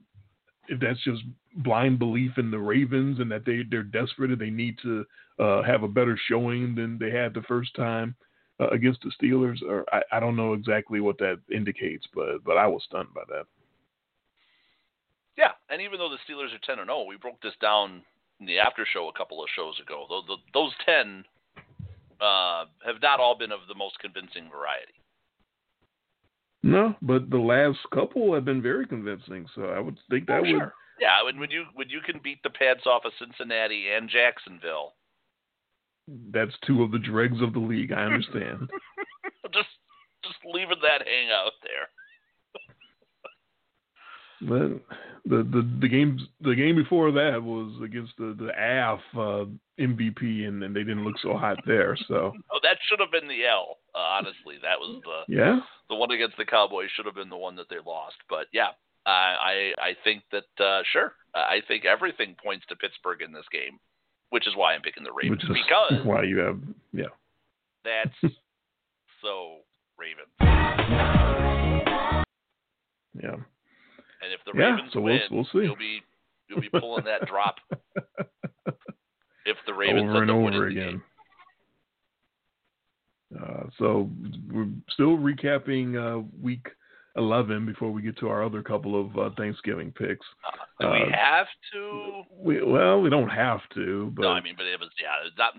if 0.68 0.80
that's 0.80 1.04
just 1.04 1.24
blind 1.58 2.00
belief 2.00 2.38
in 2.38 2.52
the 2.52 2.60
Ravens 2.60 3.20
and 3.20 3.32
that 3.32 3.46
they 3.46 3.64
they're 3.70 3.84
desperate 3.84 4.32
and 4.32 4.40
they 4.40 4.50
need 4.50 4.78
to 4.84 5.06
uh, 5.40 5.64
have 5.64 5.84
a 5.84 5.88
better 5.88 6.18
showing 6.30 6.76
than 6.76 6.98
they 6.98 7.12
had 7.12 7.34
the 7.34 7.44
first 7.44 7.76
time 7.76 8.16
uh, 8.60 8.68
against 8.70 9.02
the 9.02 9.12
Steelers, 9.22 9.62
or 9.62 9.86
I, 9.92 10.02
I 10.12 10.20
don't 10.20 10.36
know 10.36 10.54
exactly 10.54 11.02
what 11.02 11.18
that 11.20 11.40
indicates, 11.54 12.06
but 12.14 12.44
but 12.44 12.58
I 12.58 12.68
was 12.68 12.84
stunned 12.86 13.14
by 13.14 13.24
that. 13.30 13.46
Yeah, 15.38 15.52
and 15.70 15.82
even 15.82 16.00
though 16.00 16.10
the 16.10 16.20
Steelers 16.26 16.56
are 16.56 16.66
ten 16.66 16.80
and 16.80 16.88
zero, 16.88 17.04
we 17.04 17.18
broke 17.18 17.42
this 17.42 17.54
down 17.62 18.02
in 18.40 18.46
the 18.46 18.60
after 18.60 18.86
show 18.92 19.10
a 19.10 19.18
couple 19.18 19.42
of 19.44 19.50
shows 19.56 19.80
ago. 19.82 20.06
Those, 20.10 20.38
those 20.54 20.72
ten 20.86 21.24
uh, 22.22 22.66
have 22.86 23.02
not 23.02 23.20
all 23.20 23.38
been 23.38 23.52
of 23.52 23.60
the 23.68 23.76
most 23.76 24.00
convincing 24.00 24.50
variety. 24.50 24.94
No, 26.64 26.96
but 27.02 27.30
the 27.30 27.38
last 27.38 27.80
couple 27.94 28.34
have 28.34 28.46
been 28.46 28.62
very 28.62 28.88
convincing. 28.88 29.46
So 29.54 29.66
I 29.66 29.80
would 29.80 29.98
think 30.10 30.28
that 30.28 30.40
Oh, 30.40 30.42
would 30.42 30.50
sure. 30.50 30.74
Yeah, 31.00 31.24
when, 31.24 31.40
when 31.40 31.52
you 31.52 31.66
when 31.74 31.90
you 31.90 32.00
can 32.00 32.22
beat 32.24 32.42
the 32.44 32.50
pads 32.50 32.86
off 32.86 33.04
of 33.06 33.12
Cincinnati 33.20 33.92
and 33.92 34.10
Jacksonville, 34.10 34.94
that's 36.32 36.54
two 36.66 36.84
of 36.84 36.92
the 36.92 37.00
dregs 37.00 37.42
of 37.42 37.54
the 37.54 37.60
league. 37.60 37.92
I 37.92 38.04
understand. 38.04 38.70
just 39.54 39.70
just 40.24 40.38
leaving 40.46 40.82
that 40.82 41.06
hang 41.06 41.30
out 41.32 41.54
there. 41.64 41.90
But 44.42 44.82
the 45.26 45.44
the 45.44 45.78
the 45.82 45.88
game 45.88 46.20
the 46.42 46.56
game 46.56 46.76
before 46.76 47.12
that 47.14 47.42
was 47.42 47.72
against 47.84 48.12
the 48.18 48.36
the 48.38 48.50
AF 48.50 49.00
uh, 49.16 49.46
MVP, 49.80 50.46
and, 50.48 50.62
and 50.62 50.76
they 50.76 50.84
didn't 50.84 51.06
look 51.06 51.18
so 51.22 51.36
hot 51.38 51.58
there. 51.66 51.98
So 52.08 52.34
Oh, 52.52 52.60
that 52.62 52.78
should 52.88 53.00
have 53.00 53.12
been 53.12 53.28
the 53.28 53.46
L. 53.46 53.78
Uh, 53.96 54.00
honestly, 54.00 54.56
that 54.62 54.78
was 54.78 55.02
the 55.04 55.34
yeah, 55.34 55.60
the 55.90 55.96
one 55.96 56.12
against 56.12 56.38
the 56.38 56.46
Cowboys 56.46 56.90
should 56.96 57.06
have 57.06 57.16
been 57.16 57.30
the 57.30 57.38
one 57.38 57.56
that 57.56 57.70
they 57.70 57.78
lost. 57.84 58.18
But 58.30 58.48
yeah, 58.52 58.76
I 59.06 59.72
I, 59.80 59.82
I 59.82 59.96
think 60.04 60.24
that 60.32 60.64
uh, 60.64 60.84
sure, 60.92 61.14
I 61.34 61.62
think 61.68 61.86
everything 61.86 62.36
points 62.44 62.66
to 62.70 62.76
Pittsburgh 62.76 63.22
in 63.22 63.32
this 63.32 63.48
game, 63.52 63.80
which 64.30 64.48
is 64.48 64.54
why 64.56 64.74
I'm 64.74 64.82
picking 64.82 65.04
the 65.04 65.12
Ravens 65.14 65.42
which 65.48 65.58
is 65.60 65.64
because 65.68 66.06
why 66.06 66.24
you 66.24 66.38
have 66.40 66.60
yeah. 66.94 67.06
that's 67.84 68.16
so 69.22 69.58
Ravens. 69.98 70.28
Yeah. 73.22 73.36
And 74.22 74.34
if 74.34 74.40
the 74.46 74.52
Yeah, 74.60 74.72
Ravens 74.72 74.90
so 74.94 75.00
we'll- 75.02 75.14
win, 75.14 75.22
we'll 75.32 75.46
see. 75.46 75.60
you'll 75.60 75.76
be 75.76 76.02
you'll 76.50 76.62
be 76.62 76.70
pulling 76.70 77.06
that 77.06 77.28
drop 77.28 77.56
if 79.46 79.58
the 79.66 79.74
Ravens 79.74 80.10
over 80.10 80.22
and 80.22 80.30
end 80.30 80.32
up 80.32 80.38
winning 80.44 80.54
over 80.60 80.68
again. 80.68 81.02
Uh, 83.40 83.64
so 83.80 84.10
we're 84.52 84.68
still 84.92 85.18
recapping 85.18 85.96
uh, 85.98 86.24
week 86.42 86.68
11 87.18 87.66
before 87.66 87.92
we 87.92 88.02
get 88.02 88.18
to 88.20 88.28
our 88.30 88.44
other 88.44 88.62
couple 88.62 89.00
of 89.00 89.18
uh, 89.18 89.30
Thanksgiving 89.38 89.92
picks. 89.92 90.26
Uh, 90.46 90.84
do 90.84 90.90
we 90.92 91.04
Uh, 91.04 91.16
have 91.18 91.48
to? 91.74 92.24
We, 92.38 92.62
well, 92.64 93.02
we 93.02 93.10
don't 93.10 93.30
have 93.30 93.62
to, 93.76 94.12
but 94.16 94.24
no, 94.24 94.30
I 94.30 94.42
mean, 94.42 94.56
but 94.58 94.66
it 94.66 94.80
was 94.80 94.90
yeah, 95.02 95.30
not 95.38 95.54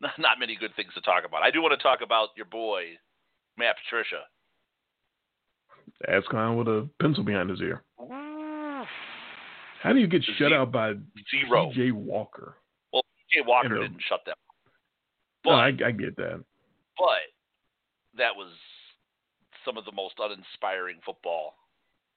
not 0.00 0.18
not 0.18 0.38
many 0.38 0.56
good 0.56 0.74
things 0.76 0.92
to 0.94 1.00
talk 1.02 1.24
about. 1.26 1.42
I 1.42 1.50
do 1.50 1.60
want 1.62 1.78
to 1.78 1.82
talk 1.82 2.00
about 2.02 2.28
your 2.36 2.46
boy 2.46 2.96
Matt 3.58 3.76
Patricia. 3.84 4.22
Khan 6.30 6.56
with 6.56 6.68
a 6.68 6.88
pencil 7.00 7.24
behind 7.24 7.50
his 7.50 7.60
ear. 7.60 7.82
How 9.82 9.92
do 9.92 9.98
you 10.00 10.06
get 10.06 10.22
shut 10.38 10.52
out 10.52 10.72
by 10.72 10.94
Zero. 11.30 11.70
P.J. 11.70 11.92
Walker? 11.92 12.56
Well, 12.92 13.02
Jay 13.30 13.40
Walker 13.46 13.78
uh, 13.78 13.82
didn't 13.82 14.02
shut 14.08 14.20
them. 14.26 14.34
But 15.44 15.50
No, 15.50 15.56
I, 15.56 15.66
I 15.88 15.90
get 15.92 16.16
that. 16.16 16.42
but 16.98 17.20
that 18.18 18.34
was 18.34 18.48
some 19.66 19.76
of 19.76 19.84
the 19.84 19.92
most 19.92 20.14
uninspiring 20.18 21.00
football 21.04 21.54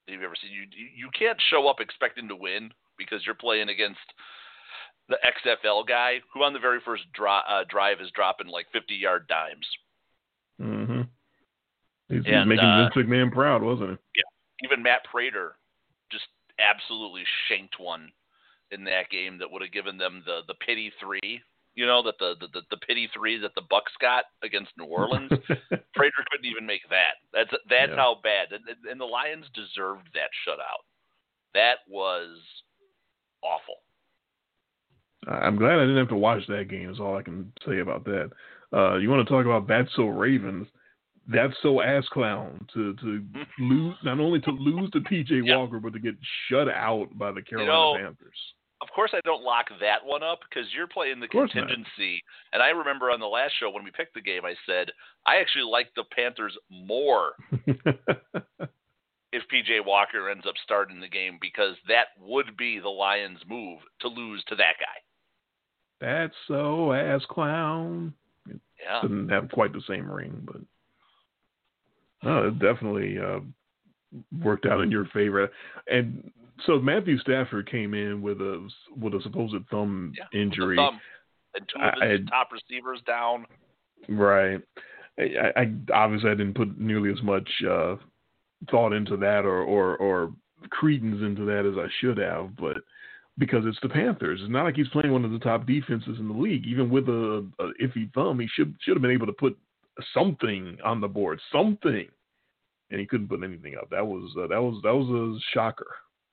you've 0.07 0.23
ever 0.23 0.35
seen. 0.41 0.51
You 0.51 0.65
you, 0.95 1.09
can't 1.17 1.37
show 1.49 1.67
up 1.67 1.79
expecting 1.79 2.27
to 2.29 2.35
win 2.35 2.71
because 2.97 3.25
you're 3.25 3.35
playing 3.35 3.69
against 3.69 3.99
the 5.09 5.17
XFL 5.25 5.87
guy 5.87 6.21
who 6.33 6.43
on 6.43 6.53
the 6.53 6.59
very 6.59 6.79
first 6.85 7.03
dri- 7.13 7.47
uh, 7.49 7.63
drive 7.67 7.99
is 7.99 8.11
dropping 8.11 8.47
like 8.47 8.67
50 8.71 8.93
yard 8.93 9.27
dimes. 9.27 9.67
Mm-hmm. 10.61 11.01
He's, 12.09 12.23
he's 12.23 12.33
And, 12.33 12.49
making 12.49 12.65
uh, 12.65 12.89
Vince 12.93 13.07
McMahon 13.07 13.31
proud, 13.31 13.63
wasn't 13.63 13.91
he? 13.91 14.23
Even 14.63 14.83
Matt 14.83 15.03
Prater 15.09 15.55
just 16.11 16.27
absolutely 16.59 17.23
shanked 17.47 17.79
one 17.79 18.11
in 18.71 18.83
that 18.83 19.09
game 19.09 19.37
that 19.39 19.49
would 19.49 19.61
have 19.61 19.71
given 19.71 19.97
them 19.97 20.21
the 20.25 20.41
the 20.47 20.53
pity 20.55 20.91
three. 20.99 21.41
You 21.79 21.85
know 21.85 22.03
that 22.03 22.15
the, 22.19 22.35
the 22.41 22.61
the 22.71 22.77
pity 22.85 23.07
three 23.15 23.37
that 23.37 23.55
the 23.55 23.61
Bucks 23.69 23.93
got 24.01 24.25
against 24.43 24.71
New 24.77 24.83
Orleans. 24.83 25.31
Prater 25.95 26.23
couldn't 26.29 26.45
even 26.51 26.65
make 26.65 26.81
that. 26.89 27.15
That's 27.31 27.51
that's 27.69 27.91
Yeah. 27.91 27.95
how 27.95 28.17
bad. 28.21 28.51
And, 28.51 28.63
and 28.91 28.99
the 28.99 29.05
Lions 29.05 29.45
deserved 29.53 30.09
that 30.13 30.29
shutout. 30.45 30.83
That 31.53 31.77
was 31.87 32.37
awful. 33.41 33.75
I'm 35.27 35.55
glad 35.55 35.75
I 35.79 35.83
didn't 35.83 35.97
have 36.03 36.09
to 36.09 36.15
watch 36.17 36.45
that 36.47 36.67
game. 36.69 36.89
Is 36.89 36.99
all 36.99 37.15
I 37.15 37.21
can 37.21 37.49
say 37.65 37.79
about 37.79 38.03
that. 38.03 38.29
Uh, 38.73 38.97
you 38.97 39.09
want 39.09 39.25
to 39.25 39.33
talk 39.33 39.45
about 39.45 39.65
that's 39.69 39.89
so 39.95 40.07
Ravens? 40.07 40.67
That's 41.31 41.53
so 41.61 41.81
ass 41.81 42.03
clown 42.11 42.67
to 42.73 42.93
to 42.95 43.23
lose 43.59 43.95
not 44.03 44.19
only 44.19 44.41
to 44.41 44.51
lose 44.51 44.89
to 44.91 44.99
PJ 44.99 45.45
Yeah. 45.45 45.55
Walker, 45.55 45.79
but 45.79 45.93
to 45.93 45.99
get 45.99 46.15
shut 46.49 46.67
out 46.67 47.07
by 47.17 47.31
the 47.31 47.41
Carolina 47.41 47.71
know, 47.71 47.95
Panthers. 47.95 48.39
Of 48.89 48.95
course, 48.95 49.11
I 49.13 49.21
don't 49.23 49.43
lock 49.43 49.67
that 49.81 50.03
one 50.03 50.23
up 50.23 50.39
because 50.49 50.67
you're 50.73 50.87
playing 50.87 51.19
the 51.19 51.27
course 51.27 51.51
not. 51.53 51.67
contingency. 51.67 52.23
And 52.53 52.63
I 52.63 52.69
remember 52.69 53.11
on 53.11 53.19
the 53.19 53.27
last 53.27 53.53
show 53.59 53.69
when 53.69 53.83
we 53.83 53.91
picked 53.91 54.15
the 54.15 54.21
game, 54.21 54.45
I 54.45 54.55
said 54.65 54.89
I 55.27 55.37
actually 55.37 55.69
like 55.69 55.89
the 55.95 56.05
Panthers 56.11 56.57
more 56.71 57.33
if 59.31 59.43
PJ 59.53 59.85
Walker 59.85 60.29
ends 60.29 60.45
up 60.47 60.55
starting 60.63 60.99
the 60.99 61.07
game 61.07 61.37
because 61.39 61.75
that 61.87 62.07
would 62.19 62.57
be 62.57 62.79
the 62.79 62.89
Lions' 62.89 63.39
move 63.47 63.77
to 64.01 64.07
lose 64.07 64.43
to 64.47 64.55
that 64.55 64.73
guy. 64.79 66.05
that's 66.07 66.35
so 66.47 66.91
ass 66.91 67.21
clown. 67.29 68.11
Yeah. 68.47 69.01
Doesn't 69.03 69.29
have 69.29 69.51
quite 69.51 69.71
the 69.71 69.83
same 69.87 70.09
ring, 70.09 70.41
but 70.45 70.61
no, 72.23 72.47
it 72.47 72.57
definitely 72.57 73.17
uh, 73.19 73.39
worked 74.41 74.65
out 74.65 74.81
in 74.81 74.89
your 74.89 75.05
favor. 75.13 75.51
And 75.87 76.31
so 76.65 76.79
Matthew 76.79 77.17
Stafford 77.19 77.69
came 77.69 77.93
in 77.93 78.21
with 78.21 78.39
a 78.41 78.67
with 78.97 79.13
a 79.13 79.21
supposed 79.21 79.55
thumb 79.71 80.13
Yeah, 80.17 80.39
injury. 80.41 80.75
thumb. 80.75 80.99
And 81.55 81.67
two 81.67 81.79
of 81.81 82.09
his 82.09 82.21
I- 82.27 82.29
top 82.29 82.49
receivers 82.51 83.01
down. 83.07 83.45
Right. 84.07 84.61
I, 85.19 85.51
I 85.55 85.73
obviously 85.93 86.29
I 86.31 86.35
didn't 86.35 86.55
put 86.55 86.79
nearly 86.79 87.11
as 87.11 87.21
much 87.21 87.49
uh, 87.69 87.95
thought 88.71 88.93
into 88.93 89.17
that 89.17 89.45
or, 89.45 89.61
or 89.63 89.97
or 89.97 90.33
credence 90.69 91.21
into 91.21 91.45
that 91.45 91.65
as 91.65 91.77
I 91.77 91.87
should 91.99 92.17
have, 92.17 92.55
but 92.55 92.77
because 93.37 93.63
it's 93.65 93.79
the 93.81 93.89
Panthers, 93.89 94.39
it's 94.41 94.51
not 94.51 94.63
like 94.65 94.75
he's 94.75 94.87
playing 94.89 95.11
one 95.13 95.23
of 95.25 95.31
the 95.31 95.39
top 95.39 95.65
defenses 95.65 96.17
in 96.19 96.27
the 96.27 96.33
league. 96.33 96.65
Even 96.67 96.89
with 96.89 97.07
a, 97.07 97.45
a 97.59 97.71
iffy 97.81 98.11
thumb, 98.13 98.39
he 98.39 98.47
should 98.53 98.75
should 98.81 98.95
have 98.95 99.01
been 99.01 99.11
able 99.11 99.27
to 99.27 99.33
put 99.33 99.57
something 100.13 100.77
on 100.83 101.01
the 101.01 101.07
board, 101.07 101.39
something, 101.51 102.07
and 102.91 102.99
he 102.99 103.05
couldn't 103.05 103.27
put 103.29 103.43
anything 103.43 103.75
up. 103.75 103.89
That 103.89 104.05
was 104.05 104.31
uh, 104.37 104.47
that 104.47 104.61
was 104.61 104.79
that 104.83 104.95
was 104.95 105.09
a 105.09 105.39
shocker. 105.53 105.87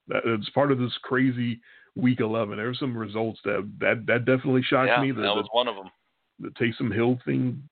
That, 0.09 0.23
it's 0.25 0.49
part 0.51 0.71
of 0.73 0.79
this 0.79 0.93
crazy 1.03 1.61
week 1.97 2.21
eleven. 2.21 2.57
There 2.57 2.67
were 2.67 2.75
some 2.75 2.97
results 2.97 3.41
that 3.45 3.69
that 3.81 4.05
that 4.07 4.25
definitely 4.25 4.63
shocked 4.63 4.89
yeah, 4.95 5.01
me. 5.03 5.11
that 5.13 5.17
The- 5.21 5.29
the- 5.29 5.35
was 5.35 5.49
one 5.53 5.69
of 5.69 5.75
them. 5.77 5.91
the 6.39 6.51
Taysom 6.51 6.93
Hill 6.95 7.19
thing 7.25 7.63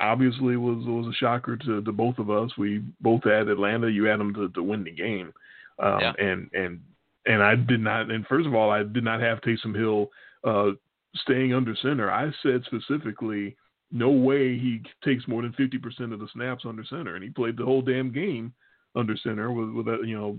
obviously 0.00 0.56
was 0.56 0.84
was 0.86 1.06
a 1.06 1.16
shocker 1.16 1.56
to, 1.56 1.82
to 1.82 1.92
both 1.92 2.18
of 2.18 2.30
us. 2.30 2.50
We 2.56 2.82
both 3.00 3.24
had 3.24 3.48
Atlanta. 3.48 3.88
You 3.88 4.04
had 4.04 4.18
them 4.18 4.34
to, 4.34 4.48
to 4.48 4.62
win 4.62 4.82
the 4.84 4.90
game, 4.90 5.32
um, 5.78 6.00
Yeah. 6.00 6.12
and 6.18 6.50
and 6.54 6.80
and 7.26 7.42
I 7.42 7.54
did 7.54 7.80
not. 7.80 8.10
And 8.10 8.26
first 8.26 8.46
of 8.46 8.54
all, 8.54 8.70
I 8.70 8.82
did 8.82 9.04
not 9.04 9.20
have 9.20 9.40
Taysom 9.42 9.74
Hill 9.76 10.10
uh, 10.42 10.70
staying 11.16 11.54
under 11.54 11.76
center. 11.76 12.10
I 12.10 12.30
said 12.42 12.64
specifically, 12.64 13.56
no 13.92 14.10
way 14.10 14.58
he 14.58 14.80
takes 15.04 15.28
more 15.28 15.42
than 15.42 15.52
fifty 15.52 15.78
percent 15.78 16.12
of 16.12 16.18
the 16.18 16.28
snaps 16.32 16.64
under 16.66 16.84
center, 16.84 17.14
and 17.14 17.22
he 17.22 17.30
played 17.30 17.56
the 17.56 17.64
whole 17.64 17.82
damn 17.82 18.10
game 18.10 18.52
under 18.96 19.16
center 19.16 19.52
with 19.52 19.70
with 19.70 19.88
a 19.88 19.98
you 20.04 20.16
know. 20.18 20.38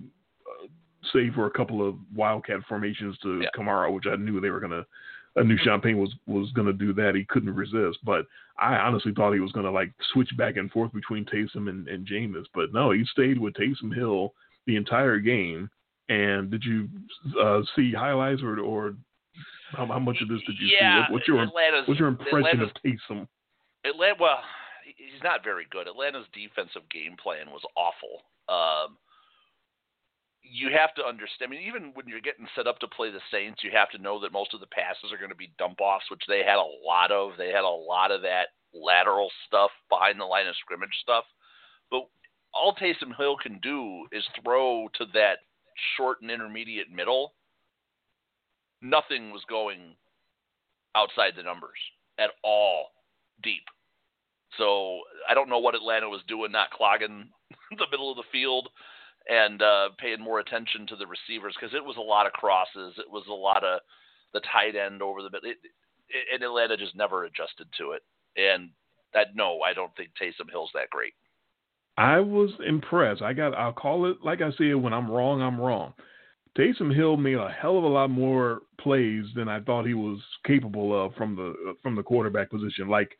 Save 1.13 1.33
for 1.33 1.47
a 1.47 1.51
couple 1.51 1.87
of 1.87 1.95
wildcat 2.13 2.61
formations 2.67 3.17
to 3.19 3.41
Yeah. 3.41 3.49
Kamara, 3.55 3.91
which 3.91 4.05
I 4.07 4.15
knew 4.15 4.39
they 4.39 4.49
were 4.49 4.59
gonna 4.59 4.85
I 5.37 5.43
knew 5.43 5.57
Sean 5.57 5.81
Payton 5.81 5.99
was 5.99 6.13
was 6.27 6.51
going 6.53 6.67
to 6.67 6.73
do 6.73 6.93
that. 6.93 7.15
He 7.15 7.25
couldn't 7.25 7.53
resist, 7.53 7.99
but 8.03 8.25
I 8.57 8.75
honestly 8.75 9.11
thought 9.13 9.33
he 9.33 9.41
was 9.41 9.51
going 9.51 9.65
to 9.65 9.71
like 9.71 9.91
switch 10.13 10.29
back 10.37 10.55
and 10.55 10.71
forth 10.71 10.93
between 10.93 11.25
Taysom 11.25 11.69
and, 11.69 11.87
and 11.87 12.07
Jameis. 12.07 12.45
But 12.53 12.73
no, 12.73 12.91
he 12.91 13.03
stayed 13.11 13.37
with 13.37 13.53
Taysom 13.55 13.93
Hill 13.93 14.33
the 14.65 14.77
entire 14.77 15.19
game. 15.19 15.69
And 16.07 16.51
did 16.51 16.63
you 16.63 16.87
uh, 17.41 17.61
see 17.75 17.91
highlights 17.91 18.41
or 18.43 18.59
or 18.59 18.95
how, 19.75 19.87
how 19.87 19.99
much 19.99 20.17
of 20.21 20.29
this 20.29 20.41
did 20.47 20.55
you 20.59 20.67
yeah, 20.67 20.79
see? 20.79 20.99
What, 21.01 21.11
what's 21.11 21.27
your 21.27 21.41
Atlanta's, 21.41 21.87
what's 21.87 21.99
your 21.99 22.09
impression 22.09 22.37
Atlanta's, 22.37 22.69
of 22.69 22.91
Taysom? 22.91 23.27
Atlanta, 23.83 24.15
well, 24.19 24.39
he's 24.85 25.23
not 25.23 25.43
very 25.43 25.65
good. 25.69 25.87
Atlanta's 25.87 26.25
defensive 26.33 26.87
game 26.89 27.17
plan 27.21 27.47
was 27.47 27.61
awful. 27.75 28.23
Um, 28.47 28.97
you 30.51 30.69
have 30.77 30.93
to 30.95 31.05
understand. 31.05 31.49
I 31.49 31.51
mean, 31.51 31.67
even 31.67 31.91
when 31.93 32.07
you're 32.07 32.21
getting 32.21 32.47
set 32.55 32.67
up 32.67 32.79
to 32.79 32.87
play 32.87 33.11
the 33.11 33.21
Saints, 33.31 33.63
you 33.63 33.71
have 33.73 33.89
to 33.91 33.97
know 33.97 34.19
that 34.21 34.31
most 34.31 34.53
of 34.53 34.59
the 34.59 34.67
passes 34.67 35.11
are 35.11 35.17
going 35.17 35.29
to 35.29 35.35
be 35.35 35.53
dump 35.57 35.81
offs, 35.81 36.09
which 36.09 36.23
they 36.27 36.39
had 36.39 36.57
a 36.57 36.73
lot 36.85 37.11
of. 37.11 37.31
They 37.37 37.49
had 37.49 37.63
a 37.63 37.69
lot 37.69 38.11
of 38.11 38.21
that 38.21 38.53
lateral 38.73 39.29
stuff 39.47 39.71
behind 39.89 40.19
the 40.19 40.25
line 40.25 40.47
of 40.47 40.55
scrimmage 40.57 40.95
stuff. 41.01 41.23
But 41.89 42.07
all 42.53 42.75
Taysom 42.75 43.15
Hill 43.17 43.37
can 43.41 43.59
do 43.61 44.07
is 44.11 44.23
throw 44.43 44.87
to 44.95 45.05
that 45.13 45.39
short 45.97 46.21
and 46.21 46.31
intermediate 46.31 46.91
middle. 46.91 47.33
Nothing 48.81 49.31
was 49.31 49.43
going 49.49 49.95
outside 50.95 51.33
the 51.35 51.43
numbers 51.43 51.79
at 52.19 52.31
all 52.43 52.87
deep. 53.43 53.63
So 54.57 55.01
I 55.29 55.33
don't 55.33 55.49
know 55.49 55.59
what 55.59 55.75
Atlanta 55.75 56.07
was 56.07 56.21
doing, 56.27 56.51
not 56.51 56.71
clogging 56.71 57.29
the 57.71 57.87
middle 57.91 58.11
of 58.11 58.17
the 58.17 58.23
field 58.31 58.69
and 59.27 59.61
uh, 59.61 59.89
paying 59.97 60.21
more 60.21 60.39
attention 60.39 60.85
to 60.87 60.95
the 60.95 61.07
receivers 61.07 61.55
because 61.59 61.75
it 61.75 61.83
was 61.83 61.97
a 61.97 62.01
lot 62.01 62.25
of 62.25 62.33
crosses. 62.33 62.93
It 62.97 63.09
was 63.09 63.23
a 63.29 63.33
lot 63.33 63.63
of 63.63 63.79
the 64.33 64.41
tight 64.51 64.75
end 64.75 65.01
over 65.01 65.21
the 65.21 65.29
middle. 65.29 65.49
It, 65.49 65.57
it, 66.09 66.25
and 66.33 66.43
Atlanta 66.43 66.77
just 66.77 66.95
never 66.95 67.25
adjusted 67.25 67.67
to 67.79 67.91
it. 67.91 68.03
And 68.37 68.69
that 69.13 69.35
no, 69.35 69.61
I 69.61 69.73
don't 69.73 69.95
think 69.95 70.09
Taysom 70.21 70.51
Hill's 70.51 70.71
that 70.73 70.89
great. 70.89 71.13
I 71.97 72.19
was 72.19 72.51
impressed. 72.65 73.21
I 73.21 73.33
got. 73.33 73.55
I'll 73.55 73.73
call 73.73 74.05
it 74.09 74.17
like 74.23 74.41
I 74.41 74.51
said. 74.57 74.75
When 74.75 74.93
I'm 74.93 75.09
wrong, 75.09 75.41
I'm 75.41 75.59
wrong. 75.59 75.93
Taysom 76.57 76.93
Hill 76.93 77.17
made 77.17 77.37
a 77.37 77.49
hell 77.49 77.77
of 77.77 77.83
a 77.83 77.87
lot 77.87 78.09
more 78.09 78.61
plays 78.79 79.25
than 79.35 79.49
I 79.49 79.59
thought 79.61 79.85
he 79.85 79.93
was 79.93 80.19
capable 80.45 81.05
of 81.05 81.13
from 81.15 81.35
the 81.35 81.75
from 81.81 81.95
the 81.95 82.03
quarterback 82.03 82.49
position. 82.49 82.89
Like 82.89 83.11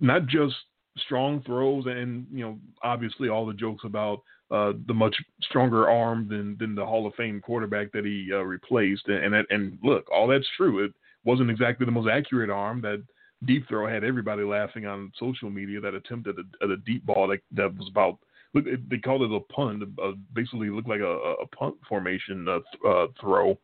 not 0.00 0.26
just 0.26 0.54
strong 0.98 1.42
throws 1.42 1.84
and 1.86 2.26
you 2.32 2.44
know 2.44 2.58
obviously 2.82 3.28
all 3.28 3.46
the 3.46 3.54
jokes 3.54 3.84
about 3.84 4.22
uh, 4.50 4.72
the 4.86 4.94
much 4.94 5.16
stronger 5.42 5.88
arm 5.88 6.28
than 6.28 6.56
than 6.58 6.74
the 6.74 6.84
Hall 6.84 7.06
of 7.06 7.14
Fame 7.14 7.40
quarterback 7.40 7.92
that 7.92 8.04
he 8.04 8.30
uh, 8.32 8.38
replaced. 8.38 9.06
And, 9.08 9.34
and 9.34 9.46
and 9.50 9.78
look, 9.82 10.10
all 10.10 10.26
that's 10.26 10.48
true. 10.56 10.84
It 10.84 10.92
wasn't 11.24 11.50
exactly 11.50 11.86
the 11.86 11.92
most 11.92 12.10
accurate 12.10 12.50
arm. 12.50 12.80
That 12.80 13.02
deep 13.44 13.68
throw 13.68 13.86
had 13.86 14.04
everybody 14.04 14.42
laughing 14.42 14.86
on 14.86 15.12
social 15.18 15.50
media. 15.50 15.80
That 15.80 15.94
attempt 15.94 16.28
at 16.28 16.34
a, 16.36 16.64
at 16.64 16.70
a 16.70 16.78
deep 16.78 17.06
ball 17.06 17.28
that 17.28 17.40
that 17.52 17.76
was 17.76 17.88
about. 17.88 18.18
Look, 18.52 18.64
they 18.88 18.98
called 18.98 19.22
it 19.22 19.32
a 19.32 19.52
punt. 19.52 19.84
Uh, 20.02 20.12
basically, 20.34 20.70
looked 20.70 20.88
like 20.88 21.00
a, 21.00 21.34
a 21.40 21.46
punt 21.56 21.76
formation 21.88 22.48
uh, 22.48 22.58
th- 22.72 22.84
uh, 22.84 23.06
throw. 23.20 23.56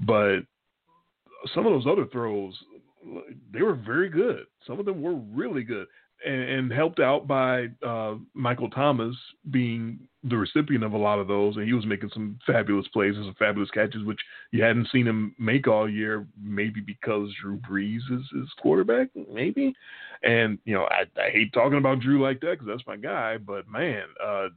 But 0.00 0.40
some 1.54 1.66
of 1.66 1.72
those 1.72 1.86
other 1.86 2.06
throws, 2.06 2.54
they 3.52 3.62
were 3.62 3.74
very 3.74 4.08
good. 4.08 4.46
Some 4.66 4.80
of 4.80 4.86
them 4.86 5.00
were 5.00 5.14
really 5.14 5.62
good 5.62 5.86
and, 6.24 6.40
and 6.40 6.72
helped 6.72 7.00
out 7.00 7.26
by 7.26 7.66
uh, 7.86 8.14
Michael 8.34 8.70
Thomas 8.70 9.14
being 9.50 9.98
the 10.24 10.36
recipient 10.36 10.84
of 10.84 10.92
a 10.92 10.98
lot 10.98 11.18
of 11.18 11.26
those, 11.26 11.56
and 11.56 11.66
he 11.66 11.72
was 11.72 11.84
making 11.84 12.10
some 12.12 12.38
fabulous 12.46 12.86
plays 12.88 13.16
and 13.16 13.24
some 13.24 13.34
fabulous 13.38 13.70
catches, 13.70 14.04
which 14.04 14.20
you 14.52 14.62
hadn't 14.62 14.88
seen 14.92 15.06
him 15.06 15.34
make 15.38 15.66
all 15.66 15.88
year, 15.88 16.26
maybe 16.40 16.80
because 16.80 17.28
Drew 17.40 17.58
Brees 17.58 18.02
is 18.10 18.24
his 18.32 18.48
quarterback, 18.60 19.08
maybe. 19.32 19.74
And 20.22 20.58
you 20.64 20.74
know, 20.74 20.84
I, 20.84 21.04
I 21.20 21.30
hate 21.30 21.52
talking 21.52 21.78
about 21.78 22.00
Drew 22.00 22.22
like 22.22 22.40
that 22.40 22.52
because 22.52 22.66
that's 22.68 22.86
my 22.86 22.96
guy, 22.96 23.38
but 23.38 23.68
man, 23.68 24.04
uh, 24.24 24.48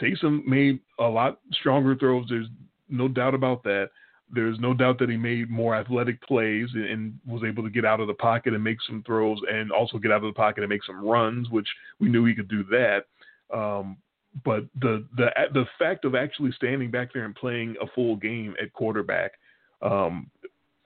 Taysom 0.00 0.44
made 0.44 0.80
a 0.98 1.04
lot 1.06 1.40
stronger 1.52 1.94
throws. 1.96 2.26
There's 2.28 2.48
no 2.88 3.08
doubt 3.08 3.34
about 3.34 3.62
that. 3.64 3.90
There's 4.34 4.58
no 4.58 4.74
doubt 4.74 4.98
that 4.98 5.08
he 5.08 5.16
made 5.16 5.50
more 5.50 5.74
athletic 5.74 6.20
plays 6.22 6.68
and, 6.74 7.18
was 7.26 7.42
able 7.44 7.62
to 7.62 7.70
get 7.70 7.84
out 7.84 8.00
of 8.00 8.06
the 8.06 8.14
pocket 8.14 8.54
and 8.54 8.62
make 8.62 8.78
some 8.86 9.02
throws, 9.06 9.38
and 9.50 9.70
also 9.70 9.98
get 9.98 10.10
out 10.10 10.24
of 10.24 10.34
the 10.34 10.36
pocket 10.36 10.62
and 10.62 10.68
make 10.68 10.84
some 10.84 11.06
runs, 11.06 11.48
which 11.50 11.68
we 12.00 12.08
knew 12.08 12.24
he 12.24 12.34
could 12.34 12.48
do 12.48 12.64
that. 12.64 13.04
Um, 13.52 13.96
but 14.44 14.64
the 14.80 15.06
the 15.16 15.28
the 15.52 15.64
fact 15.78 16.04
of 16.04 16.14
actually 16.14 16.52
standing 16.52 16.90
back 16.90 17.12
there 17.12 17.24
and 17.24 17.34
playing 17.34 17.76
a 17.80 17.86
full 17.94 18.16
game 18.16 18.54
at 18.60 18.72
quarterback, 18.72 19.32
um, 19.80 20.30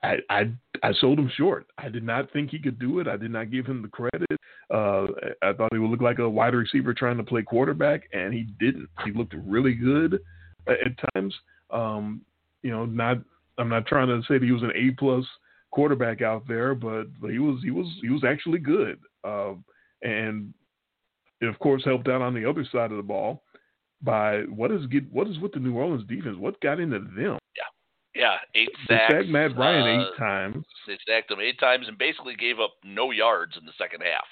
I, 0.03 0.17
I 0.29 0.51
I 0.83 0.93
sold 0.93 1.19
him 1.19 1.31
short. 1.35 1.67
I 1.77 1.89
did 1.89 2.03
not 2.03 2.31
think 2.31 2.51
he 2.51 2.59
could 2.59 2.79
do 2.79 2.99
it. 2.99 3.07
I 3.07 3.17
did 3.17 3.31
not 3.31 3.51
give 3.51 3.65
him 3.65 3.81
the 3.81 3.87
credit. 3.87 4.39
Uh, 4.71 5.07
I 5.41 5.53
thought 5.53 5.73
he 5.73 5.79
would 5.79 5.89
look 5.89 6.01
like 6.01 6.19
a 6.19 6.29
wide 6.29 6.53
receiver 6.53 6.93
trying 6.93 7.17
to 7.17 7.23
play 7.23 7.41
quarterback, 7.41 8.03
and 8.13 8.33
he 8.33 8.43
didn't. 8.59 8.87
He 9.03 9.11
looked 9.11 9.33
really 9.45 9.73
good 9.73 10.19
at, 10.67 10.77
at 10.85 11.09
times. 11.13 11.33
Um, 11.71 12.21
you 12.61 12.71
know, 12.71 12.85
not 12.85 13.17
I'm 13.59 13.69
not 13.69 13.85
trying 13.85 14.07
to 14.07 14.21
say 14.27 14.39
that 14.39 14.43
he 14.45 14.51
was 14.51 14.63
an 14.63 14.71
A 14.75 14.91
plus 14.97 15.25
quarterback 15.71 16.21
out 16.23 16.47
there, 16.47 16.73
but, 16.73 17.07
he 17.29 17.37
was 17.39 17.61
he 17.63 17.69
was 17.71 17.87
he 18.01 18.09
was 18.09 18.23
actually 18.23 18.59
good. 18.59 18.99
Uh, 19.23 19.53
and 20.01 20.53
it 21.41 21.47
of 21.47 21.59
course 21.59 21.83
helped 21.85 22.07
out 22.07 22.21
on 22.21 22.33
the 22.33 22.49
other 22.49 22.65
side 22.71 22.89
of 22.91 22.97
the 22.97 23.03
ball 23.03 23.43
by 24.01 24.41
what 24.43 24.71
is 24.71 24.85
get 24.87 25.11
what 25.11 25.27
is 25.27 25.37
with 25.39 25.51
the 25.51 25.59
New 25.59 25.75
Orleans 25.75 26.07
defense? 26.07 26.37
What 26.37 26.59
got 26.61 26.79
into 26.79 26.99
them? 26.99 27.37
Yeah, 28.15 28.37
eight 28.55 28.69
They 28.89 28.95
sacks. 28.95 29.13
sacked 29.13 29.27
Matt 29.29 29.55
Bryant 29.55 29.85
uh, 29.87 30.01
eight 30.11 30.17
times. 30.17 30.65
They 30.87 30.97
sacked 31.07 31.29
him 31.31 31.39
eight 31.39 31.59
times 31.59 31.87
and 31.87 31.97
basically 31.97 32.35
gave 32.35 32.59
up 32.59 32.71
no 32.83 33.11
yards 33.11 33.55
in 33.57 33.65
the 33.65 33.71
second 33.77 34.01
half. 34.01 34.25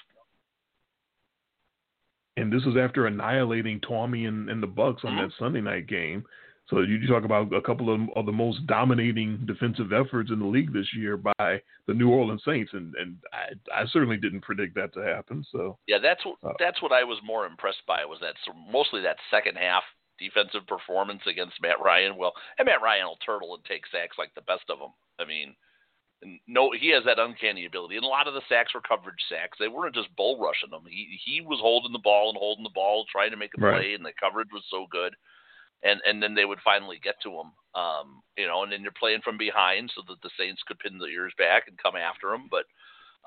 and 2.36 2.52
this 2.52 2.64
was 2.64 2.76
after 2.76 3.06
annihilating 3.06 3.80
Tommy 3.80 4.26
and, 4.26 4.48
and 4.48 4.62
the 4.62 4.66
Bucks 4.66 5.02
on 5.04 5.14
Mhm. 5.16 5.28
that 5.28 5.36
Sunday 5.38 5.60
night 5.60 5.86
game. 5.86 6.24
So 6.68 6.80
you 6.80 7.06
talk 7.06 7.24
about 7.24 7.52
a 7.54 7.62
couple 7.62 7.92
of, 7.92 8.00
of 8.14 8.26
the 8.26 8.32
most 8.32 8.66
dominating 8.66 9.40
defensive 9.46 9.92
efforts 9.92 10.30
in 10.30 10.38
the 10.38 10.46
league 10.46 10.72
this 10.72 10.88
year 10.94 11.16
by 11.16 11.62
the 11.86 11.94
New 11.94 12.10
Orleans 12.10 12.42
Saints, 12.44 12.72
and 12.74 12.94
and 12.96 13.16
I, 13.32 13.82
I 13.82 13.86
certainly 13.86 14.18
didn't 14.18 14.42
predict 14.42 14.74
that 14.74 14.92
to 14.94 15.00
happen. 15.00 15.44
So 15.50 15.78
yeah, 15.86 15.96
that's 15.98 16.24
what 16.26 16.36
uh, 16.44 16.52
that's 16.58 16.82
what 16.82 16.92
I 16.92 17.04
was 17.04 17.18
more 17.24 17.46
impressed 17.46 17.82
by 17.86 18.04
was 18.04 18.18
that 18.20 18.34
so 18.44 18.52
mostly 18.70 19.00
that 19.02 19.16
second 19.30 19.56
half 19.56 19.82
defensive 20.18 20.66
performance 20.66 21.22
against 21.26 21.62
Matt 21.62 21.80
Ryan. 21.82 22.18
Well, 22.18 22.34
and 22.58 22.66
Matt 22.66 22.82
Ryan 22.82 23.06
will 23.06 23.24
turtle 23.24 23.54
and 23.54 23.64
take 23.64 23.86
sacks 23.90 24.18
like 24.18 24.34
the 24.34 24.42
best 24.42 24.68
of 24.68 24.78
them. 24.78 24.92
I 25.18 25.24
mean, 25.24 25.54
no, 26.46 26.72
he 26.78 26.92
has 26.92 27.04
that 27.06 27.18
uncanny 27.18 27.64
ability, 27.64 27.96
and 27.96 28.04
a 28.04 28.12
lot 28.12 28.28
of 28.28 28.34
the 28.34 28.44
sacks 28.46 28.74
were 28.74 28.84
coverage 28.84 29.24
sacks. 29.30 29.56
They 29.58 29.68
weren't 29.68 29.94
just 29.94 30.14
bull 30.16 30.36
rushing 30.36 30.68
them. 30.68 30.84
He 30.84 31.16
he 31.24 31.40
was 31.40 31.60
holding 31.62 31.92
the 31.96 32.04
ball 32.04 32.28
and 32.28 32.36
holding 32.36 32.64
the 32.64 32.76
ball, 32.76 33.06
trying 33.10 33.30
to 33.30 33.40
make 33.40 33.56
a 33.56 33.60
right. 33.64 33.80
play, 33.80 33.94
and 33.94 34.04
the 34.04 34.12
coverage 34.20 34.52
was 34.52 34.64
so 34.68 34.84
good 34.92 35.16
and 35.82 36.00
and 36.06 36.22
then 36.22 36.34
they 36.34 36.44
would 36.44 36.60
finally 36.64 37.00
get 37.02 37.14
to 37.22 37.30
him. 37.30 37.52
Um, 37.74 38.22
you 38.36 38.46
know, 38.46 38.62
and 38.62 38.72
then 38.72 38.82
you're 38.82 38.92
playing 38.98 39.20
from 39.22 39.38
behind 39.38 39.92
so 39.94 40.02
that 40.08 40.20
the 40.22 40.30
Saints 40.38 40.62
could 40.66 40.78
pin 40.78 40.98
the 40.98 41.06
ears 41.06 41.32
back 41.38 41.68
and 41.68 41.78
come 41.78 41.94
after 41.96 42.34
him. 42.34 42.48
But 42.50 42.66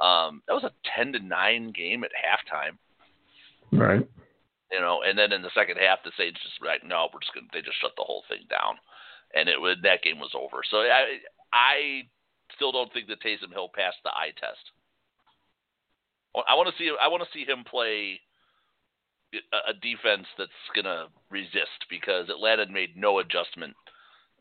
um, 0.04 0.42
that 0.48 0.54
was 0.54 0.66
a 0.66 0.74
ten 0.96 1.14
to 1.14 1.20
nine 1.20 1.72
game 1.72 2.04
at 2.04 2.12
halftime. 2.12 2.78
Right. 3.72 4.08
You 4.72 4.80
know, 4.80 5.04
and 5.04 5.18
then 5.18 5.32
in 5.32 5.42
the 5.42 5.52
second 5.56 5.78
half, 5.78 6.00
the 6.04 6.12
Saints 6.18 6.40
just 6.42 6.64
like, 6.66 6.84
no, 6.84 7.08
we're 7.14 7.20
just 7.20 7.34
gonna. 7.34 7.48
They 7.54 7.62
just 7.62 7.80
shut 7.80 7.92
the 7.98 8.08
whole 8.08 8.24
thing 8.28 8.48
down, 8.50 8.76
and 9.36 9.48
it 9.48 9.60
was 9.60 9.78
that 9.84 10.04
game 10.04 10.20
was 10.20 10.32
over. 10.36 10.64
So 10.70 10.78
I 10.78 11.20
I 11.54 12.04
still 12.56 12.72
don't 12.72 12.92
think 12.92 13.08
that 13.08 13.22
Taysom 13.22 13.52
Hill 13.52 13.72
passed 13.74 14.00
the 14.04 14.12
eye 14.12 14.32
test. 14.40 14.64
I 16.48 16.56
want 16.56 16.72
to 16.72 16.76
see 16.80 16.92
I 17.00 17.08
want 17.08 17.24
to 17.24 17.30
see 17.34 17.44
him 17.44 17.64
play 17.64 18.20
a 19.70 19.74
defense 19.74 20.28
that's 20.38 20.52
going 20.76 20.86
to 20.86 21.08
resist 21.30 21.88
because 21.90 22.30
Atlanta 22.30 22.66
made 22.68 22.98
no 22.98 23.20
adjustment. 23.20 23.74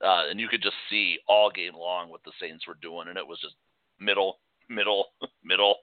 Uh, 0.04 0.24
and 0.30 0.40
you 0.40 0.48
could 0.48 0.62
just 0.62 0.76
see 0.88 1.18
all 1.28 1.50
game 1.50 1.74
long 1.74 2.08
what 2.08 2.24
the 2.24 2.32
Saints 2.40 2.66
were 2.66 2.78
doing, 2.80 3.08
and 3.08 3.18
it 3.18 3.26
was 3.26 3.38
just 3.40 3.54
middle, 3.98 4.38
middle, 4.68 5.06
middle. 5.44 5.76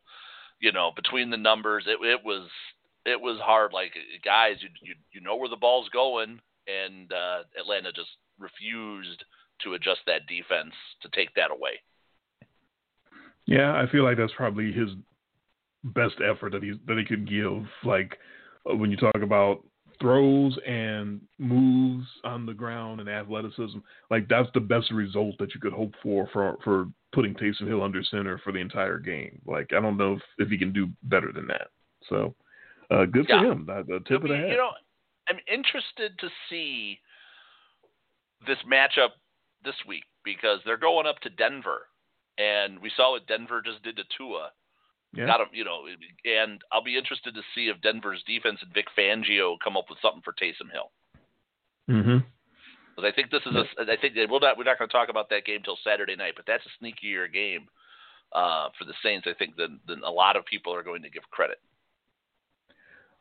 You 0.59 0.71
know, 0.71 0.91
between 0.95 1.29
the 1.29 1.37
numbers, 1.37 1.85
it, 1.87 2.03
it 2.03 2.19
was 2.25 2.49
it 3.05 3.21
was 3.21 3.39
hard. 3.39 3.73
Like 3.73 3.93
guys, 4.25 4.55
you 4.61 4.69
you 4.81 4.95
you 5.11 5.21
know 5.21 5.35
where 5.35 5.49
the 5.49 5.55
ball's 5.55 5.87
going, 5.89 6.39
and 6.67 7.11
uh, 7.13 7.43
Atlanta 7.59 7.91
just 7.91 8.09
refused 8.39 9.23
to 9.63 9.75
adjust 9.75 10.01
that 10.07 10.27
defense 10.27 10.73
to 11.01 11.09
take 11.09 11.33
that 11.35 11.51
away. 11.51 11.79
Yeah, 13.45 13.73
I 13.73 13.89
feel 13.91 14.03
like 14.03 14.17
that's 14.17 14.33
probably 14.35 14.71
his 14.71 14.89
best 15.83 16.15
effort 16.27 16.51
that 16.51 16.63
he 16.63 16.73
that 16.87 16.97
he 16.97 17.05
could 17.05 17.29
give. 17.29 17.65
Like 17.83 18.17
when 18.75 18.91
you 18.91 18.97
talk 18.97 19.21
about 19.21 19.63
throws 19.99 20.57
and 20.67 21.21
moves 21.39 22.05
on 22.23 22.45
the 22.45 22.53
ground 22.53 22.99
and 22.99 23.09
athleticism, 23.09 23.79
like 24.11 24.27
that's 24.27 24.49
the 24.53 24.59
best 24.59 24.91
result 24.91 25.35
that 25.39 25.53
you 25.53 25.59
could 25.59 25.73
hope 25.73 25.93
for 26.03 26.29
for 26.33 26.57
for 26.63 26.87
putting 27.13 27.33
Taysom 27.33 27.67
Hill 27.67 27.81
under 27.81 28.03
center 28.03 28.39
for 28.43 28.51
the 28.51 28.59
entire 28.59 28.99
game. 28.99 29.41
Like 29.45 29.73
I 29.73 29.79
don't 29.79 29.97
know 29.97 30.13
if, 30.13 30.21
if 30.37 30.49
he 30.49 30.57
can 30.57 30.73
do 30.73 30.89
better 31.03 31.31
than 31.31 31.47
that. 31.47 31.67
So 32.09 32.35
uh, 32.91 33.05
good 33.05 33.25
yeah. 33.27 33.41
for 33.41 33.51
him. 33.51 33.65
The, 33.65 33.99
tip 34.07 34.23
of 34.23 34.29
the 34.29 34.37
hat. 34.37 34.49
You 34.49 34.57
know, 34.57 34.71
I'm 35.29 35.39
interested 35.51 36.17
to 36.19 36.29
see 36.49 36.99
this 38.45 38.57
matchup 38.71 39.09
this 39.65 39.75
week 39.87 40.03
because 40.23 40.59
they're 40.65 40.77
going 40.77 41.07
up 41.07 41.19
to 41.21 41.29
Denver, 41.29 41.87
and 42.37 42.79
we 42.79 42.91
saw 42.95 43.11
what 43.11 43.27
Denver 43.27 43.61
just 43.61 43.83
did 43.83 43.97
to 43.97 44.03
Tua. 44.17 44.51
Yeah. 45.17 45.25
Got 45.25 45.41
him, 45.41 45.47
you 45.51 45.65
know, 45.65 45.81
and 46.25 46.61
I'll 46.71 46.83
be 46.83 46.95
interested 46.95 47.33
to 47.33 47.41
see 47.55 47.73
if 47.73 47.81
Denver's 47.81 48.23
defense 48.27 48.59
and 48.61 48.71
Vic 48.71 48.85
Fangio 48.95 49.55
come 49.63 49.75
up 49.75 49.85
with 49.89 49.97
something 49.99 50.21
for 50.21 50.31
Taysom 50.33 50.69
Hill. 50.71 50.91
Mm-hmm. 51.89 52.17
Because 52.95 53.11
I 53.11 53.15
think 53.15 53.31
this 53.31 53.41
is 53.47 53.55
a, 53.55 53.91
I 53.91 53.97
think 53.99 54.13
they 54.13 54.27
will 54.27 54.39
not. 54.39 54.59
We're 54.59 54.65
not 54.65 54.77
going 54.77 54.89
to 54.89 54.93
talk 54.93 55.09
about 55.09 55.27
that 55.31 55.45
game 55.45 55.61
till 55.63 55.77
Saturday 55.83 56.15
night, 56.15 56.33
but 56.35 56.45
that's 56.45 56.63
a 56.65 56.83
sneakier 56.83 57.31
game 57.33 57.67
uh, 58.31 58.69
for 58.77 58.85
the 58.85 58.93
Saints. 59.01 59.25
I 59.27 59.33
think 59.33 59.55
than 59.55 59.79
than 59.87 60.03
a 60.03 60.11
lot 60.11 60.35
of 60.35 60.45
people 60.45 60.71
are 60.71 60.83
going 60.83 61.01
to 61.01 61.09
give 61.09 61.23
credit. 61.31 61.57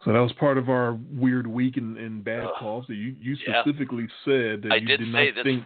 So 0.04 0.12
that 0.12 0.18
was 0.18 0.32
part 0.32 0.58
of 0.58 0.68
our 0.68 0.98
weird 1.10 1.46
week 1.46 1.78
in, 1.78 1.96
in 1.96 2.20
bad 2.20 2.46
calls. 2.58 2.84
So 2.88 2.92
you 2.92 3.16
you 3.18 3.36
specifically 3.36 4.04
yeah. 4.04 4.24
said 4.24 4.62
that 4.62 4.72
I 4.72 4.76
you 4.76 4.86
did, 4.86 5.00
did 5.00 5.08
not 5.08 5.44
think 5.44 5.64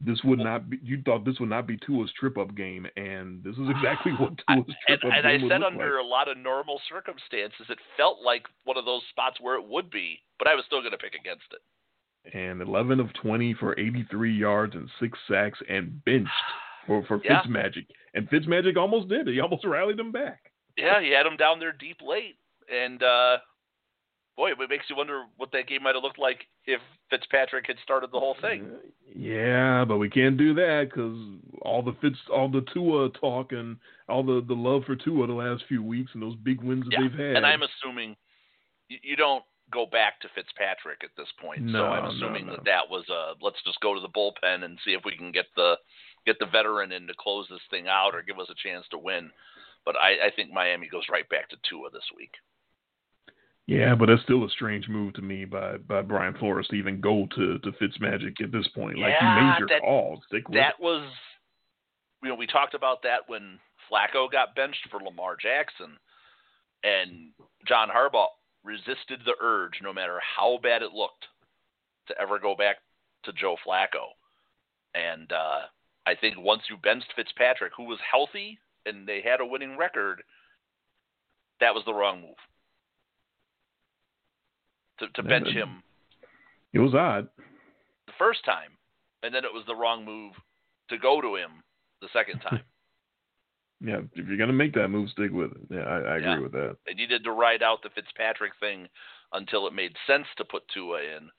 this 0.00 0.18
would 0.24 0.38
not 0.38 0.70
be. 0.70 0.78
You 0.82 1.02
thought 1.04 1.24
this 1.24 1.38
would 1.40 1.50
not 1.50 1.66
be 1.66 1.76
Tua's 1.76 2.10
trip 2.18 2.38
up 2.38 2.54
game, 2.54 2.86
and 2.96 3.42
this 3.44 3.54
is 3.56 3.68
exactly 3.68 4.12
what 4.12 4.32
Tua's 4.48 4.74
trip 4.86 5.00
and, 5.02 5.12
up 5.12 5.18
and 5.18 5.40
game 5.40 5.50
I 5.50 5.54
said 5.54 5.62
under 5.62 5.96
like. 5.96 6.04
a 6.04 6.06
lot 6.06 6.28
of 6.28 6.38
normal 6.38 6.80
circumstances, 6.88 7.66
it 7.68 7.78
felt 7.96 8.18
like 8.24 8.44
one 8.64 8.78
of 8.78 8.84
those 8.84 9.02
spots 9.10 9.36
where 9.40 9.56
it 9.56 9.64
would 9.66 9.90
be, 9.90 10.18
but 10.38 10.48
I 10.48 10.54
was 10.54 10.64
still 10.66 10.80
going 10.80 10.92
to 10.92 10.98
pick 10.98 11.14
against 11.14 11.44
it. 11.52 12.36
And 12.36 12.60
11 12.60 13.00
of 13.00 13.12
20 13.14 13.54
for 13.54 13.78
83 13.78 14.34
yards 14.36 14.74
and 14.74 14.88
six 15.00 15.18
sacks, 15.28 15.58
and 15.68 16.02
benched 16.04 16.28
for 16.86 17.04
for 17.06 17.20
Yeah. 17.24 17.42
Fitzmagic. 17.42 17.86
And 18.14 18.28
Fitzmagic 18.30 18.76
almost 18.76 19.08
did. 19.08 19.26
He 19.28 19.40
almost 19.40 19.64
rallied 19.64 19.98
him 20.00 20.12
back. 20.12 20.50
Yeah, 20.76 21.00
he 21.02 21.10
had 21.10 21.26
him 21.26 21.36
down 21.36 21.58
there 21.58 21.72
deep 21.72 21.98
late, 22.00 22.36
and 22.72 23.02
uh, 23.02 23.36
boy, 24.40 24.52
it 24.52 24.70
makes 24.70 24.86
you 24.88 24.96
wonder 24.96 25.24
what 25.36 25.52
that 25.52 25.68
game 25.68 25.82
might 25.82 25.94
have 25.94 26.02
looked 26.02 26.18
like 26.18 26.46
if 26.64 26.80
Fitzpatrick 27.10 27.66
had 27.66 27.76
started 27.82 28.10
the 28.10 28.18
whole 28.18 28.36
thing. 28.40 28.70
Yeah, 29.14 29.84
but 29.84 29.98
we 29.98 30.08
can't 30.08 30.38
do 30.38 30.54
that 30.54 30.88
because 30.88 31.14
all 31.60 31.82
the 31.82 31.94
Fitz, 32.00 32.16
all 32.32 32.48
the 32.48 32.64
Tua 32.72 33.10
talk 33.10 33.52
and 33.52 33.76
all 34.08 34.22
the 34.22 34.42
the 34.48 34.54
love 34.54 34.84
for 34.86 34.96
Tua 34.96 35.26
the 35.26 35.34
last 35.34 35.64
few 35.68 35.82
weeks 35.82 36.12
and 36.14 36.22
those 36.22 36.36
big 36.36 36.62
wins 36.62 36.84
that 36.84 36.92
Yeah, 36.92 37.08
they've 37.08 37.18
had. 37.18 37.36
and 37.36 37.44
I'm 37.44 37.60
assuming 37.62 38.16
you, 38.88 38.96
you 39.02 39.16
don't 39.16 39.44
go 39.70 39.84
back 39.84 40.20
to 40.20 40.28
Fitzpatrick 40.34 41.04
at 41.04 41.10
this 41.18 41.28
point. 41.40 41.62
No, 41.62 41.80
so 41.80 41.84
I'm 41.84 42.04
no, 42.04 42.10
assuming 42.10 42.46
no. 42.46 42.52
that 42.52 42.64
that 42.64 42.88
was 42.88 43.04
a 43.10 43.34
let's 43.44 43.62
just 43.66 43.80
go 43.80 43.94
to 43.94 44.00
the 44.00 44.08
bullpen 44.08 44.64
and 44.64 44.78
see 44.86 44.92
if 44.92 45.02
we 45.04 45.16
can 45.16 45.32
get 45.32 45.46
the 45.54 45.74
get 46.24 46.38
the 46.38 46.46
veteran 46.46 46.92
in 46.92 47.06
to 47.06 47.14
close 47.18 47.46
this 47.50 47.60
thing 47.70 47.88
out 47.88 48.14
or 48.14 48.22
give 48.22 48.38
us 48.38 48.48
a 48.50 48.68
chance 48.68 48.86
to 48.90 48.98
win. 48.98 49.30
But 49.84 49.96
I, 49.96 50.28
I 50.28 50.30
think 50.34 50.50
Miami 50.52 50.88
goes 50.88 51.04
right 51.10 51.28
back 51.28 51.48
to 51.50 51.56
Tua 51.68 51.90
this 51.92 52.08
week. 52.16 52.32
Yeah, 53.70 53.94
but 53.94 54.06
that's 54.06 54.22
still 54.22 54.42
a 54.44 54.50
strange 54.50 54.88
move 54.88 55.14
to 55.14 55.22
me 55.22 55.44
by 55.44 55.76
by 55.76 56.02
Brian 56.02 56.34
Flores 56.34 56.66
to 56.68 56.74
even 56.76 57.00
go 57.00 57.28
to 57.36 57.58
to 57.60 57.70
Fitzmagic 57.72 58.42
at 58.42 58.50
this 58.50 58.66
point. 58.74 58.98
Like 58.98 59.14
you 59.20 59.28
Yeah, 59.28 59.34
made 59.52 59.58
your 59.60 59.68
that- 59.68 59.80
call, 59.82 60.20
stick 60.26 60.48
with 60.48 60.56
That 60.56 60.74
it. 60.74 60.80
was, 60.82 61.08
you 62.20 62.28
know, 62.30 62.34
we 62.34 62.48
talked 62.48 62.74
about 62.74 63.02
that 63.02 63.28
when 63.28 63.60
Flacco 63.88 64.28
got 64.30 64.56
benched 64.56 64.88
for 64.90 65.00
Lamar 65.00 65.36
Jackson, 65.36 65.96
and 66.82 67.32
John 67.64 67.88
Harbaugh 67.90 68.30
resisted 68.64 69.20
the 69.24 69.36
urge, 69.40 69.80
no 69.82 69.92
matter 69.92 70.18
how 70.20 70.58
bad 70.58 70.82
it 70.82 70.92
looked, 70.92 71.26
to 72.08 72.20
ever 72.20 72.40
go 72.40 72.56
back 72.56 72.78
to 73.22 73.32
Joe 73.34 73.56
Flacco. 73.64 74.14
And 74.96 75.30
uh, 75.32 75.66
I 76.06 76.16
think 76.16 76.36
once 76.38 76.62
you 76.68 76.76
benched 76.76 77.12
Fitzpatrick, 77.14 77.72
who 77.76 77.84
was 77.84 78.00
healthy 78.00 78.58
and 78.84 79.06
they 79.06 79.20
had 79.22 79.40
a 79.40 79.46
winning 79.46 79.76
record, 79.76 80.22
that 81.60 81.72
was 81.72 81.84
the 81.84 81.94
wrong 81.94 82.22
move. 82.22 82.34
To, 85.00 85.08
to 85.14 85.22
bench 85.22 85.48
him 85.48 85.82
It 86.72 86.78
was 86.78 86.94
odd. 86.94 87.28
the 88.06 88.12
first 88.18 88.44
time, 88.44 88.70
and 89.22 89.34
then 89.34 89.44
it 89.44 89.52
was 89.52 89.64
the 89.66 89.74
wrong 89.74 90.04
move 90.04 90.32
to 90.90 90.98
go 90.98 91.20
to 91.20 91.36
him 91.36 91.62
the 92.02 92.08
second 92.12 92.40
time. 92.48 92.62
Yeah, 93.80 94.00
if 94.14 94.26
you're 94.28 94.36
gonna 94.36 94.52
make 94.52 94.74
that 94.74 94.88
move, 94.88 95.08
stick 95.10 95.30
with 95.32 95.52
it. 95.52 95.58
Yeah, 95.70 95.80
I, 95.84 95.96
I 96.00 96.16
agree 96.18 96.30
Yeah. 96.32 96.38
with 96.40 96.52
that. 96.52 96.76
they 96.86 96.92
needed 96.94 97.24
to 97.24 97.32
ride 97.32 97.62
out 97.62 97.82
the 97.82 97.88
Fitzpatrick 97.90 98.52
thing 98.60 98.86
until 99.32 99.66
it 99.66 99.72
made 99.72 99.94
sense 100.06 100.26
to 100.36 100.44
put 100.44 100.68
Tua 100.68 101.00
in, 101.00 101.30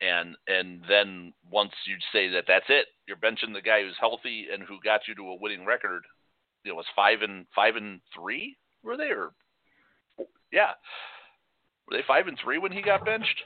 and 0.00 0.36
and 0.48 0.82
then 0.88 1.32
once 1.50 1.72
you 1.86 1.96
say 2.12 2.28
that 2.30 2.44
that's 2.48 2.64
it, 2.70 2.86
you're 3.06 3.18
benching 3.18 3.52
the 3.52 3.60
guy 3.60 3.82
who's 3.82 3.96
healthy 4.00 4.46
and 4.50 4.62
who 4.62 4.78
got 4.82 5.06
you 5.06 5.14
to 5.16 5.28
a 5.28 5.36
winning 5.38 5.66
record. 5.66 6.02
You 6.64 6.70
know, 6.72 6.76
it 6.76 6.76
was 6.78 6.86
five 6.96 7.20
and 7.20 7.46
five 7.54 7.76
and 7.76 8.00
three 8.14 8.56
were 8.82 8.96
they 8.96 9.10
or 9.10 9.32
yeah, 10.50 10.72
were 11.88 11.96
they 11.96 12.02
five 12.06 12.26
and 12.26 12.38
three 12.42 12.58
when 12.58 12.72
he 12.72 12.82
got 12.82 13.04
benched? 13.04 13.42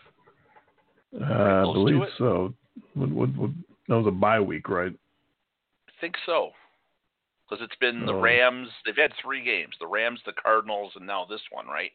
Uh, 1.21 1.25
I 1.25 1.63
believe 1.63 2.03
so. 2.19 2.55
What, 2.95 3.11
what, 3.11 3.37
what, 3.37 3.51
that 3.89 3.97
was 3.97 4.07
a 4.07 4.11
bye 4.13 4.41
week, 4.41 4.69
right? 4.69 4.93
I 5.89 5.93
think 6.01 6.15
so. 6.25 6.51
Because 7.49 7.65
it's 7.65 7.77
been 7.81 8.07
the 8.07 8.13
Oh. 8.15 8.21
Rams. 8.21 8.69
They've 8.87 8.97
had 8.97 9.13
three 9.21 9.43
games: 9.45 9.75
the 9.81 9.87
Rams, 9.87 10.21
the 10.25 10.33
Cardinals, 10.41 10.93
and 10.95 11.07
now 11.07 11.27
this 11.29 11.41
one, 11.51 11.67
right? 11.67 11.91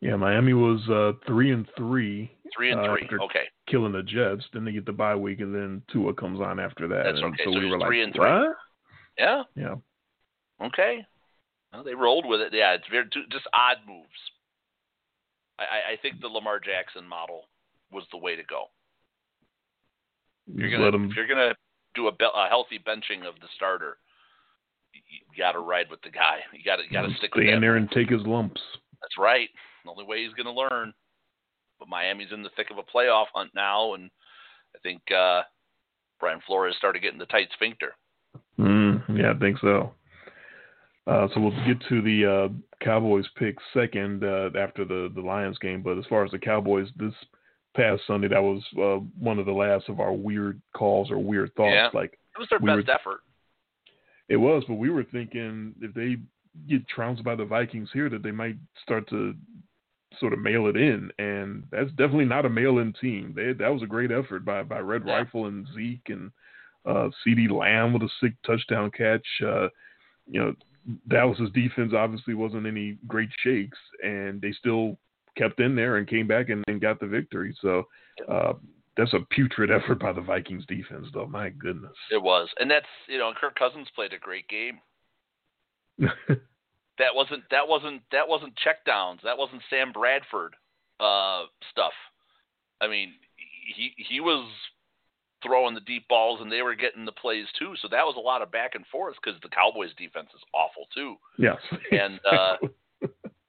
Yeah, 0.00 0.14
Miami 0.16 0.52
was 0.52 0.86
uh, 0.88 1.12
three 1.26 1.50
and 1.52 1.66
three, 1.76 2.30
Three 2.54 2.70
and 2.70 2.80
Uh, 2.80 2.94
three. 2.94 3.08
Okay. 3.24 3.44
killing 3.66 3.92
the 3.92 4.02
Jets. 4.02 4.44
Then 4.52 4.64
they 4.64 4.70
get 4.72 4.86
the 4.86 4.92
bye 4.92 5.16
week, 5.16 5.40
and 5.40 5.52
then 5.54 5.82
Tua 5.92 6.14
comes 6.14 6.40
on 6.40 6.60
after 6.60 6.86
that. 6.86 7.02
That's 7.04 7.16
and 7.16 7.34
okay. 7.34 7.44
So, 7.44 7.52
So 7.52 7.58
we 7.58 7.66
were 7.68 7.78
like, 7.78 7.88
three 7.88 8.02
and 8.02 8.12
three. 8.14 8.20
what? 8.28 8.56
Yeah. 9.18 9.42
Yeah. 9.56 9.74
Okay. 10.62 11.04
Well, 11.72 11.82
they 11.82 11.94
rolled 11.94 12.26
with 12.26 12.40
it. 12.40 12.52
Yeah, 12.54 12.74
it's 12.74 12.86
very 12.90 13.06
just 13.06 13.46
odd 13.52 13.78
moves. 13.88 14.06
I, 15.58 15.92
I- 15.92 15.96
think 16.02 16.20
the 16.20 16.28
Lamar 16.28 16.60
Jackson 16.60 17.06
model 17.06 17.48
was 17.90 18.04
the 18.12 18.18
way 18.18 18.36
to 18.36 18.42
go. 18.44 18.64
You're 20.54 20.70
gonna 20.70 21.04
if 21.08 21.16
you're 21.16 21.26
gonna 21.26 21.54
do 21.94 22.08
a, 22.08 22.12
be- 22.12 22.24
a 22.24 22.48
healthy 22.48 22.78
benching 22.78 23.26
of 23.26 23.34
the 23.40 23.48
starter, 23.56 23.98
you, 24.92 25.00
you 25.10 25.38
got 25.42 25.52
to 25.52 25.60
ride 25.60 25.86
with 25.90 26.00
the 26.02 26.10
guy. 26.10 26.38
You 26.52 26.60
got 26.64 26.76
to 26.76 26.82
got 26.92 27.02
to 27.02 27.14
stick 27.16 27.30
stay 27.34 27.46
with 27.46 27.54
in 27.54 27.60
there 27.60 27.76
and 27.76 27.90
take 27.90 28.10
his 28.10 28.22
lumps. 28.26 28.60
That's 29.02 29.18
right. 29.18 29.48
The 29.84 29.90
only 29.90 30.04
way 30.04 30.24
he's 30.24 30.34
gonna 30.34 30.54
learn. 30.54 30.92
But 31.78 31.88
Miami's 31.88 32.32
in 32.32 32.42
the 32.42 32.50
thick 32.56 32.70
of 32.70 32.78
a 32.78 32.82
playoff 32.82 33.26
hunt 33.34 33.50
now, 33.54 33.94
and 33.94 34.10
I 34.74 34.78
think 34.82 35.02
uh, 35.10 35.42
Brian 36.20 36.40
Flores 36.46 36.74
started 36.78 37.02
getting 37.02 37.18
the 37.18 37.26
tight 37.26 37.48
sphincter. 37.54 37.94
Mm, 38.58 39.18
yeah, 39.18 39.32
I 39.32 39.38
think 39.38 39.58
so. 39.58 39.92
Uh, 41.06 41.28
so 41.34 41.40
we'll 41.40 41.66
get 41.66 41.78
to 41.88 42.00
the 42.02 42.24
uh, 42.26 42.48
Cowboys 42.86 43.26
pick 43.36 43.56
second 43.74 44.24
uh, 44.24 44.50
after 44.58 44.84
the 44.84 45.10
the 45.14 45.20
Lions 45.20 45.58
game. 45.58 45.82
But 45.82 45.98
as 45.98 46.04
far 46.08 46.24
as 46.24 46.30
the 46.30 46.38
Cowboys, 46.38 46.88
this 46.96 47.12
past 47.76 48.02
Sunday, 48.06 48.28
that 48.28 48.42
was 48.42 48.62
uh, 48.78 49.04
one 49.18 49.38
of 49.38 49.46
the 49.46 49.52
last 49.52 49.88
of 49.88 50.00
our 50.00 50.12
weird 50.12 50.60
calls 50.74 51.10
or 51.10 51.18
weird 51.18 51.54
thoughts. 51.56 51.72
Yeah. 51.74 51.88
Like 51.92 52.12
It 52.12 52.38
was 52.38 52.48
their 52.48 52.58
We 52.60 52.70
best 52.74 52.86
were- 52.88 52.94
effort. 52.94 53.20
it 54.28 54.36
was, 54.36 54.64
but 54.68 54.74
we 54.74 54.90
were 54.90 55.04
thinking 55.04 55.74
if 55.80 55.92
they 55.94 56.16
get 56.68 56.88
trounced 56.88 57.22
by 57.22 57.34
the 57.34 57.44
Vikings 57.44 57.90
here, 57.92 58.08
that 58.08 58.22
they 58.22 58.30
might 58.30 58.56
start 58.82 59.08
to 59.10 59.34
sort 60.18 60.32
of 60.32 60.38
mail 60.38 60.66
it 60.68 60.76
in, 60.76 61.10
and 61.18 61.64
that's 61.70 61.90
definitely 61.90 62.24
not 62.24 62.46
a 62.46 62.48
mail-in 62.48 62.94
team. 62.94 63.34
They, 63.36 63.52
that 63.52 63.68
was 63.72 63.82
a 63.82 63.86
great 63.86 64.10
effort 64.10 64.44
by 64.44 64.62
by 64.62 64.78
Red 64.78 65.02
Yeah. 65.04 65.16
Rifle 65.18 65.46
and 65.46 65.66
Zeke 65.74 66.08
and 66.08 66.30
uh, 66.86 67.10
CeeDee 67.26 67.50
Lamb 67.50 67.92
with 67.92 68.02
a 68.02 68.08
sick 68.20 68.32
touchdown 68.46 68.90
catch. 68.92 69.26
Uh, 69.44 69.68
you 70.26 70.40
know, 70.40 70.54
Dallas's 71.08 71.50
defense 71.52 71.92
obviously 71.96 72.34
wasn't 72.34 72.66
any 72.66 72.98
great 73.06 73.30
shakes, 73.42 73.78
and 74.02 74.40
they 74.40 74.52
still 74.52 74.98
kept 75.36 75.60
in 75.60 75.74
there 75.74 75.96
and 75.96 76.08
came 76.08 76.26
back 76.26 76.48
and, 76.48 76.64
and 76.68 76.80
got 76.80 77.00
the 77.00 77.06
victory. 77.06 77.56
So. 77.60 77.84
Uh, 78.30 78.54
that's 78.98 79.12
a 79.12 79.18
putrid 79.28 79.70
effort 79.82 80.00
by 80.00 80.10
the 80.10 80.22
Vikings 80.22 80.64
defense, 80.64 81.06
though. 81.12 81.26
My 81.26 81.50
goodness. 81.50 81.92
It 82.10 82.22
was, 82.22 82.48
and 82.58 82.70
that's 82.70 82.86
you 83.06 83.18
know, 83.18 83.30
Kirk 83.38 83.54
Cousins 83.54 83.88
played 83.94 84.14
a 84.14 84.18
great 84.18 84.48
game. 84.48 84.80
That 86.98 87.14
wasn't 87.14 87.44
that 87.50 87.68
wasn't 87.68 88.02
that 88.12 88.28
wasn't 88.28 88.54
checkdowns. 88.56 89.20
That 89.22 89.36
wasn't 89.36 89.62
Sam 89.68 89.92
Bradford 89.92 90.54
uh, 90.98 91.44
stuff. 91.70 91.92
I 92.80 92.88
mean, 92.88 93.12
he 93.74 93.92
he 93.96 94.20
was 94.20 94.48
throwing 95.46 95.74
the 95.74 95.80
deep 95.80 96.08
balls, 96.08 96.40
and 96.40 96.50
they 96.50 96.62
were 96.62 96.74
getting 96.74 97.04
the 97.04 97.12
plays 97.12 97.46
too. 97.58 97.74
So 97.80 97.88
that 97.88 98.04
was 98.04 98.16
a 98.16 98.20
lot 98.20 98.42
of 98.42 98.50
back 98.50 98.74
and 98.74 98.86
forth 98.86 99.16
because 99.22 99.40
the 99.42 99.48
Cowboys' 99.48 99.94
defense 99.96 100.28
is 100.34 100.42
awful 100.52 100.86
too. 100.94 101.16
yes. 101.38 101.56
And 101.90 102.20
uh, 102.30 102.56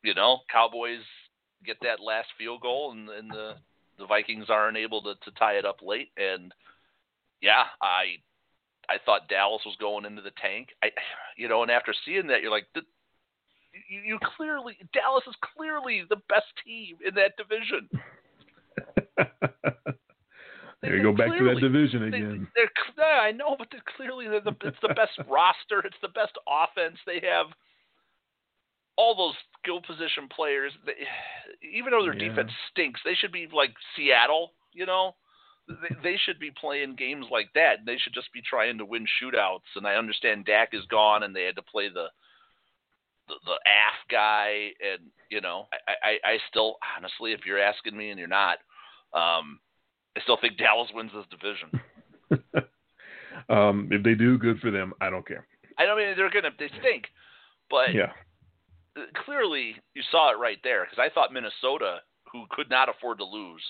you 0.04 0.14
know, 0.14 0.40
Cowboys 0.52 1.02
get 1.66 1.78
that 1.82 2.00
last 2.00 2.28
field 2.38 2.62
goal, 2.62 2.92
and, 2.92 3.10
and 3.10 3.30
the 3.30 3.56
the 3.98 4.06
Vikings 4.06 4.46
aren't 4.50 4.78
able 4.78 5.02
to, 5.02 5.16
to 5.16 5.32
tie 5.38 5.54
it 5.54 5.66
up 5.66 5.80
late. 5.82 6.12
And 6.18 6.54
yeah, 7.42 7.64
I 7.82 8.18
I 8.90 8.98
thought 9.06 9.30
Dallas 9.30 9.64
was 9.66 9.76
going 9.80 10.06
into 10.06 10.22
the 10.22 10.32
tank. 10.42 10.70
I 10.84 10.92
you 11.38 11.48
know, 11.48 11.62
and 11.62 11.72
after 11.72 11.94
seeing 12.06 12.28
that, 12.28 12.42
you're 12.42 12.52
like, 12.52 12.68
"Th- 12.74 12.86
you, 13.90 14.02
you 14.02 14.20
clearly 14.38 14.78
Dallas 14.94 15.24
is 15.28 15.36
clearly 15.56 16.04
the 16.10 16.22
best 16.30 16.48
team 16.66 16.98
in 17.06 17.14
that 17.16 17.38
division. 17.38 17.90
there 20.82 20.96
you 20.98 21.04
go 21.04 21.12
back 21.12 21.28
to 21.28 21.44
that 21.46 21.58
Clearly. 21.58 21.62
division 21.62 22.12
They, 22.12 22.18
again. 22.18 22.48
they're 22.56 22.70
yeah, 22.98 23.20
I 23.22 23.32
know, 23.32 23.56
but 23.58 23.68
they're 23.72 23.82
clearly 23.96 24.28
they're 24.28 24.42
the, 24.42 24.56
it's 24.64 24.78
the 24.82 24.94
best 24.94 25.18
roster. 25.30 25.80
It's 25.86 25.98
the 26.02 26.10
best 26.10 26.34
offense. 26.48 26.98
They 27.06 27.22
have 27.28 27.48
all 28.96 29.16
those 29.16 29.36
skill 29.62 29.82
position 29.82 30.28
players. 30.34 30.74
They, 30.86 30.94
even 31.68 31.92
though 31.92 32.04
their 32.04 32.14
Yeah. 32.14 32.30
defense 32.30 32.52
stinks, 32.72 33.02
they 33.06 33.14
should 33.16 33.32
be 33.32 33.48
like 33.52 33.74
Seattle. 33.96 34.54
You 34.74 34.86
know, 34.86 35.16
they, 35.68 35.96
they 36.04 36.18
should 36.18 36.40
be 36.40 36.52
playing 36.52 36.96
games 36.96 37.26
like 37.32 37.50
that. 37.56 37.80
They 37.86 37.98
should 37.98 38.14
just 38.14 38.32
be 38.34 38.42
trying 38.42 38.78
to 38.78 38.86
win 38.86 39.06
shootouts. 39.22 39.70
And 39.76 39.86
I 39.88 39.96
understand 39.96 40.46
Dak 40.46 40.70
is 40.74 40.86
gone, 40.86 41.24
and 41.24 41.36
they 41.36 41.44
had 41.46 41.56
to 41.56 41.64
play 41.64 41.90
the 41.90 42.08
the, 43.28 43.36
the 43.46 43.52
AF 43.54 44.08
guy, 44.10 44.70
and 44.82 45.10
you 45.30 45.42
know, 45.42 45.68
I, 45.88 46.10
I, 46.24 46.30
I 46.34 46.38
still 46.50 46.78
honestly, 46.96 47.34
if 47.34 47.46
you're 47.46 47.60
asking 47.60 47.96
me, 47.98 48.10
and 48.12 48.20
you're 48.20 48.28
not, 48.30 48.60
um, 49.14 49.60
I 50.18 50.22
still 50.22 50.38
think 50.42 50.58
Dallas 50.58 50.90
wins 50.94 51.12
this 51.14 51.26
division. 51.30 51.70
um, 53.50 53.88
if 53.92 54.02
they 54.02 54.16
do, 54.16 54.38
good 54.38 54.60
for 54.60 54.72
them. 54.72 54.94
I 55.00 55.12
don't 55.12 55.28
care. 55.28 55.46
I 55.78 55.86
don't 55.86 55.98
mean 55.98 56.16
they're 56.18 56.32
gonna 56.32 56.50
they 56.58 56.70
stink, 56.80 57.06
but 57.70 57.94
Yeah. 57.94 58.14
clearly 59.26 59.76
you 59.94 60.02
saw 60.10 60.32
it 60.32 60.40
right 60.40 60.58
there 60.64 60.86
because 60.86 60.98
I 60.98 61.14
thought 61.14 61.32
Minnesota, 61.32 62.02
who 62.32 62.46
could 62.50 62.70
not 62.70 62.90
afford 62.90 63.20
to 63.20 63.26
lose, 63.26 63.62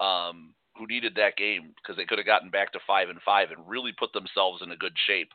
um, 0.00 0.54
who 0.78 0.86
needed 0.86 1.14
that 1.16 1.36
game 1.36 1.74
because 1.76 1.96
they 1.96 2.06
could 2.06 2.18
have 2.18 2.26
gotten 2.26 2.48
back 2.48 2.72
to 2.72 2.80
five 2.86 3.10
and 3.10 3.20
five 3.20 3.50
and 3.50 3.68
really 3.68 3.92
put 3.92 4.14
themselves 4.14 4.62
in 4.62 4.70
a 4.70 4.76
good 4.76 4.96
shape 5.06 5.30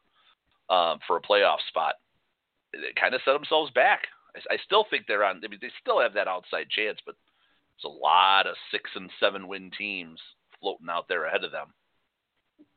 um, 0.72 0.98
for 1.06 1.18
a 1.18 1.22
playoff 1.22 1.62
spot. 1.68 1.96
They 2.74 2.94
kind 3.00 3.14
of 3.14 3.22
set 3.26 3.34
themselves 3.34 3.70
back. 3.72 4.08
I, 4.36 4.56
I 4.56 4.58
still 4.66 4.86
think 4.90 5.06
they're 5.06 5.24
on. 5.24 5.42
I 5.46 5.48
mean, 5.48 5.60
they 5.62 5.72
still 5.80 6.02
have 6.02 6.14
that 6.16 6.28
outside 6.28 6.70
chance, 6.72 6.98
but 7.06 7.16
there's 7.82 7.94
a 7.94 7.98
lot 7.98 8.48
of 8.48 8.56
six 8.72 8.90
and 8.96 9.10
seven 9.20 9.48
win 9.48 9.72
teams 9.78 10.20
floating 10.60 10.88
out 10.90 11.08
there 11.08 11.26
ahead 11.26 11.44
of 11.44 11.52
them. 11.52 11.68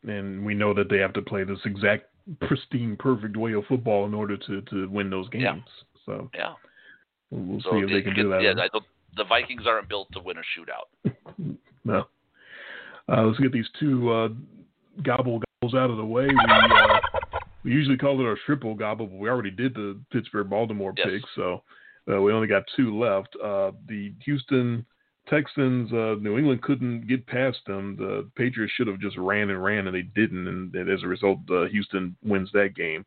And 0.06 0.44
we 0.44 0.54
know 0.54 0.74
that 0.74 0.88
they 0.90 0.98
have 0.98 1.12
to 1.14 1.22
play 1.22 1.44
this 1.44 1.58
exact 1.64 2.04
pristine, 2.40 2.96
perfect 2.98 3.36
way 3.36 3.52
of 3.54 3.64
football 3.66 4.06
in 4.06 4.14
order 4.14 4.36
to, 4.36 4.60
to 4.62 4.88
win 4.88 5.10
those 5.10 5.28
games. 5.28 5.44
Yeah. 5.44 5.60
So 6.06 6.30
Yeah. 6.34 6.52
we'll, 7.30 7.60
So 7.62 7.70
see 7.72 7.78
if 7.78 7.88
they 7.88 7.94
they 7.96 8.02
can 8.02 8.14
get- 8.14 8.22
do 8.22 8.28
that. 8.30 8.42
Yeah, 8.42 8.50
I 8.52 8.68
don't, 8.72 8.84
the 9.16 9.24
Vikings 9.24 9.66
aren't 9.66 9.88
built 9.88 10.08
to 10.12 10.20
win 10.20 10.36
a 10.38 10.42
shootout. 10.42 11.14
No. 11.86 12.06
Uh, 13.12 13.24
let's 13.24 13.38
get 13.38 13.52
these 13.52 13.68
two 13.78 14.10
uh, 14.10 14.28
gobble 15.02 15.42
gobbles 15.60 15.74
out 15.74 15.90
of 15.90 15.98
the 15.98 16.04
way. 16.04 16.26
We, 16.26 16.38
uh, 16.50 16.98
we 17.62 17.72
usually 17.72 17.98
call 17.98 18.18
it 18.18 18.24
our 18.24 18.38
triple 18.46 18.74
gobble, 18.74 19.06
but 19.06 19.18
we 19.18 19.28
already 19.28 19.50
did 19.50 19.74
the 19.74 20.00
Pittsburgh 20.10 20.48
Baltimore 20.48 20.94
Yes. 20.96 21.08
pick, 21.10 21.22
so 21.36 21.62
uh, 22.10 22.22
we 22.22 22.32
only 22.32 22.46
got 22.46 22.62
two 22.74 22.98
left. 22.98 23.36
Uh, 23.36 23.72
the 23.86 24.14
Houston 24.24 24.86
Texans, 25.28 25.92
uh, 25.92 26.16
New 26.20 26.38
England 26.38 26.62
couldn't 26.62 27.06
get 27.06 27.26
past 27.26 27.58
them. 27.66 27.96
The 27.96 28.28
Patriots 28.36 28.72
should 28.76 28.88
have 28.88 29.00
just 29.00 29.16
ran 29.16 29.50
and 29.50 29.62
ran, 29.62 29.86
and 29.86 29.94
they 29.94 30.02
didn't, 30.02 30.46
and, 30.46 30.74
and 30.74 30.90
as 30.90 31.02
a 31.02 31.08
result, 31.08 31.38
uh, 31.50 31.64
Houston 31.66 32.14
wins 32.22 32.50
that 32.52 32.74
game. 32.74 33.04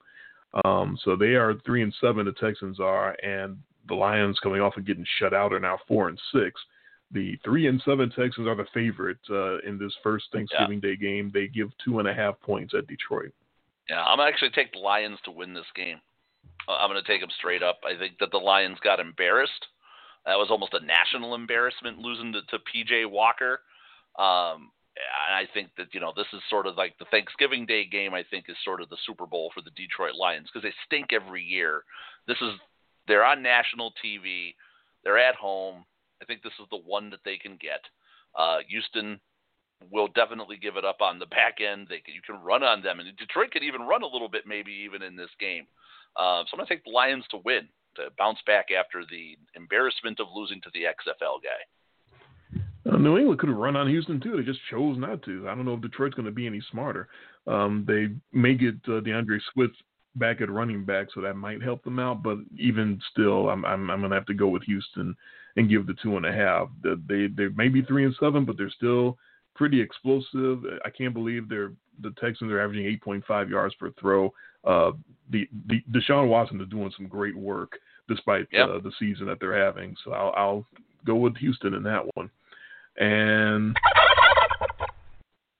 Um, 0.65 0.97
so 1.03 1.15
they 1.15 1.35
are 1.35 1.53
three 1.65 1.83
and 1.83 1.93
seven. 2.01 2.25
The 2.25 2.31
Texans 2.33 2.79
are, 2.79 3.15
and 3.23 3.57
the 3.87 3.95
Lions, 3.95 4.39
coming 4.41 4.61
off 4.61 4.77
of 4.77 4.85
getting 4.85 5.05
shut 5.19 5.33
out, 5.33 5.53
are 5.53 5.59
now 5.59 5.77
four 5.87 6.09
and 6.09 6.19
six. 6.33 6.59
The 7.11 7.37
three 7.43 7.67
and 7.67 7.81
seven 7.85 8.09
Texans 8.09 8.47
are 8.47 8.55
the 8.55 8.65
favorite 8.73 9.19
uh, 9.29 9.59
in 9.59 9.77
this 9.77 9.93
first 10.03 10.25
Thanksgiving 10.33 10.79
Day 10.79 10.95
game. 10.95 11.31
They 11.33 11.47
give 11.47 11.69
two 11.83 11.99
and 11.99 12.07
a 12.07 12.13
half 12.13 12.39
points 12.41 12.73
at 12.77 12.87
Detroit. 12.87 13.31
Yeah, 13.89 14.03
I'm 14.03 14.19
actually 14.19 14.49
take 14.49 14.73
the 14.73 14.79
Lions 14.79 15.19
to 15.23 15.31
win 15.31 15.53
this 15.53 15.71
game. 15.75 16.01
Uh, 16.67 16.73
I'm 16.73 16.89
going 16.89 17.01
to 17.01 17.07
take 17.09 17.21
them 17.21 17.29
straight 17.37 17.63
up. 17.63 17.79
I 17.85 17.97
think 17.97 18.15
that 18.19 18.31
the 18.31 18.37
Lions 18.37 18.77
got 18.83 18.99
embarrassed. 18.99 19.67
That 20.27 20.37
was 20.37 20.49
almost 20.51 20.73
a 20.73 20.85
national 20.85 21.35
embarrassment 21.35 21.99
losing 21.99 22.33
to, 22.33 22.41
to 22.41 22.59
PJ 22.59 23.09
Walker. 23.09 23.61
Um, 24.19 24.71
and 24.97 25.33
I 25.35 25.47
think 25.53 25.69
that 25.77 25.93
you 25.93 25.99
know 25.99 26.11
this 26.15 26.27
is 26.33 26.41
sort 26.49 26.67
of 26.67 26.75
like 26.75 26.97
the 26.99 27.05
Thanksgiving 27.09 27.65
Day 27.65 27.85
game. 27.85 28.13
I 28.13 28.23
think 28.29 28.45
is 28.49 28.57
sort 28.65 28.81
of 28.81 28.89
the 28.89 28.97
Super 29.05 29.25
Bowl 29.25 29.51
for 29.53 29.61
the 29.61 29.71
Detroit 29.71 30.15
Lions 30.15 30.49
because 30.51 30.63
they 30.63 30.73
stink 30.85 31.13
every 31.13 31.43
year. 31.43 31.83
This 32.27 32.37
is 32.41 32.51
they're 33.07 33.25
on 33.25 33.41
national 33.41 33.93
TV. 34.03 34.53
They're 35.03 35.17
at 35.17 35.35
home. 35.35 35.85
I 36.21 36.25
think 36.25 36.43
this 36.43 36.57
is 36.59 36.67
the 36.71 36.81
one 36.83 37.09
that 37.11 37.23
they 37.23 37.37
can 37.37 37.57
get. 37.61 37.81
Uh, 38.37 38.57
Houston 38.67 39.19
will 39.91 40.07
definitely 40.07 40.57
give 40.57 40.75
it 40.75 40.83
up 40.83 41.01
on 41.01 41.19
the 41.19 41.27
back 41.27 41.57
end. 41.61 41.87
They 41.89 41.99
can, 41.99 42.15
you 42.15 42.21
can 42.25 42.43
run 42.43 42.63
on 42.63 42.81
them, 42.81 42.99
and 42.99 43.15
Detroit 43.15 43.51
could 43.51 43.63
even 43.63 43.81
run 43.81 44.03
a 44.03 44.07
little 44.07 44.27
bit, 44.27 44.43
maybe 44.47 44.71
even 44.83 45.03
in 45.03 45.15
this 45.15 45.29
game. 45.39 45.67
Uh, 46.15 46.43
so 46.43 46.53
I'm 46.53 46.57
going 46.57 46.67
to 46.67 46.73
take 46.73 46.83
the 46.83 46.91
Lions 46.91 47.25
to 47.29 47.37
win, 47.45 47.69
to 47.97 48.09
bounce 48.17 48.39
back 48.47 48.67
after 48.71 49.03
the 49.09 49.37
embarrassment 49.55 50.19
of 50.19 50.27
losing 50.33 50.61
to 50.61 50.69
the 50.73 50.83
XFL 50.83 51.39
guy. 51.43 52.59
Uh, 52.89 52.97
New 52.97 53.17
England 53.17 53.39
could 53.39 53.49
have 53.49 53.57
run 53.57 53.75
on 53.75 53.87
Houston 53.89 54.19
too. 54.19 54.37
They 54.37 54.43
just 54.43 54.61
chose 54.71 54.97
not 54.97 55.21
to. 55.23 55.47
I 55.49 55.55
don't 55.55 55.65
know 55.65 55.73
if 55.73 55.81
Detroit's 55.81 56.15
going 56.15 56.25
to 56.25 56.31
be 56.31 56.47
any 56.47 56.61
smarter. 56.71 57.09
Um, 57.45 57.83
they 57.87 58.07
may 58.37 58.53
get 58.55 58.75
uh, 58.87 59.01
DeAndre 59.01 59.39
Swift 59.53 59.75
back 60.15 60.41
at 60.41 60.49
running 60.49 60.85
back, 60.85 61.07
so 61.13 61.21
that 61.21 61.35
might 61.35 61.61
help 61.61 61.83
them 61.83 61.99
out. 61.99 62.23
But 62.23 62.37
even 62.57 62.99
still, 63.11 63.49
I'm 63.49 63.65
I'm, 63.65 63.89
I'm 63.89 63.99
going 63.99 64.11
to 64.11 64.17
have 64.17 64.25
to 64.27 64.33
go 64.33 64.47
with 64.47 64.63
Houston 64.63 65.15
and 65.57 65.69
give 65.69 65.85
the 65.87 65.95
two 66.01 66.17
and 66.17 66.25
a 66.25 66.31
half. 66.31 66.69
The- 66.83 67.01
They 67.07 67.27
they 67.27 67.49
may 67.55 67.67
be 67.67 67.81
three 67.81 68.05
and 68.05 68.15
seven, 68.19 68.45
but 68.45 68.57
they're 68.57 68.69
still 68.69 69.17
pretty 69.55 69.81
explosive. 69.81 70.63
I 70.85 70.89
can't 70.89 71.13
believe 71.13 71.49
they're 71.49 71.73
the 72.01 72.13
Texans 72.21 72.51
are 72.51 72.61
averaging 72.61 72.85
8.5 73.03 73.49
yards 73.49 73.73
per 73.75 73.91
throw. 73.99 74.31
Uh, 74.67 74.91
the, 75.31 75.47
the 75.67 75.81
Deshaun 75.91 76.27
Watson 76.27 76.61
is 76.61 76.67
doing 76.69 76.91
some 76.95 77.07
great 77.07 77.35
work 77.35 77.79
despite 78.07 78.47
Yep. 78.51 78.69
uh, 78.69 78.79
the 78.79 78.91
season 78.99 79.25
that 79.27 79.39
they're 79.39 79.57
having. 79.57 79.95
So 80.03 80.11
I'll, 80.11 80.33
I'll 80.35 80.65
go 81.05 81.15
with 81.15 81.35
Houston 81.37 81.73
in 81.73 81.83
that 81.83 82.03
one. 82.15 82.29
And 82.97 83.75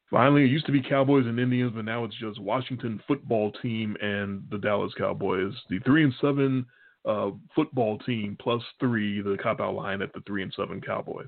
finally, 0.10 0.43
it 0.43 0.49
used 0.51 0.66
to 0.66 0.72
be 0.72 0.82
Cowboys 0.82 1.26
and 1.26 1.39
Indians, 1.39 1.74
but 1.76 1.86
now 1.86 2.03
it's 2.03 2.16
just 2.16 2.39
Washington 2.39 3.01
football 3.08 3.51
team 3.62 3.95
and 4.01 4.43
the 4.49 4.58
Dallas 4.58 4.93
Cowboys. 4.97 5.53
The 5.70 5.80
three 5.80 6.03
and 6.03 6.14
seven 6.22 6.66
uh, 7.05 7.32
football 7.55 7.99
team 7.99 8.38
plus 8.39 8.64
three, 8.80 9.22
the 9.22 9.38
cop 9.41 9.62
out 9.62 9.76
line 9.76 10.01
at 10.01 10.14
the 10.14 10.22
three 10.26 10.43
and 10.43 10.53
seven 10.55 10.82
Cowboys. 10.82 11.28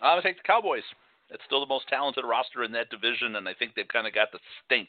I'm 0.00 0.12
going 0.14 0.22
to 0.22 0.28
take 0.28 0.36
the 0.36 0.46
Cowboys. 0.46 0.82
It's 1.30 1.42
still 1.46 1.60
the 1.60 1.66
most 1.66 1.88
talented 1.88 2.24
roster 2.28 2.62
in 2.64 2.72
that 2.72 2.90
division, 2.90 3.36
and 3.36 3.48
I 3.48 3.54
think 3.54 3.74
they've 3.74 3.88
kind 3.88 4.06
of 4.06 4.14
got 4.14 4.32
the 4.32 4.38
stink 4.66 4.88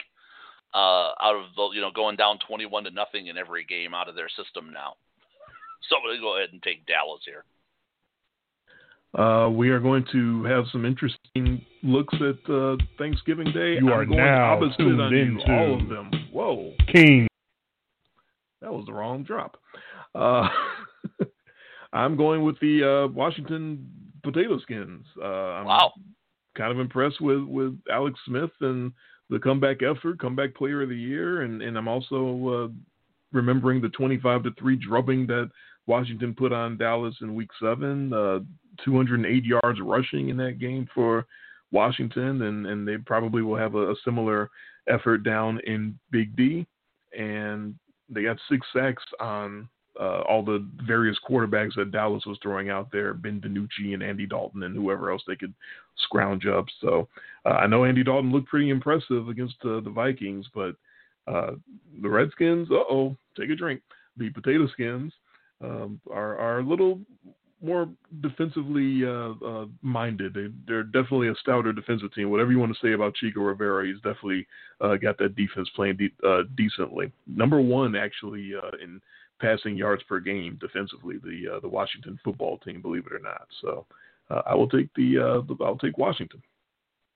uh, 0.74 1.12
out 1.22 1.36
of 1.36 1.44
the 1.56 1.70
you 1.76 1.82
know 1.82 1.92
going 1.92 2.16
down 2.16 2.40
21 2.48 2.86
to 2.86 2.92
nothing 2.92 3.28
in 3.28 3.38
every 3.38 3.64
game 3.66 3.94
out 3.94 4.10
of 4.10 4.16
their 4.16 4.30
system 4.30 4.72
now. 4.74 4.94
So 5.90 5.98
I'm 5.98 6.04
going 6.04 6.16
to 6.16 6.22
go 6.22 6.38
ahead 6.38 6.54
and 6.54 6.64
take 6.64 6.86
Dallas 6.86 7.20
here. 7.26 7.44
Uh, 9.22 9.50
we 9.50 9.70
are 9.70 9.82
going 9.82 10.06
to 10.14 10.44
have 10.46 10.64
some 10.72 10.86
interesting 10.86 11.62
looks 11.84 12.16
at 12.16 12.50
uh, 12.50 12.78
Thanksgiving 12.98 13.52
Day. 13.52 13.74
You 13.82 13.88
I'm 13.92 14.00
are 14.00 14.06
going 14.06 14.18
now 14.18 14.54
opposite 14.56 14.78
tuned 14.78 15.02
on 15.02 15.12
you, 15.12 15.22
into 15.24 15.52
all 15.52 15.80
of 15.82 15.90
them. 15.90 16.10
Whoa, 16.32 16.72
King. 16.92 17.28
that 18.62 18.72
was 18.72 18.86
the 18.86 18.94
wrong 18.94 19.24
drop. 19.24 19.58
Uh, 20.16 20.48
I'm 21.94 22.16
going 22.16 22.44
with 22.44 22.58
the 22.62 23.06
uh, 23.10 23.14
Washington 23.14 23.88
Potato 24.24 24.58
Skins. 24.60 25.06
Uh, 25.22 25.26
I'm 25.26 25.66
Wow. 25.66 25.92
kind 26.58 26.72
of 26.72 26.80
impressed 26.80 27.20
with, 27.22 27.44
with 27.44 27.78
Alex 27.92 28.18
Smith 28.26 28.52
and 28.62 28.94
the 29.30 29.40
comeback 29.40 29.78
effort, 29.84 30.20
comeback 30.20 30.56
player 30.56 30.84
of 30.84 30.90
the 30.90 30.96
year, 30.96 31.42
and, 31.42 31.62
and 31.62 31.78
I'm 31.78 31.88
also 31.88 32.70
uh, 32.70 32.94
remembering 33.32 33.82
the 33.82 33.90
25 33.90 34.44
to 34.44 34.52
three 34.60 34.76
drubbing 34.76 35.28
that 35.28 35.50
Washington 35.88 36.34
put 36.34 36.54
on 36.54 36.78
Dallas 36.78 37.16
in 37.22 37.36
Week 37.36 37.50
Seven. 37.62 38.14
Uh, 38.14 38.40
208 38.84 39.44
yards 39.44 39.80
rushing 39.82 40.30
in 40.30 40.38
that 40.38 40.60
game 40.60 40.88
for 40.94 41.26
Washington, 41.72 42.44
and 42.44 42.66
and 42.66 42.88
they 42.88 42.98
probably 42.98 43.42
will 43.42 43.58
have 43.58 43.76
a, 43.76 43.92
a 43.92 43.96
similar 44.04 44.50
effort 44.88 45.20
down 45.20 45.60
in 45.66 45.98
Big 46.12 46.36
D, 46.36 46.66
and 47.18 47.76
they 48.10 48.24
got 48.24 48.38
six 48.50 48.66
sacks 48.74 49.04
on 49.20 49.68
uh, 50.00 50.22
all 50.22 50.44
the 50.44 50.68
various 50.86 51.18
quarterbacks 51.28 51.76
that 51.76 51.92
Dallas 51.92 52.26
was 52.26 52.38
throwing 52.42 52.70
out 52.70 52.92
there, 52.92 53.14
Ben 53.14 53.40
DiNucci 53.40 53.94
and 53.94 54.02
Andy 54.02 54.26
Dalton 54.26 54.64
and 54.64 54.76
whoever 54.76 55.12
else 55.12 55.22
they 55.28 55.36
could 55.36 55.54
scrounge 55.98 56.46
up. 56.46 56.66
So 56.82 57.08
uh, 57.46 57.50
I 57.50 57.68
know 57.68 57.86
Andy 57.86 58.04
Dalton 58.04 58.32
looked 58.32 58.48
pretty 58.48 58.70
impressive 58.70 59.30
against 59.30 59.56
uh, 59.64 59.82
the 59.82 59.92
Vikings, 59.94 60.46
but 60.54 60.76
uh, 61.28 61.52
the 62.02 62.10
Redskins, 62.10 62.70
uh 62.72 62.84
oh, 62.90 63.16
take 63.38 63.50
a 63.50 63.56
drink. 63.56 63.82
The 64.18 64.30
Potato 64.30 64.68
Skins 64.68 65.14
um, 65.64 66.00
are 66.12 66.38
are 66.38 66.60
a 66.60 66.64
little 66.64 67.00
more 67.62 67.88
defensively 68.22 69.06
uh, 69.06 69.34
uh, 69.46 69.66
minded. 69.82 70.34
They, 70.34 70.48
they're 70.68 70.84
definitely 70.84 71.30
a 71.30 71.36
stouter 71.36 71.72
defensive 71.72 72.14
team. 72.14 72.30
Whatever 72.30 72.52
you 72.52 72.60
want 72.60 72.74
to 72.74 72.86
say 72.86 72.92
about 72.92 73.16
Chico 73.16 73.40
Rivera, 73.40 73.88
he's 73.88 73.96
definitely 73.98 74.46
got 75.02 75.18
that 75.20 75.38
defense 75.38 75.70
playing 75.74 75.96
de- 75.96 76.44
decently. 76.58 77.10
Number 77.26 77.62
one, 77.62 77.96
actually, 77.96 78.52
uh, 78.54 78.76
in 78.84 79.00
passing 79.44 79.76
yards 79.78 80.02
per 80.04 80.20
game 80.20 80.58
defensively, 80.62 81.18
the 81.24 81.56
uh, 81.56 81.60
the 81.60 81.68
Washington 81.68 82.18
football 82.24 82.58
team, 82.60 82.82
believe 82.82 83.06
it 83.06 83.14
or 83.14 83.20
not. 83.20 83.46
So 83.62 83.86
uh, 84.32 84.42
I 84.46 84.56
will 84.56 84.70
take 84.70 84.90
the, 84.96 85.18
uh, 85.20 85.42
the 85.48 85.64
I'll 85.64 85.78
take 85.78 85.98
Washington. 85.98 86.42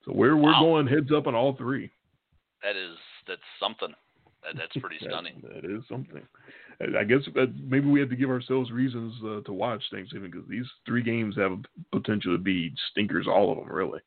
So 0.06 0.12
we're 0.14 0.36
we're 0.36 0.52
Wow. 0.52 0.62
going 0.62 0.88
heads 0.88 1.12
up 1.16 1.26
on 1.28 1.36
all 1.36 1.56
three. 1.56 1.90
That 2.64 2.76
is 2.76 2.96
that's 3.28 3.42
something. 3.60 3.94
That, 4.44 4.56
that's 4.58 4.76
pretty 4.84 4.98
That- 5.02 5.10
stunning. 5.12 5.42
that 5.44 5.66
is 5.66 5.84
something. 5.90 6.22
I- 7.00 7.04
guess 7.06 7.22
uh, 7.36 7.46
maybe 7.74 7.88
we 7.88 8.00
have 8.02 8.10
to 8.10 8.16
give 8.16 8.30
ourselves 8.30 8.70
reasons 8.72 9.14
uh, 9.26 9.42
to 9.48 9.54
watch 9.54 9.82
Thanksgiving 9.92 10.30
because 10.30 10.48
these 10.48 10.66
three 10.86 11.02
games 11.02 11.36
have 11.38 11.54
a 11.54 11.60
potential 11.98 12.34
to 12.34 12.38
be 12.38 12.72
stinkers, 12.92 13.26
all 13.28 13.52
of 13.52 13.58
them, 13.58 13.72
really. 13.74 14.00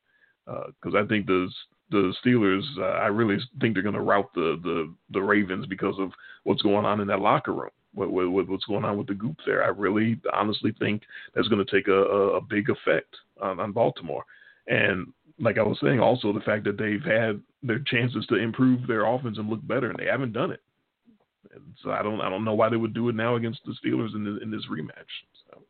Because 0.45 0.95
I 0.95 1.05
think 1.07 1.25
the 1.27 1.49
the 1.89 2.13
Steelers, 2.23 2.63
uh, 2.79 2.97
I 3.03 3.07
really 3.07 3.37
think 3.59 3.73
they're 3.73 3.83
going 3.83 3.95
to 3.95 4.01
rout 4.13 4.29
the, 4.33 4.57
the 4.63 4.93
the 5.11 5.21
Ravens 5.21 5.65
because 5.65 5.95
of 5.99 6.11
what's 6.43 6.61
going 6.61 6.85
on 6.85 7.01
in 7.01 7.07
that 7.07 7.19
locker 7.19 7.53
room. 7.53 7.69
With, 7.93 8.29
with, 8.29 8.47
what's 8.47 8.63
going 8.65 8.85
on 8.85 8.97
with 8.97 9.07
the 9.07 9.13
goop 9.13 9.35
there, 9.45 9.65
I 9.65 9.67
really 9.67 10.19
honestly 10.33 10.73
think 10.79 11.03
that's 11.35 11.49
going 11.49 11.65
to 11.65 11.69
take 11.69 11.89
a, 11.89 11.91
a, 11.91 12.41
big 12.41 12.69
effect 12.69 13.13
on, 13.41 13.59
on 13.59 13.73
Baltimore. 13.73 14.23
And 14.67 15.11
like 15.39 15.57
I 15.57 15.63
was 15.63 15.77
saying, 15.83 15.99
also 15.99 16.31
the 16.31 16.39
fact 16.41 16.63
that 16.65 16.77
they've 16.77 17.03
had 17.03 17.41
their 17.63 17.79
chances 17.79 18.25
to 18.27 18.35
improve 18.35 18.87
their 18.87 19.05
offense 19.05 19.37
and 19.37 19.49
look 19.49 19.65
better, 19.67 19.89
and 19.89 19.99
they 19.99 20.05
haven't 20.05 20.33
done 20.33 20.51
it. 20.51 20.61
And 21.53 21.63
so 21.83 21.91
I 21.91 22.01
don't 22.01 22.21
I 22.21 22.29
don't 22.29 22.45
know 22.45 22.53
why 22.53 22.69
they 22.69 22.77
would 22.77 22.93
do 22.93 23.09
it 23.09 23.15
now 23.15 23.35
against 23.35 23.61
the 23.65 23.75
Steelers 23.83 24.15
in 24.15 24.23
the, 24.23 24.37
in 24.41 24.51
this 24.51 24.65
rematch. 24.71 25.09
So, 25.49 25.61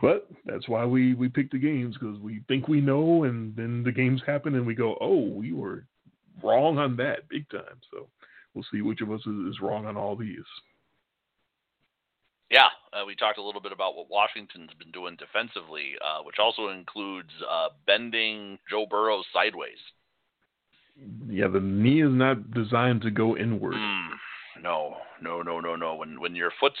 but 0.00 0.28
that's 0.44 0.68
why 0.68 0.84
we 0.84 1.14
we 1.14 1.28
pick 1.28 1.50
the 1.50 1.58
games 1.58 1.96
because 1.98 2.18
we 2.20 2.42
think 2.46 2.68
we 2.68 2.80
know, 2.80 3.24
and 3.24 3.56
then 3.56 3.82
the 3.82 3.92
games 3.92 4.22
happen, 4.26 4.54
and 4.54 4.66
we 4.66 4.74
go, 4.74 4.96
oh, 5.00 5.28
we 5.28 5.52
were 5.52 5.84
wrong 6.42 6.78
on 6.78 6.96
that 6.96 7.28
big 7.28 7.48
time. 7.48 7.80
So 7.90 8.06
we'll 8.54 8.66
see 8.70 8.82
which 8.82 9.00
of 9.00 9.10
us 9.10 9.20
is 9.26 9.60
wrong 9.60 9.86
on 9.86 9.96
all 9.96 10.16
these. 10.16 10.38
Yeah, 12.50 12.68
uh, 12.92 13.04
we 13.04 13.16
talked 13.16 13.38
a 13.38 13.42
little 13.42 13.60
bit 13.60 13.72
about 13.72 13.96
what 13.96 14.08
Washington's 14.08 14.70
been 14.78 14.92
doing 14.92 15.16
defensively, 15.16 15.94
uh, 16.04 16.22
which 16.22 16.36
also 16.38 16.68
includes 16.68 17.30
uh, 17.50 17.68
bending 17.86 18.58
Joe 18.70 18.86
Burrow 18.88 19.22
sideways. 19.32 19.78
Yeah, 21.28 21.48
the 21.48 21.60
knee 21.60 22.02
is 22.02 22.12
not 22.12 22.52
designed 22.52 23.02
to 23.02 23.10
go 23.10 23.36
inward. 23.36 23.74
Mm, 23.74 24.08
no, 24.62 24.96
no, 25.20 25.42
no, 25.42 25.60
no, 25.60 25.76
no. 25.76 25.96
When 25.96 26.20
when 26.20 26.34
your 26.34 26.52
foot's 26.58 26.76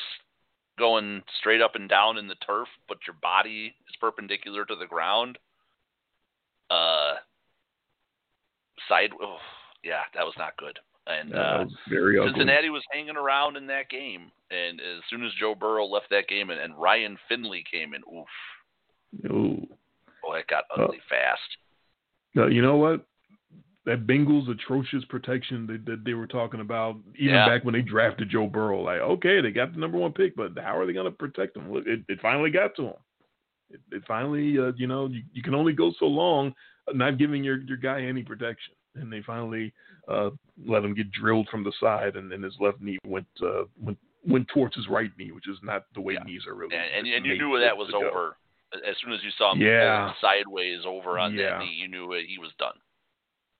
going 0.78 1.22
straight 1.38 1.60
up 1.60 1.74
and 1.74 1.88
down 1.88 2.16
in 2.16 2.28
the 2.28 2.36
turf, 2.36 2.68
but 2.88 2.98
your 3.06 3.16
body 3.20 3.74
is 3.88 3.96
perpendicular 4.00 4.64
to 4.64 4.76
the 4.76 4.86
ground, 4.86 5.38
uh, 6.70 7.14
side. 8.88 9.10
Oh, 9.20 9.38
yeah, 9.82 10.02
that 10.14 10.24
was 10.24 10.34
not 10.38 10.56
good. 10.56 10.78
And 11.06 11.34
uh, 11.34 11.64
very 11.88 12.18
ugly. 12.18 12.32
Cincinnati 12.32 12.68
was 12.68 12.82
hanging 12.90 13.16
around 13.16 13.56
in 13.56 13.66
that 13.68 13.88
game, 13.88 14.32
and 14.50 14.80
as 14.80 15.02
soon 15.08 15.24
as 15.24 15.30
Joe 15.38 15.54
Burrow 15.54 15.86
left 15.86 16.10
that 16.10 16.26
game 16.26 16.50
and, 16.50 16.60
and 16.60 16.74
Ryan 16.76 17.16
Finley 17.28 17.62
came 17.70 17.94
in, 17.94 18.02
oof, 18.12 19.30
Ooh. 19.30 19.66
boy, 20.22 20.38
it 20.38 20.48
got 20.48 20.64
Oh. 20.76 20.84
ugly 20.84 21.00
fast. 21.08 21.40
No, 22.34 22.48
you 22.48 22.60
know 22.60 22.76
what? 22.76 23.06
That 23.84 24.04
Bengals 24.06 24.50
atrocious 24.50 25.04
protection 25.04 25.64
that, 25.68 25.86
that 25.86 26.04
they 26.04 26.14
were 26.14 26.26
talking 26.26 26.60
about, 26.60 26.96
even 27.16 27.36
Yeah. 27.36 27.46
back 27.46 27.64
when 27.64 27.72
they 27.72 27.82
drafted 27.82 28.28
Joe 28.28 28.48
Burrow, 28.48 28.82
like, 28.82 28.98
okay, 29.00 29.40
they 29.40 29.52
got 29.52 29.72
the 29.72 29.78
number 29.78 29.98
one 29.98 30.12
pick, 30.12 30.34
but 30.34 30.58
how 30.58 30.76
are 30.76 30.86
they 30.86 30.92
going 30.92 31.06
to 31.06 31.12
protect 31.16 31.56
him? 31.56 31.70
It, 31.86 32.00
it 32.08 32.20
finally 32.20 32.50
got 32.50 32.74
to 32.76 32.82
him. 32.86 32.94
It, 33.70 33.80
it 33.92 34.02
finally, 34.08 34.58
uh, 34.58 34.72
you 34.76 34.88
know, 34.88 35.06
you, 35.06 35.22
you 35.32 35.42
can 35.42 35.54
only 35.54 35.72
go 35.72 35.92
so 36.00 36.06
long 36.06 36.52
not 36.94 37.16
giving 37.18 37.42
your, 37.42 37.58
your 37.62 37.76
guy 37.76 38.02
any 38.02 38.22
protection. 38.22 38.74
And 38.98 39.12
they 39.12 39.22
finally 39.22 39.72
uh, 40.08 40.30
let 40.66 40.84
him 40.84 40.94
get 40.94 41.10
drilled 41.12 41.48
from 41.50 41.64
the 41.64 41.72
side, 41.80 42.16
and 42.16 42.30
then 42.30 42.42
his 42.42 42.54
left 42.60 42.80
knee 42.80 42.98
went 43.06 43.26
uh, 43.42 43.64
went 43.80 43.98
went 44.26 44.48
towards 44.48 44.74
his 44.74 44.88
right 44.88 45.10
knee, 45.18 45.30
which 45.32 45.48
is 45.48 45.58
not 45.62 45.84
the 45.94 46.00
way 46.00 46.14
Yeah. 46.14 46.24
knees 46.24 46.42
are 46.48 46.54
really. 46.54 46.74
And, 46.74 47.06
and, 47.06 47.14
and 47.14 47.26
you 47.26 47.38
knew 47.38 47.58
that 47.60 47.76
was 47.76 47.92
over. 47.94 48.36
As 48.74 48.96
soon 49.02 49.12
as 49.12 49.20
you 49.22 49.30
saw 49.38 49.52
him 49.52 49.60
Yeah. 49.60 50.12
sideways 50.20 50.80
over 50.86 51.18
on 51.18 51.34
Yeah. 51.34 51.50
that 51.50 51.58
knee, 51.60 51.72
you 51.80 51.86
knew 51.88 52.10
he 52.26 52.36
was 52.38 52.50
done. 52.58 52.74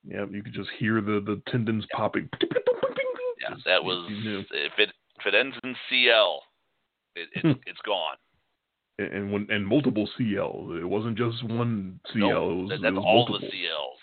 Yeah, 0.09 0.25
you 0.31 0.43
could 0.43 0.55
just 0.55 0.69
hear 0.79 1.01
the, 1.01 1.21
the 1.25 1.41
tendons 1.51 1.85
popping. 1.93 2.29
Yeah, 2.41 3.51
Just- 3.55 3.65
that 3.65 3.83
was 3.85 4.07
if 4.11 4.73
it 4.79 4.91
if 5.21 5.27
it 5.27 5.35
ends 5.35 5.57
in 5.65 5.75
CL, 5.89 6.43
it, 7.15 7.29
it 7.35 7.59
it's 7.67 7.81
gone. 7.85 8.17
and 8.99 9.13
and 9.13 9.33
when 9.33 9.47
and 9.51 9.67
multiple 9.67 10.09
CL. 10.19 10.77
It 10.81 10.85
wasn't 10.89 11.17
just 11.19 11.43
one 11.45 12.01
CL. 12.13 12.29
No, 12.29 12.51
it 12.51 12.55
was, 12.55 12.69
that- 12.71 12.75
it 12.77 12.83
that's 12.83 12.95
was 12.97 13.05
all 13.07 13.29
multiple. 13.29 13.41
the 13.41 13.47
CLs. 13.47 13.96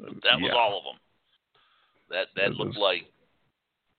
That 0.00 0.40
was 0.40 0.50
yeah. 0.50 0.54
all 0.54 0.78
of 0.78 0.84
them. 0.84 1.00
That 2.10 2.26
that 2.36 2.54
looked 2.54 2.76
like 2.76 3.06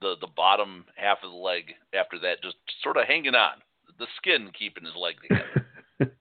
the 0.01 0.15
the 0.19 0.27
bottom 0.35 0.85
half 0.95 1.19
of 1.23 1.31
the 1.31 1.37
leg 1.37 1.73
after 1.93 2.19
that, 2.19 2.41
just 2.43 2.57
sort 2.83 2.97
of 2.97 3.07
hanging 3.07 3.35
on, 3.35 3.61
the 3.99 4.07
skin 4.17 4.49
keeping 4.57 4.85
his 4.85 4.95
leg 4.95 5.15
together. 5.21 5.67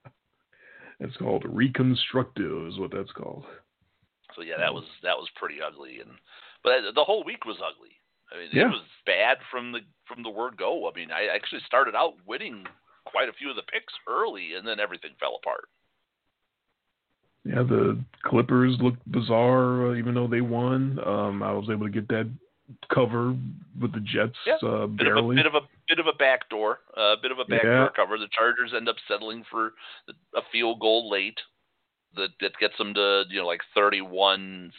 It's 1.01 1.17
called 1.17 1.43
reconstructive, 1.49 2.67
is 2.67 2.77
what 2.77 2.91
that's 2.93 3.11
called. 3.11 3.43
so 4.35 4.43
yeah, 4.43 4.57
that 4.59 4.71
was 4.71 4.83
that 5.01 5.17
was 5.17 5.27
pretty 5.35 5.57
ugly, 5.59 5.99
and 5.99 6.11
but 6.63 6.93
the 6.93 7.03
whole 7.03 7.23
week 7.23 7.43
was 7.45 7.57
ugly. 7.57 7.97
I 8.31 8.37
mean, 8.37 8.49
Yeah. 8.53 8.67
it 8.67 8.77
was 8.77 8.85
bad 9.07 9.39
from 9.49 9.71
the 9.71 9.79
from 10.05 10.21
the 10.21 10.29
word 10.29 10.57
go. 10.57 10.87
I 10.87 10.93
mean, 10.95 11.09
I 11.11 11.25
actually 11.33 11.61
started 11.65 11.95
out 11.95 12.13
winning 12.27 12.67
quite 13.05 13.29
a 13.29 13.33
few 13.33 13.49
of 13.49 13.55
the 13.55 13.63
picks 13.63 13.93
early, 14.07 14.53
and 14.53 14.65
then 14.67 14.79
everything 14.79 15.11
fell 15.19 15.39
apart. 15.41 15.69
Yeah, 17.43 17.63
the 17.63 17.99
Clippers 18.23 18.77
looked 18.79 19.01
bizarre, 19.11 19.87
uh, 19.87 19.95
even 19.95 20.13
though 20.13 20.27
they 20.27 20.41
won. 20.41 20.99
Um, 21.05 21.41
I 21.41 21.51
was 21.53 21.69
able 21.71 21.87
to 21.87 21.91
get 21.91 22.07
that 22.09 22.29
cover 22.93 23.35
with 23.81 23.93
the 23.93 23.99
Jets 23.99 24.37
Yeah, 24.45 24.55
uh, 24.63 24.85
Bit 24.87 25.07
of 25.07 25.13
a 25.17 25.21
barely. 25.21 25.35
bit 25.35 25.45
of 25.47 25.55
a 25.55 25.61
bit 25.89 25.99
of 25.99 26.05
a 26.07 26.13
backdoor, 26.13 26.79
a 26.95 27.15
bit 27.21 27.31
of 27.31 27.39
a 27.39 27.45
backdoor 27.45 27.71
Yeah. 27.71 27.89
cover. 27.95 28.17
The 28.17 28.27
Chargers 28.31 28.73
end 28.75 28.87
up 28.87 28.95
settling 29.07 29.43
for 29.49 29.73
a 30.35 30.41
field 30.51 30.79
goal 30.79 31.09
late 31.09 31.39
that 32.15 32.29
that 32.41 32.57
gets 32.59 32.77
them 32.77 32.93
to 32.93 33.23
you 33.29 33.39
know 33.41 33.47
like 33.47 33.61
31-16 33.75 34.71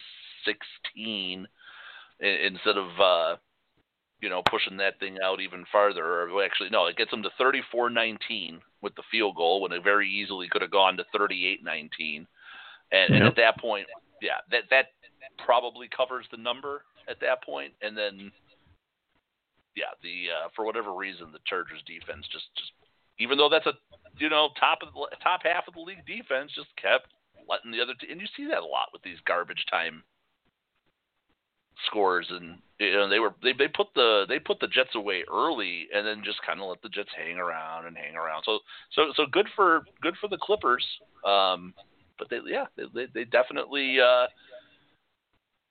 instead 2.20 2.76
of 2.78 3.00
uh, 3.00 3.36
you 4.20 4.28
know 4.28 4.42
pushing 4.48 4.76
that 4.78 4.98
thing 5.00 5.18
out 5.22 5.40
even 5.40 5.64
farther. 5.72 6.04
Or 6.30 6.44
actually, 6.44 6.70
no, 6.70 6.86
it 6.86 6.96
gets 6.96 7.10
them 7.10 7.22
to 7.24 7.30
34-19 7.40 8.60
with 8.80 8.94
the 8.94 9.02
field 9.10 9.36
goal 9.36 9.60
when 9.60 9.72
it 9.72 9.82
very 9.84 10.08
easily 10.08 10.48
could 10.48 10.62
have 10.62 10.70
gone 10.70 10.96
to 10.96 11.04
38-19. 11.14 12.26
And, 12.93 13.14
and 13.14 13.24
Yep. 13.24 13.30
at 13.32 13.36
that 13.36 13.59
point, 13.59 13.86
yeah, 14.20 14.45
that 14.51 14.64
that 14.70 14.86
probably 15.45 15.88
covers 15.88 16.26
the 16.30 16.36
number 16.36 16.84
at 17.09 17.18
that 17.20 17.43
point, 17.43 17.72
and 17.82 17.97
then 17.97 18.30
yeah, 19.74 19.97
the 20.03 20.28
uh, 20.30 20.49
for 20.55 20.64
whatever 20.64 20.95
reason, 20.95 21.32
the 21.32 21.40
Chargers 21.47 21.82
defense 21.86 22.26
just 22.30 22.47
just 22.57 22.72
even 23.18 23.38
though 23.38 23.49
that's 23.49 23.66
a 23.66 23.72
you 24.18 24.28
know 24.28 24.51
top 24.61 24.78
of 24.82 24.93
the 24.93 25.16
top 25.22 25.40
half 25.43 25.66
of 25.66 25.74
the 25.74 25.80
league 25.80 26.05
defense 26.07 26.53
just 26.55 26.68
kept 26.76 27.09
letting 27.49 27.72
the 27.72 27.80
other 27.80 27.95
t- 27.99 28.11
and 28.11 28.20
you 28.20 28.26
see 28.36 28.47
that 28.47 28.62
a 28.62 28.66
lot 28.66 28.93
with 28.93 29.03
these 29.03 29.18
garbage 29.26 29.64
time 29.70 30.03
scores, 31.86 32.26
and 32.30 32.59
you 32.78 32.93
know 32.93 33.09
they 33.09 33.18
were 33.18 33.34
they 33.43 33.53
they 33.53 33.68
put 33.68 33.88
the 33.95 34.24
they 34.28 34.38
put 34.38 34.61
the 34.61 34.68
Jets 34.68 34.95
away 34.95 35.24
early, 35.32 35.88
and 35.95 36.07
then 36.07 36.22
just 36.24 36.43
kind 36.43 36.61
of 36.61 36.68
let 36.68 36.82
the 36.82 36.88
Jets 36.88 37.11
hang 37.16 37.38
around 37.38 37.86
and 37.86 37.97
hang 37.97 38.16
around. 38.16 38.43
So 38.45 38.59
so 38.93 39.12
so 39.16 39.24
good 39.30 39.49
for 39.57 39.82
good 40.01 40.14
for 40.20 40.28
the 40.28 40.38
Clippers. 40.38 40.84
Um, 41.24 41.74
but 42.22 42.30
they 42.30 42.50
yeah 42.50 42.66
they 42.76 42.84
they, 42.94 43.06
they 43.14 43.24
definitely. 43.24 43.98
Uh, 44.00 44.26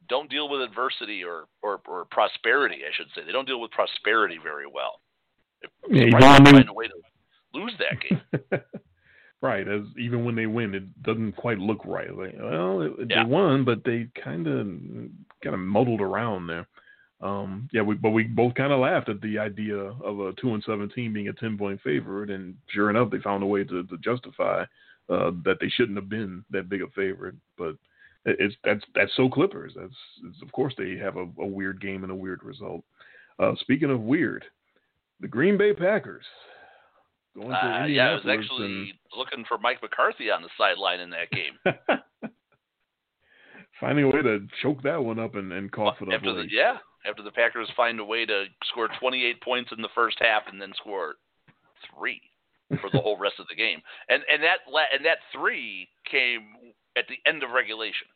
don't 0.09 0.29
deal 0.29 0.49
with 0.49 0.61
adversity 0.61 1.23
or, 1.23 1.45
or, 1.63 1.79
or 1.87 2.05
prosperity, 2.11 2.79
I 2.85 2.91
should 2.93 3.07
say. 3.15 3.21
They 3.25 3.31
don't 3.31 3.47
deal 3.47 3.61
with 3.61 3.71
prosperity 3.71 4.37
very 4.43 4.65
well. 4.67 4.99
Yeah, 5.89 6.05
you 6.05 6.11
find 6.19 6.69
a 6.69 6.73
way 6.73 6.87
to 6.87 6.93
lose 7.53 7.73
that 7.79 8.01
game. 8.01 8.61
right, 9.41 9.65
as 9.67 9.81
even 9.97 10.25
when 10.25 10.35
they 10.35 10.47
win, 10.47 10.75
it 10.75 11.03
doesn't 11.03 11.33
quite 11.37 11.59
look 11.59 11.79
right. 11.85 12.13
Like, 12.13 12.35
well, 12.37 12.81
it, 12.81 12.91
Yeah. 13.09 13.23
they 13.23 13.29
won, 13.29 13.63
but 13.63 13.83
they 13.85 14.07
kind 14.21 14.47
of 14.47 14.67
kind 15.43 15.53
of 15.53 15.59
muddled 15.59 16.01
around 16.01 16.47
there. 16.47 16.67
Um, 17.21 17.69
yeah, 17.71 17.83
we, 17.83 17.95
but 17.95 18.09
we 18.09 18.23
both 18.23 18.55
kind 18.55 18.73
of 18.73 18.79
laughed 18.79 19.07
at 19.07 19.21
the 19.21 19.37
idea 19.37 19.77
of 19.77 20.19
a 20.19 20.33
two 20.41 20.55
and 20.55 20.63
seventeen 20.65 21.13
being 21.13 21.29
a 21.29 21.33
ten 21.33 21.57
point 21.57 21.79
favorite, 21.83 22.31
and 22.31 22.55
sure 22.69 22.89
enough, 22.89 23.11
they 23.11 23.19
found 23.19 23.43
a 23.43 23.47
way 23.47 23.63
to, 23.63 23.83
to 23.83 23.97
justify 24.03 24.65
uh, 25.11 25.31
that 25.43 25.57
they 25.59 25.67
shouldn't 25.69 25.97
have 25.97 26.09
been 26.09 26.43
that 26.51 26.69
big 26.69 26.81
a 26.81 26.87
favorite. 26.95 27.35
But 27.57 27.75
it's 28.25 28.55
that's 28.63 28.83
that's 28.95 29.11
so 29.15 29.29
Clippers. 29.29 29.73
That's 29.75 29.93
it's, 30.25 30.41
of 30.41 30.51
course 30.51 30.73
they 30.77 30.95
have 30.97 31.17
a, 31.17 31.27
a 31.39 31.45
weird 31.45 31.81
game 31.81 32.03
and 32.03 32.11
a 32.11 32.15
weird 32.15 32.43
result. 32.43 32.83
Uh, 33.39 33.53
speaking 33.59 33.91
of 33.91 34.01
weird, 34.01 34.45
the 35.19 35.27
Green 35.27 35.57
Bay 35.57 35.73
Packers 35.73 36.25
going 37.35 37.49
to 37.49 37.55
Uh, 37.55 37.85
yeah, 37.85 38.09
I 38.09 38.13
was 38.13 38.25
actually 38.29 38.93
looking 39.15 39.45
for 39.47 39.57
Mike 39.57 39.81
McCarthy 39.81 40.31
on 40.31 40.41
the 40.41 40.49
sideline 40.57 40.99
in 40.99 41.09
that 41.11 41.31
game. 41.31 41.57
finding 43.79 44.05
a 44.05 44.09
way 44.09 44.21
to 44.21 44.45
choke 44.61 44.83
that 44.83 45.03
one 45.03 45.19
up 45.19 45.35
and, 45.35 45.51
and 45.51 45.71
cough 45.71 45.97
it 46.01 46.07
up. 46.07 46.13
after 46.13 46.33
the 46.33 46.45
yeah, 46.51 46.77
after 47.05 47.23
the 47.23 47.31
Packers 47.31 47.69
find 47.75 47.99
a 47.99 48.05
way 48.05 48.25
to 48.25 48.45
score 48.69 48.89
28 48.99 49.41
points 49.41 49.71
in 49.75 49.81
the 49.81 49.89
first 49.95 50.17
half 50.19 50.43
and 50.51 50.61
then 50.61 50.71
score 50.77 51.15
three 51.97 52.21
for 52.79 52.89
the 52.91 52.99
whole 53.01 53.17
rest 53.17 53.35
of 53.39 53.47
the 53.47 53.55
game, 53.55 53.81
and 54.09 54.23
and 54.31 54.41
that 54.43 54.59
la- 54.69 54.89
and 54.93 55.03
that 55.05 55.17
three 55.33 55.87
came 56.09 56.41
at 56.97 57.05
the 57.09 57.17
end 57.29 57.43
of 57.43 57.51
regulation. 57.51 58.07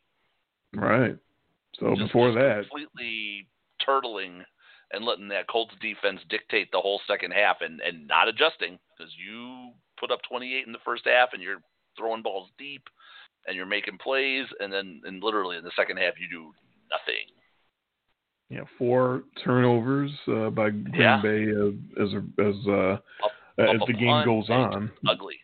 Right. 0.74 1.18
So 1.80 1.96
Just- 1.96 2.08
before 2.08 2.30
just 2.30 2.40
that, 2.40 2.70
completely 2.70 3.48
turtling 3.88 4.44
and 4.92 5.04
letting 5.04 5.28
that 5.30 5.48
Colts 5.48 5.74
defense 5.82 6.22
dictate 6.30 6.72
the 6.72 6.80
whole 6.80 7.02
second 7.08 7.32
half 7.32 7.58
and 7.62 7.82
and 7.82 8.08
not 8.08 8.28
adjusting 8.28 8.80
because 8.98 9.12
you 9.18 9.72
put 10.00 10.12
up 10.12 10.20
28 10.30 10.66
in 10.68 10.72
the 10.74 10.80
first 10.86 11.04
half 11.06 11.30
and 11.34 11.42
you're 11.42 11.62
throwing 11.98 12.22
balls 12.22 12.50
deep 12.58 12.84
and 13.48 13.56
you're 13.56 13.66
making 13.66 13.98
plays 13.98 14.46
and 14.60 14.72
then 14.72 15.02
and 15.06 15.24
literally 15.24 15.58
in 15.58 15.64
the 15.64 15.72
second 15.76 15.98
half 15.98 16.14
you 16.20 16.28
do 16.30 16.52
nothing. 16.92 17.26
yeah, 18.50 18.64
four 18.78 19.24
turnovers 19.44 20.12
uh, 20.28 20.50
by 20.50 20.70
Green 20.70 20.94
Yeah. 20.94 21.22
Bay 21.22 21.46
uh, 21.52 22.04
as 22.04 22.10
as 22.40 22.68
uh, 22.68 22.98
as 23.58 23.80
the 23.88 23.94
game 23.94 24.26
goes 24.26 24.50
on. 24.50 24.92
Ugly. 25.08 25.36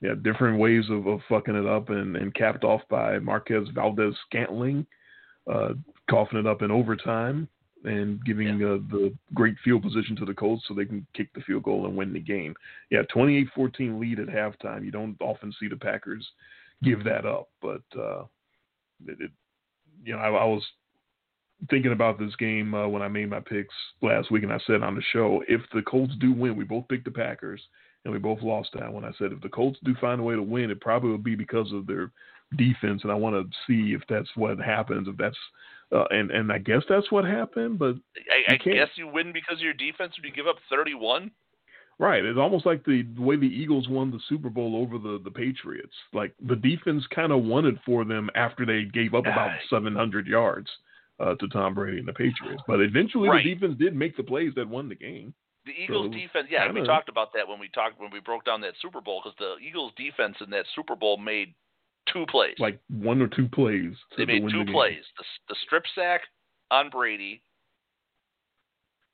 Yeah, 0.00 0.14
different 0.22 0.58
ways 0.58 0.84
of, 0.90 1.06
of 1.06 1.20
fucking 1.28 1.56
it 1.56 1.66
up 1.66 1.90
and, 1.90 2.16
and 2.16 2.34
capped 2.34 2.62
off 2.62 2.82
by 2.88 3.18
Marquez 3.18 3.66
Valdez 3.74 4.14
Scantling, 4.26 4.86
uh, 5.52 5.70
coughing 6.08 6.38
it 6.38 6.46
up 6.46 6.62
in 6.62 6.70
overtime 6.70 7.48
and 7.84 8.24
giving 8.24 8.62
uh, 8.62 8.78
the 8.90 9.12
great 9.34 9.56
field 9.64 9.82
position 9.82 10.14
to 10.16 10.24
the 10.24 10.34
Colts 10.34 10.64
so 10.66 10.74
they 10.74 10.84
can 10.84 11.06
kick 11.14 11.28
the 11.34 11.40
field 11.40 11.64
goal 11.64 11.86
and 11.86 11.96
win 11.96 12.12
the 12.12 12.20
game. 12.20 12.54
Yeah, 12.90 13.02
28-14 13.14 14.00
lead 14.00 14.20
at 14.20 14.28
halftime. 14.28 14.84
You 14.84 14.90
don't 14.90 15.16
often 15.20 15.52
see 15.58 15.68
the 15.68 15.76
Packers 15.76 16.26
give 16.82 17.02
that 17.04 17.26
up, 17.26 17.48
but 17.60 17.82
uh, 17.98 18.22
it, 19.06 19.20
it, 19.20 19.30
you 20.04 20.14
know, 20.14 20.20
I, 20.20 20.28
I 20.28 20.44
was 20.44 20.64
thinking 21.70 21.92
about 21.92 22.18
this 22.18 22.34
game 22.36 22.74
uh, 22.74 22.86
when 22.88 23.02
I 23.02 23.08
made 23.08 23.30
my 23.30 23.40
picks 23.40 23.74
last 24.00 24.30
week, 24.30 24.42
and 24.42 24.52
I 24.52 24.58
said 24.66 24.82
on 24.82 24.94
the 24.94 25.02
show, 25.12 25.42
if 25.48 25.60
the 25.74 25.82
Colts 25.82 26.14
do 26.20 26.32
win, 26.32 26.56
we 26.56 26.64
both 26.64 26.88
picked 26.88 27.04
the 27.04 27.10
Packers 27.10 27.60
and 28.04 28.12
we 28.12 28.18
both 28.18 28.40
lost 28.42 28.70
that 28.74 28.92
one. 28.92 29.04
I 29.04 29.10
said 29.18 29.32
if 29.32 29.40
the 29.40 29.48
Colts 29.48 29.78
do 29.84 29.94
find 30.00 30.20
a 30.20 30.24
way 30.24 30.34
to 30.34 30.42
win, 30.42 30.70
it 30.70 30.80
probably 30.80 31.10
will 31.10 31.18
be 31.18 31.34
because 31.34 31.72
of 31.72 31.86
their 31.86 32.10
defense, 32.56 33.02
and 33.02 33.12
I 33.12 33.14
want 33.14 33.34
to 33.34 33.56
see 33.66 33.92
if 33.92 34.02
that's 34.08 34.28
what 34.34 34.58
happens. 34.58 35.08
If 35.08 35.16
that's 35.16 35.36
uh, 35.92 36.04
and 36.10 36.30
and 36.30 36.52
I 36.52 36.58
guess 36.58 36.82
that's 36.88 37.10
what 37.10 37.24
happened, 37.24 37.78
but 37.78 37.96
I, 38.48 38.54
I 38.54 38.56
guess 38.56 38.88
you 38.96 39.08
win 39.08 39.32
because 39.32 39.56
of 39.58 39.62
your 39.62 39.74
defense 39.74 40.14
when 40.16 40.28
you 40.28 40.32
give 40.34 40.46
up 40.46 40.56
31. 40.70 41.30
right, 41.98 42.24
it's 42.24 42.38
almost 42.38 42.64
like 42.66 42.84
the, 42.84 43.02
the 43.16 43.22
way 43.22 43.36
the 43.36 43.46
Eagles 43.46 43.88
won 43.88 44.10
the 44.10 44.20
Super 44.28 44.48
Bowl 44.48 44.76
over 44.76 44.96
the 44.98 45.20
the 45.22 45.30
Patriots. 45.30 45.94
Like 46.12 46.34
the 46.46 46.56
defense 46.56 47.04
kind 47.12 47.32
of 47.32 47.42
won 47.42 47.66
it 47.66 47.76
for 47.84 48.04
them 48.04 48.30
after 48.34 48.64
they 48.64 48.84
gave 48.84 49.14
up 49.14 49.26
about 49.26 49.48
Right. 49.48 49.60
700 49.68 50.26
yards 50.26 50.70
uh, 51.20 51.34
to 51.36 51.48
Tom 51.48 51.74
Brady 51.74 51.98
and 51.98 52.06
the 52.08 52.12
Patriots, 52.12 52.62
but 52.66 52.80
eventually 52.80 53.28
Right. 53.28 53.42
the 53.44 53.54
defense 53.54 53.76
did 53.78 53.94
make 53.94 54.16
the 54.16 54.22
plays 54.22 54.52
that 54.54 54.68
won 54.68 54.88
the 54.88 54.94
game. 54.94 55.34
The 55.66 55.72
Eagles 55.72 56.06
So, 56.06 56.12
defense, 56.12 56.48
yeah, 56.50 56.66
we 56.68 56.74
kinda- 56.74 56.86
talked 56.86 57.08
about 57.08 57.32
that 57.34 57.46
when 57.46 57.58
we 57.58 57.68
talked 57.68 57.98
when 58.00 58.10
we 58.10 58.20
broke 58.20 58.44
down 58.44 58.60
that 58.62 58.74
Super 58.80 59.00
Bowl 59.00 59.20
because 59.22 59.36
the 59.38 59.56
Eagles 59.58 59.92
defense 59.96 60.40
in 60.40 60.48
that 60.50 60.66
Super 60.74 60.96
Bowl 60.96 61.16
made 61.18 61.54
two 62.06 62.24
plays. 62.26 62.58
Like 62.58 62.78
one 62.88 63.20
or 63.20 63.26
two 63.28 63.48
plays. 63.48 63.94
They 64.16 64.24
made 64.24 64.48
two 64.48 64.64
the 64.64 64.72
plays: 64.72 65.04
the, 65.18 65.24
the 65.48 65.54
strip 65.66 65.84
sack 65.94 66.22
on 66.70 66.88
Brady, 66.88 67.42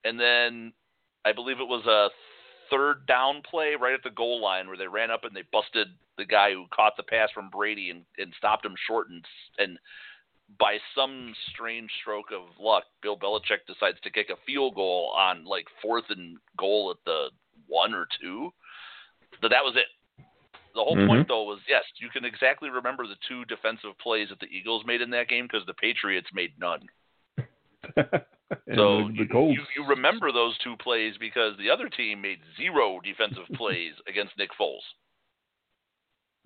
and 0.05 0.19
then 0.21 0.73
I 1.25 1.33
believe 1.33 1.61
it 1.61 1.67
was 1.67 1.85
a 1.87 2.11
third 2.71 3.07
down 3.07 3.43
play 3.43 3.75
right 3.75 3.95
at 3.95 4.03
the 4.03 4.11
goal 4.11 4.41
line 4.41 4.69
where 4.69 4.77
they 4.77 4.87
ran 4.87 5.11
up 5.11 5.25
and 5.25 5.35
they 5.35 5.43
busted 5.53 5.89
the 6.19 6.25
guy 6.25 6.53
who 6.53 6.67
caught 6.73 6.97
the 6.97 7.03
pass 7.03 7.31
from 7.33 7.51
Brady 7.51 7.91
and, 7.91 8.05
and 8.19 8.33
stopped 8.39 8.65
him 8.65 8.75
short 8.87 9.09
and 9.09 9.25
and 9.59 9.79
by 10.59 10.79
some 10.95 11.35
strange 11.51 11.91
stroke 12.01 12.31
of 12.33 12.43
luck, 12.61 12.85
Bill 13.03 13.17
Belichick 13.17 13.67
decides 13.67 14.01
to 14.03 14.11
kick 14.11 14.31
a 14.31 14.37
field 14.47 14.75
goal 14.75 15.13
on 15.17 15.45
like 15.45 15.67
fourth 15.83 16.05
and 16.11 16.39
goal 16.57 16.91
at 16.91 16.97
the 17.05 17.31
one 17.67 17.95
or 17.95 18.07
two. 18.21 18.53
But 19.41 19.51
that 19.51 19.65
was 19.65 19.75
it. 19.77 19.87
The 20.75 20.83
whole 20.83 20.97
Mhm. 20.97 21.07
point, 21.07 21.29
though, 21.29 21.45
was 21.45 21.61
yes, 21.69 21.85
you 21.97 22.09
can 22.09 22.25
exactly 22.25 22.69
remember 22.69 23.07
the 23.07 23.17
two 23.29 23.45
defensive 23.45 23.97
plays 23.99 24.29
that 24.31 24.41
the 24.41 24.47
Eagles 24.47 24.85
made 24.85 25.01
in 25.01 25.11
that 25.11 25.29
game 25.29 25.47
because 25.47 25.65
the 25.67 25.75
Patriots 25.75 26.29
made 26.33 26.59
none. 26.59 26.89
so 28.75 29.09
you, 29.09 29.25
you, 29.25 29.67
you 29.77 29.85
remember 29.87 30.33
those 30.33 30.57
two 30.59 30.77
plays 30.77 31.17
because 31.19 31.57
the 31.59 31.71
other 31.71 31.89
team 31.89 32.21
made 32.21 32.41
zero 32.57 33.01
defensive 33.03 33.47
plays 33.55 33.95
against 34.09 34.37
Nick 34.37 34.51
Foles. 34.59 34.83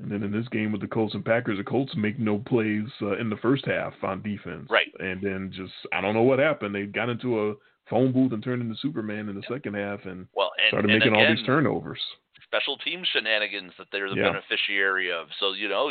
And 0.01 0.11
then 0.13 0.23
in 0.23 0.31
this 0.31 0.47
game 0.49 0.71
with 0.71 0.81
the 0.81 0.87
Colts 0.87 1.15
and 1.15 1.25
Packers, 1.25 1.59
the 1.59 1.65
Colts 1.65 1.93
make 1.97 2.19
no 2.19 2.39
plays 2.39 2.87
uh, 3.03 3.17
in 3.19 3.29
the 3.29 3.37
first 3.39 3.67
half 3.67 3.93
on 4.03 4.23
defense. 4.23 4.69
Right. 4.71 4.93
And 5.01 5.21
then 5.21 5.53
just, 5.55 5.73
I 5.93 6.01
don't 6.01 6.15
know 6.15 6.23
what 6.23 6.39
happened. 6.39 6.75
They 6.75 6.85
got 6.85 7.09
into 7.09 7.51
a 7.51 7.55
phone 7.91 8.13
booth 8.13 8.33
and 8.33 8.43
turned 8.43 8.63
into 8.63 8.77
Superman 8.81 9.29
in 9.29 9.35
the 9.35 9.43
second 9.49 9.75
half 9.75 10.05
and 10.05 10.27
Well, 10.35 10.53
and, 10.59 10.69
started 10.69 10.91
and 10.91 10.99
making 11.01 11.15
again, 11.15 11.27
all 11.29 11.35
these 11.35 11.45
turnovers. 11.45 12.01
special 12.45 12.77
team 12.79 13.03
shenanigans 13.13 13.73
that 13.77 13.89
they're 13.91 14.09
the 14.09 14.17
Yeah. 14.17 14.31
beneficiary 14.31 15.11
of. 15.11 15.27
So 15.41 15.53
you 15.53 15.69
know, 15.69 15.91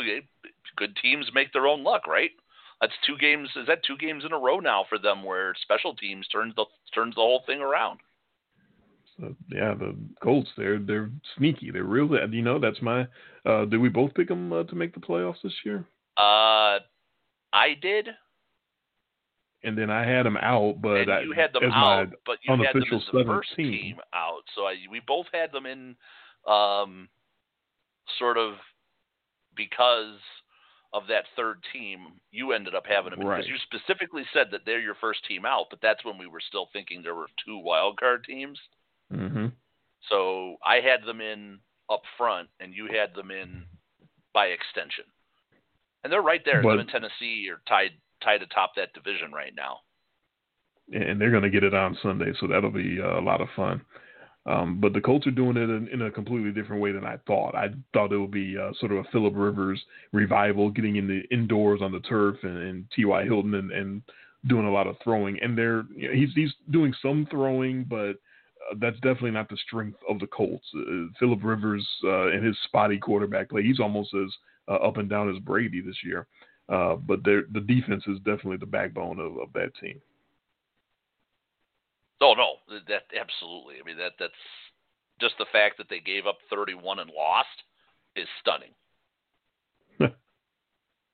good 0.76 0.96
teams 0.96 1.26
make 1.34 1.52
their 1.52 1.66
own 1.66 1.84
luck, 1.84 2.06
right? 2.06 2.30
That's 2.80 2.94
two 3.06 3.18
games. 3.18 3.48
Is 3.56 3.66
that 3.66 3.82
two 3.84 3.96
games 3.98 4.24
in 4.24 4.32
a 4.32 4.38
row 4.38 4.58
now 4.60 4.84
for 4.88 4.98
them 4.98 5.22
where 5.22 5.54
special 5.62 5.94
teams 5.94 6.26
turns 6.28 6.54
the 6.54 6.64
turns 6.94 7.14
the 7.16 7.20
whole 7.20 7.42
thing 7.46 7.60
around? 7.60 7.98
So, 9.20 9.34
yeah, 9.50 9.74
the 9.74 9.96
Colts, 10.22 10.48
they're 10.56 10.78
they're 10.78 11.10
sneaky. 11.36 11.70
They're 11.70 11.84
real. 11.84 12.08
You 12.30 12.42
know, 12.42 12.58
that's 12.58 12.80
my. 12.80 13.06
Uh, 13.44 13.64
did 13.64 13.78
we 13.78 13.88
both 13.88 14.14
pick 14.14 14.28
them 14.28 14.52
uh, 14.52 14.64
to 14.64 14.74
make 14.74 14.94
the 14.94 15.00
playoffs 15.00 15.42
this 15.42 15.54
year? 15.64 15.84
Uh, 16.16 16.78
I 17.52 17.74
did, 17.80 18.08
And 19.64 19.76
then 19.76 19.90
I 19.90 20.04
had 20.06 20.24
them 20.26 20.36
out, 20.36 20.80
but 20.80 21.00
and 21.02 21.12
I, 21.12 21.20
you 21.22 21.32
had 21.32 21.52
them 21.52 21.64
out, 21.72 22.10
my 22.10 22.16
but 22.26 22.38
you 22.42 22.54
had 22.56 22.74
them 22.74 22.82
as 22.82 23.02
the 23.12 23.24
first 23.24 23.50
17. 23.50 23.54
team 23.56 23.96
out. 24.12 24.42
So 24.54 24.62
I, 24.62 24.74
we 24.90 25.00
both 25.06 25.26
had 25.32 25.50
them 25.52 25.66
in, 25.66 25.96
um, 26.46 27.08
sort 28.18 28.36
of 28.36 28.54
because 29.56 30.18
of 30.92 31.02
that 31.08 31.24
third 31.36 31.58
team. 31.72 31.98
You 32.30 32.52
ended 32.52 32.74
up 32.74 32.84
having 32.86 33.10
them 33.10 33.26
Right. 33.26 33.38
because 33.38 33.48
you 33.48 33.56
specifically 33.64 34.24
said 34.32 34.48
that 34.52 34.60
they're 34.64 34.80
your 34.80 34.94
first 35.00 35.24
team 35.26 35.44
out, 35.44 35.66
but 35.70 35.80
that's 35.82 36.04
when 36.04 36.18
we 36.18 36.26
were 36.26 36.40
still 36.46 36.68
thinking 36.72 37.02
there 37.02 37.14
were 37.14 37.28
two 37.44 37.58
wild 37.58 37.98
card 37.98 38.24
teams. 38.24 38.58
Hmm 39.10 39.46
So 40.08 40.56
I 40.64 40.76
had 40.76 41.06
them 41.06 41.20
in 41.20 41.58
up 41.90 42.02
front, 42.16 42.48
and 42.60 42.74
you 42.74 42.86
had 42.86 43.14
them 43.14 43.30
in 43.30 43.64
by 44.34 44.46
extension. 44.46 45.04
And 46.04 46.12
they're 46.12 46.22
right 46.22 46.42
there. 46.44 46.62
But- 46.62 46.70
them 46.70 46.80
and 46.80 46.88
Tennessee 46.88 47.48
are 47.50 47.60
tied 47.68 47.92
tied 48.22 48.42
atop 48.42 48.72
that 48.76 48.92
division 48.94 49.32
right 49.32 49.54
now. 49.54 49.78
and 50.92 51.20
they're 51.20 51.30
going 51.30 51.42
to 51.42 51.50
get 51.50 51.64
it 51.64 51.74
on 51.74 51.96
Sunday, 52.02 52.32
so 52.40 52.46
that'll 52.46 52.70
be 52.70 52.98
uh, 53.00 53.20
a 53.20 53.22
lot 53.22 53.40
of 53.40 53.48
fun. 53.54 53.80
Um, 54.46 54.80
but 54.80 54.94
the 54.94 55.00
Colts 55.00 55.26
are 55.26 55.30
doing 55.32 55.56
it 55.58 55.68
in, 55.68 55.88
in 55.92 56.02
a 56.02 56.10
completely 56.10 56.50
different 56.50 56.80
way 56.80 56.90
than 56.92 57.04
I 57.04 57.16
thought. 57.26 57.54
I 57.54 57.68
thought 57.92 58.12
it 58.12 58.16
would 58.18 58.30
be 58.30 58.56
uh, 58.56 58.72
sort 58.80 58.92
of 58.92 58.98
a 58.98 59.04
Philip 59.12 59.34
Rivers 59.36 59.80
revival, 60.12 60.70
getting 60.70 60.96
in 60.96 61.06
the 61.06 61.22
indoors 61.30 61.80
on 61.82 61.92
the 61.92 62.00
turf, 62.00 62.36
and, 62.42 62.56
and 62.56 62.84
T.Y. 62.96 63.24
Hilton 63.24 63.54
and, 63.54 63.70
and 63.70 64.02
doing 64.46 64.66
a 64.66 64.72
lot 64.72 64.86
of 64.86 64.96
throwing. 65.04 65.38
And 65.42 65.56
they're 65.58 65.84
you 65.94 66.08
know, 66.08 66.14
he's 66.14 66.30
he's 66.34 66.54
doing 66.70 66.94
some 67.02 67.26
throwing, 67.30 67.84
but 67.84 68.14
that's 68.76 68.96
definitely 68.96 69.30
not 69.30 69.48
the 69.48 69.56
strength 69.56 69.98
of 70.08 70.18
the 70.18 70.26
Colts. 70.26 70.66
Uh, 70.76 71.08
Philip 71.18 71.40
Rivers 71.42 71.86
uh, 72.04 72.28
and 72.28 72.44
his 72.44 72.56
spotty 72.64 72.98
quarterback 72.98 73.50
play, 73.50 73.62
he's 73.62 73.80
almost 73.80 74.14
as 74.14 74.32
uh, 74.68 74.76
up 74.76 74.96
and 74.96 75.08
down 75.08 75.34
as 75.34 75.40
Brady 75.42 75.80
this 75.80 75.98
year. 76.04 76.26
Uh, 76.68 76.96
but 76.96 77.24
the 77.24 77.64
defense 77.66 78.04
is 78.06 78.18
definitely 78.18 78.58
the 78.58 78.66
backbone 78.66 79.18
of, 79.18 79.38
of 79.38 79.52
that 79.54 79.74
team. 79.80 80.00
Oh 82.20 82.34
no, 82.36 82.78
that 82.88 83.04
absolutely. 83.18 83.76
I 83.80 83.86
mean 83.86 83.96
that 83.98 84.12
that's 84.18 84.32
just 85.20 85.34
the 85.38 85.46
fact 85.50 85.78
that 85.78 85.88
they 85.88 86.00
gave 86.00 86.26
up 86.26 86.38
31 86.50 86.98
and 86.98 87.10
lost 87.16 87.48
is 88.16 88.26
stunning. 88.40 88.74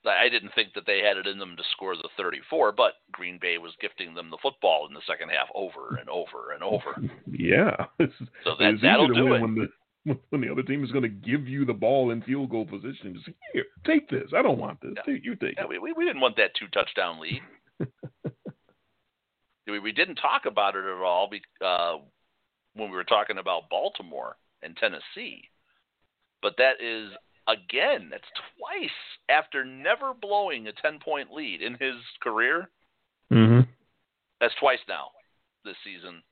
I 0.07 0.29
didn't 0.29 0.53
think 0.55 0.75
that 0.75 0.85
they 0.87 1.01
had 1.01 1.17
it 1.17 1.27
in 1.27 1.39
them 1.39 1.57
to 1.57 1.63
score 1.73 1.97
the 1.97 2.09
34, 2.17 2.73
but 2.73 2.95
Green 3.13 3.39
Bay 3.41 3.59
was 3.59 3.73
gifting 3.81 4.15
them 4.15 4.31
the 4.31 4.39
football 4.43 4.87
in 4.87 4.95
the 4.95 5.01
second 5.07 5.31
half 5.31 5.49
over 5.55 5.97
and 5.99 6.09
over 6.09 6.53
and 6.53 6.63
over. 6.63 6.95
Yeah. 7.31 7.87
so 8.45 8.55
that, 8.59 8.79
that'll 8.83 9.09
do 9.09 9.35
it. 9.35 9.41
When 9.41 9.55
the, 9.55 9.69
when 10.31 10.41
the 10.43 10.51
other 10.51 10.63
team 10.63 10.85
is 10.85 10.91
going 10.91 11.03
to 11.03 11.09
give 11.09 11.49
you 11.49 11.65
the 11.65 11.73
ball 11.73 12.11
in 12.11 12.23
field 12.23 12.51
goal 12.51 12.67
position, 12.67 13.15
just 13.15 13.29
here, 13.53 13.65
take 13.87 14.09
this. 14.11 14.31
I 14.37 14.43
don't 14.43 14.59
want 14.59 14.81
this. 14.81 14.93
Yeah. 15.07 15.15
You 15.23 15.37
take 15.37 15.55
yeah, 15.57 15.65
it. 15.65 15.81
We, 15.83 15.93
we 15.93 16.05
didn't 16.05 16.21
want 16.21 16.37
that 16.37 16.55
two 16.59 16.69
touchdown 16.69 17.21
lead. 17.21 17.41
we, 19.67 19.79
we 19.79 19.93
didn't 19.93 20.17
talk 20.17 20.43
about 20.47 20.77
it 20.77 20.85
at 20.85 21.03
all 21.03 21.29
be, 21.31 21.41
uh, 21.65 21.97
when 22.75 22.91
we 22.91 22.97
were 22.97 23.05
talking 23.05 23.39
about 23.39 23.71
Baltimore 23.71 24.37
and 24.63 24.77
Tennessee. 24.77 25.49
But 26.43 26.57
that 26.59 26.83
is 26.83 27.11
again, 27.49 28.09
that's 28.11 28.25
twice 28.59 28.91
after 29.29 29.65
never 29.65 30.15
blowing 30.15 30.67
a 30.67 30.73
10 30.73 30.99
point 31.05 31.33
lead 31.33 31.63
in 31.63 31.73
his 31.75 31.97
career. 32.23 32.69
Mm-hmm. 33.33 33.61
That's 34.41 34.55
twice 34.61 34.81
now 34.89 35.09
this 35.65 35.77
season 35.85 36.23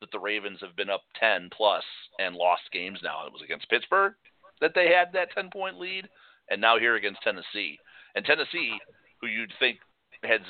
that 0.00 0.10
the 0.10 0.18
Ravens 0.18 0.58
have 0.60 0.76
been 0.76 0.90
up 0.90 1.02
10 1.18 1.48
plus 1.56 1.84
and 2.18 2.34
lost 2.34 2.62
games 2.72 2.98
now. 3.02 3.26
It 3.26 3.32
was 3.32 3.42
against 3.42 3.70
Pittsburgh 3.70 4.14
that 4.60 4.72
they 4.74 4.88
had 4.88 5.12
that 5.12 5.32
10 5.34 5.50
point 5.50 5.78
lead, 5.78 6.08
and 6.50 6.60
now 6.60 6.78
here 6.78 6.96
against 6.96 7.22
Tennessee. 7.22 7.78
And 8.14 8.24
Tennessee, 8.24 8.78
who 9.20 9.26
you'd 9.26 9.52
think 9.58 9.78
has 10.24 10.40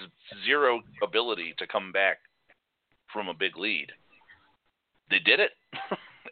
zero 0.44 0.80
ability 1.02 1.54
to 1.58 1.66
come 1.66 1.92
back 1.92 2.18
from 3.12 3.28
a 3.28 3.34
big 3.34 3.56
lead, 3.56 3.92
they 5.10 5.18
did 5.18 5.40
it. 5.40 5.52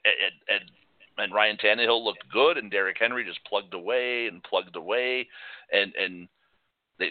and, 0.05 0.35
and 0.49 0.71
and 1.21 1.35
Ryan 1.35 1.57
Tannehill 1.57 2.03
looked 2.03 2.25
good, 2.33 2.57
and 2.57 2.71
Derrick 2.71 2.97
Henry 2.99 3.25
just 3.25 3.45
plugged 3.45 3.75
away 3.75 4.27
and 4.27 4.43
plugged 4.43 4.77
away, 4.77 5.29
and 5.73 5.93
and 5.95 6.29
they, 6.99 7.11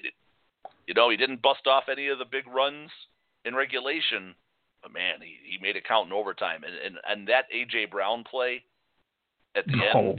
you 0.88 0.94
know, 0.94 1.10
he 1.10 1.18
didn't 1.18 1.42
bust 1.42 1.68
off 1.68 1.86
any 1.92 2.08
of 2.08 2.20
the 2.20 2.26
big 2.26 2.48
runs 2.48 2.90
in 3.46 3.56
regulation, 3.56 4.36
but 4.82 4.94
man, 4.94 5.16
he, 5.22 5.38
he 5.44 5.58
made 5.62 5.76
it 5.76 5.88
count 5.88 6.08
in 6.08 6.14
overtime, 6.14 6.62
and 6.64 6.74
and 6.76 6.98
and 7.08 7.28
that 7.28 7.46
AJ 7.56 7.92
Brown 7.92 8.24
play 8.24 8.64
at 9.56 9.66
the 9.66 9.78
no. 9.78 10.00
end 10.00 10.18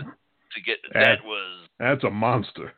to 0.54 0.60
get 0.62 0.78
that, 0.92 1.00
that 1.00 1.24
was 1.24 1.68
that's 1.78 2.04
a 2.04 2.10
monster. 2.10 2.72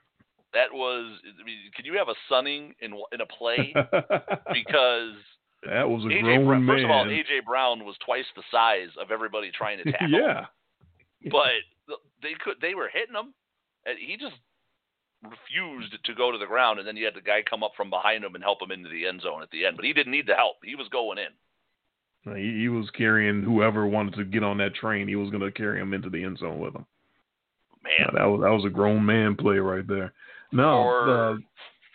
That 0.55 0.73
was. 0.73 1.19
I 1.25 1.45
mean, 1.45 1.57
can 1.75 1.87
you 1.87 1.97
have 1.97 2.09
a 2.09 2.15
sunning 2.29 2.75
in 2.81 2.93
in 3.13 3.21
a 3.21 3.27
play? 3.27 3.73
because 4.53 5.17
that 5.65 5.89
was 5.89 6.05
a 6.05 6.09
AJ 6.09 6.23
grown 6.23 6.47
Brown, 6.47 6.67
man. 6.67 6.77
First 6.77 6.85
of 6.85 6.91
all, 6.91 7.07
AJ 7.07 7.45
Brown 7.47 7.85
was 7.85 7.97
twice 8.05 8.27
the 8.37 8.43
size 8.51 8.91
of 9.01 9.11
everybody 9.11 9.51
trying 9.51 9.79
to 9.79 9.85
tackle. 9.93 10.11
yeah 10.11 10.47
but 11.31 11.63
they 12.23 12.35
could 12.43 12.57
they 12.61 12.75
were 12.75 12.91
hitting 12.93 13.15
him, 13.15 13.35
and 13.87 13.99
he 13.99 14.17
just 14.17 14.37
refused 15.23 15.95
to 16.05 16.15
go 16.15 16.33
to 16.33 16.39
the 16.39 16.47
ground. 16.47 16.79
And 16.79 16.89
then 16.89 16.97
you 16.97 17.05
had 17.05 17.15
the 17.15 17.21
guy 17.21 17.43
come 17.49 17.63
up 17.63 17.73
from 17.77 17.91
behind 17.91 18.25
him 18.25 18.35
and 18.35 18.43
help 18.43 18.63
him 18.63 18.71
into 18.71 18.89
the 18.89 19.07
end 19.07 19.23
zone 19.23 19.43
at 19.43 19.51
the 19.51 19.67
end. 19.67 19.77
But 19.77 19.85
he 19.85 19.93
didn't 19.93 20.13
need 20.13 20.27
the 20.27 20.35
help; 20.35 20.57
he 20.65 20.75
was 20.75 20.89
going 20.89 21.19
in. 21.19 21.33
He, 22.37 22.61
he 22.61 22.69
was 22.69 22.89
carrying 22.91 23.43
whoever 23.43 23.87
wanted 23.87 24.15
to 24.15 24.25
get 24.25 24.45
on 24.45 24.59
that 24.59 24.75
train. 24.75 25.09
He 25.09 25.17
was 25.17 25.31
going 25.31 25.43
to 25.43 25.51
carry 25.51 25.81
him 25.81 25.93
into 25.93 26.09
the 26.09 26.23
end 26.23 26.39
zone 26.39 26.61
with 26.61 26.75
him. 26.75 26.87
Man, 27.83 28.15
that 28.15 28.25
was 28.25 28.41
that 28.43 28.51
was 28.51 28.65
a 28.65 28.71
grown 28.71 29.05
man 29.05 29.35
play 29.37 29.59
right 29.59 29.87
there. 29.87 30.13
No, 30.53 30.83
or, 30.83 31.11
uh, 31.11 31.37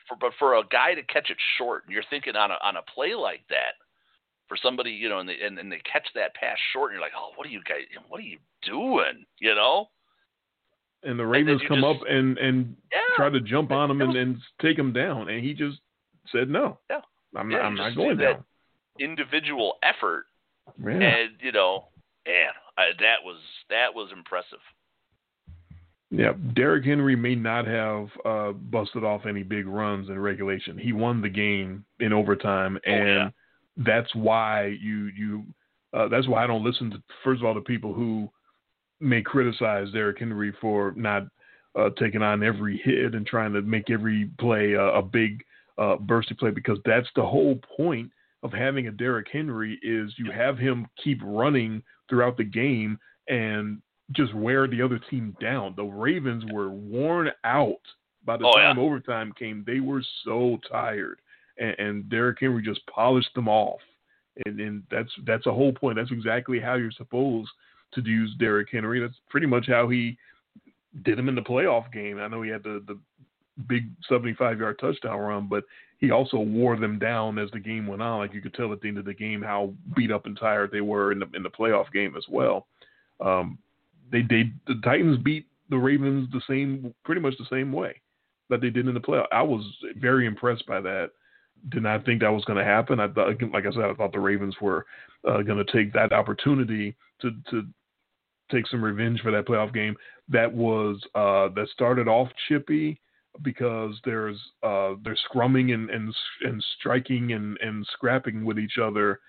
for, 0.07 0.17
but 0.19 0.31
for 0.37 0.55
a 0.55 0.63
guy 0.69 0.95
to 0.95 1.03
catch 1.03 1.29
it 1.29 1.37
short, 1.57 1.83
you're 1.87 2.03
thinking 2.09 2.35
on 2.35 2.51
a 2.51 2.57
on 2.61 2.75
a 2.75 2.81
play 2.93 3.15
like 3.15 3.41
that 3.49 3.75
for 4.47 4.57
somebody, 4.61 4.91
you 4.91 5.09
know, 5.09 5.19
and 5.19 5.29
they 5.29 5.35
and, 5.43 5.57
and 5.59 5.71
they 5.71 5.81
catch 5.91 6.07
that 6.15 6.33
pass 6.35 6.57
short, 6.73 6.91
and 6.91 6.95
you're 6.95 7.05
like, 7.05 7.13
oh, 7.17 7.31
what 7.35 7.45
are 7.45 7.49
you 7.49 7.61
guys, 7.67 7.81
what 8.07 8.19
are 8.19 8.23
you 8.23 8.37
doing, 8.63 9.25
you 9.39 9.53
know? 9.53 9.89
And 11.03 11.19
the 11.19 11.25
Ravens 11.25 11.61
and 11.61 11.69
come 11.69 11.81
just, 11.81 12.01
up 12.01 12.07
and 12.07 12.37
and 12.37 12.75
yeah, 12.91 12.99
try 13.15 13.29
to 13.29 13.41
jump 13.41 13.71
on 13.71 13.91
him 13.91 13.99
was, 13.99 14.09
and, 14.09 14.17
and 14.17 14.37
take 14.61 14.77
him 14.77 14.93
down, 14.93 15.29
and 15.29 15.43
he 15.43 15.53
just 15.53 15.77
said 16.31 16.49
no. 16.49 16.79
Yeah, 16.89 17.01
I'm 17.35 17.51
yeah, 17.51 17.57
not, 17.57 17.65
I'm 17.65 17.75
not 17.75 17.95
going 17.95 18.17
down. 18.17 18.43
Individual 18.99 19.77
effort, 19.83 20.25
yeah. 20.83 20.91
and 20.91 21.29
you 21.39 21.51
know, 21.51 21.87
man, 22.25 22.49
I, 22.77 22.89
that 22.99 23.17
was 23.23 23.37
that 23.69 23.93
was 23.93 24.09
impressive. 24.11 24.59
Yeah, 26.09 26.31
Derrick 26.55 26.85
Henry 26.85 27.17
may 27.17 27.35
not 27.35 27.67
have 27.67 28.07
uh, 28.25 28.51
busted 28.53 29.03
off 29.03 29.25
any 29.27 29.43
big 29.43 29.67
runs 29.67 30.07
in 30.07 30.17
regulation. 30.17 30.77
He 30.77 30.93
won 30.93 31.21
the 31.21 31.29
game 31.29 31.83
in 31.99 32.13
overtime, 32.13 32.79
and 32.85 33.01
oh, 33.01 33.13
yeah 33.13 33.29
that's 33.77 34.13
why 34.15 34.77
you 34.81 35.09
you 35.17 35.43
uh, 35.93 36.07
that's 36.07 36.27
why 36.27 36.43
I 36.43 36.47
don't 36.47 36.63
listen 36.63 36.91
to 36.91 37.01
first 37.23 37.41
of 37.41 37.45
all 37.45 37.53
the 37.53 37.61
people 37.61 37.93
who 37.93 38.29
may 38.99 39.21
criticize 39.21 39.91
Derrick 39.91 40.19
Henry 40.19 40.53
for 40.59 40.93
not 40.95 41.23
uh, 41.77 41.89
taking 41.99 42.23
on 42.23 42.43
every 42.43 42.81
hit 42.83 43.13
and 43.13 43.25
trying 43.25 43.53
to 43.53 43.61
make 43.61 43.89
every 43.89 44.29
play 44.39 44.75
uh, 44.75 44.91
a 44.93 45.01
big 45.01 45.43
uh, 45.77 45.95
bursty 45.95 46.37
play 46.37 46.49
because 46.49 46.79
that's 46.85 47.07
the 47.15 47.25
whole 47.25 47.59
point 47.77 48.11
of 48.43 48.51
having 48.51 48.87
a 48.87 48.91
Derrick 48.91 49.27
Henry 49.31 49.79
is 49.83 50.13
you 50.17 50.31
have 50.31 50.57
him 50.57 50.87
keep 51.03 51.19
running 51.23 51.83
throughout 52.09 52.37
the 52.37 52.43
game 52.43 52.97
and 53.27 53.81
just 54.11 54.33
wear 54.33 54.67
the 54.67 54.81
other 54.81 54.99
team 55.09 55.35
down. 55.39 55.73
The 55.75 55.83
Ravens 55.83 56.43
were 56.51 56.69
worn 56.69 57.29
out 57.43 57.81
by 58.25 58.37
the 58.37 58.45
oh, 58.45 58.53
time 58.53 58.77
yeah. 58.77 58.83
overtime 58.83 59.33
came. 59.37 59.63
They 59.67 59.79
were 59.79 60.03
so 60.23 60.57
tired 60.71 61.19
and, 61.59 61.75
and 61.79 62.09
Derrick 62.09 62.37
Henry 62.39 62.61
just 62.61 62.85
polished 62.87 63.33
them 63.35 63.47
off. 63.47 63.79
And, 64.45 64.59
and 64.59 64.83
that's 64.91 65.09
that's 65.25 65.47
a 65.47 65.53
whole 65.53 65.73
point. 65.73 65.95
That's 65.95 66.11
exactly 66.11 66.59
how 66.59 66.75
you're 66.75 66.91
supposed 66.91 67.49
to 67.93 68.01
use 68.01 68.35
Derrick 68.39 68.67
Henry. 68.71 68.99
That's 68.99 69.19
pretty 69.29 69.47
much 69.47 69.67
how 69.67 69.89
he 69.89 70.17
did 71.03 71.17
him 71.17 71.29
in 71.29 71.35
the 71.35 71.41
playoff 71.41 71.91
game. 71.91 72.19
I 72.19 72.27
know 72.27 72.41
he 72.41 72.49
had 72.49 72.63
the 72.63 72.83
the 72.87 72.99
big 73.67 73.89
75 74.07 74.59
yard 74.59 74.77
touchdown 74.79 75.19
run, 75.19 75.47
but 75.47 75.63
he 75.99 76.11
also 76.11 76.37
wore 76.37 76.77
them 76.77 76.99
down 76.99 77.39
as 77.39 77.49
the 77.51 77.59
game 77.59 77.87
went 77.87 78.01
on. 78.01 78.19
Like 78.19 78.33
you 78.33 78.41
could 78.41 78.53
tell 78.53 78.71
at 78.71 78.81
the 78.81 78.87
end 78.87 78.99
of 78.99 79.05
the 79.05 79.13
game 79.13 79.41
how 79.41 79.73
beat 79.95 80.11
up 80.11 80.25
and 80.25 80.37
tired 80.37 80.71
they 80.71 80.81
were 80.81 81.11
in 81.11 81.19
the 81.19 81.27
in 81.33 81.43
the 81.43 81.49
playoff 81.49 81.91
game 81.91 82.15
as 82.15 82.25
well. 82.29 82.67
Um, 83.19 83.57
they 84.11 84.21
they 84.21 84.51
the 84.67 84.79
Titans 84.83 85.17
beat 85.23 85.47
the 85.69 85.77
Ravens 85.77 86.29
the 86.31 86.41
same 86.47 86.93
pretty 87.03 87.21
much 87.21 87.33
the 87.37 87.47
same 87.49 87.71
way 87.71 87.99
that 88.49 88.61
they 88.61 88.69
did 88.69 88.87
in 88.87 88.93
the 88.93 88.99
playoff. 88.99 89.25
I 89.31 89.41
was 89.41 89.65
very 89.97 90.25
impressed 90.25 90.65
by 90.67 90.79
that 90.81 91.11
did 91.69 91.83
not 91.83 92.05
think 92.05 92.21
that 92.21 92.31
was 92.31 92.45
going 92.45 92.59
to 92.59 92.65
happen. 92.65 92.99
I 92.99 93.07
thought, 93.07 93.41
like 93.53 93.65
I 93.65 93.71
said, 93.71 93.83
I 93.83 93.93
thought 93.93 94.11
the 94.11 94.19
Ravens 94.19 94.55
were 94.61 94.85
uh, 95.27 95.41
going 95.41 95.63
to 95.63 95.71
take 95.71 95.93
that 95.93 96.13
opportunity 96.13 96.95
to 97.21 97.31
to 97.51 97.63
take 98.51 98.67
some 98.67 98.83
revenge 98.83 99.21
for 99.21 99.31
that 99.31 99.45
playoff 99.45 99.73
game. 99.73 99.95
That 100.29 100.51
was 100.51 100.99
uh, 101.15 101.49
that 101.55 101.67
started 101.73 102.07
off 102.07 102.29
chippy 102.47 102.99
because 103.43 103.99
there's 104.05 104.39
uh, 104.63 104.93
they're 105.03 105.17
scrumming 105.31 105.73
and 105.73 105.89
and, 105.89 106.13
and 106.41 106.63
striking 106.79 107.33
and, 107.33 107.57
and 107.61 107.85
scrapping 107.93 108.45
with 108.45 108.59
each 108.59 108.77
other 108.81 109.19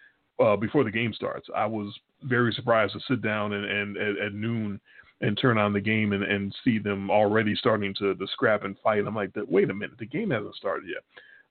uh, 0.40 0.56
before 0.56 0.84
the 0.84 0.90
game 0.90 1.12
starts. 1.12 1.48
I 1.54 1.66
was 1.66 1.92
very 2.22 2.52
surprised 2.52 2.94
to 2.94 3.00
sit 3.08 3.22
down 3.22 3.52
and, 3.52 3.64
and 3.64 3.96
at, 3.96 4.26
at 4.26 4.34
noon 4.34 4.80
and 5.20 5.36
turn 5.36 5.58
on 5.58 5.72
the 5.72 5.80
game 5.80 6.12
and, 6.12 6.22
and 6.22 6.54
see 6.64 6.78
them 6.78 7.10
already 7.10 7.54
starting 7.56 7.92
to, 7.94 8.14
to 8.14 8.26
scrap 8.28 8.64
and 8.64 8.76
fight. 8.84 9.04
I'm 9.06 9.16
like, 9.16 9.30
wait 9.48 9.70
a 9.70 9.74
minute, 9.74 9.98
the 9.98 10.06
game 10.06 10.30
hasn't 10.30 10.54
started 10.54 10.88
yet. 10.88 11.02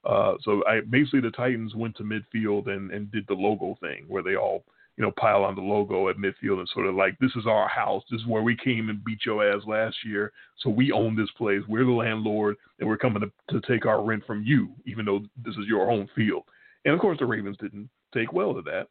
Uh, 0.04 0.36
so 0.44 0.64
I 0.68 0.82
basically 0.82 1.22
the 1.22 1.32
Titans 1.32 1.76
went 1.76 1.96
to 1.98 2.04
midfield 2.04 2.70
and, 2.70 2.92
and 2.92 3.12
did 3.12 3.26
the 3.28 3.34
logo 3.34 3.78
thing 3.82 4.06
where 4.08 4.24
they 4.24 4.36
all 4.36 4.64
you 4.96 5.04
know 5.04 5.12
pile 5.12 5.44
on 5.44 5.56
the 5.56 5.62
logo 5.62 6.10
at 6.10 6.18
midfield 6.18 6.60
and 6.60 6.70
sort 6.74 6.88
of 6.88 6.96
like 6.96 7.18
this 7.20 7.36
is 7.36 7.46
our 7.46 7.68
house, 7.68 8.04
this 8.10 8.22
is 8.22 8.28
where 8.28 8.42
we 8.42 8.56
came 8.56 8.90
and 8.90 9.04
beat 9.04 9.26
your 9.26 9.48
ass 9.48 9.62
last 9.68 9.96
year, 10.06 10.32
so 10.58 10.70
we 10.70 10.92
own 10.92 11.16
this 11.16 11.30
place, 11.38 11.62
we're 11.68 11.86
the 11.86 11.92
landlord, 11.92 12.56
and 12.80 12.88
we're 12.88 12.98
coming 12.98 13.22
to, 13.22 13.32
to 13.54 13.68
take 13.68 13.86
our 13.86 14.04
rent 14.04 14.24
from 14.26 14.44
you, 14.44 14.70
even 14.86 15.06
though 15.06 15.22
this 15.44 15.56
is 15.56 15.66
your 15.68 15.86
home 15.86 16.08
field. 16.16 16.44
And 16.86 16.94
of 16.94 17.00
course 17.00 17.20
the 17.20 17.26
Ravens 17.26 17.58
didn't 17.60 17.90
take 18.14 18.34
well 18.34 18.54
to 18.54 18.62
that, 18.64 18.88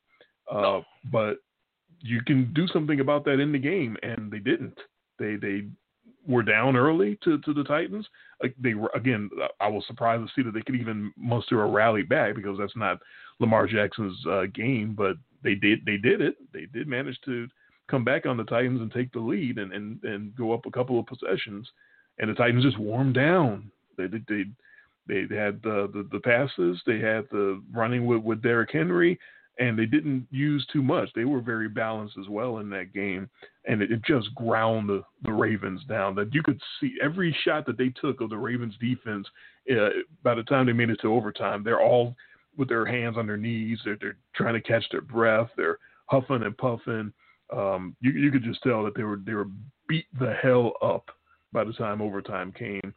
uh, 0.54 0.80
but 1.10 1.38
you 2.00 2.20
can 2.22 2.52
do 2.52 2.66
something 2.68 3.00
about 3.00 3.24
that 3.24 3.40
in 3.40 3.52
the 3.52 3.58
game, 3.58 3.96
and 4.02 4.30
they 4.30 4.38
didn't. 4.38 4.78
They 5.18 5.36
they 5.36 5.64
were 6.26 6.42
down 6.42 6.76
early 6.76 7.18
to, 7.24 7.38
to 7.38 7.54
the 7.54 7.64
Titans. 7.64 8.06
they 8.58 8.74
were 8.74 8.90
again. 8.94 9.30
I 9.60 9.68
was 9.68 9.84
surprised 9.86 10.26
to 10.26 10.32
see 10.34 10.44
that 10.44 10.52
they 10.52 10.62
could 10.62 10.74
even 10.74 11.12
muster 11.16 11.62
a 11.62 11.66
rally 11.66 12.02
back 12.02 12.34
because 12.34 12.58
that's 12.58 12.76
not 12.76 12.98
Lamar 13.40 13.66
Jackson's 13.66 14.18
uh, 14.26 14.44
game. 14.54 14.94
But 14.96 15.16
they 15.42 15.54
did. 15.54 15.84
They 15.84 15.96
did 15.96 16.20
it. 16.20 16.36
They 16.52 16.66
did 16.66 16.88
manage 16.88 17.18
to 17.24 17.48
come 17.88 18.04
back 18.04 18.26
on 18.26 18.36
the 18.36 18.44
Titans 18.44 18.80
and 18.80 18.92
take 18.92 19.12
the 19.12 19.20
lead 19.20 19.58
and 19.58 19.72
and, 19.72 20.02
and 20.04 20.34
go 20.36 20.52
up 20.52 20.66
a 20.66 20.70
couple 20.70 20.98
of 20.98 21.06
possessions. 21.06 21.68
And 22.18 22.30
the 22.30 22.34
Titans 22.34 22.64
just 22.64 22.78
warmed 22.78 23.14
down. 23.14 23.70
They 23.96 24.06
they 24.06 24.44
they, 25.08 25.24
they 25.24 25.36
had 25.36 25.62
the, 25.62 25.88
the 25.92 26.08
the 26.12 26.20
passes. 26.20 26.80
They 26.86 26.98
had 26.98 27.26
the 27.30 27.62
running 27.72 28.06
with 28.06 28.22
with 28.22 28.42
Derrick 28.42 28.70
Henry 28.72 29.18
and 29.58 29.78
they 29.78 29.86
didn't 29.86 30.26
use 30.30 30.66
too 30.72 30.82
much. 30.82 31.08
They 31.14 31.24
were 31.24 31.40
very 31.40 31.68
balanced 31.68 32.16
as 32.20 32.28
well 32.28 32.58
in 32.58 32.68
that 32.70 32.92
game, 32.92 33.28
and 33.66 33.82
it, 33.82 33.90
it, 33.90 34.02
just 34.04 34.34
ground 34.34 34.88
the, 34.88 35.02
the 35.24 35.32
Ravens 35.32 35.82
down. 35.88 36.14
That 36.14 36.32
you 36.34 36.42
could 36.42 36.60
see 36.80 36.94
every 37.02 37.36
shot 37.44 37.66
that 37.66 37.78
they 37.78 37.88
took 38.00 38.20
of 38.20 38.30
the 38.30 38.36
Ravens 38.36 38.74
defense. 38.80 39.26
Uh, 39.70 39.88
by 40.22 40.34
the 40.34 40.42
time 40.44 40.66
they 40.66 40.72
made 40.72 40.90
it 40.90 41.00
to 41.02 41.12
overtime, 41.12 41.62
they're 41.64 41.80
all 41.80 42.14
with 42.56 42.68
their 42.68 42.86
hands 42.86 43.16
on 43.18 43.26
their 43.26 43.36
knees. 43.36 43.78
They're 43.84 43.98
they're 44.00 44.16
trying 44.34 44.54
to 44.54 44.60
catch 44.60 44.84
their 44.90 45.00
breath. 45.00 45.50
They're 45.56 45.78
huffing 46.06 46.42
and 46.42 46.56
puffing. 46.56 47.12
Um, 47.52 47.96
you 48.00 48.12
you 48.12 48.30
could 48.30 48.44
just 48.44 48.62
tell 48.62 48.84
that 48.84 48.94
they 48.96 49.02
were 49.02 49.20
they 49.24 49.34
were 49.34 49.48
beat 49.88 50.06
the 50.18 50.34
hell 50.42 50.72
up 50.82 51.10
by 51.52 51.64
the 51.64 51.72
time 51.72 52.00
overtime 52.00 52.52
came. 52.52 52.94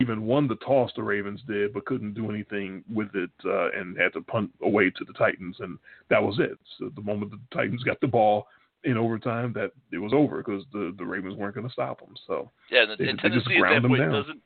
Even 0.00 0.26
won 0.26 0.46
the 0.46 0.54
toss 0.56 0.92
the 0.94 1.02
Ravens 1.02 1.40
did, 1.48 1.74
but 1.74 1.84
couldn't 1.84 2.14
do 2.14 2.30
anything 2.30 2.84
with 2.92 3.08
it 3.14 3.30
uh, 3.44 3.70
and 3.72 3.98
had 3.98 4.12
to 4.12 4.20
punt 4.20 4.48
away 4.62 4.90
to 4.90 5.04
the 5.04 5.12
Titans, 5.14 5.56
and 5.58 5.76
that 6.08 6.22
was 6.22 6.38
it. 6.38 6.56
So 6.78 6.92
the 6.94 7.02
moment 7.02 7.32
the 7.32 7.40
Titans 7.52 7.82
got 7.82 8.00
the 8.00 8.06
ball 8.06 8.46
in 8.84 8.96
overtime, 8.96 9.52
that 9.54 9.72
it 9.92 9.98
was 9.98 10.12
over 10.12 10.38
because 10.38 10.64
the 10.72 10.94
the 10.98 11.04
Ravens 11.04 11.36
weren't 11.36 11.54
going 11.54 11.66
to 11.66 11.72
stop 11.72 12.00
them. 12.00 12.14
So 12.26 12.50
yeah, 12.70 12.82
and, 12.82 12.90
they, 12.98 13.08
and 13.08 13.18
they 13.18 13.22
Tennessee 13.28 13.56
at 13.58 13.82
that 13.82 13.88
point 13.88 14.00
down. 14.00 14.12
doesn't 14.12 14.40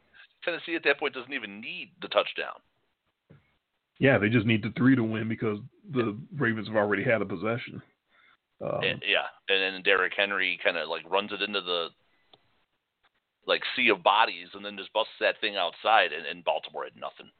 Tennessee 0.44 0.74
at 0.74 0.84
that 0.84 0.98
point 0.98 1.14
doesn't 1.14 1.32
even 1.32 1.60
need 1.60 1.90
the 2.00 2.09
touchdown. 2.09 2.54
Yeah, 3.98 4.18
they 4.18 4.28
just 4.28 4.46
need 4.46 4.62
the 4.62 4.72
three 4.76 4.96
to 4.96 5.04
win 5.04 5.28
because 5.28 5.59
the 5.92 6.16
Ravens 6.36 6.66
have 6.66 6.76
already 6.76 7.04
had 7.04 7.22
a 7.22 7.26
possession. 7.26 7.80
Um, 8.60 8.80
and, 8.82 9.02
yeah, 9.06 9.26
and 9.48 9.74
then 9.74 9.82
Derrick 9.82 10.12
Henry 10.16 10.59
kind 10.62 10.76
of 10.76 10.88
like 10.88 11.09
runs 11.10 11.32
it 11.32 11.42
into 11.42 11.60
the 11.60 11.88
like 13.46 13.62
sea 13.76 13.88
of 13.90 14.02
bodies, 14.02 14.48
and 14.54 14.64
then 14.64 14.76
just 14.76 14.92
busts 14.92 15.12
that 15.20 15.40
thing 15.40 15.56
outside, 15.56 16.12
and, 16.12 16.26
and 16.26 16.44
Baltimore 16.44 16.84
had 16.84 16.94
nothing. 16.96 17.30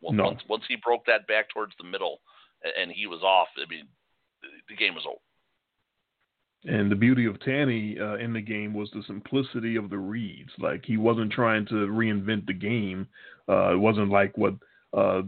Once, 0.00 0.16
No. 0.16 0.24
once 0.24 0.40
once 0.48 0.64
he 0.66 0.76
broke 0.76 1.04
that 1.06 1.26
back 1.26 1.48
towards 1.50 1.72
the 1.78 1.84
middle, 1.84 2.20
a- 2.64 2.80
and 2.80 2.90
he 2.90 3.06
was 3.06 3.22
off. 3.22 3.48
I 3.56 3.68
mean, 3.68 3.86
the 4.68 4.76
game 4.76 4.94
was 4.94 5.04
over. 5.06 5.20
And 6.64 6.90
the 6.90 6.96
beauty 6.96 7.26
of 7.26 7.40
Tanny 7.40 7.98
uh, 7.98 8.16
in 8.16 8.32
the 8.32 8.40
game 8.40 8.72
was 8.72 8.88
the 8.92 9.02
simplicity 9.06 9.76
of 9.76 9.90
the 9.90 9.98
reads. 9.98 10.50
Like 10.58 10.84
he 10.84 10.96
wasn't 10.96 11.32
trying 11.32 11.66
to 11.66 11.74
reinvent 11.74 12.46
the 12.46 12.52
game. 12.52 13.08
Uh, 13.48 13.72
it 13.72 13.78
wasn't 13.78 14.10
like 14.10 14.36
what, 14.38 14.54
uh, 14.96 15.22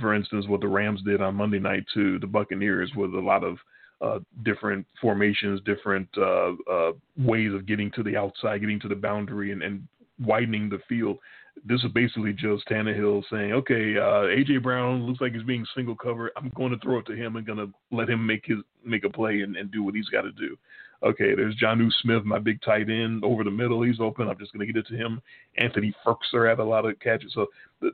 for 0.00 0.14
instance, 0.14 0.46
what 0.48 0.60
the 0.60 0.68
Rams 0.68 1.02
did 1.04 1.20
on 1.20 1.36
Monday 1.36 1.60
night 1.60 1.84
to 1.94 2.18
the 2.18 2.26
Buccaneers 2.26 2.90
with 2.96 3.14
a 3.14 3.20
lot 3.20 3.44
of 3.44 3.58
uh, 4.00 4.18
different 4.44 4.86
formations, 5.00 5.60
different 5.64 6.08
uh, 6.16 6.52
uh, 6.70 6.92
ways 7.18 7.52
of 7.52 7.66
getting 7.66 7.90
to 7.92 8.02
the 8.02 8.16
outside, 8.16 8.60
getting 8.60 8.80
to 8.80 8.88
the 8.88 8.94
boundary, 8.94 9.52
and, 9.52 9.62
and 9.62 9.86
widening 10.18 10.68
the 10.68 10.80
field. 10.88 11.18
This 11.64 11.82
is 11.84 11.90
basically 11.92 12.32
just 12.32 12.66
Tannehill 12.68 13.22
saying, 13.30 13.52
"Okay, 13.52 13.96
uh, 13.98 14.28
AJ 14.28 14.62
Brown 14.62 15.06
looks 15.06 15.20
like 15.20 15.34
he's 15.34 15.42
being 15.42 15.66
single 15.74 15.94
covered. 15.94 16.32
I'm 16.36 16.50
going 16.56 16.70
to 16.70 16.78
throw 16.78 16.98
it 16.98 17.06
to 17.06 17.16
him 17.16 17.36
and 17.36 17.46
going 17.46 17.58
to 17.58 17.70
let 17.90 18.08
him 18.08 18.24
make 18.24 18.46
his 18.46 18.58
make 18.84 19.04
a 19.04 19.10
play 19.10 19.42
and, 19.42 19.56
and 19.56 19.70
do 19.70 19.82
what 19.82 19.94
he's 19.94 20.08
got 20.08 20.22
to 20.22 20.32
do." 20.32 20.56
Okay, 21.02 21.34
there's 21.34 21.56
Jonnu 21.56 21.90
Smith, 22.02 22.24
my 22.24 22.38
big 22.38 22.60
tight 22.60 22.90
end 22.90 23.24
over 23.24 23.42
the 23.42 23.50
middle. 23.50 23.80
He's 23.82 24.00
open. 24.00 24.28
I'm 24.28 24.38
just 24.38 24.52
going 24.52 24.66
to 24.66 24.70
get 24.70 24.78
it 24.78 24.86
to 24.88 24.96
him. 24.96 25.22
Anthony 25.56 25.94
Firkser 26.04 26.48
had 26.48 26.58
a 26.58 26.64
lot 26.64 26.84
of 26.84 26.98
catches. 27.00 27.32
So 27.32 27.46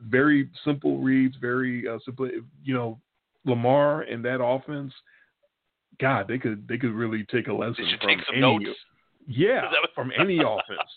very 0.09 0.49
simple 0.65 0.97
reads, 0.97 1.35
very 1.39 1.87
uh, 1.87 1.99
simple. 2.03 2.29
You 2.63 2.73
know, 2.73 2.99
Lamar 3.45 4.01
and 4.01 4.23
that 4.25 4.43
offense. 4.43 4.93
God, 5.99 6.27
they 6.27 6.37
could 6.37 6.67
they 6.67 6.77
could 6.77 6.91
really 6.91 7.25
take 7.31 7.47
a 7.47 7.53
lesson 7.53 7.85
from 7.99 8.09
take 8.09 8.19
some 8.25 8.35
any. 8.35 8.41
notes? 8.41 8.77
Yeah, 9.27 9.69
from 9.93 10.11
any 10.19 10.39
offense, 10.39 10.89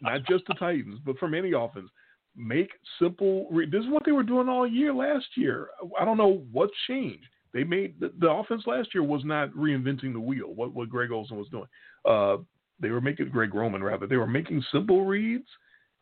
not 0.00 0.24
just 0.28 0.44
the 0.46 0.54
Titans, 0.54 1.00
but 1.04 1.18
from 1.18 1.34
any 1.34 1.52
offense. 1.52 1.88
Make 2.34 2.70
simple. 2.98 3.46
Re- 3.50 3.68
this 3.68 3.84
is 3.84 3.90
what 3.90 4.04
they 4.06 4.12
were 4.12 4.22
doing 4.22 4.48
all 4.48 4.66
year 4.66 4.94
last 4.94 5.26
year. 5.36 5.68
I 6.00 6.04
don't 6.04 6.16
know 6.16 6.44
what 6.50 6.70
changed. 6.86 7.26
They 7.52 7.64
made 7.64 8.00
the, 8.00 8.12
the 8.18 8.30
offense 8.30 8.62
last 8.66 8.88
year 8.94 9.02
was 9.02 9.22
not 9.24 9.50
reinventing 9.50 10.12
the 10.12 10.20
wheel. 10.20 10.54
What 10.54 10.72
what 10.72 10.88
Greg 10.88 11.10
Olson 11.10 11.36
was 11.36 11.48
doing. 11.48 11.66
Uh, 12.08 12.38
they 12.80 12.90
were 12.90 13.00
making 13.00 13.28
Greg 13.28 13.54
Roman 13.54 13.82
rather. 13.82 14.06
They 14.06 14.16
were 14.16 14.26
making 14.26 14.64
simple 14.72 15.04
reads, 15.04 15.46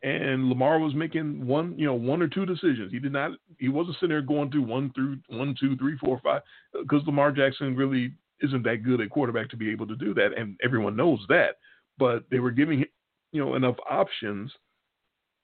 and 0.03 0.49
Lamar 0.49 0.79
was 0.79 0.95
making 0.95 1.45
one 1.45 1.77
you 1.77 1.87
know 1.87 1.95
one 1.95 2.23
or 2.23 2.29
two 2.29 2.47
decisions. 2.47 2.93
He 2.93 3.01
did 3.01 3.13
not. 3.13 3.33
He 3.59 3.69
wasn't 3.69 3.97
sitting 3.97 4.11
there 4.11 4.23
going 4.23 4.51
through 4.51 4.67
one 4.67 4.93
through 4.95 5.19
one, 5.29 5.57
two, 5.59 5.77
three, 5.77 5.97
four, 5.99 6.21
five, 6.23 6.43
because 6.73 7.05
Lamar 7.07 7.33
Jackson 7.33 7.77
really 7.77 8.13
isn't 8.43 8.65
that 8.65 8.83
good 8.85 9.01
at 9.01 9.11
quarterback 9.11 9.51
to 9.51 9.57
be 9.57 9.71
able 9.71 9.87
to 9.87 9.97
do 9.97 10.15
that, 10.15 10.31
and 10.37 10.57
everyone 10.63 10.97
knows 10.97 11.21
that. 11.29 11.57
But 11.99 12.25
they 12.31 12.39
were 12.39 12.51
giving 12.51 12.81
him 12.81 12.89
you 13.33 13.45
know 13.45 13.55
enough 13.55 13.77
options 13.89 14.51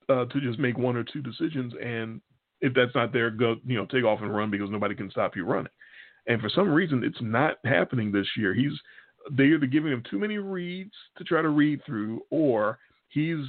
uh, 0.08 0.26
to 0.26 0.40
just 0.40 0.58
make 0.58 0.78
one 0.78 0.96
or 0.96 1.04
two 1.04 1.22
decisions, 1.22 1.72
and 1.82 2.20
if 2.60 2.72
that's 2.74 2.94
not 2.94 3.12
there, 3.12 3.30
go 3.30 3.56
you 3.66 3.76
know 3.76 3.86
take 3.86 4.04
off 4.04 4.20
and 4.22 4.34
run 4.34 4.50
because 4.50 4.70
nobody 4.70 4.94
can 4.94 5.10
stop 5.10 5.36
you 5.36 5.44
running. 5.44 5.72
And 6.26 6.40
for 6.40 6.48
some 6.48 6.68
reason, 6.68 7.04
it's 7.04 7.20
not 7.20 7.58
happening 7.64 8.10
this 8.10 8.26
year. 8.36 8.54
He's 8.54 8.72
they're 9.32 9.54
either 9.54 9.66
giving 9.66 9.92
him 9.92 10.02
too 10.08 10.18
many 10.18 10.38
reads 10.38 10.92
to 11.18 11.24
try 11.24 11.42
to 11.42 11.48
read 11.48 11.80
through, 11.84 12.22
or 12.30 12.78
he's 13.08 13.44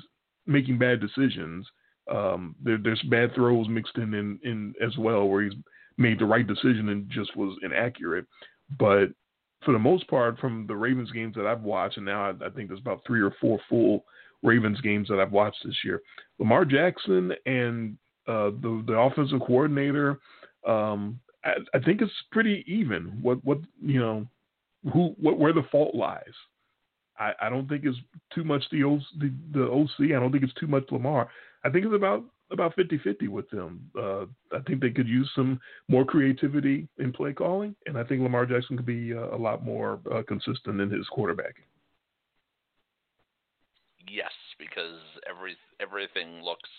making 0.46 0.78
bad 0.78 1.00
decisions. 1.00 1.66
Um, 2.10 2.56
there, 2.64 2.78
there's 2.82 3.02
bad 3.10 3.36
throws 3.36 3.68
mixed 3.68 3.98
in, 3.98 4.14
in 4.14 4.40
in 4.44 4.74
as 4.86 4.98
well, 4.98 5.28
where 5.28 5.44
he's 5.44 5.54
made 5.98 6.20
the 6.20 6.26
right 6.26 6.46
decision 6.46 6.90
and 6.90 7.10
just 7.10 7.36
was 7.36 7.58
inaccurate. 7.64 8.26
But 8.80 9.10
for 9.66 9.72
the 9.72 9.80
most 9.80 10.08
part, 10.08 10.40
from 10.40 10.66
the 10.68 10.76
Ravens 10.76 11.12
games 11.12 11.36
that 11.36 11.48
I've 11.48 11.64
watched, 11.64 11.98
and 11.98 12.06
now 12.06 12.30
I, 12.30 12.46
I 12.46 12.50
think 12.50 12.70
there's 12.70 12.80
about 12.80 13.02
three 13.06 13.22
or 13.22 13.34
four 13.42 13.60
full 13.70 14.06
Ravens 14.44 14.80
games 14.82 15.08
that 15.10 15.20
I've 15.20 15.32
watched 15.32 15.58
this 15.66 15.78
year. 15.84 16.02
Lamar 16.40 16.66
Jackson 16.66 17.34
and 17.46 17.98
uh, 18.28 18.52
the 18.62 18.84
the 18.88 18.94
offensive 18.94 19.40
coordinator, 19.40 20.20
um, 20.68 21.20
I, 21.44 21.54
I 21.74 21.80
think 21.80 22.02
it's 22.02 22.12
pretty 22.32 22.64
even. 22.68 23.20
What 23.22 23.44
what 23.44 23.60
you 23.82 24.00
know, 24.00 24.28
who 24.94 25.16
what 25.20 25.40
where 25.40 25.54
the 25.54 25.64
fault 25.72 25.96
lies. 25.96 26.24
I, 27.20 27.34
I 27.42 27.50
don't 27.50 27.68
think 27.68 27.84
it's 27.84 27.98
too 28.34 28.44
much 28.44 28.64
the, 28.72 28.84
o, 28.84 29.00
the 29.20 29.34
the 29.54 29.64
OC. 29.64 30.12
I 30.16 30.20
don't 30.20 30.32
think 30.32 30.44
it's 30.44 30.54
too 30.54 30.68
much 30.68 30.84
Lamar. 30.92 31.30
I 31.64 31.70
think 31.70 31.86
it's 31.86 31.96
about 31.96 32.24
about 32.52 32.76
50-50 32.76 33.28
with 33.28 33.50
them. 33.50 33.90
Uh, 33.98 34.26
I 34.56 34.62
think 34.66 34.82
they 34.82 34.90
could 34.90 35.08
use 35.08 35.30
some 35.36 35.60
more 35.90 36.06
creativity 36.06 36.88
in 36.98 37.12
play 37.12 37.34
calling, 37.34 37.76
and 37.86 37.98
I 37.98 38.04
think 38.04 38.22
Lamar 38.22 38.46
Jackson 38.46 38.78
could 38.78 38.86
be 38.86 39.14
uh, 39.14 39.36
a 39.36 39.38
lot 39.38 39.66
more 39.66 40.00
uh, 40.14 40.24
consistent 40.28 40.80
in 40.80 40.90
his 40.90 41.08
quarterbacking. 41.16 41.68
Yes, 44.10 44.32
because 44.58 45.00
every 45.30 45.58
everything 45.82 46.42
looks 46.42 46.70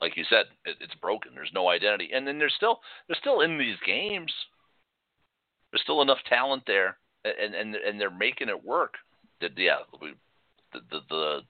like 0.00 0.16
you 0.16 0.24
said 0.28 0.44
it, 0.66 0.76
it's 0.80 0.94
broken. 0.96 1.32
There's 1.34 1.50
no 1.54 1.68
identity, 1.68 2.10
and 2.12 2.26
then 2.26 2.38
there's 2.38 2.54
still 2.54 2.80
there's 3.06 3.18
still 3.18 3.40
in 3.40 3.58
these 3.58 3.76
games. 3.86 4.32
There's 5.72 5.82
still 5.82 6.02
enough 6.02 6.18
talent 6.28 6.64
there, 6.66 6.98
and 7.24 7.54
and 7.54 7.74
and 7.74 8.00
they're 8.00 8.10
making 8.10 8.48
it 8.48 8.64
work. 8.64 8.94
That 9.40 9.52
yeah, 9.56 9.78
we, 10.00 10.12
the 10.72 11.00
the 11.08 11.40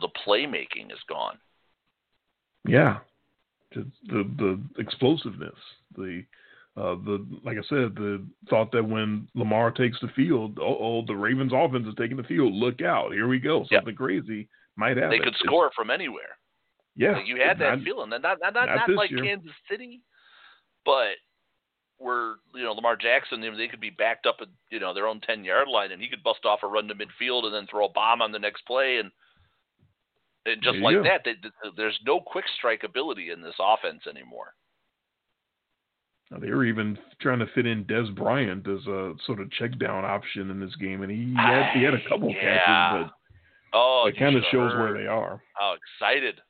the 0.00 0.08
playmaking 0.26 0.90
is 0.90 0.98
gone. 1.08 1.38
Yeah, 2.66 2.98
the 3.74 3.84
the 4.08 4.60
explosiveness, 4.78 5.54
the 5.96 6.24
uh, 6.76 6.94
the 7.04 7.26
like 7.44 7.56
I 7.56 7.62
said, 7.68 7.94
the 7.96 8.24
thought 8.48 8.70
that 8.72 8.84
when 8.84 9.28
Lamar 9.34 9.70
takes 9.70 9.98
the 10.00 10.08
field, 10.08 10.58
oh, 10.60 11.02
the 11.06 11.14
Ravens 11.16 11.52
offense 11.54 11.86
is 11.86 11.94
taking 11.98 12.16
the 12.16 12.22
field. 12.24 12.52
Look 12.52 12.80
out! 12.82 13.12
Here 13.12 13.28
we 13.28 13.38
go. 13.38 13.60
Yep. 13.70 13.80
Something 13.80 13.96
crazy 13.96 14.48
might 14.76 14.96
happen. 14.96 15.10
They 15.10 15.18
could 15.18 15.28
It's- 15.28 15.42
score 15.44 15.70
from 15.74 15.90
anywhere. 15.90 16.36
Yeah, 16.96 17.12
Like, 17.12 17.26
you 17.26 17.36
had 17.36 17.58
that 17.60 17.76
not- 17.76 17.84
feeling. 17.84 18.10
Not 18.10 18.22
not 18.22 18.38
not, 18.42 18.54
not, 18.54 18.66
not 18.66 18.88
like 18.90 19.10
year. 19.10 19.22
Kansas 19.22 19.52
City, 19.70 20.00
but 20.84 21.14
where 21.98 22.34
you 22.54 22.62
know 22.62 22.72
Lamar 22.72 22.96
Jackson, 22.96 23.40
they 23.40 23.68
could 23.68 23.80
be 23.80 23.90
backed 23.90 24.26
up 24.26 24.36
at 24.40 24.48
you 24.70 24.80
know 24.80 24.92
their 24.92 25.06
own 25.06 25.20
ten 25.20 25.44
yard 25.44 25.68
line, 25.68 25.92
and 25.92 26.02
he 26.02 26.08
could 26.08 26.22
bust 26.22 26.44
off 26.44 26.62
a 26.62 26.66
run 26.66 26.88
to 26.88 26.94
midfield 26.94 27.44
and 27.44 27.54
then 27.54 27.66
throw 27.68 27.86
a 27.86 27.92
bomb 27.92 28.20
on 28.22 28.32
the 28.32 28.38
next 28.38 28.62
play, 28.66 28.98
and 28.98 29.10
and 30.46 30.62
just 30.62 30.74
There 30.80 30.82
like 30.82 31.02
that, 31.04 31.22
they, 31.24 31.32
they- 31.34 31.70
there's 31.76 31.98
no 32.06 32.20
quick 32.20 32.44
strike 32.56 32.82
ability 32.84 33.30
in 33.30 33.42
this 33.42 33.54
offense 33.60 34.02
anymore. 34.08 34.54
They 36.40 36.50
were 36.50 36.64
even 36.64 36.96
trying 37.20 37.40
to 37.40 37.46
fit 37.56 37.66
in 37.66 37.84
Dez 37.86 38.14
Bryant 38.14 38.66
as 38.68 38.86
a 38.86 39.14
sort 39.26 39.40
of 39.40 39.50
check 39.50 39.76
down 39.80 40.04
option 40.04 40.48
in 40.50 40.60
this 40.60 40.74
game, 40.76 41.02
and 41.02 41.10
he 41.10 41.34
had 41.36 41.72
he 41.76 41.82
had 41.82 41.94
a 41.94 42.08
couple 42.08 42.30
Yeah. 42.30 42.90
catches, 42.92 43.12
Oh, 43.72 44.02
but 44.04 44.14
it 44.14 44.18
kind 44.18 44.36
of 44.36 44.42
shows 44.50 44.72
heard 44.72 44.80
where 44.92 45.02
they 45.02 45.08
are. 45.08 45.42
How 45.54 45.74
excited 45.74 46.40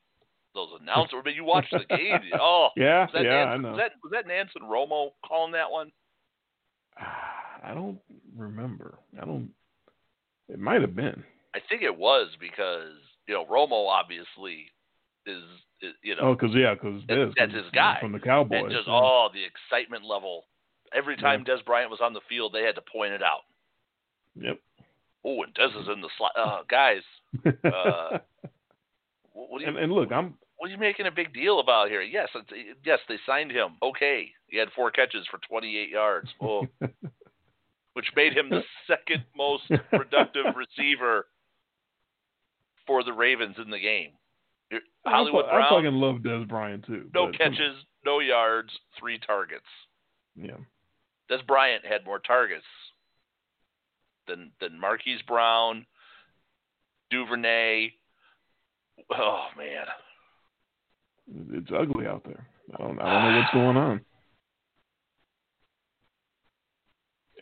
those 0.53 0.69
announcers! 0.81 1.21
But 1.23 1.33
you 1.33 1.43
watched 1.43 1.71
the 1.71 1.85
game. 1.97 2.19
Oh, 2.39 2.69
Yeah, 2.77 3.01
was 3.05 3.09
that 3.13 3.23
yeah, 3.23 3.45
Nansen, 3.45 3.53
I 3.53 3.57
know. 3.57 3.69
Was 3.71 3.77
that 3.79 3.91
was 4.03 4.11
that 4.11 4.27
Nansen 4.27 4.61
Romo 4.63 5.11
calling 5.25 5.51
that 5.53 5.69
one? 5.71 5.91
I 6.97 7.73
don't 7.73 7.99
remember. 8.37 8.99
I 9.19 9.25
don't. 9.25 9.49
It 10.47 10.59
might 10.59 10.81
have 10.81 10.95
been. 10.95 11.23
I 11.55 11.59
think 11.69 11.81
it 11.81 11.95
was 11.97 12.27
because 12.39 12.93
you 13.27 13.33
know 13.33 13.45
Romo 13.45 13.87
obviously 13.87 14.71
is, 15.25 15.43
is 15.81 15.93
you 16.03 16.15
know 16.15 16.21
Oh, 16.29 16.33
because 16.35 16.55
yeah, 16.55 16.73
because 16.73 17.01
That- 17.07 17.33
that's 17.37 17.53
his 17.53 17.69
guy. 17.73 17.97
from 17.99 18.11
the 18.11 18.19
Cowboys. 18.19 18.63
and 18.63 18.71
just 18.71 18.87
yeah. 18.87 18.93
oh 18.93 19.29
the 19.33 19.43
excitement 19.43 20.03
level. 20.05 20.45
Every 20.93 21.15
time 21.15 21.45
Dez 21.45 21.63
Bryant 21.63 21.89
was 21.89 22.01
on 22.01 22.11
the 22.11 22.19
field, 22.27 22.51
they 22.53 22.63
had 22.63 22.75
to 22.75 22.81
point 22.81 23.13
it 23.13 23.23
out. 23.23 23.41
Yep. 24.35 24.59
Oh, 25.23 25.41
and 25.43 25.53
Dez 25.55 25.69
is 25.81 25.87
in 25.87 26.01
the 26.01 26.09
slot. 26.17 26.33
Uh, 26.37 26.63
guys, 26.69 27.01
uh, 27.45 28.17
what, 29.31 29.49
what, 29.49 29.61
are 29.61 29.61
you, 29.61 29.67
and, 29.67 29.77
and 29.77 29.93
look, 29.93 30.11
I'm 30.11 30.33
what 30.57 30.67
are 30.67 30.73
you 30.73 30.77
making 30.77 31.07
a 31.07 31.11
big 31.11 31.33
deal 31.33 31.59
about 31.59 31.89
here? 31.89 32.01
Yes, 32.01 32.27
it's, 32.35 32.77
yes, 32.85 32.99
they 33.07 33.17
signed 33.25 33.51
him. 33.51 33.77
Okay, 33.81 34.29
he 34.47 34.57
had 34.57 34.67
four 34.75 34.91
catches 34.91 35.25
for 35.31 35.39
28 35.49 35.89
yards. 35.89 36.29
Oh, 36.41 36.67
which 37.93 38.05
made 38.15 38.33
him 38.33 38.49
the 38.49 38.63
second 38.85 39.23
most 39.35 39.63
productive 39.89 40.45
receiver 40.55 41.25
for 42.91 43.03
the 43.05 43.13
Ravens 43.13 43.55
in 43.57 43.69
the 43.69 43.79
game. 43.79 44.09
I, 44.73 44.77
Hollywood 45.05 45.45
fu- 45.45 45.51
I 45.51 45.55
Brown, 45.55 45.69
fucking 45.69 45.93
love 45.93 46.15
Dez 46.17 46.45
Bryant 46.49 46.85
too. 46.85 47.09
no 47.13 47.27
but- 47.27 47.37
catches, 47.37 47.75
no 48.05 48.19
yards, 48.19 48.69
three 48.99 49.17
targets. 49.25 49.65
Yeah. 50.35 50.57
Dez 51.29 51.45
Bryant 51.47 51.85
had 51.85 52.03
more 52.05 52.19
targets 52.19 52.65
than 54.27 54.51
than 54.59 54.77
Marquise 54.77 55.21
Brown, 55.25 55.85
Duvernay. 57.11 57.91
Oh 59.09 59.45
man, 59.57 59.85
it's 61.53 61.71
ugly 61.73 62.05
out 62.07 62.23
there. 62.25 62.45
I 62.73 62.77
don't 62.77 62.99
I 63.01 63.13
don't 63.23 63.31
know 63.33 63.39
what's 63.39 63.53
going 63.53 63.77
on. 63.77 64.01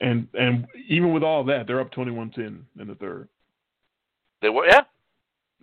And 0.02 0.28
and 0.36 0.68
even 0.88 1.12
with 1.14 1.24
all 1.24 1.44
that, 1.46 1.66
they're 1.68 1.82
up 1.82 1.92
21-10 1.92 2.38
in 2.80 2.88
the 2.88 2.96
third. 2.96 3.28
They 4.42 4.50
were 4.50 4.66
yeah. 4.68 4.82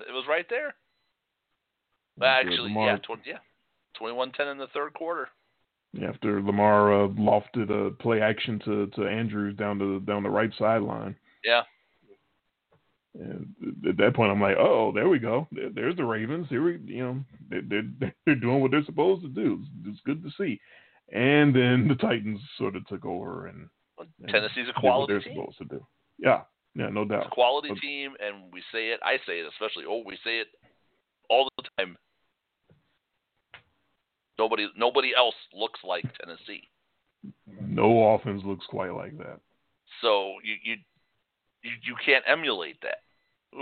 It 0.01 0.13
was 0.13 0.25
right 0.29 0.47
there. 0.49 0.75
Well, 2.19 2.31
actually, 2.31 2.59
Lamar, 2.59 2.87
yeah, 2.87 2.99
20, 2.99 3.23
yeah, 3.27 3.39
21-10 4.01 4.53
in 4.53 4.59
the 4.59 4.67
third 4.69 4.95
quarter. 4.95 5.29
After 6.07 6.43
Lamar 6.43 7.05
uh, 7.05 7.09
lofted 7.09 7.71
a 7.71 7.91
play 7.91 8.21
action 8.21 8.61
to, 8.65 8.87
to 8.89 9.07
Andrews 9.07 9.57
down 9.57 9.79
the 9.79 10.03
down 10.05 10.23
the 10.23 10.31
right 10.31 10.51
sideline. 10.59 11.17
Yeah. 11.45 11.63
And 13.15 13.55
at 13.89 13.97
that 13.97 14.15
point, 14.15 14.31
I'm 14.31 14.43
like, 14.43 14.57
oh, 14.59 14.93
there 14.95 15.09
we 15.09 15.19
go. 15.19 15.49
there's 15.75 15.97
the 15.97 16.05
Ravens. 16.05 16.49
Here 16.51 16.63
we, 16.63 16.79
you 16.85 17.03
know, 17.03 17.25
they're, 17.49 17.85
they're 18.27 18.35
doing 18.35 18.61
what 18.61 18.71
they're 18.71 18.85
supposed 18.85 19.23
to 19.23 19.29
do. 19.29 19.63
It's 19.87 20.01
good 20.05 20.23
to 20.23 20.31
see. 20.37 20.61
And 21.13 21.55
then 21.55 21.89
the 21.89 21.95
Titans 21.95 22.41
sort 22.59 22.77
of 22.77 22.87
took 22.89 23.07
over 23.07 23.47
and, 23.47 23.69
and 23.99 24.29
Tennessee's 24.29 24.67
a 24.69 24.79
quality 24.79 25.15
they're 25.15 25.23
team. 25.23 25.35
supposed 25.35 25.59
to 25.59 25.65
do. 25.65 25.87
Yeah, 26.19 26.43
yeah, 26.77 26.91
no 26.91 27.05
doubt. 27.07 27.23
It's 27.23 27.29
a 27.29 27.35
quality 27.35 27.69
but, 27.71 27.79
team, 27.79 28.13
and 28.21 28.53
we 28.53 28.63
say 28.71 28.89
it. 28.89 29.01
I 29.03 29.17
say 29.27 29.41
it 29.41 29.47
especially. 29.49 29.85
Oh, 29.89 30.03
we 30.05 30.17
say 30.23 30.41
it 30.41 30.49
all 31.31 31.49
the 31.57 31.65
time. 31.79 31.97
Nobody, 34.39 34.69
nobody 34.77 35.13
else 35.17 35.35
looks 35.55 35.81
like 35.83 36.05
Tennessee. 36.21 36.69
No 37.67 38.15
offense 38.15 38.43
looks 38.45 38.67
quite 38.67 38.93
like 38.93 39.17
that. 39.17 39.41
So 40.03 40.35
you 40.45 40.57
you 40.63 40.77
you, 41.63 41.71
you 41.83 41.97
can't 42.05 42.25
emulate 42.29 42.77
that. 42.83 42.99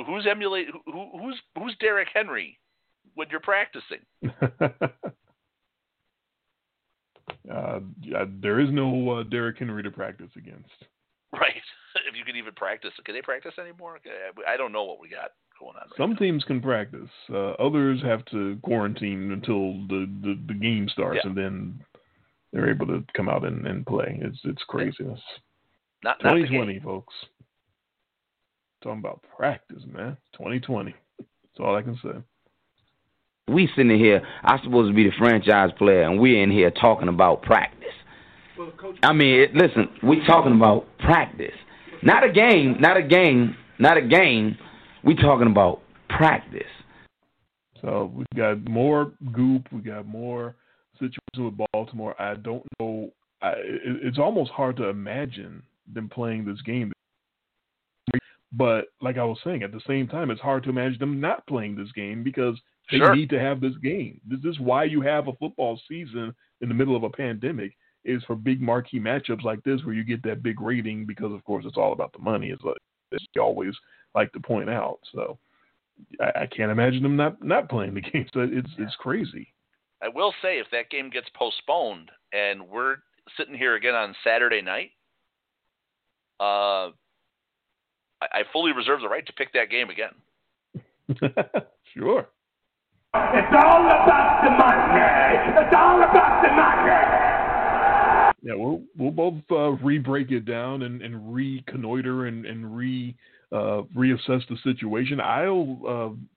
Who's 0.07 0.27
emulate? 0.29 0.67
Who, 0.87 1.09
who's 1.13 1.41
who's 1.57 1.77
Derrick 1.79 2.09
Henry 2.13 2.59
when 3.15 3.29
you're 3.31 3.39
practicing? 3.39 4.01
uh, 7.51 7.79
there 8.43 8.59
is 8.59 8.71
no 8.73 9.11
uh, 9.11 9.23
Derrick 9.23 9.59
Henry 9.59 9.85
to 9.85 9.91
practice 9.93 10.31
against. 10.37 10.69
Right. 11.41 11.63
if 12.09 12.17
you 12.17 12.25
can 12.25 12.37
even 12.37 12.55
practice, 12.55 12.93
can 13.05 13.15
they 13.15 13.23
practice 13.23 13.55
anymore? 13.59 13.99
I 14.49 14.57
don't 14.57 14.73
know 14.73 14.85
what 14.85 15.01
we 15.01 15.09
got 15.09 15.31
going 15.59 15.77
on. 15.77 15.89
Right 15.89 15.97
Some 15.97 16.11
now. 16.13 16.17
teams 16.17 16.45
can 16.45 16.61
practice. 16.61 17.11
Uh, 17.33 17.53
others 17.53 18.03
have 18.03 18.25
to 18.27 18.59
quarantine 18.63 19.33
until 19.33 19.73
the, 19.89 20.07
the, 20.23 20.41
the 20.49 20.55
game 20.55 20.89
starts, 20.89 21.21
yeah. 21.23 21.29
and 21.29 21.37
then 21.37 21.81
they're 22.53 22.71
able 22.71 22.87
to 22.87 23.05
come 23.15 23.29
out 23.29 23.45
and, 23.45 23.67
and 23.67 23.87
play. 23.87 24.19
It's 24.23 24.39
it's 24.45 24.63
craziness. 24.69 25.21
Not, 26.03 26.21
2020, 26.21 26.81
folks. 26.81 27.15
Talking 28.83 28.99
about 28.99 29.25
practice, 29.37 29.83
man. 29.91 30.19
2020. 30.35 30.95
That's 31.19 31.29
all 31.59 31.75
I 31.75 31.83
can 31.83 31.99
say. 32.03 32.21
We 33.49 33.69
sitting 33.75 33.99
here, 33.99 34.23
I'm 34.43 34.61
supposed 34.63 34.91
to 34.91 34.95
be 34.95 35.05
the 35.05 35.17
franchise 35.19 35.71
player, 35.79 36.03
and 36.03 36.21
we're 36.21 36.43
in 36.43 36.51
here 36.51 36.71
talking 36.71 37.09
about 37.09 37.43
practice. 37.43 37.89
Well, 38.59 38.73
I 39.03 39.13
mean, 39.13 39.41
it, 39.41 39.55
listen, 39.55 39.89
we're 40.03 40.25
talking 40.27 40.55
about 40.55 40.87
practice, 40.99 41.55
not 42.03 42.23
a 42.25 42.31
game, 42.31 42.77
not 42.81 42.97
a 42.97 43.03
game, 43.03 43.57
not 43.79 43.97
a 43.97 44.03
game. 44.03 44.57
We're 45.03 45.17
talking 45.17 45.49
about 45.49 45.83
practice. 46.09 46.63
So 47.83 48.13
we've 48.15 48.27
got 48.37 48.67
more 48.69 49.13
goop. 49.33 49.67
We 49.73 49.81
got 49.81 50.07
more 50.07 50.55
situation 50.99 51.45
with 51.45 51.69
Baltimore. 51.73 52.21
I 52.21 52.35
don't 52.35 52.65
know. 52.79 53.11
I, 53.43 53.51
it, 53.51 53.99
it's 54.03 54.19
almost 54.19 54.51
hard 54.53 54.77
to 54.77 54.89
imagine 54.89 55.63
them 55.93 56.09
playing 56.09 56.45
this 56.45 56.61
game. 56.63 56.93
But 58.53 58.87
like 59.01 59.19
I 59.19 59.25
was 59.25 59.39
saying, 59.43 59.65
at 59.65 59.73
the 59.73 59.81
same 59.87 60.07
time, 60.07 60.31
it's 60.31 60.41
hard 60.41 60.63
to 60.65 60.71
imagine 60.71 60.99
them 61.01 61.21
not 61.21 61.45
playing 61.49 61.77
this 61.77 61.91
game 61.93 62.23
because 62.23 62.57
they 62.91 62.99
sure. 62.99 63.15
need 63.15 63.31
to 63.31 63.41
have 63.41 63.61
this 63.61 63.75
game. 63.83 64.21
This 64.27 64.41
is 64.45 64.61
why 64.61 64.85
you 64.85 65.01
have 65.01 65.27
a 65.27 65.33
football 65.33 65.81
season 65.89 66.33
in 66.61 66.69
the 66.69 66.75
middle 66.75 66.95
of 66.95 67.03
a 67.03 67.11
pandemic 67.11 67.73
is 68.05 68.23
for 68.25 68.35
big 68.35 68.61
marquee 68.61 69.01
matchups 69.01 69.43
like 69.43 69.63
this 69.65 69.83
where 69.85 69.95
you 69.95 70.05
get 70.05 70.23
that 70.23 70.43
big 70.43 70.61
rating 70.61 71.07
because 71.07 71.33
of 71.33 71.45
course 71.45 71.65
it's 71.67 71.77
all 71.77 71.93
about 71.93 72.13
the 72.13 72.19
money 72.19 72.51
as, 72.51 72.59
as 73.13 73.21
you 73.35 73.43
always 73.43 73.75
like 74.15 74.33
to 74.33 74.41
point 74.41 74.71
out. 74.71 74.99
So 75.13 75.39
I, 76.21 76.43
I 76.43 76.47
can't 76.47 76.71
imagine 76.71 77.03
them 77.03 77.17
not 77.17 77.43
not 77.43 77.69
playing 77.69 77.95
the 77.95 78.01
game. 78.13 78.27
So 78.33 78.41
it's 78.41 78.71
it's 78.79 78.97
crazy. 78.97 79.53
I 80.03 80.09
will 80.09 80.35
say 80.43 80.59
if 80.59 80.67
that 80.73 80.91
game 80.91 81.09
gets 81.09 81.29
postponed 81.35 82.11
and 82.33 82.69
we're 82.69 82.97
sitting 83.39 83.55
here 83.55 83.75
again 83.75 83.95
on 83.95 84.15
Saturday 84.23 84.61
night, 84.61 84.91
uh, 86.41 86.91
I, 88.21 88.27
I 88.33 88.43
fully 88.53 88.73
reserve 88.73 89.01
the 89.01 89.09
right 89.09 89.27
to 89.27 89.33
pick 89.33 89.53
that 89.55 89.71
game 89.71 89.89
again. 89.89 90.13
sure. 91.95 92.29
It's 93.15 93.55
all 93.55 93.87
about 93.87 94.43
the 94.43 94.51
money. 94.51 95.65
It's 95.65 95.75
all 95.75 96.03
about 96.03 96.43
the 96.43 96.51
money. 96.51 97.24
Yeah, 98.45 98.55
we'll 98.57 98.83
we'll 98.97 99.11
both 99.11 99.43
uh, 99.51 99.71
re-break 99.83 100.31
it 100.31 100.45
down 100.45 100.83
and, 100.83 101.01
and 101.01 101.35
reconnoiter 101.35 102.27
and 102.27 102.45
and 102.45 102.77
re 102.77 103.17
uh, 103.51 103.83
reassess 103.97 104.47
the 104.49 104.59
situation. 104.63 105.19
I'll 105.19 105.79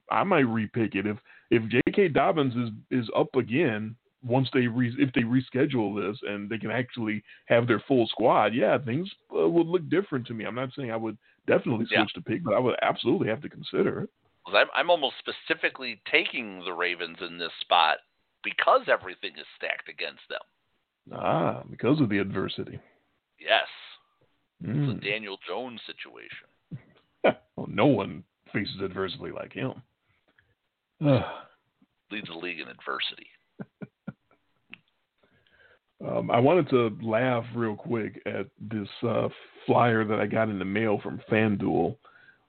uh, 0.09 0.15
I 0.15 0.23
might 0.23 0.45
repick 0.45 0.95
it 0.95 1.05
if 1.05 1.17
if 1.51 1.63
J.K. 1.69 2.09
Dobbins 2.09 2.55
is 2.55 3.01
is 3.01 3.09
up 3.15 3.35
again 3.35 3.93
once 4.23 4.47
they 4.53 4.67
re, 4.67 4.93
if 4.97 5.11
they 5.13 5.21
reschedule 5.21 6.09
this 6.09 6.17
and 6.23 6.49
they 6.49 6.57
can 6.57 6.71
actually 6.71 7.21
have 7.47 7.67
their 7.67 7.83
full 7.89 8.07
squad. 8.07 8.53
Yeah, 8.53 8.77
things 8.77 9.09
uh, 9.37 9.47
would 9.49 9.67
look 9.67 9.89
different 9.89 10.25
to 10.27 10.33
me. 10.33 10.45
I'm 10.45 10.55
not 10.55 10.69
saying 10.77 10.91
I 10.91 10.97
would 10.97 11.17
definitely 11.45 11.87
switch 11.87 11.99
Yeah. 11.99 12.05
to 12.15 12.21
pick, 12.21 12.41
but 12.41 12.53
I 12.53 12.59
would 12.59 12.75
absolutely 12.81 13.27
have 13.27 13.41
to 13.41 13.49
consider 13.49 14.03
it. 14.03 14.09
I'm, 14.47 14.67
I'm 14.73 14.89
almost 14.89 15.15
specifically 15.19 16.01
taking 16.09 16.63
the 16.63 16.71
Ravens 16.71 17.17
in 17.19 17.37
this 17.37 17.51
spot 17.59 17.97
because 18.43 18.83
everything 18.87 19.33
is 19.37 19.45
stacked 19.57 19.89
against 19.89 20.21
them. 20.29 20.39
Ah, 21.13 21.63
because 21.69 22.01
of 22.01 22.09
the 22.09 22.19
adversity. 22.19 22.79
Yes, 23.39 23.67
Mm. 24.63 24.89
it's 24.89 25.03
a 25.03 25.05
Daniel 25.07 25.37
Jones 25.47 25.79
situation. 25.85 26.47
well, 27.55 27.67
no 27.67 27.85
one 27.85 28.23
faces 28.51 28.81
adversity 28.81 29.31
like 29.31 29.53
him. 29.53 29.73
Uh, 31.05 31.21
Leads 32.11 32.27
the 32.29 32.33
league 32.33 32.59
in 32.59 32.67
adversity. 32.67 33.27
um, 36.05 36.31
I 36.31 36.39
wanted 36.39 36.69
to 36.69 36.97
laugh 37.01 37.45
real 37.55 37.75
quick 37.75 38.21
at 38.25 38.47
this 38.59 38.87
uh, 39.03 39.29
flyer 39.65 40.03
that 40.05 40.19
I 40.19 40.25
got 40.25 40.49
in 40.49 40.59
the 40.59 40.65
mail 40.65 40.99
from 41.01 41.21
FanDuel, 41.29 41.95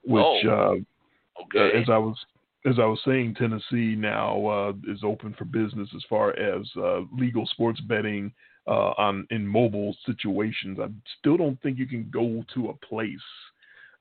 which, 0.03 0.25
Oh, 0.25 0.49
uh, 0.49 1.43
Okay. 1.43 1.79
as 1.79 1.89
I 1.89 1.99
was 1.99 2.17
as 2.65 2.79
I 2.81 2.85
was 2.85 3.01
saying, 3.05 3.35
Tennessee 3.35 3.95
now 3.95 4.45
uh, 4.47 4.73
is 4.89 5.05
open 5.05 5.33
for 5.39 5.45
business 5.45 5.89
as 5.95 6.03
far 6.09 6.37
as 6.37 6.67
uh, 6.77 7.03
legal 7.17 7.47
sports 7.47 7.81
betting 7.83 8.33
uh, 8.69 8.93
on 8.99 9.27
in 9.31 9.47
mobile 9.47 9.97
situations. 10.05 10.79
I 10.81 10.89
still 11.19 11.37
don't 11.37 11.61
think 11.63 11.79
you 11.79 11.87
can 11.87 12.09
go 12.13 12.45
to 12.55 12.69
a 12.69 12.87
place 12.87 13.19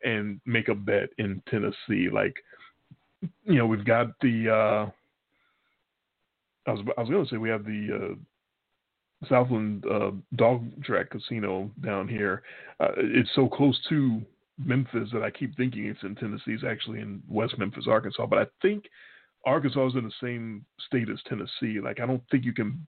and 0.03 0.39
make 0.45 0.67
a 0.67 0.75
bet 0.75 1.09
in 1.17 1.41
Tennessee. 1.49 2.09
Like, 2.11 2.35
you 3.45 3.55
know, 3.55 3.65
we've 3.65 3.85
got 3.85 4.07
the. 4.21 4.49
Uh, 4.49 4.91
I 6.69 6.73
was 6.73 6.81
I 6.97 7.01
was 7.01 7.09
going 7.09 7.23
to 7.23 7.29
say 7.29 7.37
we 7.37 7.49
have 7.49 7.63
the 7.63 8.15
uh, 9.21 9.27
Southland 9.27 9.85
uh, 9.89 10.11
Dog 10.35 10.65
Track 10.83 11.11
Casino 11.11 11.71
down 11.81 12.07
here. 12.07 12.43
Uh, 12.79 12.91
it's 12.97 13.29
so 13.35 13.47
close 13.47 13.79
to 13.89 14.21
Memphis 14.57 15.09
that 15.13 15.23
I 15.23 15.29
keep 15.29 15.55
thinking 15.55 15.85
it's 15.85 16.03
in 16.03 16.15
Tennessee. 16.15 16.51
It's 16.51 16.63
actually 16.63 16.99
in 16.99 17.23
West 17.29 17.57
Memphis, 17.57 17.85
Arkansas. 17.87 18.25
But 18.25 18.39
I 18.39 18.45
think 18.61 18.83
Arkansas 19.45 19.87
is 19.87 19.95
in 19.95 20.03
the 20.03 20.11
same 20.21 20.65
state 20.87 21.09
as 21.09 21.19
Tennessee. 21.27 21.79
Like 21.79 22.01
I 22.01 22.05
don't 22.05 22.23
think 22.29 22.43
you 22.43 22.53
can 22.53 22.85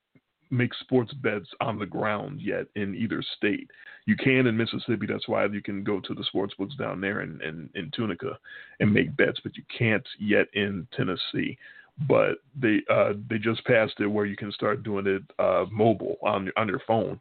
make 0.49 0.73
sports 0.75 1.13
bets 1.13 1.47
on 1.61 1.77
the 1.77 1.85
ground 1.85 2.41
yet 2.41 2.65
in 2.75 2.95
either 2.95 3.23
state. 3.37 3.69
You 4.05 4.15
can 4.15 4.47
in 4.47 4.57
Mississippi. 4.57 5.05
That's 5.07 5.27
why 5.27 5.45
you 5.45 5.61
can 5.61 5.83
go 5.83 5.99
to 5.99 6.13
the 6.13 6.23
sports 6.23 6.53
books 6.57 6.75
down 6.75 6.99
there 7.01 7.21
in, 7.21 7.39
in, 7.41 7.69
in 7.75 7.91
Tunica 7.95 8.37
and 8.79 8.93
make 8.93 9.15
bets, 9.15 9.39
but 9.43 9.55
you 9.55 9.63
can't 9.77 10.07
yet 10.19 10.47
in 10.53 10.87
Tennessee. 10.95 11.57
But 12.07 12.37
they 12.59 12.79
uh, 12.89 13.13
they 13.29 13.37
just 13.37 13.63
passed 13.65 13.99
it 13.99 14.07
where 14.07 14.25
you 14.25 14.37
can 14.37 14.53
start 14.53 14.83
doing 14.83 15.05
it 15.05 15.21
uh, 15.37 15.65
mobile 15.69 16.15
on 16.23 16.49
on 16.55 16.67
your 16.67 16.81
phone. 16.87 17.19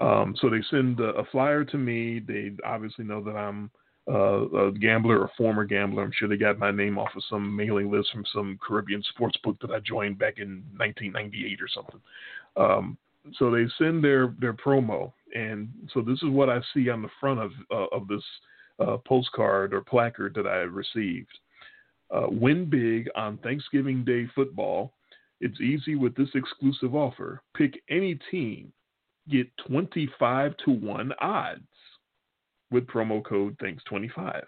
Um, 0.00 0.36
so 0.40 0.48
they 0.48 0.62
send 0.70 1.00
a, 1.00 1.08
a 1.14 1.24
flyer 1.24 1.64
to 1.64 1.76
me. 1.76 2.20
They 2.20 2.52
obviously 2.64 3.04
know 3.04 3.22
that 3.24 3.36
I'm 3.36 3.70
uh, 4.08 4.48
a 4.66 4.72
gambler 4.72 5.20
or 5.20 5.30
former 5.36 5.64
gambler. 5.64 6.02
I'm 6.02 6.12
sure 6.18 6.28
they 6.28 6.36
got 6.36 6.58
my 6.58 6.70
name 6.70 6.98
off 6.98 7.10
of 7.16 7.22
some 7.28 7.54
mailing 7.54 7.90
list 7.90 8.10
from 8.12 8.24
some 8.32 8.58
Caribbean 8.66 9.02
sports 9.10 9.36
book 9.44 9.56
that 9.60 9.70
I 9.70 9.80
joined 9.80 10.18
back 10.18 10.38
in 10.38 10.64
1998 10.76 11.60
or 11.60 11.68
something. 11.68 12.00
Um, 12.56 12.98
so 13.38 13.50
they 13.50 13.66
send 13.76 14.02
their 14.02 14.34
their 14.40 14.54
promo, 14.54 15.12
and 15.34 15.68
so 15.92 16.00
this 16.00 16.22
is 16.22 16.30
what 16.30 16.48
I 16.48 16.60
see 16.72 16.88
on 16.88 17.02
the 17.02 17.10
front 17.20 17.40
of 17.40 17.50
uh, 17.70 17.94
of 17.94 18.08
this 18.08 18.22
uh, 18.78 18.96
postcard 19.06 19.74
or 19.74 19.82
placard 19.82 20.34
that 20.34 20.46
I 20.46 20.60
received. 20.60 21.38
Uh, 22.10 22.26
win 22.30 22.70
big 22.70 23.10
on 23.14 23.36
Thanksgiving 23.38 24.04
Day 24.04 24.26
football. 24.34 24.94
It's 25.40 25.60
easy 25.60 25.94
with 25.94 26.16
this 26.16 26.30
exclusive 26.34 26.94
offer. 26.94 27.42
Pick 27.54 27.82
any 27.90 28.18
team 28.30 28.72
get 29.30 29.48
25 29.68 30.54
to 30.64 30.70
1 30.70 31.12
odds 31.20 31.60
with 32.70 32.86
promo 32.86 33.24
code 33.24 33.56
Thanks25. 33.58 34.42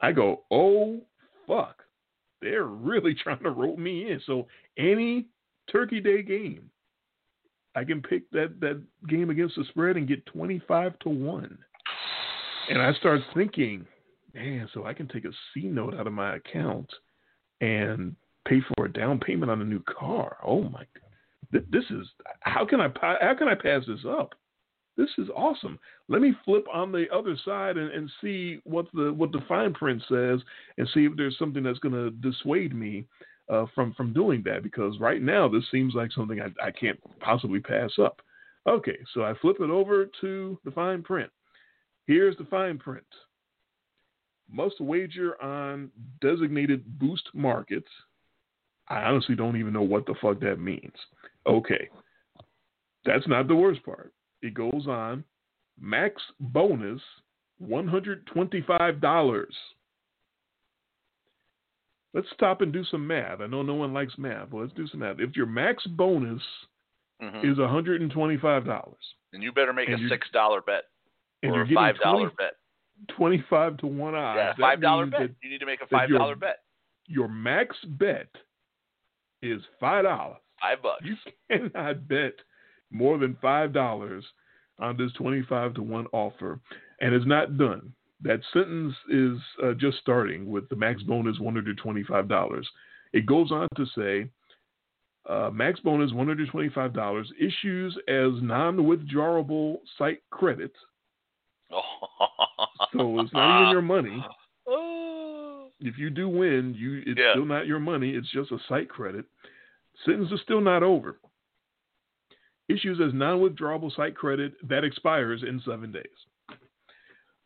I 0.00 0.12
go, 0.12 0.42
oh, 0.50 1.00
fuck. 1.46 1.82
They're 2.40 2.64
really 2.64 3.14
trying 3.22 3.42
to 3.42 3.50
rope 3.50 3.78
me 3.78 4.10
in. 4.10 4.20
So 4.26 4.46
any 4.78 5.26
Turkey 5.70 6.00
Day 6.00 6.22
game, 6.22 6.70
I 7.74 7.84
can 7.84 8.02
pick 8.02 8.30
that, 8.30 8.60
that 8.60 8.80
game 9.08 9.30
against 9.30 9.56
the 9.56 9.64
spread 9.70 9.96
and 9.96 10.06
get 10.06 10.24
25 10.26 10.98
to 11.00 11.08
1. 11.08 11.58
And 12.70 12.80
I 12.80 12.92
start 12.94 13.20
thinking, 13.34 13.84
man, 14.34 14.68
so 14.72 14.84
I 14.84 14.94
can 14.94 15.08
take 15.08 15.24
a 15.24 15.32
C 15.52 15.62
note 15.62 15.94
out 15.94 16.06
of 16.06 16.12
my 16.12 16.36
account 16.36 16.90
and 17.60 18.14
pay 18.46 18.60
for 18.76 18.86
a 18.86 18.92
down 18.92 19.18
payment 19.18 19.50
on 19.50 19.60
a 19.60 19.64
new 19.64 19.82
car. 19.82 20.36
Oh 20.44 20.62
my 20.62 20.84
god, 20.94 21.64
this 21.70 21.84
is 21.90 22.06
how 22.40 22.64
can 22.64 22.80
I 22.80 22.88
how 23.20 23.34
can 23.38 23.48
I 23.48 23.54
pass 23.54 23.82
this 23.86 24.04
up? 24.08 24.34
This 24.96 25.10
is 25.18 25.28
awesome. 25.34 25.78
Let 26.08 26.22
me 26.22 26.32
flip 26.44 26.64
on 26.72 26.92
the 26.92 27.06
other 27.12 27.36
side 27.44 27.76
and, 27.76 27.90
and 27.90 28.10
see 28.20 28.60
what 28.64 28.86
the 28.94 29.12
what 29.12 29.32
the 29.32 29.42
fine 29.48 29.74
print 29.74 30.02
says 30.08 30.40
and 30.78 30.88
see 30.94 31.04
if 31.04 31.16
there's 31.16 31.38
something 31.38 31.62
that's 31.62 31.80
going 31.80 31.94
to 31.94 32.10
dissuade 32.10 32.74
me 32.74 33.04
uh, 33.48 33.66
from 33.74 33.92
from 33.94 34.12
doing 34.12 34.42
that 34.44 34.62
because 34.62 34.98
right 35.00 35.20
now 35.20 35.48
this 35.48 35.64
seems 35.70 35.94
like 35.94 36.12
something 36.12 36.40
I, 36.40 36.66
I 36.66 36.70
can't 36.70 36.98
possibly 37.20 37.60
pass 37.60 37.90
up. 38.00 38.20
Okay, 38.68 38.98
so 39.12 39.24
I 39.24 39.34
flip 39.42 39.56
it 39.60 39.70
over 39.70 40.08
to 40.20 40.58
the 40.64 40.70
fine 40.70 41.02
print. 41.02 41.30
Here's 42.06 42.36
the 42.36 42.44
fine 42.44 42.78
print. 42.78 43.04
Must 44.50 44.80
wager 44.80 45.42
on 45.42 45.90
designated 46.20 46.98
boost 46.98 47.28
markets 47.34 47.88
I 48.88 49.02
honestly 49.04 49.34
don't 49.34 49.56
even 49.56 49.72
know 49.72 49.82
what 49.82 50.06
the 50.06 50.14
fuck 50.20 50.40
that 50.40 50.60
means. 50.60 50.92
Okay. 51.46 51.88
That's 53.04 53.26
not 53.28 53.48
the 53.48 53.56
worst 53.56 53.84
part. 53.84 54.12
It 54.44 54.52
goes 54.54 54.86
on. 54.86 55.24
Max 55.80 56.22
bonus 56.38 57.00
$125. 57.60 59.46
Let's 62.12 62.26
stop 62.34 62.60
and 62.60 62.72
do 62.72 62.84
some 62.84 63.06
math. 63.06 63.40
I 63.40 63.46
know 63.46 63.62
no 63.62 63.74
one 63.74 63.92
likes 63.92 64.12
math, 64.18 64.50
but 64.50 64.58
let's 64.58 64.72
do 64.74 64.86
some 64.86 65.00
math. 65.00 65.18
If 65.18 65.34
your 65.34 65.46
max 65.46 65.84
bonus 65.86 66.42
Mhm. 67.20 67.44
is 67.44 67.58
$125 67.58 68.96
And 69.32 69.42
you 69.42 69.50
better 69.50 69.72
make 69.72 69.88
a 69.88 69.98
six 70.08 70.28
dollar 70.30 70.60
bet 70.60 70.84
and 71.42 71.52
or 71.52 71.62
a 71.62 71.64
getting 71.64 71.74
five 71.76 71.98
dollar 71.98 72.28
20 72.30 72.34
bet. 72.36 72.56
25 73.08 73.76
to 73.78 73.86
1 73.88 74.14
odds, 74.14 74.36
Yeah, 74.38 74.54
five 74.54 74.80
dollar 74.80 75.06
means 75.06 75.10
bet. 75.12 75.20
that 75.30 75.36
You 75.42 75.50
need 75.50 75.58
to 75.58 75.66
make 75.66 75.80
a 75.80 75.84
that 75.86 75.90
five 75.90 76.08
you're- 76.08 76.18
dollar 76.18 76.36
bet. 76.36 76.62
your 77.06 77.26
max 77.28 77.76
bet 77.84 78.28
is 79.42 79.64
$5. 79.80 80.38
Five 80.60 80.82
bucks. 80.82 81.04
You 81.04 81.16
cannot 81.50 82.06
bet 82.06 82.40
more 82.94 83.18
than 83.18 83.36
five 83.42 83.72
dollars 83.74 84.24
on 84.78 84.96
this 84.96 85.12
twenty-five 85.12 85.74
to 85.74 85.82
one 85.82 86.06
offer, 86.12 86.58
and 87.00 87.12
it's 87.14 87.26
not 87.26 87.58
done. 87.58 87.92
That 88.22 88.40
sentence 88.54 88.94
is 89.10 89.36
uh, 89.62 89.74
just 89.74 89.98
starting 89.98 90.50
with 90.50 90.68
the 90.70 90.76
max 90.76 91.02
bonus 91.02 91.38
one 91.38 91.54
hundred 91.54 91.76
twenty-five 91.78 92.28
dollars. 92.28 92.66
It 93.12 93.26
goes 93.26 93.52
on 93.52 93.68
to 93.76 93.84
say, 93.96 94.30
uh, 95.28 95.50
max 95.52 95.78
bonus 95.80 96.12
one 96.12 96.26
hundred 96.26 96.48
twenty-five 96.50 96.94
dollars 96.94 97.30
issues 97.38 97.94
as 98.08 98.30
non-withdrawable 98.40 99.78
site 99.98 100.22
credit, 100.30 100.72
so 102.92 103.20
it's 103.20 103.32
not 103.32 103.60
even 103.62 103.72
your 103.72 103.82
money. 103.82 104.24
Oh. 104.68 104.90
If 105.80 105.98
you 105.98 106.08
do 106.08 106.28
win, 106.30 106.72
you 106.78 107.02
it's 107.04 107.18
Yeah. 107.20 107.32
still 107.32 107.44
not 107.44 107.66
your 107.66 107.80
money. 107.80 108.10
It's 108.12 108.30
just 108.30 108.52
a 108.52 108.58
site 108.68 108.88
credit. 108.88 109.26
Sentence 110.06 110.30
is 110.32 110.40
still 110.42 110.60
not 110.62 110.82
over. 110.82 111.18
Issues 112.68 112.98
as 113.06 113.12
non-withdrawable 113.12 113.94
site 113.94 114.16
credit 114.16 114.54
that 114.68 114.84
expires 114.84 115.42
in 115.42 115.60
seven 115.66 115.92
days. 115.92 116.04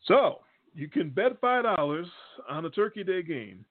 So 0.04 0.40
you 0.74 0.88
can 0.88 1.10
bet 1.10 1.40
five 1.40 1.64
dollars 1.64 2.06
on 2.48 2.64
a 2.64 2.70
Turkey 2.70 3.02
Day 3.02 3.22
game. 3.22 3.64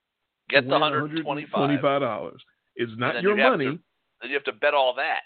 Get 0.50 0.66
the 0.66 0.72
win 0.72 0.82
hundred 0.82 1.24
twenty-five. 1.24 2.02
dollars. 2.02 2.42
It's 2.76 2.92
not 2.98 3.22
your 3.22 3.38
you 3.38 3.44
money. 3.50 3.66
to- 3.66 3.80
Then 4.22 4.30
you 4.30 4.36
have 4.36 4.44
to 4.46 4.52
bet 4.54 4.74
all 4.74 4.94
that. 4.96 5.22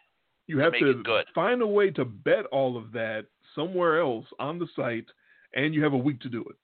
you 0.48 0.60
have 0.60 0.74
to 0.74 1.24
find 1.34 1.62
a 1.62 1.68
way 1.68 1.90
to 1.92 2.06
bet 2.06 2.46
all 2.52 2.78
of 2.78 2.92
that 2.92 3.26
somewhere 3.56 4.00
else 4.00 4.26
on 4.40 4.60
the 4.60 4.68
site, 4.76 5.06
and 5.56 5.74
you 5.74 5.84
have 5.84 5.94
a 5.94 5.98
week 5.98 6.20
to 6.22 6.30
do 6.30 6.42
it. 6.50 6.56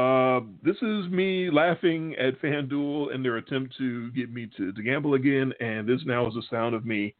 Uh, 0.00 0.40
this 0.62 0.76
is 0.82 1.08
me 1.10 1.50
laughing 1.50 2.14
at 2.16 2.40
FanDuel 2.42 3.14
and 3.14 3.24
their 3.24 3.36
attempt 3.38 3.74
to 3.78 4.10
get 4.12 4.30
me 4.32 4.46
to, 4.56 4.72
to 4.72 4.82
gamble 4.82 5.14
again, 5.14 5.52
and 5.60 5.88
this 5.88 6.00
now 6.04 6.26
is 6.26 6.34
the 6.34 6.42
sound 6.50 6.74
of 6.74 6.84
me 6.84 7.14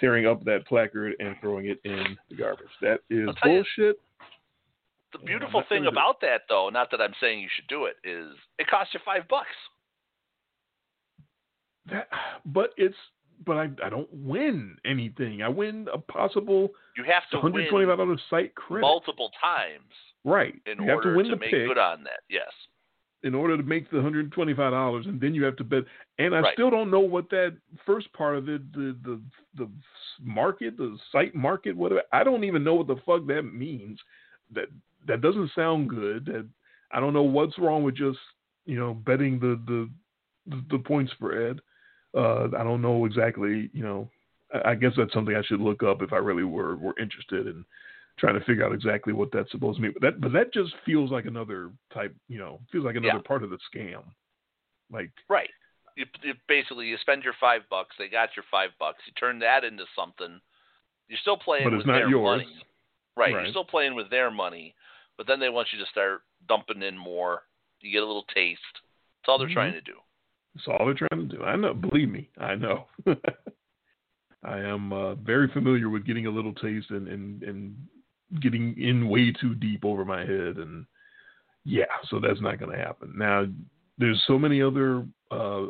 tearing 0.00 0.26
up 0.26 0.44
that 0.44 0.66
placard 0.66 1.14
and 1.18 1.36
throwing 1.40 1.66
it 1.66 1.78
in 1.84 2.16
the 2.30 2.36
garbage. 2.36 2.66
That 2.82 3.00
is 3.10 3.28
I'll 3.42 3.50
you- 3.52 3.62
bullshit. 3.76 3.96
The 5.12 5.18
beautiful 5.24 5.62
thing 5.68 5.84
what 5.84 5.86
it 5.86 5.92
is. 5.92 5.92
about 5.94 6.20
that, 6.22 6.42
though, 6.48 6.68
not 6.68 6.90
that 6.90 7.00
I'm 7.00 7.14
saying 7.20 7.40
you 7.40 7.48
should 7.54 7.68
do 7.68 7.86
it, 7.86 7.94
is 8.04 8.34
it 8.58 8.66
costs 8.66 8.92
you 8.92 9.00
five 9.04 9.26
bucks. 9.28 9.46
That, 11.90 12.08
but 12.44 12.70
it's 12.76 12.96
but 13.44 13.56
I 13.56 13.70
I 13.84 13.88
don't 13.88 14.08
win 14.12 14.76
anything. 14.84 15.42
I 15.42 15.48
win 15.48 15.86
a 15.92 15.98
possible 15.98 16.70
You 16.96 17.04
have 17.04 17.22
to 17.30 17.38
hundred 17.40 17.62
win 17.62 17.70
twenty 17.70 17.86
five 17.86 17.98
dollars 17.98 18.20
site 18.28 18.54
credit. 18.56 18.82
multiple 18.82 19.30
times 19.40 19.92
right. 20.24 20.54
in 20.66 20.78
you 20.82 20.88
have 20.88 20.96
order 20.96 21.12
to 21.12 21.16
win 21.16 21.30
the 21.30 21.36
make 21.36 21.50
pick. 21.50 21.66
good 21.68 21.78
on 21.78 22.02
that. 22.04 22.20
Yes. 22.28 22.50
In 23.22 23.34
order 23.34 23.56
to 23.56 23.62
make 23.62 23.90
the 23.90 24.00
hundred 24.00 24.30
twenty 24.32 24.54
five 24.54 24.72
dollars, 24.72 25.06
and 25.06 25.20
then 25.20 25.34
you 25.34 25.44
have 25.44 25.56
to 25.56 25.64
bet. 25.64 25.84
And 26.18 26.34
I 26.34 26.40
Right. 26.40 26.52
still 26.54 26.70
don't 26.70 26.90
know 26.90 27.00
what 27.00 27.28
that 27.30 27.56
first 27.84 28.12
part 28.12 28.36
of 28.36 28.48
it, 28.48 28.72
the 28.72 28.96
the 29.04 29.20
the 29.56 29.68
market, 30.22 30.76
the 30.76 30.96
site 31.12 31.34
market, 31.34 31.76
whatever. 31.76 32.02
I 32.12 32.24
don't 32.24 32.44
even 32.44 32.64
know 32.64 32.74
what 32.74 32.86
the 32.86 32.96
fuck 33.06 33.26
that 33.26 33.42
means. 33.42 33.98
That 34.54 34.68
that 35.06 35.20
doesn't 35.22 35.52
sound 35.54 35.88
good. 35.88 36.26
That 36.26 36.46
I 36.92 37.00
don't 37.00 37.14
know 37.14 37.22
what's 37.22 37.58
wrong 37.58 37.82
with 37.82 37.96
just 37.96 38.18
you 38.64 38.78
know 38.78 38.94
betting 38.94 39.38
the 39.40 39.60
the 39.66 39.90
the, 40.46 40.64
the 40.70 40.78
point 40.78 41.10
spread. 41.10 41.60
Uh, 42.14 42.44
I 42.56 42.64
don't 42.64 42.82
know 42.82 43.04
exactly. 43.04 43.70
You 43.72 43.82
know, 43.82 44.10
I, 44.54 44.70
I 44.70 44.74
guess 44.74 44.92
that's 44.96 45.12
something 45.12 45.34
I 45.34 45.42
should 45.42 45.60
look 45.60 45.82
up 45.82 46.02
if 46.02 46.12
I 46.12 46.18
really 46.18 46.44
were 46.44 46.76
were 46.76 46.98
interested 46.98 47.46
in 47.46 47.64
trying 48.18 48.38
to 48.38 48.44
figure 48.44 48.64
out 48.64 48.72
exactly 48.72 49.12
what 49.12 49.30
that's 49.32 49.50
supposed 49.50 49.76
to 49.76 49.82
mean. 49.82 49.92
But 49.92 50.02
that 50.02 50.20
but 50.20 50.32
that 50.32 50.52
just 50.52 50.74
feels 50.84 51.10
like 51.10 51.26
another 51.26 51.70
type, 51.92 52.14
you 52.28 52.38
know, 52.38 52.60
feels 52.72 52.84
like 52.84 52.96
another 52.96 53.18
Yeah. 53.18 53.28
part 53.28 53.42
of 53.42 53.50
the 53.50 53.58
scam. 53.74 54.02
Like 54.90 55.10
Right. 55.28 55.50
You, 55.96 56.04
you 56.22 56.34
basically 56.48 56.86
you 56.86 56.96
spend 56.98 57.24
your 57.24 57.34
five 57.40 57.62
bucks. 57.70 57.96
They 57.98 58.08
got 58.08 58.30
your 58.36 58.44
five 58.50 58.70
bucks. 58.78 58.98
You 59.06 59.12
turn 59.14 59.38
that 59.40 59.64
into 59.64 59.84
something. 59.94 60.40
You're 61.08 61.18
still 61.22 61.36
playing 61.38 61.64
But 61.64 61.74
it's 61.74 61.78
with 61.78 61.86
not 61.86 61.98
their 61.98 62.08
yours. 62.08 62.40
money. 62.42 62.66
Right. 63.16 63.34
Right. 63.34 63.42
You're 63.44 63.50
still 63.52 63.64
playing 63.64 63.94
with 63.94 64.10
their 64.10 64.30
money, 64.30 64.74
but 65.16 65.26
then 65.26 65.40
they 65.40 65.48
want 65.48 65.68
you 65.72 65.78
to 65.78 65.86
start 65.90 66.20
dumping 66.48 66.82
in 66.82 66.98
more. 66.98 67.42
You 67.80 67.90
get 67.92 68.02
a 68.02 68.06
little 68.06 68.26
taste. 68.34 68.60
That's 69.22 69.28
all 69.28 69.38
they're 69.38 69.48
Mhm. 69.48 69.54
trying 69.54 69.72
to 69.72 69.80
do. 69.80 69.94
that's 70.54 70.68
all 70.68 70.84
they're 70.86 70.94
trying 71.08 71.28
to 71.28 71.36
do. 71.36 71.42
I 71.44 71.54
know, 71.56 71.74
believe 71.74 72.08
me, 72.08 72.30
I 72.38 72.54
know. 72.54 72.86
I 74.42 74.58
am 74.58 74.92
uh, 74.92 75.14
very 75.16 75.48
familiar 75.48 75.88
with 75.88 76.04
getting 76.06 76.26
a 76.26 76.30
little 76.30 76.52
taste 76.54 76.90
and, 76.90 77.08
and 77.08 77.42
and 77.42 77.76
getting 78.40 78.80
in 78.80 79.08
way 79.08 79.32
too 79.32 79.54
deep 79.54 79.84
over 79.84 80.04
my 80.04 80.20
head 80.20 80.56
and 80.58 80.86
yeah, 81.66 81.84
so 82.08 82.20
that's 82.20 82.40
not 82.40 82.60
going 82.60 82.70
to 82.70 82.82
happen. 82.82 83.12
Now, 83.16 83.44
there's 83.98 84.22
so 84.28 84.38
many 84.38 84.62
other 84.62 85.04
uh, 85.32 85.66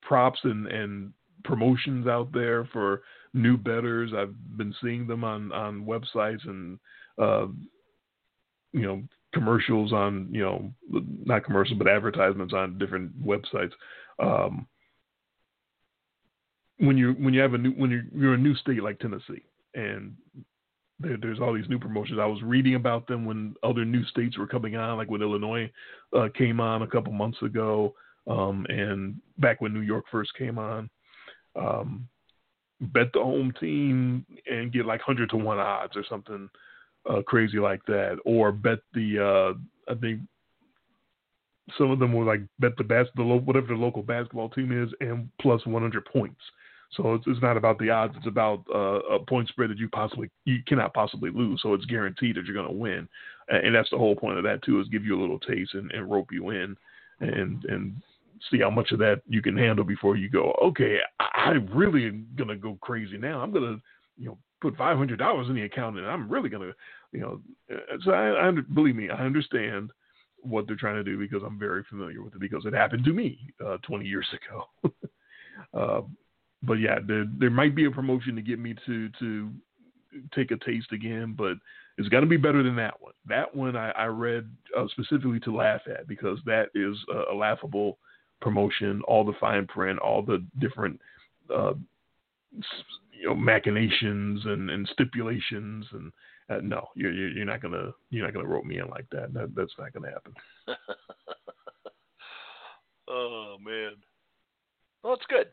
props 0.00 0.40
and 0.42 0.66
and 0.66 1.12
promotions 1.44 2.06
out 2.06 2.32
there 2.32 2.64
for 2.72 3.02
new 3.34 3.58
betters. 3.58 4.12
I've 4.16 4.34
been 4.56 4.74
seeing 4.82 5.06
them 5.06 5.22
on 5.22 5.52
on 5.52 5.84
websites 5.84 6.48
and 6.48 6.78
uh, 7.18 7.46
you 8.72 8.82
know 8.82 9.02
commercials 9.34 9.92
on 9.92 10.28
you 10.32 10.42
know 10.42 10.72
not 11.24 11.44
commercials 11.44 11.78
but 11.78 11.86
advertisements 11.86 12.54
on 12.54 12.78
different 12.78 13.12
websites. 13.22 13.72
Um, 14.18 14.66
when 16.78 16.96
you 16.96 17.12
when 17.12 17.34
you 17.34 17.40
have 17.40 17.52
a 17.52 17.58
new 17.58 17.72
when 17.72 17.90
you're, 17.90 18.04
you're 18.14 18.34
a 18.34 18.38
new 18.38 18.54
state 18.54 18.82
like 18.82 18.98
Tennessee 18.98 19.44
and 19.74 20.16
there, 21.00 21.16
there's 21.20 21.40
all 21.40 21.54
these 21.54 21.68
new 21.68 21.78
promotions. 21.78 22.18
I 22.20 22.26
was 22.26 22.42
reading 22.42 22.74
about 22.74 23.06
them 23.06 23.24
when 23.24 23.54
other 23.62 23.84
new 23.84 24.04
states 24.06 24.38
were 24.38 24.46
coming 24.46 24.76
on, 24.76 24.98
like 24.98 25.10
when 25.10 25.22
Illinois 25.22 25.70
uh, 26.16 26.28
came 26.36 26.60
on 26.60 26.82
a 26.82 26.86
couple 26.86 27.12
months 27.12 27.40
ago, 27.42 27.94
um, 28.26 28.66
and 28.68 29.16
back 29.38 29.60
when 29.60 29.72
New 29.72 29.80
York 29.80 30.04
first 30.10 30.32
came 30.36 30.58
on. 30.58 30.90
Um, 31.56 32.08
bet 32.80 33.12
the 33.12 33.20
home 33.20 33.52
team 33.60 34.24
and 34.50 34.72
get 34.72 34.86
like 34.86 35.00
hundred 35.00 35.30
to 35.30 35.36
one 35.36 35.58
odds 35.58 35.96
or 35.96 36.04
something 36.08 36.48
uh, 37.08 37.22
crazy 37.26 37.58
like 37.58 37.84
that, 37.86 38.18
or 38.24 38.52
bet 38.52 38.78
the 38.94 39.56
uh, 39.88 39.92
I 39.92 39.96
think 39.96 40.20
some 41.78 41.90
of 41.90 41.98
them 41.98 42.12
were 42.12 42.24
like 42.24 42.42
bet 42.58 42.76
the 42.76 42.84
bas- 42.84 43.08
the 43.16 43.22
lo- 43.22 43.40
whatever 43.40 43.68
the 43.68 43.74
local 43.74 44.02
basketball 44.02 44.48
team 44.50 44.70
is 44.72 44.92
and 45.00 45.28
plus 45.40 45.64
100 45.66 46.04
points. 46.06 46.40
So 46.92 47.14
it's, 47.14 47.24
it's 47.26 47.42
not 47.42 47.56
about 47.56 47.78
the 47.78 47.90
odds; 47.90 48.14
it's 48.16 48.26
about 48.26 48.64
uh, 48.74 49.00
a 49.14 49.18
point 49.24 49.48
spread 49.48 49.70
that 49.70 49.78
you 49.78 49.88
possibly 49.88 50.30
you 50.44 50.58
cannot 50.66 50.94
possibly 50.94 51.30
lose. 51.30 51.60
So 51.62 51.74
it's 51.74 51.84
guaranteed 51.84 52.36
that 52.36 52.44
you're 52.44 52.54
going 52.54 52.66
to 52.66 52.72
win, 52.72 53.08
and, 53.48 53.74
that's 53.74 53.90
the 53.90 53.98
whole 53.98 54.16
point 54.16 54.38
of 54.38 54.44
that 54.44 54.62
too: 54.62 54.80
is 54.80 54.88
give 54.88 55.04
you 55.04 55.18
a 55.18 55.20
little 55.20 55.38
taste 55.38 55.74
and, 55.74 55.90
and 55.92 56.10
rope 56.10 56.30
you 56.32 56.50
in, 56.50 56.76
and 57.20 57.64
and 57.64 57.94
see 58.50 58.58
how 58.60 58.70
much 58.70 58.90
of 58.90 58.98
that 58.98 59.22
you 59.28 59.40
can 59.42 59.56
handle 59.56 59.84
before 59.84 60.16
you 60.16 60.28
go. 60.28 60.52
Okay, 60.62 60.98
I, 61.20 61.28
I 61.34 61.50
really 61.72 62.06
am 62.06 62.26
going 62.36 62.48
to 62.48 62.56
go 62.56 62.78
crazy 62.80 63.18
now. 63.18 63.40
I'm 63.40 63.52
going 63.52 63.76
to 63.76 63.80
you 64.20 64.26
know, 64.26 64.38
put 64.60 64.76
five 64.76 64.96
hundred 64.96 65.18
dollars 65.18 65.48
in 65.48 65.54
the 65.54 65.62
account, 65.62 65.98
and 65.98 66.06
I'm 66.06 66.28
really 66.28 66.50
gonna, 66.50 66.72
you 67.12 67.20
know, 67.20 67.40
uh, 67.72 67.96
so 68.04 68.12
I, 68.12 68.48
I 68.48 68.52
believe 68.74 68.94
me, 68.94 69.08
I 69.08 69.24
understand 69.24 69.90
what 70.42 70.66
they're 70.66 70.76
trying 70.76 70.96
to 70.96 71.04
do 71.04 71.18
because 71.18 71.42
I'm 71.44 71.58
very 71.58 71.82
familiar 71.88 72.22
with 72.22 72.34
it 72.34 72.40
because 72.40 72.64
it 72.66 72.74
happened 72.74 73.04
to 73.04 73.12
me 73.12 73.38
uh, 73.64 73.78
20 73.78 74.04
years 74.04 74.26
ago. 74.84 74.94
uh, 75.74 76.02
but 76.62 76.74
yeah, 76.74 76.98
there 77.06 77.26
there 77.38 77.50
might 77.50 77.74
be 77.74 77.86
a 77.86 77.90
promotion 77.90 78.36
to 78.36 78.42
get 78.42 78.58
me 78.58 78.74
to 78.86 79.08
to 79.18 79.50
take 80.34 80.50
a 80.50 80.56
taste 80.56 80.92
again, 80.92 81.34
but 81.36 81.54
it's 81.96 82.08
got 82.08 82.20
to 82.20 82.26
be 82.26 82.36
better 82.36 82.62
than 82.62 82.76
that 82.76 83.00
one. 83.00 83.12
That 83.26 83.54
one 83.54 83.76
I, 83.76 83.90
I 83.90 84.06
read 84.06 84.50
uh, 84.76 84.86
specifically 84.88 85.40
to 85.40 85.54
laugh 85.54 85.82
at 85.86 86.08
because 86.08 86.38
that 86.46 86.68
is 86.74 86.96
a, 87.12 87.32
a, 87.32 87.34
laughable 87.34 87.98
promotion. 88.40 89.02
All 89.06 89.24
the 89.24 89.34
fine 89.38 89.66
print, 89.66 89.98
all 89.98 90.22
the 90.22 90.44
different 90.58 91.00
uh, 91.54 91.74
you 93.12 93.26
know 93.26 93.34
machinations 93.34 94.44
and, 94.46 94.70
and 94.70 94.88
stipulations 94.92 95.86
and 95.92 96.12
uh, 96.50 96.60
no, 96.62 96.88
you're 96.96 97.12
you're 97.12 97.44
not 97.44 97.62
gonna 97.62 97.92
you're 98.10 98.24
not 98.24 98.34
gonna 98.34 98.48
rope 98.48 98.64
me 98.64 98.78
in 98.78 98.88
like 98.88 99.06
that. 99.12 99.32
that 99.32 99.54
that's 99.54 99.74
not 99.78 99.92
gonna 99.92 100.10
happen. 100.10 100.34
oh 103.08 103.56
man, 103.64 103.92
well, 105.02 105.14
it's 105.14 105.26
good. 105.28 105.48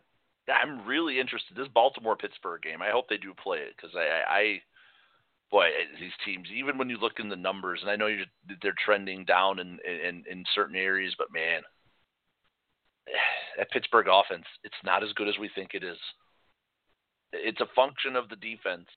I'm 0.50 0.86
really 0.86 1.20
interested. 1.20 1.56
This 1.56 1.68
Baltimore 1.74 2.16
Pittsburgh 2.16 2.62
game. 2.62 2.82
I 2.82 2.92
hope 2.92 3.06
they 3.10 3.18
do 3.18 3.34
play 3.42 3.60
it 3.60 3.76
because 3.76 3.96
I, 3.96 4.34
I, 4.34 4.62
boy, 5.52 5.68
these 6.00 6.12
teams. 6.26 6.48
Even 6.56 6.78
when 6.78 6.90
you 6.90 6.98
look 6.98 7.20
in 7.20 7.30
the 7.30 7.36
numbers, 7.36 7.80
and 7.82 7.92
I 7.92 7.96
know 7.96 8.10
they're 8.62 8.74
trending 8.84 9.26
down 9.26 9.60
in, 9.60 9.78
in 9.86 10.24
in 10.30 10.46
certain 10.56 10.76
areas, 10.76 11.14
but 11.18 11.28
man, 11.34 11.62
that 13.58 13.72
Pittsburgh 13.72 14.08
offense, 14.08 14.46
it's 14.64 14.76
not 14.84 15.04
as 15.04 15.12
good 15.14 15.28
as 15.28 15.38
we 15.40 15.50
think 15.54 15.72
it 15.74 15.84
is. 15.84 15.98
It's 17.34 17.62
a 17.62 17.68
function 17.76 18.16
of 18.16 18.30
the 18.30 18.38
defense. 18.38 18.88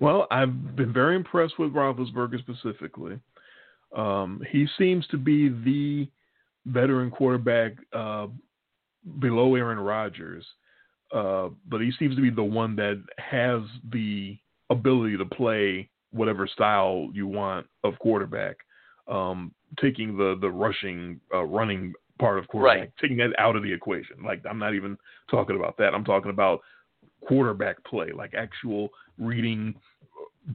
Well, 0.00 0.26
I've 0.30 0.76
been 0.76 0.92
very 0.92 1.16
impressed 1.16 1.58
with 1.58 1.72
Roethlisberger 1.72 2.38
specifically. 2.40 3.18
Um, 3.96 4.42
he 4.50 4.66
seems 4.76 5.06
to 5.08 5.16
be 5.16 5.48
the 5.48 6.08
veteran 6.68 7.10
quarterback 7.10 7.72
uh, 7.92 8.26
below 9.18 9.54
Aaron 9.54 9.78
Rodgers, 9.78 10.44
uh, 11.14 11.48
but 11.68 11.80
he 11.80 11.90
seems 11.98 12.16
to 12.16 12.22
be 12.22 12.30
the 12.30 12.42
one 12.42 12.76
that 12.76 13.02
has 13.18 13.62
the 13.92 14.36
ability 14.70 15.16
to 15.16 15.24
play 15.24 15.88
whatever 16.12 16.46
style 16.46 17.08
you 17.12 17.26
want 17.26 17.66
of 17.84 17.98
quarterback. 17.98 18.56
Um, 19.06 19.52
taking 19.80 20.16
the 20.16 20.36
the 20.40 20.50
rushing, 20.50 21.20
uh, 21.32 21.44
running 21.44 21.94
part 22.18 22.38
of 22.38 22.48
quarterback, 22.48 22.78
right. 22.78 22.92
taking 23.00 23.16
that 23.18 23.30
out 23.38 23.56
of 23.56 23.62
the 23.62 23.72
equation. 23.72 24.22
Like 24.24 24.42
I'm 24.48 24.58
not 24.58 24.74
even 24.74 24.98
talking 25.30 25.56
about 25.56 25.76
that. 25.78 25.94
I'm 25.94 26.04
talking 26.04 26.30
about 26.30 26.60
quarterback 27.26 27.82
play, 27.84 28.12
like 28.14 28.34
actual 28.34 28.90
reading 29.18 29.74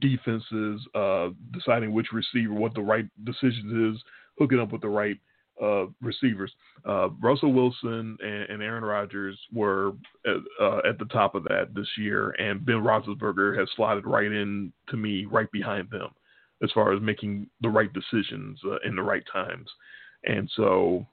defenses, 0.00 0.80
uh, 0.94 1.28
deciding 1.52 1.92
which 1.92 2.12
receiver, 2.12 2.54
what 2.54 2.74
the 2.74 2.80
right 2.80 3.06
decision 3.24 3.92
is, 3.92 4.02
hooking 4.38 4.60
up 4.60 4.72
with 4.72 4.82
the 4.82 4.88
right 4.88 5.18
uh, 5.62 5.86
receivers. 6.00 6.52
Uh, 6.86 7.08
Russell 7.22 7.52
Wilson 7.52 8.16
and, 8.20 8.50
and, 8.50 8.62
Aaron 8.62 8.84
Rodgers 8.84 9.38
were 9.52 9.92
at, 10.26 10.36
uh, 10.60 10.78
at, 10.88 10.98
the 10.98 11.06
top 11.06 11.34
of 11.34 11.44
that 11.44 11.74
this 11.74 11.88
year, 11.96 12.30
and 12.30 12.64
Ben 12.64 12.82
Roethlisberger 12.82 13.58
has 13.58 13.68
slotted 13.76 14.04
right 14.04 14.30
in 14.30 14.72
to 14.88 14.96
me, 14.96 15.26
right 15.26 15.50
behind 15.52 15.88
them, 15.90 16.08
as 16.62 16.70
far 16.72 16.92
as 16.92 17.00
making 17.00 17.48
the 17.60 17.68
right 17.68 17.90
decisions 17.92 18.58
uh, 18.66 18.76
in 18.86 18.96
the 18.96 19.02
right 19.02 19.22
times. 19.32 19.68
And 20.24 20.50
so, 20.56 21.06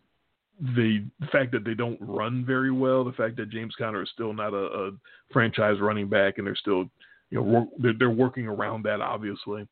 the 0.76 1.06
fact 1.32 1.52
that 1.52 1.64
they 1.64 1.74
don't 1.74 2.00
run 2.02 2.46
very 2.46 2.72
well, 2.72 3.04
the 3.04 3.12
fact 3.14 3.36
that 3.38 3.50
James 3.50 3.74
Conner 3.78 4.04
is 4.04 4.10
still 4.14 4.34
not 4.34 4.54
a, 4.54 4.66
a 4.88 4.92
franchise 5.32 5.80
running 5.80 6.08
back, 6.08 6.38
and 6.38 6.48
they're 6.48 6.56
still, 6.56 6.90
you 7.30 7.38
know, 7.38 7.42
work, 7.42 7.68
they're, 7.80 7.94
they're, 7.98 8.10
working 8.10 8.48
around 8.48 8.84
that 8.84 9.02
obviously, 9.02 9.68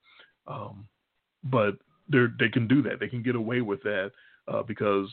um, 0.47 0.87
but 1.43 1.75
they 2.11 2.25
they 2.39 2.49
can 2.49 2.67
do 2.67 2.81
that. 2.83 2.99
They 2.99 3.07
can 3.07 3.21
get 3.21 3.35
away 3.35 3.61
with 3.61 3.83
that 3.83 4.11
uh, 4.49 4.63
because 4.63 5.07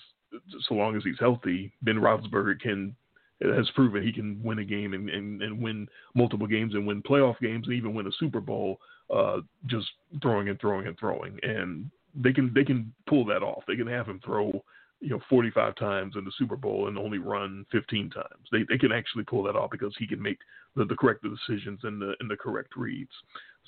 so 0.68 0.74
long 0.74 0.96
as 0.96 1.02
he's 1.04 1.18
healthy, 1.18 1.72
Ben 1.82 1.96
Roethlisberger 1.96 2.60
can 2.60 2.94
has 3.42 3.68
proven 3.74 4.02
he 4.02 4.12
can 4.12 4.42
win 4.42 4.60
a 4.60 4.64
game 4.64 4.94
and, 4.94 5.10
and, 5.10 5.42
and 5.42 5.62
win 5.62 5.86
multiple 6.14 6.46
games 6.46 6.72
and 6.74 6.86
win 6.86 7.02
playoff 7.02 7.38
games 7.38 7.66
and 7.66 7.76
even 7.76 7.94
win 7.94 8.06
a 8.06 8.12
Super 8.18 8.40
Bowl 8.40 8.80
uh, 9.14 9.38
just 9.66 9.86
throwing 10.22 10.48
and 10.48 10.58
throwing 10.58 10.86
and 10.86 10.98
throwing. 10.98 11.38
And 11.42 11.90
they 12.14 12.32
can 12.32 12.52
they 12.54 12.64
can 12.64 12.92
pull 13.08 13.24
that 13.26 13.42
off. 13.42 13.64
They 13.68 13.76
can 13.76 13.86
have 13.86 14.06
him 14.06 14.20
throw 14.24 14.62
you 15.00 15.10
know 15.10 15.20
45 15.28 15.76
times 15.76 16.14
in 16.16 16.24
the 16.24 16.32
Super 16.38 16.56
Bowl 16.56 16.88
and 16.88 16.96
only 16.96 17.18
run 17.18 17.66
15 17.72 18.10
times. 18.10 18.48
They 18.50 18.64
they 18.68 18.78
can 18.78 18.92
actually 18.92 19.24
pull 19.24 19.42
that 19.44 19.56
off 19.56 19.70
because 19.70 19.94
he 19.98 20.06
can 20.06 20.22
make 20.22 20.38
the, 20.74 20.84
the 20.84 20.96
correct 20.96 21.22
decisions 21.22 21.80
and 21.82 22.00
the 22.00 22.14
and 22.20 22.30
the 22.30 22.36
correct 22.36 22.76
reads. 22.76 23.10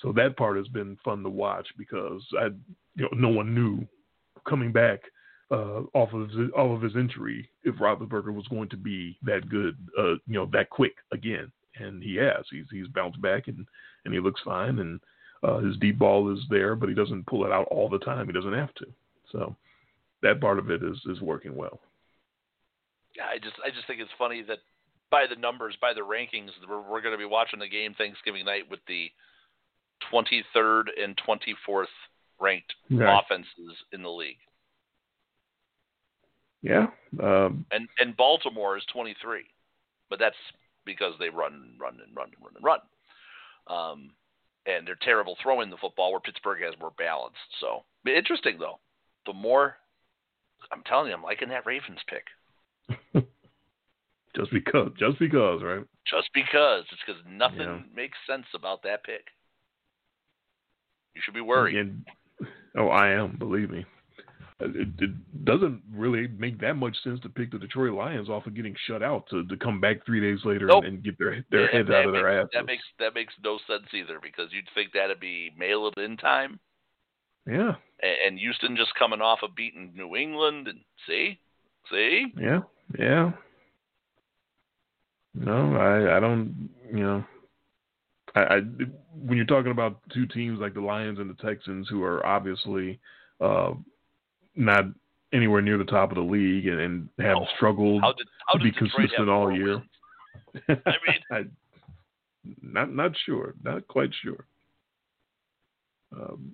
So 0.00 0.12
that 0.12 0.36
part 0.36 0.56
has 0.56 0.68
been 0.68 0.96
fun 1.04 1.22
to 1.24 1.28
watch 1.30 1.68
because 1.76 2.22
I 2.40 2.46
you 2.94 3.02
know 3.02 3.08
no 3.12 3.28
one 3.28 3.54
knew 3.54 3.86
coming 4.48 4.72
back 4.72 5.00
uh, 5.50 5.82
off 5.94 6.12
of 6.12 6.28
his, 6.28 6.50
off 6.56 6.76
of 6.76 6.82
his 6.82 6.94
injury 6.94 7.48
if 7.64 7.74
Roethlisberger 7.76 8.34
was 8.34 8.46
going 8.48 8.68
to 8.68 8.76
be 8.76 9.18
that 9.22 9.48
good, 9.48 9.76
uh, 9.98 10.14
you 10.26 10.34
know, 10.34 10.48
that 10.52 10.70
quick 10.70 10.94
again, 11.12 11.50
and 11.76 12.02
he 12.02 12.16
has. 12.16 12.44
He's 12.50 12.66
he's 12.70 12.88
bounced 12.88 13.20
back 13.22 13.48
and 13.48 13.66
and 14.04 14.14
he 14.14 14.20
looks 14.20 14.40
fine, 14.44 14.78
and 14.78 15.00
uh, 15.42 15.58
his 15.58 15.76
deep 15.78 15.98
ball 15.98 16.32
is 16.32 16.40
there, 16.50 16.74
but 16.74 16.88
he 16.88 16.94
doesn't 16.94 17.26
pull 17.26 17.44
it 17.44 17.52
out 17.52 17.68
all 17.70 17.88
the 17.88 17.98
time. 17.98 18.26
He 18.26 18.32
doesn't 18.32 18.52
have 18.52 18.74
to. 18.74 18.86
So 19.32 19.56
that 20.22 20.40
part 20.40 20.58
of 20.58 20.70
it 20.70 20.82
is 20.82 20.98
is 21.06 21.20
working 21.20 21.54
well. 21.54 21.80
Yeah, 23.16 23.26
I 23.32 23.38
just 23.38 23.56
I 23.64 23.70
just 23.70 23.86
think 23.86 24.00
it's 24.00 24.10
funny 24.18 24.42
that 24.42 24.58
by 25.10 25.24
the 25.28 25.40
numbers, 25.40 25.74
by 25.80 25.92
the 25.94 26.00
rankings, 26.00 26.50
we're, 26.68 26.82
we're 26.82 27.00
going 27.00 27.14
to 27.14 27.18
be 27.18 27.24
watching 27.24 27.58
the 27.58 27.68
game 27.68 27.94
Thanksgiving 27.94 28.44
night 28.44 28.64
with 28.70 28.80
the 28.86 29.10
23rd 30.12 30.84
and 31.02 31.18
24th 31.26 31.86
ranked 32.40 32.72
right. 32.90 33.20
offenses 33.20 33.76
in 33.92 34.02
the 34.02 34.10
league. 34.10 34.36
Yeah. 36.62 36.86
Um, 37.22 37.64
and 37.70 37.88
and 37.98 38.16
Baltimore 38.16 38.76
is 38.76 38.84
23, 38.92 39.44
but 40.10 40.18
that's 40.18 40.36
because 40.84 41.14
they 41.18 41.28
run, 41.28 41.52
and 41.52 41.80
run, 41.80 41.98
and 42.04 42.16
run 42.16 42.30
and 42.34 42.44
run 42.44 42.54
and 42.56 42.64
run. 42.64 42.80
Um, 43.68 44.10
and 44.66 44.86
they're 44.86 44.98
terrible 45.00 45.36
throwing 45.42 45.70
the 45.70 45.76
football, 45.76 46.10
where 46.10 46.20
Pittsburgh 46.20 46.62
has 46.62 46.74
more 46.80 46.92
balance. 46.98 47.36
So 47.60 47.84
interesting 48.06 48.58
though. 48.58 48.78
The 49.26 49.32
more 49.32 49.76
I'm 50.72 50.82
telling 50.84 51.08
you, 51.08 51.14
I'm 51.14 51.22
liking 51.22 51.48
that 51.50 51.66
Ravens 51.66 52.00
pick. 52.08 52.24
just 54.36 54.50
because, 54.50 54.90
just 54.98 55.18
because, 55.18 55.62
right? 55.62 55.84
Just 56.06 56.30
because. 56.34 56.84
It's 56.90 57.00
because 57.06 57.22
nothing 57.28 57.60
yeah. 57.60 57.80
makes 57.94 58.16
sense 58.28 58.46
about 58.54 58.82
that 58.82 59.04
pick. 59.04 59.24
You 61.14 61.22
should 61.24 61.34
be 61.34 61.40
worried. 61.40 61.76
And, 61.76 62.04
oh, 62.76 62.88
I 62.88 63.10
am. 63.10 63.36
Believe 63.38 63.70
me 63.70 63.84
it, 64.60 64.88
it, 64.98 65.44
doesn't 65.44 65.80
really 65.94 66.26
make 66.36 66.60
that 66.60 66.74
much 66.74 66.96
sense 67.02 67.20
to 67.20 67.28
pick 67.28 67.52
the 67.52 67.58
Detroit 67.58 67.92
Lions 67.92 68.28
off 68.28 68.46
of 68.46 68.54
getting 68.54 68.74
shut 68.86 69.02
out 69.02 69.24
to, 69.30 69.46
to 69.46 69.56
come 69.56 69.80
back 69.80 70.04
three 70.04 70.20
days 70.20 70.44
later 70.44 70.66
nope. 70.66 70.84
and, 70.84 70.94
and, 70.94 71.04
get 71.04 71.18
their 71.18 71.44
their 71.50 71.70
yeah, 71.70 71.78
heads 71.78 71.90
out 71.90 72.06
of 72.06 72.12
makes, 72.12 72.22
their 72.22 72.40
ass. 72.40 72.48
That 72.52 72.66
makes 72.66 72.82
that 72.98 73.14
makes 73.14 73.32
no 73.42 73.58
sense 73.66 73.86
either 73.94 74.18
because 74.20 74.48
you'd 74.52 74.68
think 74.74 74.92
that'd 74.92 75.20
be 75.20 75.52
mail 75.56 75.88
it 75.88 76.00
in 76.00 76.16
time. 76.16 76.58
Yeah. 77.46 77.74
And, 78.02 78.16
and 78.26 78.38
Houston 78.38 78.76
just 78.76 78.94
coming 78.98 79.20
off 79.20 79.38
of 79.42 79.54
beating 79.54 79.92
New 79.94 80.16
England 80.16 80.68
and 80.68 80.80
see, 81.06 81.38
see. 81.90 82.26
Yeah, 82.36 82.60
yeah. 82.98 83.30
No, 85.34 85.76
I 85.76 86.16
I 86.16 86.20
don't 86.20 86.68
you 86.92 87.04
know. 87.04 87.24
I, 88.34 88.40
I 88.40 88.60
when 89.14 89.36
you're 89.36 89.46
talking 89.46 89.72
about 89.72 90.00
two 90.12 90.26
teams 90.26 90.58
like 90.58 90.74
the 90.74 90.80
Lions 90.80 91.20
and 91.20 91.30
the 91.30 91.42
Texans 91.42 91.88
who 91.88 92.02
are 92.02 92.26
obviously 92.26 92.98
uh, 93.40 93.72
not 94.58 94.84
anywhere 95.32 95.62
near 95.62 95.78
the 95.78 95.84
top 95.84 96.10
of 96.10 96.16
the 96.16 96.22
league 96.22 96.66
and, 96.66 96.80
and 96.80 97.08
have 97.18 97.36
oh, 97.36 97.46
struggled 97.56 98.02
how 98.02 98.12
did, 98.12 98.26
how 98.46 98.58
to 98.58 98.64
be 98.64 98.72
consistent 98.72 99.28
all 99.28 99.52
year. 99.52 99.82
I 100.68 100.74
mean, 101.06 101.22
I, 101.32 101.44
not 102.62 102.92
not 102.92 103.12
sure, 103.24 103.54
not 103.62 103.86
quite 103.88 104.10
sure. 104.22 104.44
Um, 106.12 106.52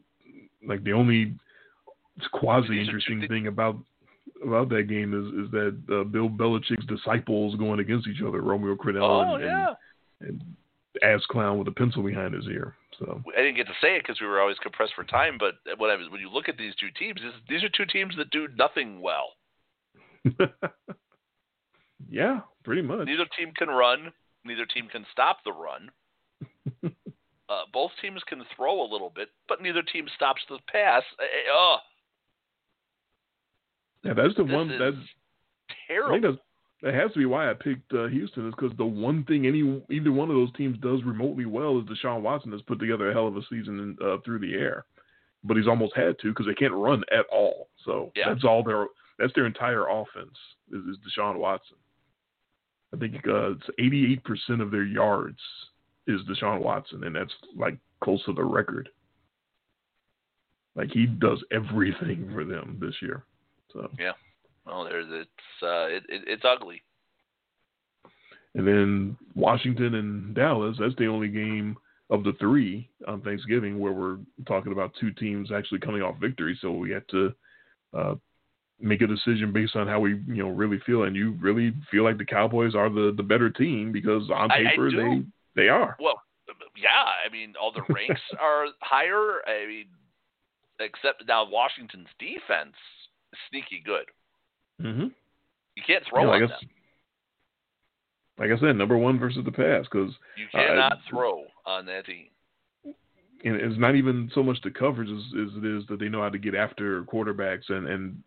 like 0.66 0.82
the 0.84 0.92
only 0.92 1.34
quasi 2.32 2.80
interesting 2.80 3.26
thing 3.28 3.46
about 3.46 3.76
about 4.42 4.68
that 4.70 4.84
game 4.88 5.14
is 5.14 5.46
is 5.46 5.50
that 5.52 5.94
uh, 5.94 6.04
Bill 6.04 6.28
Belichick's 6.28 6.86
disciples 6.86 7.54
going 7.56 7.80
against 7.80 8.08
each 8.08 8.22
other, 8.26 8.40
Romeo 8.40 8.74
Crennel 8.74 9.02
oh, 9.02 9.34
and, 9.34 9.44
yeah. 9.44 9.74
and, 10.20 10.28
and 10.28 10.40
ass 11.02 11.20
clown 11.30 11.58
with 11.58 11.68
a 11.68 11.72
pencil 11.72 12.02
behind 12.02 12.34
his 12.34 12.46
ear. 12.46 12.74
So 12.98 13.22
I 13.36 13.40
didn't 13.42 13.56
get 13.56 13.66
to 13.66 13.72
say 13.80 13.96
it 13.96 14.02
because 14.02 14.20
we 14.20 14.26
were 14.26 14.40
always 14.40 14.58
compressed 14.58 14.94
for 14.94 15.04
time. 15.04 15.38
But 15.38 15.54
when 15.78 15.90
I 15.90 15.96
was, 15.96 16.08
when 16.10 16.20
you 16.20 16.30
look 16.30 16.48
at 16.48 16.56
these 16.56 16.74
two 16.76 16.90
teams, 16.98 17.20
this, 17.20 17.32
these 17.48 17.64
are 17.64 17.68
two 17.68 17.86
teams 17.86 18.14
that 18.16 18.30
do 18.30 18.48
nothing 18.56 19.00
well. 19.00 19.32
yeah, 22.08 22.40
pretty 22.64 22.82
much. 22.82 23.06
Neither 23.06 23.26
team 23.36 23.52
can 23.56 23.68
run. 23.68 24.12
Neither 24.44 24.66
team 24.66 24.88
can 24.90 25.04
stop 25.10 25.38
the 25.44 25.52
run. 25.52 25.90
uh, 27.48 27.62
both 27.72 27.90
teams 28.00 28.22
can 28.28 28.42
throw 28.56 28.82
a 28.82 28.88
little 28.90 29.10
bit, 29.14 29.28
but 29.48 29.62
neither 29.62 29.82
team 29.82 30.06
stops 30.14 30.42
the 30.48 30.58
pass. 30.70 31.02
Oh, 31.52 31.76
yeah, 34.04 34.12
that's 34.14 34.34
the 34.36 34.44
this 34.44 34.52
one. 34.52 34.68
That's 34.78 34.96
terrible. 35.88 36.36
That 36.84 36.92
has 36.92 37.10
to 37.12 37.18
be 37.18 37.24
why 37.24 37.50
I 37.50 37.54
picked 37.54 37.94
uh, 37.94 38.08
Houston 38.08 38.46
is 38.46 38.54
because 38.54 38.76
the 38.76 38.84
one 38.84 39.24
thing 39.24 39.46
any 39.46 39.82
either 39.90 40.12
one 40.12 40.28
of 40.28 40.36
those 40.36 40.52
teams 40.52 40.76
does 40.80 41.02
remotely 41.02 41.46
well 41.46 41.78
is 41.78 41.84
Deshaun 41.86 42.20
Watson 42.20 42.52
has 42.52 42.60
put 42.60 42.78
together 42.78 43.10
a 43.10 43.14
hell 43.14 43.26
of 43.26 43.38
a 43.38 43.42
season 43.48 43.96
in, 44.00 44.06
uh, 44.06 44.18
through 44.22 44.40
the 44.40 44.52
air, 44.52 44.84
but 45.44 45.56
he's 45.56 45.66
almost 45.66 45.96
had 45.96 46.18
to 46.18 46.28
because 46.28 46.44
they 46.44 46.52
can't 46.54 46.74
run 46.74 47.02
at 47.10 47.24
all. 47.32 47.68
So 47.86 48.12
Yeah. 48.14 48.28
that's 48.28 48.44
all 48.44 48.62
their 48.62 48.86
that's 49.18 49.32
their 49.34 49.46
entire 49.46 49.88
offense 49.88 50.36
is, 50.70 50.82
is 50.84 50.98
Deshaun 50.98 51.38
Watson. 51.38 51.78
I 52.94 52.98
think 52.98 53.14
uh, 53.26 53.52
it's 53.52 53.70
eighty 53.78 54.12
eight 54.12 54.22
percent 54.22 54.60
of 54.60 54.70
their 54.70 54.84
yards 54.84 55.40
is 56.06 56.20
Deshaun 56.28 56.60
Watson, 56.60 57.04
and 57.04 57.16
that's 57.16 57.32
like 57.56 57.78
close 58.02 58.22
to 58.26 58.34
the 58.34 58.44
record. 58.44 58.90
Like 60.76 60.90
he 60.90 61.06
does 61.06 61.42
everything 61.50 62.30
for 62.34 62.44
them 62.44 62.76
this 62.78 62.94
year. 63.00 63.24
So 63.72 63.88
Well, 64.66 64.84
there's 64.84 65.06
it's 65.10 65.62
uh, 65.62 65.86
it, 65.86 66.04
it, 66.08 66.22
it's 66.26 66.44
ugly. 66.44 66.82
and 68.54 68.66
then 68.66 69.16
Washington 69.34 69.94
and 69.94 70.34
Dallas. 70.34 70.76
That's 70.78 70.94
the 70.96 71.06
only 71.06 71.28
game 71.28 71.76
of 72.10 72.22
the 72.24 72.32
three 72.38 72.88
on 73.08 73.20
Thanksgiving 73.22 73.78
where 73.78 73.92
we're 73.92 74.18
talking 74.46 74.72
about 74.72 74.92
two 75.00 75.10
teams 75.12 75.50
actually 75.52 75.80
coming 75.80 76.02
off 76.02 76.18
victory. 76.20 76.56
So 76.60 76.70
we 76.72 76.90
have 76.90 77.06
to 77.08 77.34
uh, 77.96 78.14
make 78.80 79.00
a 79.02 79.06
decision 79.06 79.52
based 79.52 79.76
on 79.76 79.86
how 79.88 80.00
we 80.00 80.10
you 80.26 80.42
know 80.42 80.48
really 80.50 80.78
feel. 80.86 81.04
And 81.04 81.16
you 81.16 81.32
really 81.40 81.72
feel 81.90 82.04
like 82.04 82.18
the 82.18 82.24
Cowboys 82.24 82.74
are 82.74 82.88
the 82.88 83.12
the 83.16 83.22
better 83.22 83.50
team 83.50 83.92
because 83.92 84.30
on 84.30 84.50
I- 84.50 84.54
I 84.54 84.64
paper 84.70 84.90
they 84.90 85.22
they 85.56 85.68
are. 85.68 85.96
Well, 86.00 86.20
yeah, 86.76 87.04
I 87.26 87.30
mean, 87.32 87.54
all 87.60 87.72
the 87.72 87.82
ranks 87.92 88.20
are 88.40 88.66
higher. 88.80 89.40
I 89.46 89.66
mean, 89.66 89.86
except 90.80 91.24
now 91.26 91.48
Washington's 91.48 92.08
defense 92.18 92.74
sneaky 93.50 93.82
good. 93.84 94.04
Mm-hmm. 94.82 95.06
You 95.76 95.82
can't 95.86 96.04
throw 96.08 96.22
Yeah, 96.22 96.28
on 96.28 96.40
like 96.40 96.50
I, 96.50 96.52
s- 96.54 96.60
them. 96.60 96.68
like 98.38 98.50
I 98.58 98.60
said, 98.60 98.76
number 98.76 98.96
one 98.98 99.18
versus 99.18 99.44
the 99.44 99.52
pass 99.52 99.84
because 99.90 100.12
You 100.36 100.46
cannot 100.52 100.98
throw 101.08 101.44
on 101.66 101.86
that 101.86 102.06
team. 102.06 102.26
and 103.44 103.56
it's 103.56 103.78
not 103.78 103.94
even 103.94 104.30
so 104.34 104.42
much 104.42 104.58
the 104.62 104.70
coverage 104.70 105.08
as, 105.10 105.22
as 105.48 105.56
it 105.56 105.64
is 105.64 105.84
that 105.88 105.98
they 106.00 106.08
know 106.08 106.22
how 106.22 106.28
to 106.30 106.38
get 106.38 106.54
after 106.54 107.02
quarterbacks 107.04 107.68
and 107.70 107.86
and 107.88 108.22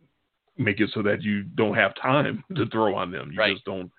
make 0.59 0.79
it 0.79 0.89
so 0.93 1.03
that 1.03 1.21
you 1.21 1.43
don't 1.43 1.75
have 1.75 1.93
time 2.01 2.43
to 2.55 2.65
throw 2.67 2.95
on 2.95 3.11
them. 3.11 3.31
You 3.31 3.37
Right. 3.39 3.53
just 3.53 3.65
don't 3.65 3.91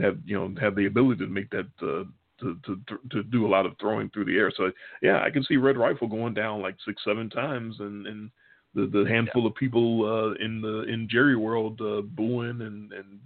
have 0.00 0.18
you 0.24 0.38
know 0.38 0.54
have 0.60 0.74
the 0.76 0.86
ability 0.86 1.24
to 1.24 1.30
make 1.30 1.50
that 1.50 1.66
uh, 1.82 2.04
to 2.40 2.58
to 2.64 2.80
to 3.10 3.22
do 3.24 3.46
a 3.46 3.48
lot 3.48 3.66
of 3.66 3.76
throwing 3.80 4.08
through 4.10 4.26
the 4.26 4.36
air. 4.38 4.50
So 4.56 4.70
yeah, 5.02 5.22
I 5.22 5.30
can 5.30 5.42
see 5.44 5.56
Red 5.56 5.76
Rifle 5.76 6.06
going 6.08 6.34
down 6.34 6.62
like 6.62 6.76
six 6.86 7.02
seven 7.04 7.28
times 7.30 7.76
and 7.80 8.06
and 8.06 8.30
the 8.76 8.86
the 8.86 9.08
handful 9.08 9.46
of 9.46 9.54
people 9.54 10.04
uh, 10.04 10.44
in 10.44 10.60
the 10.60 10.82
in 10.82 11.08
Jerry 11.10 11.36
World 11.36 11.80
uh, 11.80 12.02
booing 12.02 12.60
and 12.60 12.92
and 12.92 13.20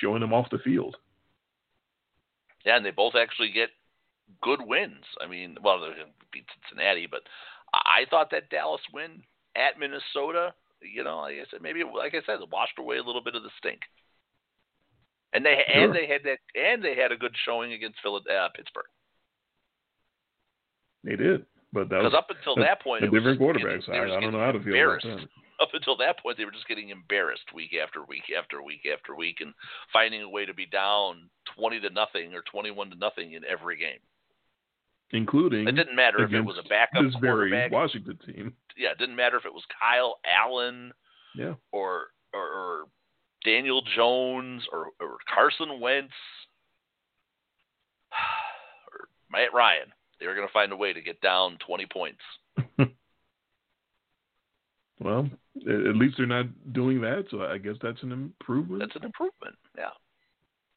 showing 0.00 0.20
them 0.20 0.32
off 0.32 0.48
the 0.50 0.58
field. 0.58 0.96
Yeah, 2.64 2.76
and 2.76 2.86
they 2.86 2.90
both 2.90 3.14
actually 3.14 3.50
get 3.52 3.68
good 4.42 4.60
wins. 4.62 5.04
I 5.20 5.26
mean, 5.28 5.56
well, 5.62 5.80
they 5.80 5.88
beat 6.32 6.46
Cincinnati, 6.68 7.06
but 7.10 7.22
I 7.74 8.02
I 8.02 8.04
thought 8.08 8.30
that 8.30 8.50
Dallas 8.50 8.80
win 8.94 9.22
at 9.56 9.78
Minnesota, 9.78 10.54
you 10.80 11.02
know, 11.02 11.18
like 11.18 11.34
I 11.34 11.44
said, 11.50 11.62
maybe 11.62 11.82
like 11.82 12.14
I 12.14 12.22
said, 12.26 12.40
it 12.40 12.50
washed 12.50 12.78
away 12.78 12.98
a 12.98 13.02
little 13.02 13.22
bit 13.22 13.34
of 13.34 13.42
the 13.42 13.50
stink. 13.58 13.80
And 15.32 15.44
they 15.44 15.64
Sure. 15.72 15.84
and 15.84 15.94
they 15.94 16.06
had 16.06 16.22
that 16.24 16.38
and 16.54 16.82
they 16.84 16.94
had 16.94 17.12
a 17.12 17.16
good 17.16 17.34
showing 17.44 17.72
against 17.72 17.98
Philadelphia, 18.02 18.42
uh, 18.42 18.48
Pittsburgh. 18.50 18.86
They 21.04 21.16
did, 21.16 21.46
but 21.84 21.88
Because 21.90 22.14
up 22.14 22.28
until 22.30 22.56
that 22.56 22.80
point, 22.82 23.04
a 23.04 23.10
different 23.10 23.38
quarterback. 23.38 23.80
getting- 23.84 23.94
I, 23.94 24.16
I 24.16 24.20
don't 24.20 24.32
know 24.32 24.40
how 24.40 24.52
to 24.52 24.62
feel 24.62 24.74
about 24.76 25.02
that. 25.02 25.28
Up 25.60 25.70
until 25.72 25.96
that 25.96 26.18
point, 26.20 26.36
they 26.36 26.44
were 26.44 26.50
just 26.50 26.68
getting 26.68 26.90
embarrassed 26.90 27.52
week 27.54 27.70
after 27.82 28.02
week 28.04 28.24
after 28.36 28.62
week 28.62 28.82
after 28.92 29.14
week, 29.14 29.38
and 29.40 29.54
finding 29.92 30.20
a 30.22 30.28
way 30.28 30.44
to 30.44 30.52
be 30.54 30.66
down 30.66 31.30
twenty 31.56 31.80
to 31.80 31.88
nothing 31.90 32.34
or 32.34 32.42
twenty-one 32.42 32.90
to 32.90 32.96
nothing 32.96 33.32
in 33.32 33.42
every 33.44 33.76
game. 33.78 33.98
including 35.12 35.66
It 35.66 35.72
didn't 35.72 35.96
matter 35.96 36.22
if 36.24 36.32
it 36.32 36.40
was 36.44 36.58
a 36.58 36.68
backup 36.68 37.04
this 37.04 37.14
very 37.20 37.48
quarterback. 37.50 37.70
Washington 37.72 38.18
team. 38.26 38.54
yeah, 38.76 38.90
it 38.90 38.98
didn't 38.98 39.16
matter 39.16 39.36
if 39.38 39.46
it 39.46 39.52
was 39.54 39.62
Kyle 39.80 40.18
Allen 40.26 40.92
Yeah, 41.34 41.54
or 41.72 42.08
or, 42.34 42.42
or 42.42 42.84
Daniel 43.44 43.80
Jones 43.96 44.62
or, 44.72 44.88
or 45.00 45.16
Carson 45.32 45.80
Wentz 45.80 46.12
or 48.92 49.08
Matt 49.30 49.54
Ryan. 49.54 49.92
They 50.18 50.26
were 50.26 50.34
going 50.34 50.46
to 50.46 50.52
find 50.52 50.72
a 50.72 50.76
way 50.76 50.92
to 50.92 51.00
get 51.00 51.20
down 51.20 51.58
20 51.66 51.86
points. 51.86 52.20
well, 55.00 55.28
at 55.56 55.96
least 55.96 56.16
they're 56.16 56.26
not 56.26 56.46
doing 56.72 57.00
that, 57.02 57.26
so 57.30 57.42
I 57.42 57.58
guess 57.58 57.76
that's 57.82 58.02
an 58.02 58.12
improvement. 58.12 58.80
That's 58.80 58.96
an 58.96 59.04
improvement. 59.04 59.56
Yeah. 59.76 59.90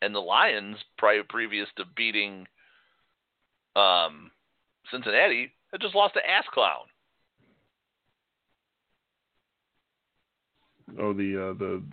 And 0.02 0.14
the 0.14 0.20
Lions, 0.20 0.78
prior 0.98 1.24
previous 1.28 1.68
to 1.78 1.84
beating 1.96 2.48
um, 3.76 4.32
Cincinnati, 4.92 5.52
had 5.72 5.82
just 5.82 5.96
lost 5.96 6.16
to 6.16 6.30
Ass 6.30 6.46
Clown. 6.54 6.86
oh, 10.98 11.14
the 11.14 11.50
uh, 11.50 11.54
the 11.54 11.84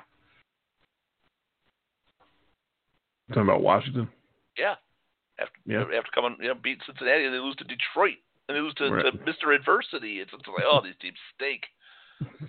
talking 3.29 3.43
about 3.43 3.63
Washington. 3.63 4.09
Yeah. 4.57 4.75
After 5.39 5.59
Yeah. 5.67 5.83
after 5.99 6.11
coming, 6.15 6.37
you 6.41 6.49
know, 6.49 6.55
beat 6.55 6.81
Cincinnati, 6.87 7.25
and 7.25 7.35
they 7.35 7.39
lose 7.39 7.57
to 7.57 7.65
Detroit, 7.65 8.17
and 8.49 8.57
they 8.57 8.61
lose 8.61 8.75
to, 8.75 8.91
Right. 8.91 9.05
to 9.05 9.13
Mr. 9.19 9.55
Adversity. 9.55 10.21
It's, 10.21 10.33
it's 10.33 10.47
like, 10.49 10.65
oh, 10.67 10.81
these 10.83 10.97
teams 11.01 11.19
stink. 11.35 11.63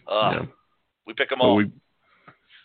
Uh, 0.07 0.31
yeah, 0.34 0.45
We 1.05 1.14
pick 1.14 1.30
them 1.30 1.39
but 1.39 1.45
all. 1.45 1.55
we 1.57 1.69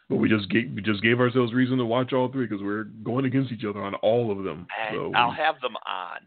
but 0.08 0.16
we 0.16 0.28
just 0.28 0.48
gave 0.50 0.70
we 0.72 0.82
just 0.82 1.02
gave 1.02 1.18
ourselves 1.20 1.52
reason 1.52 1.78
to 1.78 1.84
watch 1.84 2.12
all 2.12 2.28
three 2.30 2.46
because 2.46 2.62
we're 2.62 2.84
going 3.02 3.24
against 3.24 3.50
each 3.50 3.64
other 3.64 3.82
on 3.82 3.94
all 3.96 4.30
of 4.30 4.44
them. 4.44 4.66
So 4.92 5.10
I'll 5.14 5.30
we- 5.30 5.36
have 5.36 5.60
them 5.60 5.74
on. 5.86 6.20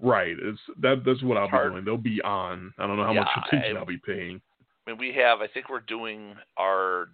right, 0.00 0.36
it's 0.38 0.60
that 0.78 1.02
that's 1.04 1.22
what 1.22 1.36
I'll 1.36 1.50
be 1.50 1.70
doing. 1.70 1.84
They'll 1.84 1.96
be 1.96 2.20
on. 2.22 2.72
I 2.78 2.86
don't 2.86 2.96
know 2.96 3.04
how 3.04 3.12
much 3.14 3.28
attention 3.46 3.76
I- 3.76 3.80
I'll 3.80 3.86
be 3.86 3.98
paying. 3.98 4.40
I 4.86 4.90
mean, 4.90 4.98
we 4.98 5.12
have. 5.14 5.40
I 5.40 5.48
think 5.48 5.68
we're 5.68 5.80
doing 5.80 6.36
our. 6.56 7.08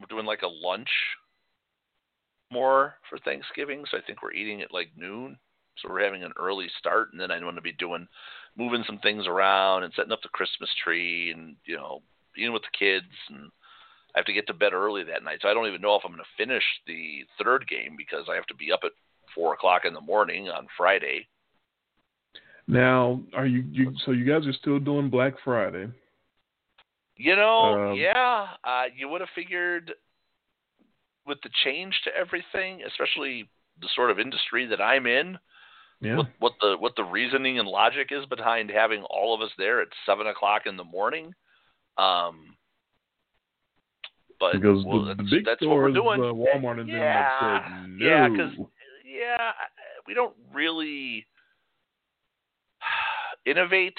We're 0.00 0.06
doing 0.08 0.26
like 0.26 0.42
a 0.42 0.48
lunch. 0.48 0.90
More 2.52 2.96
for 3.08 3.18
Thanksgiving, 3.18 3.84
so 3.88 3.96
I 3.96 4.00
think 4.00 4.22
we're 4.22 4.32
eating 4.32 4.60
at 4.60 4.72
like 4.74 4.88
noon. 4.96 5.38
So 5.80 5.90
we're 5.90 6.04
having 6.04 6.22
an 6.22 6.32
early 6.38 6.68
start, 6.78 7.12
and 7.12 7.20
then 7.20 7.30
I'm 7.30 7.42
going 7.42 7.54
to 7.54 7.60
be 7.60 7.72
doing, 7.72 8.06
moving 8.56 8.84
some 8.86 8.98
things 8.98 9.26
around 9.26 9.84
and 9.84 9.92
setting 9.94 10.12
up 10.12 10.22
the 10.22 10.28
Christmas 10.28 10.70
tree, 10.82 11.32
and 11.32 11.56
you 11.64 11.76
know, 11.76 12.02
being 12.34 12.52
with 12.52 12.62
the 12.62 12.78
kids, 12.78 13.12
and 13.28 13.50
I 14.14 14.18
have 14.18 14.26
to 14.26 14.32
get 14.32 14.46
to 14.48 14.54
bed 14.54 14.72
early 14.72 15.04
that 15.04 15.22
night. 15.22 15.38
So 15.42 15.48
I 15.48 15.54
don't 15.54 15.68
even 15.68 15.80
know 15.80 15.94
if 15.94 16.02
I'm 16.04 16.12
going 16.12 16.22
to 16.22 16.42
finish 16.42 16.64
the 16.86 17.20
third 17.42 17.66
game 17.68 17.94
because 17.96 18.26
I 18.30 18.34
have 18.34 18.46
to 18.46 18.54
be 18.54 18.72
up 18.72 18.80
at 18.84 18.92
four 19.34 19.54
o'clock 19.54 19.82
in 19.84 19.94
the 19.94 20.00
morning 20.00 20.48
on 20.48 20.66
Friday. 20.76 21.28
Now, 22.66 23.20
are 23.34 23.46
you, 23.46 23.64
you 23.70 23.92
so 24.04 24.12
you 24.12 24.24
guys 24.24 24.46
are 24.46 24.52
still 24.52 24.78
doing 24.78 25.10
Black 25.10 25.34
Friday? 25.44 25.88
You 27.16 27.36
know, 27.36 27.90
Um, 27.90 27.96
yeah, 27.96 28.46
uh, 28.64 28.84
you 28.96 29.08
would 29.08 29.20
have 29.20 29.30
figured 29.34 29.92
with 31.26 31.38
the 31.42 31.50
change 31.64 31.94
to 32.04 32.10
everything, 32.16 32.82
especially 32.86 33.48
the 33.80 33.88
sort 33.94 34.10
of 34.10 34.18
industry 34.18 34.66
that 34.66 34.80
I'm 34.80 35.06
in, 35.06 35.38
Yeah. 36.02 36.16
what, 36.16 36.26
what 36.38 36.52
the 36.60 36.76
what 36.78 36.96
the 36.96 37.04
reasoning 37.04 37.58
and 37.58 37.68
logic 37.68 38.08
is 38.10 38.24
behind 38.26 38.70
having 38.70 39.02
all 39.10 39.34
of 39.34 39.42
us 39.42 39.50
there 39.58 39.82
at 39.82 39.88
seven 40.06 40.26
o'clock 40.28 40.62
in 40.66 40.76
the 40.76 40.84
morning. 40.84 41.34
Um, 41.98 42.56
but 44.38 44.52
because 44.52 44.82
well, 44.86 45.04
the, 45.04 45.14
that's, 45.14 45.30
big 45.30 45.44
that's 45.44 45.60
what 45.60 45.76
we're 45.76 45.92
doing. 45.92 46.20
uh, 46.20 46.32
Walmart 46.32 46.80
and 46.80 46.88
Yeah, 46.88 47.60
said 47.60 47.88
no. 47.88 48.06
yeah, 48.06 48.28
'cause- 48.28 48.66
yeah, 49.04 49.52
we 50.06 50.14
don't 50.14 50.34
really 50.54 51.26
innovate, 53.44 53.98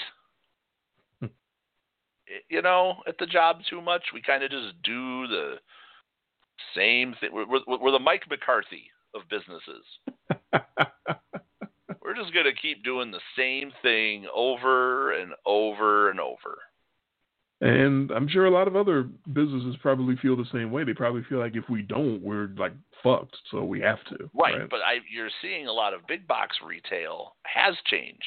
you 2.48 2.62
know, 2.62 2.96
at 3.06 3.16
the 3.18 3.26
job 3.26 3.60
too 3.70 3.80
much. 3.80 4.02
We 4.12 4.20
kind 4.22 4.42
of 4.42 4.50
just 4.50 4.82
do 4.82 5.28
the 5.28 5.54
same 6.74 7.14
thing. 7.20 7.30
We're, 7.32 7.46
we're, 7.46 7.78
we're 7.78 7.90
the 7.92 7.98
Mike 8.00 8.24
McCarthy 8.28 8.90
of 9.14 9.22
businesses. 9.28 9.84
We're 12.12 12.22
just 12.22 12.34
going 12.34 12.44
to 12.44 12.52
keep 12.52 12.84
doing 12.84 13.10
the 13.10 13.20
same 13.38 13.72
thing 13.80 14.26
over 14.34 15.12
and 15.12 15.32
over 15.46 16.10
and 16.10 16.20
over. 16.20 16.58
and 17.62 18.10
I'm 18.10 18.28
sure 18.28 18.44
a 18.44 18.50
lot 18.50 18.68
of 18.68 18.76
other 18.76 19.08
businesses 19.32 19.76
probably 19.80 20.16
feel 20.16 20.36
the 20.36 20.44
same 20.52 20.70
way. 20.70 20.84
They 20.84 20.92
probably 20.92 21.22
feel 21.26 21.38
like 21.38 21.56
if 21.56 21.64
we 21.70 21.80
don't, 21.80 22.20
we're 22.20 22.50
like 22.58 22.74
fucked, 23.02 23.36
so 23.50 23.64
we 23.64 23.80
have 23.80 24.04
to. 24.10 24.28
Right, 24.34 24.68
but 24.68 24.80
I, 24.80 24.98
you're 25.10 25.30
seeing 25.40 25.68
a 25.68 25.72
lot 25.72 25.94
of 25.94 26.06
big 26.06 26.26
box 26.26 26.56
retail 26.62 27.34
has 27.44 27.76
changed, 27.86 28.20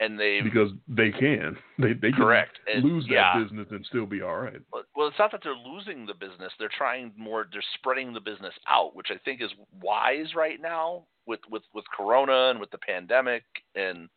and 0.00 0.18
they've 0.18 0.42
because 0.42 0.70
they 0.88 1.12
can. 1.12 1.56
They 1.78 1.92
they 1.92 2.10
can 2.10 2.14
correct 2.14 2.58
and, 2.66 2.82
lose 2.82 3.04
that 3.04 3.12
yeah. 3.12 3.40
business 3.40 3.68
and 3.70 3.86
still 3.86 4.06
be 4.06 4.22
all 4.22 4.38
right. 4.38 4.60
Well, 4.72 5.06
it's 5.06 5.18
not 5.20 5.30
that 5.30 5.42
they're 5.44 5.54
losing 5.54 6.04
the 6.04 6.14
business; 6.14 6.52
they're 6.58 6.68
trying 6.76 7.12
more. 7.16 7.46
They're 7.52 7.62
spreading 7.78 8.12
the 8.12 8.20
business 8.20 8.54
out, 8.68 8.96
which 8.96 9.08
I 9.12 9.18
think 9.24 9.40
is 9.40 9.50
wise 9.80 10.34
right 10.34 10.60
now 10.60 11.04
with 11.26 11.40
with 11.50 11.62
with 11.74 11.84
Corona 11.96 12.50
and 12.50 12.60
with 12.60 12.70
the 12.70 12.78
pandemic, 12.78 13.44
and 13.74 14.08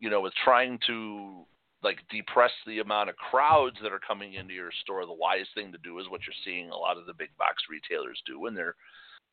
you 0.00 0.10
know, 0.10 0.20
with 0.20 0.34
trying 0.44 0.78
to 0.86 1.44
like 1.82 1.98
depress 2.10 2.50
the 2.66 2.80
amount 2.80 3.08
of 3.08 3.16
crowds 3.16 3.76
that 3.82 3.92
are 3.92 4.00
coming 4.00 4.34
into 4.34 4.54
your 4.54 4.70
store. 4.82 5.06
The 5.06 5.12
wise 5.12 5.46
thing 5.54 5.70
to 5.72 5.78
do 5.78 5.98
is 5.98 6.08
what 6.08 6.20
you're 6.26 6.44
seeing 6.44 6.70
a 6.70 6.76
lot 6.76 6.98
of 6.98 7.06
the 7.06 7.14
big 7.14 7.30
box 7.38 7.62
retailers 7.70 8.20
do, 8.26 8.46
and 8.46 8.56
they're 8.56 8.74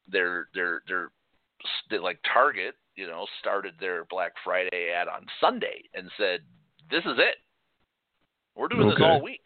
they're 0.08 0.48
they're 0.54 0.82
they're 0.88 1.12
they, 1.90 1.98
like 1.98 2.20
Target, 2.32 2.76
you 2.96 3.08
know, 3.08 3.26
started 3.40 3.74
their 3.80 4.06
Black 4.06 4.34
Friday 4.44 4.92
ad 4.96 5.08
on 5.08 5.26
Sunday 5.42 5.84
and 5.94 6.10
said, 6.18 6.42
"This 6.92 7.04
is 7.06 7.18
it. 7.18 7.38
We're 8.56 8.68
doing 8.68 8.90
this 8.90 9.00
all 9.02 9.22
week." 9.22 9.42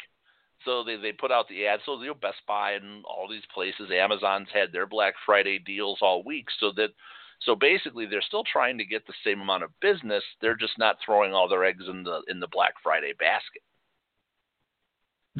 So 0.65 0.83
they 0.83 0.97
they 0.97 1.13
put 1.13 1.31
out 1.31 1.47
the 1.47 1.67
ad. 1.67 1.79
So 1.85 1.99
you 2.01 2.07
know, 2.07 2.13
Best 2.13 2.41
Buy 2.47 2.73
and 2.73 3.03
all 3.05 3.27
these 3.29 3.45
places, 3.53 3.91
Amazon's 3.93 4.49
had 4.53 4.71
their 4.71 4.87
Black 4.87 5.13
Friday 5.25 5.59
deals 5.59 5.99
all 6.01 6.23
week. 6.23 6.47
So 6.59 6.71
that 6.75 6.89
so 7.41 7.55
basically 7.55 8.05
they're 8.05 8.21
still 8.21 8.43
trying 8.43 8.77
to 8.77 8.85
get 8.85 9.05
the 9.07 9.13
same 9.23 9.41
amount 9.41 9.63
of 9.63 9.71
business. 9.81 10.23
They're 10.41 10.55
just 10.55 10.77
not 10.77 10.97
throwing 11.05 11.33
all 11.33 11.47
their 11.47 11.65
eggs 11.65 11.85
in 11.89 12.03
the 12.03 12.21
in 12.27 12.39
the 12.39 12.47
Black 12.51 12.73
Friday 12.83 13.13
basket. 13.19 13.61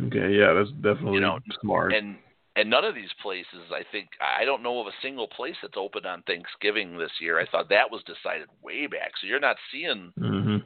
Okay, 0.08 0.34
yeah, 0.34 0.54
that's 0.54 0.72
definitely 0.82 1.16
You 1.16 1.22
know, 1.22 1.40
smart. 1.62 1.94
and 1.94 2.18
and 2.56 2.70
none 2.70 2.84
of 2.84 2.96
these 2.96 3.14
places 3.22 3.72
i 3.72 3.84
think 3.92 4.10
i 4.20 4.44
don't 4.44 4.64
know 4.64 4.82
of 4.82 4.88
a 4.88 5.02
single 5.02 5.28
place 5.28 5.56
that's 5.62 5.78
open 5.78 6.06
on 6.06 6.22
thanksgiving 6.24 6.98
this 6.98 7.12
year 7.22 7.40
i 7.40 7.46
thought 7.46 7.70
that 7.70 7.90
was 7.90 8.02
decided 8.04 8.48
way 8.62 8.88
back 8.88 9.12
so 9.20 9.28
you're 9.28 9.40
not 9.40 9.56
seeing 9.72 10.12
hmm 10.18 10.58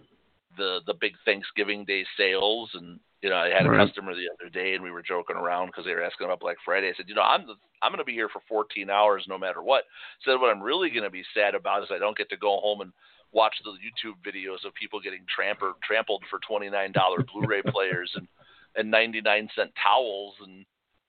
the 0.58 0.80
the 0.86 0.94
big 0.94 1.14
thanksgiving 1.26 1.86
day 1.86 2.06
sales 2.18 2.70
and 2.74 3.00
you 3.22 3.30
know 3.30 3.36
i 3.38 3.50
had 3.50 3.66
a 3.66 3.70
Right. 3.70 3.86
customer 3.88 4.14
the 4.14 4.28
other 4.34 4.50
day 4.50 4.74
and 4.76 4.84
we 4.84 4.92
were 4.92 5.02
joking 5.02 5.36
around 5.36 5.68
because 5.68 5.86
they 5.86 5.94
were 5.94 6.04
asking 6.04 6.26
about 6.26 6.40
black 6.40 6.58
friday 6.64 6.90
i 6.90 6.94
said 6.96 7.08
you 7.08 7.16
know 7.16 7.22
i'm 7.24 7.48
the, 7.48 7.56
i'm 7.82 7.92
going 7.92 8.00
to 8.00 8.04
be 8.06 8.14
here 8.14 8.30
for 8.30 8.42
14 8.48 8.90
hours 8.90 9.24
no 9.28 9.38
matter 9.38 9.62
what 9.64 9.84
said 10.26 10.36
what 10.36 10.50
i'm 10.50 10.62
really 10.62 10.90
going 10.90 11.04
to 11.04 11.10
be 11.10 11.24
sad 11.34 11.56
about 11.56 11.84
is 11.84 11.90
i 11.92 11.98
don't 12.00 12.18
get 12.18 12.30
to 12.30 12.38
go 12.38 12.60
home 12.60 12.82
and 12.82 12.92
watch 13.32 13.56
the 13.64 13.72
youtube 13.72 14.16
videos 14.26 14.64
of 14.66 14.74
people 14.76 15.00
getting 15.00 15.26
trampled 15.34 15.76
trampled 15.84 16.24
for 16.30 16.40
$29 16.50 16.94
blu-ray 17.34 17.62
players 17.64 18.12
and 18.16 18.28
and 18.76 18.90
99 18.90 19.50
cent 19.56 19.72
towels 19.82 20.36
and 20.46 20.66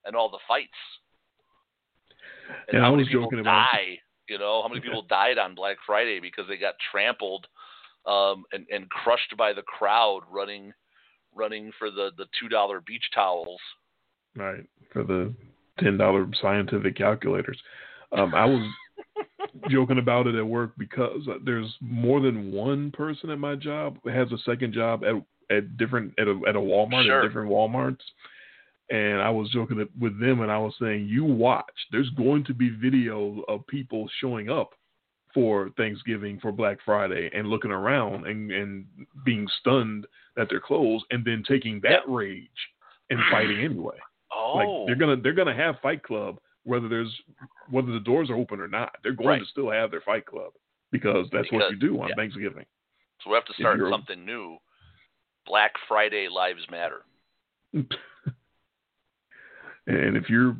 and 0.06 0.14
all 0.14 0.28
the 0.30 0.38
fights. 0.46 0.68
And 2.68 2.74
Yeah, 2.74 2.80
I 2.80 2.84
how 2.84 2.90
many 2.94 3.06
people 3.08 3.24
about- 3.26 3.44
die? 3.72 3.98
You 4.28 4.38
know, 4.38 4.60
how 4.62 4.68
many 4.68 4.80
people 4.84 5.02
died 5.02 5.38
on 5.38 5.54
Black 5.54 5.76
Friday 5.86 6.20
because 6.20 6.46
they 6.48 6.56
got 6.58 6.74
trampled 6.90 7.46
um, 8.06 8.44
and 8.52 8.66
and 8.70 8.88
crushed 8.90 9.36
by 9.36 9.52
the 9.52 9.62
crowd 9.62 10.22
running 10.30 10.72
running 11.34 11.70
for 11.78 11.90
the 11.90 12.10
the 12.16 12.26
two 12.40 12.48
dollar 12.48 12.80
beach 12.80 13.04
towels. 13.14 13.60
Right 14.36 14.64
for 14.92 15.04
the 15.04 15.32
ten 15.78 15.96
dollar 15.96 16.26
scientific 16.40 16.96
calculators. 16.96 17.58
Um, 18.12 18.34
I 18.34 18.44
was 18.44 18.68
joking 19.70 19.98
about 19.98 20.26
it 20.26 20.34
at 20.34 20.46
work 20.46 20.72
because 20.78 21.22
there's 21.44 21.72
more 21.80 22.20
than 22.20 22.52
one 22.52 22.90
person 22.92 23.30
at 23.30 23.38
my 23.38 23.54
job 23.56 23.98
has 24.06 24.30
a 24.32 24.38
second 24.44 24.72
job 24.74 25.02
at 25.04 25.14
at 25.54 25.76
different 25.76 26.12
at 26.18 26.28
a 26.28 26.40
at 26.48 26.56
a 26.56 26.60
Walmart 26.60 27.04
Sure. 27.04 27.22
at 27.22 27.26
different 27.26 27.50
WalMarts. 27.50 28.00
And 28.90 29.22
I 29.22 29.30
was 29.30 29.48
joking 29.48 29.78
with 29.98 30.20
them, 30.20 30.42
and 30.42 30.50
I 30.50 30.58
was 30.58 30.74
saying, 30.78 31.08
"You 31.08 31.24
watch. 31.24 31.64
There's 31.90 32.10
going 32.10 32.44
to 32.44 32.54
be 32.54 32.68
video 32.68 33.42
of 33.48 33.66
people 33.66 34.08
showing 34.20 34.50
up 34.50 34.74
for 35.34 35.68
Thanksgiving, 35.76 36.38
for 36.40 36.52
Black 36.52 36.78
Friday, 36.84 37.28
and 37.34 37.48
looking 37.48 37.72
around 37.72 38.26
and 38.26 38.50
and 38.50 38.86
being 39.24 39.46
stunned 39.60 40.06
that 40.36 40.46
they're 40.48 40.60
closed, 40.60 41.04
and 41.10 41.24
then 41.24 41.42
taking 41.46 41.80
that 41.82 42.00
rage 42.08 42.48
and 43.10 43.18
fighting 43.30 43.58
anyway. 43.58 43.96
Oh, 44.32 44.54
Like 44.56 44.86
they're 44.86 44.96
gonna 44.96 45.16
they're 45.20 45.32
gonna 45.34 45.54
have 45.54 45.76
Fight 45.82 46.02
Club 46.02 46.38
whether 46.64 46.88
there's 46.88 47.14
whether 47.70 47.92
the 47.92 48.00
doors 48.00 48.30
are 48.30 48.36
open 48.36 48.58
or 48.60 48.68
not. 48.68 48.96
They're 49.02 49.12
going 49.12 49.28
Right. 49.28 49.40
to 49.40 49.46
still 49.46 49.70
have 49.70 49.90
their 49.90 50.00
Fight 50.00 50.24
Club 50.24 50.52
because 50.92 51.28
that's 51.30 51.50
what 51.52 51.58
Because- 51.58 51.72
you 51.72 51.76
do 51.76 52.00
on 52.00 52.08
yeah. 52.08 52.14
Thanksgiving. 52.14 52.64
so 53.22 53.30
we 53.30 53.34
have 53.34 53.44
to 53.46 53.52
start 53.54 53.78
something 53.90 54.24
new. 54.24 54.56
Black 55.46 55.72
Friday 55.88 56.28
Lives 56.28 56.64
Matter. 56.70 57.02
And 59.86 60.16
if 60.16 60.30
you're 60.30 60.56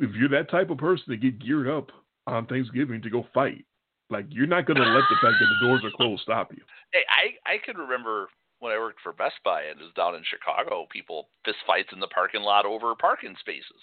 if 0.00 0.14
you're 0.14 0.30
that 0.30 0.48
type 0.50 0.70
of 0.70 0.78
person 0.78 1.04
to 1.10 1.16
get 1.18 1.38
geared 1.38 1.68
up 1.68 1.90
on 2.26 2.46
Thanksgiving 2.46 3.02
to 3.02 3.10
go 3.10 3.26
fight, 3.34 3.64
like 4.12 4.26
you're 4.28 4.46
not 4.46 4.66
gonna 4.66 4.80
let 4.80 5.04
the 5.10 5.16
fact 5.20 5.36
that 5.40 5.46
the 5.48 5.66
doors 5.66 5.82
are 5.84 5.90
closed 5.96 6.22
stop 6.22 6.52
you. 6.52 6.62
Hey, 6.92 7.02
I 7.08 7.54
I 7.54 7.56
can 7.58 7.76
remember 7.76 8.28
when 8.60 8.72
I 8.72 8.78
worked 8.78 9.00
for 9.02 9.12
Best 9.12 9.34
Buy 9.44 9.62
and 9.62 9.80
it 9.80 9.82
was 9.82 9.92
down 9.96 10.14
in 10.14 10.22
Chicago, 10.22 10.86
people 10.90 11.28
fist 11.44 11.58
fights 11.66 11.88
in 11.92 11.98
the 11.98 12.06
parking 12.08 12.42
lot 12.42 12.64
over 12.64 12.94
parking 12.94 13.34
spaces. 13.40 13.82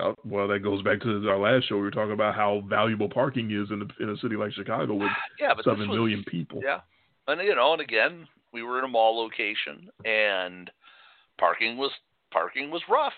Uh, 0.00 0.12
well, 0.24 0.48
that 0.48 0.60
goes 0.60 0.82
back 0.82 1.00
to 1.00 1.28
our 1.28 1.38
last 1.38 1.68
show. 1.68 1.76
We 1.76 1.82
were 1.82 1.90
talking 1.90 2.12
about 2.12 2.34
how 2.34 2.64
valuable 2.68 3.08
parking 3.08 3.50
is 3.50 3.70
in 3.70 3.82
a, 3.82 4.02
in 4.02 4.10
a 4.10 4.16
city 4.18 4.36
like 4.36 4.52
Chicago 4.52 4.94
with 4.94 5.10
Yeah, 5.40 5.54
seven 5.64 5.88
was- 5.88 5.96
million 5.96 6.24
people. 6.24 6.60
Yeah, 6.64 6.80
and 7.28 7.40
you 7.42 7.54
know, 7.54 7.72
and 7.72 7.80
again, 7.80 8.26
we 8.52 8.62
were 8.62 8.78
in 8.78 8.84
a 8.84 8.88
mall 8.88 9.16
location, 9.16 9.88
and 10.04 10.70
parking 11.38 11.76
was 11.76 11.92
parking 12.32 12.70
was 12.70 12.82
rough. 12.88 13.12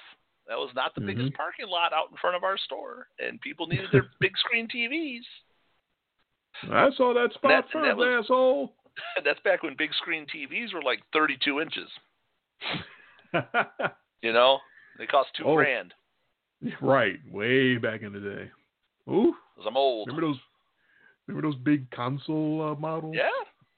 That 0.48 0.58
was 0.58 0.70
not 0.76 0.94
the 0.94 1.00
biggest 1.00 1.26
Mm-hmm. 1.28 1.36
parking 1.36 1.66
lot 1.68 1.92
out 1.92 2.10
in 2.10 2.16
front 2.18 2.36
of 2.36 2.44
our 2.44 2.56
store, 2.56 3.08
and 3.18 3.40
people 3.40 3.66
needed 3.66 3.88
their 3.92 4.06
big 4.20 4.36
screen 4.38 4.68
TVs. 4.68 5.24
I 6.72 6.88
saw 6.96 7.12
that 7.14 7.32
spot 7.34 7.50
That- 7.50 7.74
and 7.74 7.84
that 7.84 7.96
first, 7.96 7.98
was- 7.98 8.24
asshole. 8.24 8.72
That's 9.24 9.40
back 9.40 9.62
when 9.62 9.74
big 9.76 9.92
screen 9.94 10.24
TVs 10.34 10.72
were 10.72 10.82
like 10.82 11.00
32 11.12 11.60
inches. 11.60 11.88
You 14.22 14.32
know, 14.32 14.58
they 14.98 15.06
cost 15.06 15.28
two 15.36 15.44
Oh. 15.44 15.56
grand. 15.56 15.92
right, 16.80 17.18
way 17.30 17.76
back 17.76 18.00
in 18.02 18.12
the 18.14 18.20
day. 18.20 18.50
Ooh, 19.12 19.34
'cause 19.54 19.66
I'm 19.66 19.76
old. 19.76 20.08
remember 20.08 20.28
those? 20.28 20.40
Remember 21.26 21.48
those 21.50 21.58
big 21.60 21.90
console 21.90 22.62
uh, 22.70 22.74
models? 22.80 23.14
Yeah, 23.16 23.28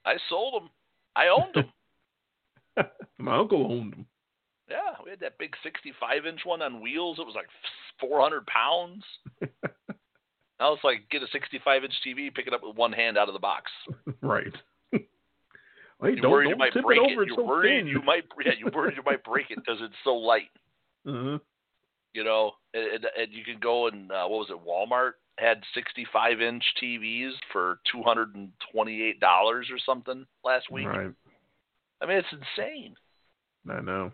I 0.07 0.15
sold 0.29 0.63
them. 0.63 0.71
I 1.17 1.27
owned 1.29 1.55
them. 1.55 2.87
My 3.19 3.37
uncle 3.39 3.67
owned 3.73 3.93
them. 3.95 4.07
Yeah, 4.71 4.95
we 5.05 5.11
had 5.11 5.21
that 5.21 5.39
big 5.39 5.55
65 5.63 6.27
inch 6.27 6.41
one 6.45 6.63
on 6.63 6.81
wheels. 6.81 7.19
It 7.19 7.27
was 7.27 7.35
like 7.35 7.49
400 8.01 8.47
pounds. 8.47 9.03
I 10.61 10.69
was 10.69 10.81
like, 10.83 11.09
get 11.11 11.23
a 11.23 11.27
65 11.33 11.85
inch 11.85 11.93
TV, 12.07 12.35
pick 12.35 12.47
it 12.47 12.53
up 12.53 12.63
with 12.63 12.77
one 12.77 12.93
hand 12.93 13.17
out 13.17 13.29
of 13.29 13.35
the 13.35 13.39
box. 13.41 13.71
right. 14.23 14.55
Wait, 14.93 16.19
You're 16.19 16.31
worried 16.31 16.51
you 16.51 16.57
might 16.57 16.73
break 16.75 17.01
it 17.01 17.11
it. 17.11 17.27
You're 17.27 17.37
so 17.37 17.45
worried 17.45 17.81
thin. 17.81 17.87
you 17.87 18.03
might, 18.03 18.25
yeah, 18.45 18.53
you're 18.59 18.71
worried 18.71 18.97
you 18.97 19.03
might 19.05 19.25
break 19.25 19.51
it 19.51 19.57
because 19.57 19.79
it's 19.81 19.95
so 20.05 20.15
light. 20.15 20.51
Uh-huh. 21.07 21.39
You 22.15 22.25
know, 22.25 22.53
and, 22.75 22.85
and, 22.85 23.07
and 23.17 23.33
you 23.33 23.45
can 23.45 23.59
go 23.61 23.87
and 23.89 24.11
uh, 24.11 24.27
what 24.27 24.49
was 24.49 24.51
it? 24.51 24.67
Walmart 24.67 25.13
had 25.39 25.63
65 25.75 26.41
inch 26.41 26.65
TVs 26.83 27.33
for 27.53 27.79
228 27.93 29.21
dollars 29.21 29.69
or 29.71 29.79
something 29.85 30.27
last 30.45 30.71
week. 30.71 30.89
Right. 30.89 31.11
I 32.01 32.07
mean, 32.07 32.19
it's 32.19 32.29
insane. 32.33 32.95
I 33.71 33.81
know. 33.81 34.13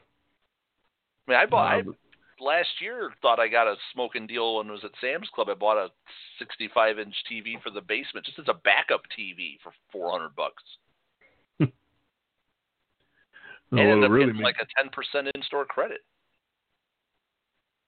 I 1.26 1.30
mean, 1.30 1.40
I 1.40 1.46
bought. 1.46 1.72
I, 1.72 1.80
Uh, 1.80 1.92
last 2.40 2.68
year 2.80 3.10
thought 3.22 3.38
I 3.38 3.48
got 3.48 3.66
a 3.66 3.76
smoking 3.92 4.26
deal 4.26 4.56
when 4.56 4.68
I 4.68 4.72
was 4.72 4.84
at 4.84 4.90
Sam's 5.00 5.28
Club. 5.34 5.48
I 5.48 5.54
bought 5.54 5.78
a 5.78 5.90
65 6.38 6.98
inch 6.98 7.14
TV 7.30 7.62
for 7.62 7.70
the 7.70 7.80
basement 7.80 8.26
just 8.26 8.38
as 8.38 8.46
a 8.48 8.54
backup 8.64 9.02
TV 9.18 9.58
for 9.62 9.72
400 9.92 10.34
bucks. 10.36 10.62
and 11.60 11.70
what 13.70 13.80
ended 13.80 14.04
up 14.04 14.10
really 14.10 14.26
getting 14.26 14.42
make, 14.42 14.56
like 14.58 14.68
a 15.16 15.16
10% 15.24 15.30
in 15.34 15.42
store 15.42 15.64
credit. 15.64 16.00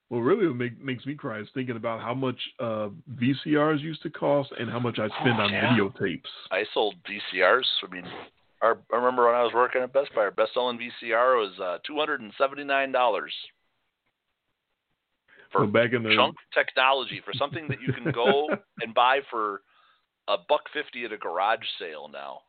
Well, 0.09 0.21
really 0.21 0.53
make, 0.55 0.81
makes 0.81 1.05
me 1.05 1.17
cry 1.17 1.41
is 1.41 1.49
thinking 1.53 1.77
about 1.77 2.01
how 2.01 2.15
much 2.15 2.39
uh, 2.61 2.91
VCRs 3.17 3.81
used 3.81 4.03
to 4.03 4.11
cost 4.11 4.53
and 4.59 4.71
how 4.71 4.79
much 4.79 5.01
I 5.01 5.09
spend 5.09 5.41
Oh, 5.41 5.43
on 5.43 5.53
yeah. 5.53 5.77
videotapes. 5.77 6.31
I 6.53 6.65
sold 6.73 6.95
VCRs. 7.05 7.67
I 7.83 7.93
mean, 7.93 8.05
our, 8.63 8.79
I 8.93 8.97
remember 8.97 9.27
when 9.27 9.35
I 9.35 9.43
was 9.43 9.53
working 9.55 9.83
at 9.83 9.93
Best 9.93 10.15
Buy, 10.15 10.23
our 10.23 10.31
best 10.31 10.55
selling 10.55 10.79
VCR 10.79 11.37
was 11.37 11.59
uh, 11.61 11.79
$279 11.91 13.23
for 15.53 15.61
Well, 15.63 15.71
back 15.71 15.93
in 15.93 16.03
the 16.03 16.15
junk 16.15 16.37
technology 16.55 17.21
for 17.25 17.33
something 17.35 17.69
that 17.69 17.81
you 17.81 17.93
can 17.93 18.13
go 18.13 18.49
and 18.81 18.95
buy 18.95 19.21
for 19.31 19.63
a 20.29 20.37
buck 20.49 20.63
fifty 20.73 21.05
at 21.05 21.13
a 21.13 21.17
garage 21.17 21.61
sale 21.79 22.09
now. 22.13 22.41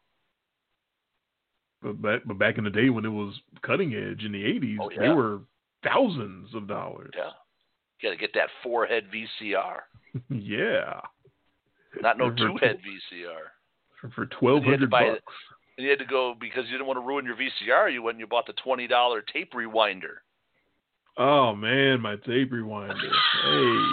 but 1.83 2.01
back, 2.01 2.21
but 2.25 2.39
back 2.39 2.57
in 2.57 2.63
the 2.63 2.69
day 2.71 2.89
when 2.89 3.05
it 3.05 3.09
was 3.09 3.39
cutting 3.61 3.93
edge 3.93 4.23
in 4.25 4.31
the 4.31 4.43
80s, 4.43 4.77
Oh, 4.81 4.89
they 4.97 5.09
were 5.09 5.41
thousands 5.83 6.55
of 6.55 6.67
dollars. 6.67 7.11
Yeah, 7.15 7.29
you 8.01 8.09
got 8.09 8.15
to 8.15 8.17
get 8.19 8.33
that 8.33 8.49
four 8.63 8.87
head 8.87 9.03
VCR, 9.13 9.81
yeah. 10.29 11.01
not 12.01 12.17
no 12.17 12.31
two 12.31 12.57
head 12.59 12.79
VCR. 12.79 13.45
For, 14.01 14.09
for 14.11 14.25
twelve 14.25 14.63
You 14.65 14.71
had 14.71 14.79
to 14.81 14.87
hundred 14.87 15.21
bucks. 15.21 15.33
And 15.77 15.83
you 15.85 15.89
had 15.91 15.99
to 15.99 16.05
go 16.05 16.33
because 16.39 16.65
you 16.65 16.71
didn't 16.71 16.87
want 16.87 16.97
to 16.97 17.05
ruin 17.05 17.25
your 17.25 17.35
VCR. 17.35 17.91
You 17.93 18.01
went 18.01 18.15
and 18.15 18.19
you 18.19 18.27
bought 18.27 18.47
the 18.47 18.53
twenty 18.53 18.87
dollar 18.87 19.21
tape 19.21 19.53
rewinder. 19.53 20.15
Oh 21.17 21.55
man, 21.55 22.01
my 22.01 22.15
tape 22.15 22.51
rewinder. 22.51 22.93
hey, 23.43 23.85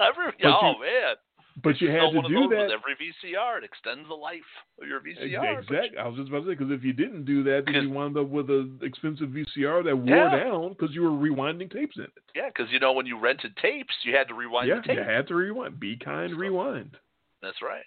Every, 0.00 0.32
But 0.42 0.48
oh 0.48 0.72
you- 0.72 0.80
man, 0.80 1.14
but 1.62 1.80
you 1.80 1.88
sell 1.88 2.12
had 2.12 2.22
to 2.22 2.28
do 2.28 2.48
that. 2.48 2.68
with 2.68 2.70
every 2.70 2.94
VCR. 2.94 3.58
It 3.58 3.64
extends 3.64 4.08
the 4.08 4.14
life 4.14 4.40
of 4.80 4.86
your 4.88 5.00
VCR. 5.00 5.58
Exactly. 5.58 5.98
I 5.98 6.06
was 6.06 6.16
just 6.16 6.28
about 6.28 6.44
to 6.44 6.46
say 6.46 6.54
because 6.54 6.70
if 6.70 6.84
you 6.84 6.92
didn't 6.92 7.24
do 7.24 7.42
that, 7.44 7.64
then 7.66 7.74
you 7.82 7.90
wound 7.90 8.16
up 8.16 8.28
with 8.28 8.48
an 8.48 8.78
expensive 8.82 9.30
VCR 9.30 9.82
that 9.84 9.96
wore 9.96 10.06
Yeah. 10.16 10.44
down 10.44 10.68
because 10.70 10.94
you 10.94 11.02
were 11.02 11.10
rewinding 11.10 11.70
tapes 11.72 11.96
in 11.96 12.04
it. 12.04 12.12
Yeah, 12.34 12.46
because 12.48 12.70
you 12.70 12.78
know 12.78 12.92
when 12.92 13.06
you 13.06 13.18
rented 13.18 13.56
tapes, 13.56 13.92
you 14.04 14.14
had 14.16 14.28
to 14.28 14.34
rewind 14.34 14.68
yeah, 14.68 14.80
you 14.94 15.02
had 15.02 15.26
to 15.28 15.34
rewind. 15.34 15.80
Be 15.80 15.96
kind, 15.96 16.34
rewind. 16.38 16.96
That's 17.42 17.58
right. 17.60 17.84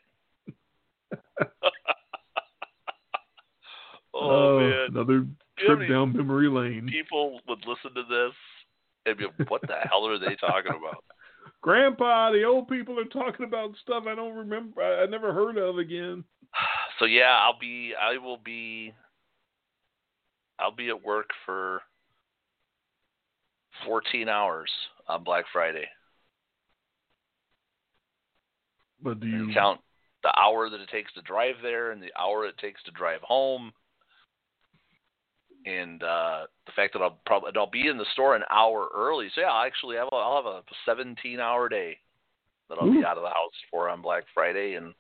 Oh, 4.13 4.29
oh, 4.29 4.59
man, 4.59 4.87
another 4.89 5.25
trip 5.57 5.89
down 5.89 6.15
memory 6.15 6.49
lane. 6.49 6.89
people 6.91 7.39
would 7.47 7.65
listen 7.65 7.93
to 7.95 8.03
this 8.03 8.35
and 9.05 9.17
be, 9.17 9.25
"What 9.47 9.61
the 9.61 9.75
hell 9.89 10.05
are 10.07 10.19
they 10.19 10.35
talking 10.35 10.73
about?" 10.73 11.03
Grandpa, 11.61 12.31
the 12.31 12.43
old 12.43 12.67
people 12.67 12.99
are 12.99 13.05
talking 13.05 13.45
about 13.45 13.75
stuff 13.81 14.03
I 14.07 14.15
don't 14.15 14.35
remember. 14.35 14.81
I, 14.81 15.03
I 15.03 15.05
never 15.05 15.33
heard 15.33 15.57
of 15.57 15.77
again. 15.77 16.23
So 16.99 17.05
yeah, 17.05 17.35
I'll 17.41 17.57
be. 17.59 17.93
I 17.99 18.19
will 18.19 18.37
be. 18.37 18.93
I'll 20.59 20.75
be 20.75 20.89
at 20.89 21.03
work 21.03 21.31
for 21.47 21.81
14 23.85 24.29
hours 24.29 24.69
on 25.07 25.23
Black 25.23 25.45
Friday. 25.51 25.87
But 29.01 29.19
do 29.19 29.27
And 29.27 29.47
you 29.47 29.53
count 29.53 29.81
the 30.23 30.31
hour 30.39 30.69
that 30.69 30.79
it 30.79 30.89
takes 30.89 31.11
to 31.13 31.21
drive 31.21 31.55
there 31.63 31.91
and 31.91 32.01
the 32.01 32.11
hour 32.19 32.45
it 32.45 32.57
takes 32.59 32.83
to 32.83 32.91
drive 32.91 33.21
home, 33.21 33.71
and 35.65 36.01
uh, 36.03 36.45
the 36.65 36.71
fact 36.75 36.93
that 36.93 37.01
I'll 37.01 37.19
probably 37.25 37.51
I'll 37.55 37.69
be 37.69 37.87
in 37.87 37.97
the 37.97 38.05
store 38.13 38.35
an 38.35 38.43
hour 38.49 38.87
early. 38.95 39.29
So 39.33 39.41
yeah, 39.41 39.47
I'll 39.47 39.65
actually 39.65 39.97
have 39.97 40.09
a, 40.11 40.15
I'll 40.15 40.43
have 40.43 40.45
a 40.45 40.63
17 40.85 41.39
hour 41.39 41.69
day 41.69 41.97
that 42.69 42.77
I'll 42.79 42.87
Ooh. 42.87 42.99
be 42.99 43.05
out 43.05 43.17
of 43.17 43.23
the 43.23 43.29
house 43.29 43.53
for 43.69 43.89
on 43.89 44.01
Black 44.01 44.23
Friday, 44.33 44.75
and 44.75 44.93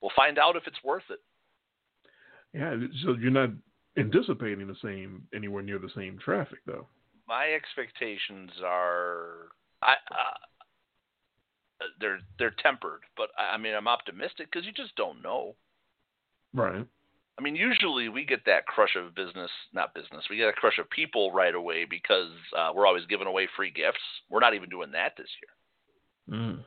we'll 0.00 0.10
find 0.16 0.38
out 0.38 0.56
if 0.56 0.66
it's 0.66 0.82
worth 0.84 1.04
it. 1.10 1.20
Yeah, 2.52 2.76
so 3.04 3.14
you're 3.18 3.30
not 3.30 3.50
anticipating 3.96 4.66
the 4.66 4.76
same 4.82 5.22
anywhere 5.34 5.62
near 5.62 5.78
the 5.78 5.90
same 5.94 6.18
traffic 6.18 6.58
though. 6.66 6.86
My 7.28 7.52
expectations 7.52 8.50
are 8.64 9.48
I. 9.82 9.92
Uh, 10.10 11.86
they're 12.00 12.20
they're 12.38 12.54
tempered, 12.62 13.00
but 13.16 13.30
I 13.38 13.54
I 13.54 13.58
mean 13.58 13.74
I'm 13.74 13.88
optimistic 13.88 14.48
because 14.50 14.66
you 14.66 14.72
just 14.72 14.94
don't 14.96 15.22
know. 15.22 15.54
Right. 16.54 16.86
I 17.38 17.42
mean, 17.42 17.56
usually 17.56 18.08
we 18.08 18.24
get 18.26 18.44
that 18.46 18.66
crush 18.66 18.94
of 18.94 19.14
business, 19.14 19.50
not 19.72 19.94
business. 19.94 20.24
We 20.28 20.36
get 20.36 20.48
a 20.48 20.52
crush 20.52 20.78
of 20.78 20.88
people 20.90 21.32
right 21.32 21.54
away 21.54 21.86
because 21.88 22.30
uh, 22.56 22.70
we're 22.74 22.86
always 22.86 23.06
giving 23.06 23.26
away 23.26 23.48
free 23.56 23.70
gifts. 23.70 23.98
We're 24.30 24.40
not 24.40 24.54
even 24.54 24.68
doing 24.68 24.92
that 24.92 25.12
this 25.16 25.28
year, 25.40 26.38
Mm. 26.38 26.64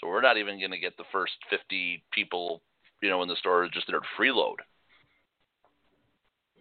so 0.00 0.06
we're 0.08 0.20
not 0.20 0.36
even 0.36 0.58
going 0.58 0.72
to 0.72 0.78
get 0.78 0.96
the 0.96 1.04
first 1.12 1.32
50 1.50 2.02
people, 2.12 2.62
you 3.00 3.08
know, 3.08 3.22
in 3.22 3.28
the 3.28 3.36
store 3.36 3.68
just 3.72 3.86
there 3.86 4.00
to 4.00 4.06
freeload, 4.18 4.56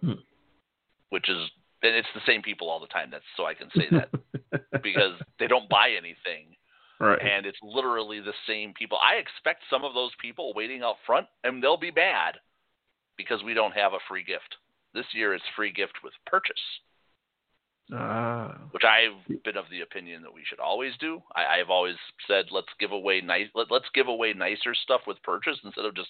Hmm. 0.01 0.21
which 1.09 1.27
is 1.29 1.49
and 1.83 1.95
it's 1.95 2.07
the 2.15 2.21
same 2.25 2.41
people 2.41 2.69
all 2.69 2.79
the 2.79 2.87
time. 2.87 3.09
That's 3.11 3.25
so 3.35 3.45
I 3.45 3.53
can 3.53 3.69
say 3.75 3.87
that 3.91 4.09
because 4.83 5.19
they 5.39 5.47
don't 5.47 5.69
buy 5.69 5.89
anything 5.91 6.55
right. 6.99 7.19
and 7.21 7.45
it's 7.45 7.57
literally 7.63 8.19
the 8.19 8.33
same 8.47 8.73
people. 8.73 8.97
I 9.01 9.15
expect 9.15 9.63
some 9.69 9.83
of 9.83 9.93
those 9.93 10.11
people 10.21 10.53
waiting 10.55 10.81
out 10.83 10.95
front, 11.05 11.27
and 11.43 11.61
they'll 11.61 11.77
be 11.77 11.91
mad 11.91 12.37
because 13.17 13.43
we 13.43 13.53
don't 13.53 13.73
have 13.73 13.93
a 13.93 14.03
free 14.07 14.23
gift. 14.23 14.55
This 14.93 15.05
year 15.13 15.33
it's 15.33 15.43
free 15.55 15.71
gift 15.71 15.93
with 16.03 16.13
purchase, 16.25 16.61
ah. 17.93 18.57
which 18.71 18.83
I've 18.83 19.43
been 19.43 19.57
of 19.57 19.65
the 19.69 19.81
opinion 19.81 20.23
that 20.23 20.33
we 20.33 20.41
should 20.47 20.59
always 20.59 20.93
do. 20.99 21.21
I, 21.35 21.59
I've 21.59 21.69
always 21.69 21.95
said 22.27 22.45
let's 22.51 22.67
give 22.79 22.91
away 22.91 23.21
nice, 23.21 23.47
let, 23.53 23.67
let's 23.69 23.89
give 23.93 24.07
away 24.07 24.33
nicer 24.33 24.73
stuff 24.73 25.01
with 25.05 25.21
purchase 25.23 25.57
instead 25.63 25.85
of 25.85 25.95
just 25.95 26.09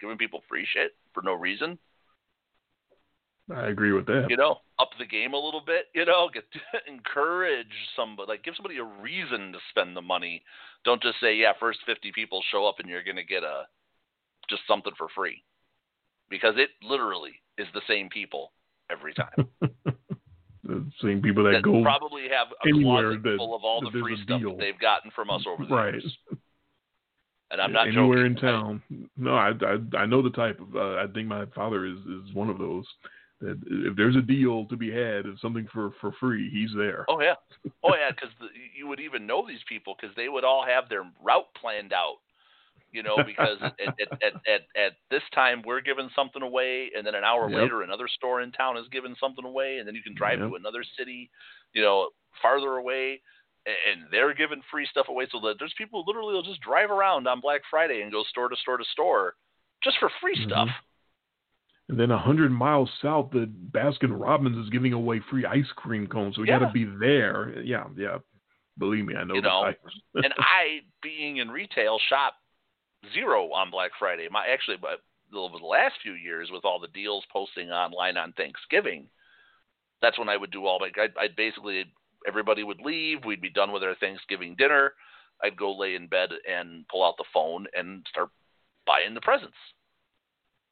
giving 0.00 0.18
people 0.18 0.42
free 0.48 0.66
shit 0.72 0.92
for 1.12 1.22
no 1.22 1.34
reason. 1.34 1.78
I 3.52 3.68
agree 3.68 3.92
with 3.92 4.06
that. 4.06 4.28
You 4.30 4.36
know, 4.36 4.60
up 4.78 4.90
the 4.98 5.04
game 5.04 5.34
a 5.34 5.38
little 5.38 5.62
bit. 5.64 5.86
You 5.94 6.06
know, 6.06 6.30
get 6.32 6.44
encourage 6.88 7.66
somebody, 7.94 8.28
like 8.28 8.42
give 8.42 8.54
somebody 8.56 8.78
a 8.78 8.84
reason 8.84 9.52
to 9.52 9.58
spend 9.68 9.96
the 9.96 10.02
money. 10.02 10.42
Don't 10.84 11.02
just 11.02 11.20
say, 11.20 11.36
yeah, 11.36 11.52
first 11.60 11.80
fifty 11.84 12.10
people 12.14 12.42
show 12.50 12.66
up 12.66 12.76
and 12.78 12.88
you're 12.88 13.04
gonna 13.04 13.24
get 13.24 13.42
a 13.42 13.64
just 14.48 14.62
something 14.66 14.92
for 14.96 15.08
free, 15.14 15.42
because 16.30 16.54
it 16.56 16.70
literally 16.82 17.32
is 17.58 17.66
the 17.74 17.82
same 17.88 18.08
people 18.08 18.52
every 18.90 19.14
time. 19.14 19.48
the 20.64 20.90
same 21.02 21.20
people 21.22 21.44
that, 21.44 21.52
that 21.52 21.62
go 21.62 21.82
probably 21.82 22.22
have 22.28 22.48
a 22.64 22.82
closet 22.82 23.22
that- 23.22 23.36
full 23.36 23.54
of 23.54 23.64
all 23.64 23.80
the 23.80 23.90
free 23.90 24.16
stuff 24.22 24.40
that 24.42 24.56
they've 24.58 24.78
gotten 24.80 25.10
from 25.14 25.30
us 25.30 25.44
over 25.46 25.64
the 25.64 25.74
right 25.74 25.94
years. 25.94 26.16
And 27.50 27.60
I'm 27.60 27.72
not 27.72 27.86
anywhere 27.86 28.28
joking. 28.28 28.36
in 28.36 28.36
town. 28.36 28.82
No, 29.16 29.34
I, 29.34 29.50
I 29.50 29.98
I 29.98 30.06
know 30.06 30.22
the 30.22 30.30
type 30.30 30.58
of. 30.60 30.74
Uh, 30.74 30.96
I 30.96 31.06
think 31.12 31.28
my 31.28 31.44
father 31.54 31.86
is 31.86 31.98
is 31.98 32.34
one 32.34 32.48
of 32.50 32.58
those. 32.58 32.84
That 33.40 33.60
if 33.68 33.96
there's 33.96 34.16
a 34.16 34.22
deal 34.22 34.64
to 34.66 34.76
be 34.76 34.90
had, 34.90 35.26
if 35.26 35.38
something 35.40 35.68
for 35.72 35.92
for 36.00 36.12
free, 36.18 36.50
he's 36.50 36.70
there. 36.76 37.04
Oh 37.08 37.20
yeah, 37.20 37.34
oh 37.84 37.94
yeah, 37.94 38.10
because 38.14 38.30
you 38.76 38.88
would 38.88 38.98
even 38.98 39.26
know 39.26 39.46
these 39.46 39.62
people 39.68 39.94
because 40.00 40.16
they 40.16 40.28
would 40.28 40.42
all 40.42 40.64
have 40.66 40.88
their 40.88 41.04
route 41.22 41.46
planned 41.60 41.92
out. 41.92 42.16
You 42.94 43.02
know, 43.02 43.24
because 43.26 43.58
at, 43.60 43.88
at, 44.00 44.08
at, 44.22 44.32
at, 44.46 44.60
at 44.80 44.92
this 45.10 45.22
time 45.34 45.62
we're 45.66 45.80
giving 45.80 46.08
something 46.14 46.42
away, 46.42 46.90
and 46.96 47.04
then 47.04 47.16
an 47.16 47.24
hour 47.24 47.50
Yep. 47.50 47.60
later 47.60 47.82
another 47.82 48.06
store 48.06 48.40
in 48.40 48.52
town 48.52 48.76
is 48.78 48.86
giving 48.92 49.16
something 49.18 49.44
away, 49.44 49.78
and 49.78 49.86
then 49.88 49.96
you 49.96 50.02
can 50.02 50.14
drive 50.14 50.38
Yep. 50.38 50.50
to 50.50 50.54
another 50.54 50.84
city, 50.96 51.28
you 51.72 51.82
know, 51.82 52.10
farther 52.40 52.76
away, 52.76 53.20
and 53.66 54.06
they're 54.12 54.32
giving 54.32 54.62
free 54.70 54.86
stuff 54.86 55.08
away. 55.08 55.26
So 55.32 55.40
that 55.40 55.56
there's 55.58 55.74
people 55.76 56.04
who 56.04 56.10
literally 56.10 56.34
will 56.34 56.44
just 56.44 56.60
drive 56.60 56.90
around 56.90 57.26
on 57.26 57.40
Black 57.40 57.62
Friday 57.68 58.02
and 58.02 58.12
go 58.12 58.22
store 58.30 58.48
to 58.48 58.56
store 58.56 58.76
to 58.78 58.84
store 58.92 59.34
just 59.82 59.98
for 59.98 60.08
free 60.20 60.36
Mhm. 60.36 60.46
stuff. 60.46 60.68
And 61.88 61.98
then 61.98 62.12
a 62.12 62.18
hundred 62.18 62.50
miles 62.52 62.90
south, 63.02 63.30
the 63.32 63.46
Baskin 63.72 64.18
Robbins 64.18 64.56
is 64.56 64.70
giving 64.70 64.92
away 64.92 65.18
free 65.18 65.44
ice 65.44 65.70
cream 65.72 66.06
cones, 66.06 66.36
so 66.36 66.42
we 66.42 66.46
got 66.48 66.60
to 66.60 66.70
be 66.72 66.84
there. 66.84 67.60
Yeah, 67.60 67.88
yeah. 67.96 68.18
Believe 68.78 69.04
me, 69.04 69.16
I 69.16 69.24
know 69.24 69.34
You 69.34 69.42
know, 69.42 69.72
and 70.14 70.32
I, 70.38 70.80
being 71.02 71.38
in 71.38 71.50
retail, 71.50 71.98
shop 72.08 72.34
zero 73.12 73.52
on 73.52 73.70
Black 73.70 73.90
Friday. 73.98 74.28
My 74.30 74.46
actually, 74.46 74.76
but 74.80 75.02
over 75.36 75.58
the 75.58 75.66
last 75.66 75.94
few 76.02 76.12
years, 76.12 76.50
with 76.52 76.64
all 76.64 76.80
the 76.80 76.88
deals 76.88 77.24
posting 77.32 77.70
online 77.70 78.16
on 78.16 78.32
Thanksgiving, 78.32 79.08
that's 80.00 80.18
when 80.18 80.28
I 80.28 80.36
would 80.36 80.50
do 80.50 80.66
all 80.66 80.78
my. 80.78 80.90
I'd, 81.00 81.12
I'd 81.18 81.36
basically 81.36 81.84
everybody 82.26 82.62
would 82.62 82.80
leave. 82.80 83.24
We'd 83.24 83.40
be 83.40 83.50
done 83.50 83.72
with 83.72 83.82
our 83.82 83.94
Thanksgiving 83.96 84.54
dinner. 84.56 84.92
I'd 85.42 85.56
go 85.56 85.76
lay 85.76 85.94
in 85.94 86.06
bed 86.06 86.30
and 86.48 86.86
pull 86.88 87.04
out 87.04 87.16
the 87.18 87.24
phone 87.32 87.66
and 87.74 88.06
start 88.08 88.30
buying 88.86 89.14
the 89.14 89.20
presents 89.20 89.56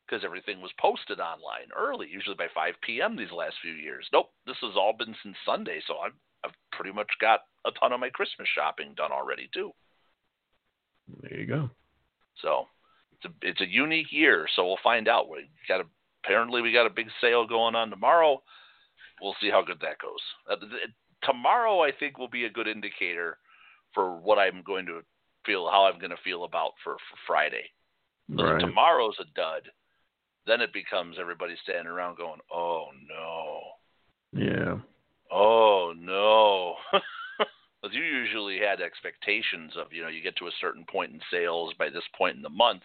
because 0.06 0.24
everything 0.24 0.60
was 0.60 0.70
posted 0.78 1.20
online 1.20 1.68
early, 1.76 2.06
usually 2.10 2.36
by 2.36 2.46
5 2.54 2.74
p.m. 2.82 3.16
These 3.16 3.32
last 3.32 3.56
few 3.62 3.72
years. 3.72 4.06
Nope, 4.12 4.30
this 4.46 4.56
has 4.62 4.76
all 4.76 4.94
been 4.96 5.14
since 5.22 5.36
Sunday, 5.44 5.80
so 5.86 5.96
I've 5.98 6.12
I've 6.44 6.54
pretty 6.72 6.92
much 6.92 7.08
got 7.20 7.40
a 7.66 7.70
ton 7.72 7.92
of 7.92 8.00
my 8.00 8.10
Christmas 8.10 8.48
shopping 8.54 8.94
done 8.96 9.12
already 9.12 9.48
too. 9.54 9.70
there 11.22 11.38
you 11.38 11.46
go. 11.46 11.70
So 12.40 12.66
it's 13.12 13.24
a 13.26 13.46
it's 13.48 13.60
a 13.60 13.68
unique 13.68 14.10
year. 14.12 14.46
So 14.56 14.66
we'll 14.66 14.78
find 14.82 15.08
out. 15.08 15.28
We 15.28 15.48
got 15.68 15.80
a, 15.80 15.84
apparently 16.24 16.62
we 16.62 16.72
got 16.72 16.86
a 16.86 16.90
big 16.90 17.08
sale 17.20 17.46
going 17.46 17.74
on 17.74 17.90
tomorrow. 17.90 18.42
We'll 19.20 19.36
see 19.40 19.50
how 19.50 19.62
good 19.62 19.78
that 19.80 19.98
goes. 20.00 20.20
Uh, 20.50 20.56
tomorrow 21.22 21.80
I 21.82 21.92
think 21.92 22.18
will 22.18 22.28
be 22.28 22.44
a 22.44 22.50
good 22.50 22.66
indicator 22.66 23.38
for 23.94 24.16
what 24.18 24.38
I'm 24.38 24.62
going 24.62 24.86
to 24.86 25.00
feel, 25.46 25.68
how 25.70 25.84
I'm 25.84 25.98
going 25.98 26.10
to 26.10 26.16
feel 26.24 26.44
about 26.44 26.72
for, 26.82 26.94
for 26.94 27.16
Friday. 27.26 27.64
Right. 28.28 28.54
if 28.54 28.60
tomorrow's 28.60 29.16
a 29.20 29.24
dud, 29.36 29.62
then 30.46 30.60
it 30.60 30.72
becomes 30.72 31.16
everybody 31.20 31.54
standing 31.62 31.86
around 31.86 32.16
going, 32.16 32.40
"Oh 32.52 32.86
no, 33.08 33.60
Yeah. 34.32 34.78
oh 35.30 35.92
no." 35.96 36.74
Because 37.92 38.06
you 38.06 38.16
usually 38.16 38.58
had 38.58 38.80
expectations 38.80 39.72
of, 39.76 39.92
you 39.92 40.02
know, 40.02 40.08
you 40.08 40.22
get 40.22 40.36
to 40.36 40.46
a 40.46 40.58
certain 40.60 40.84
point 40.90 41.12
in 41.12 41.20
sales 41.30 41.74
by 41.78 41.90
this 41.90 42.04
point 42.16 42.36
in 42.36 42.42
the 42.42 42.48
month, 42.48 42.82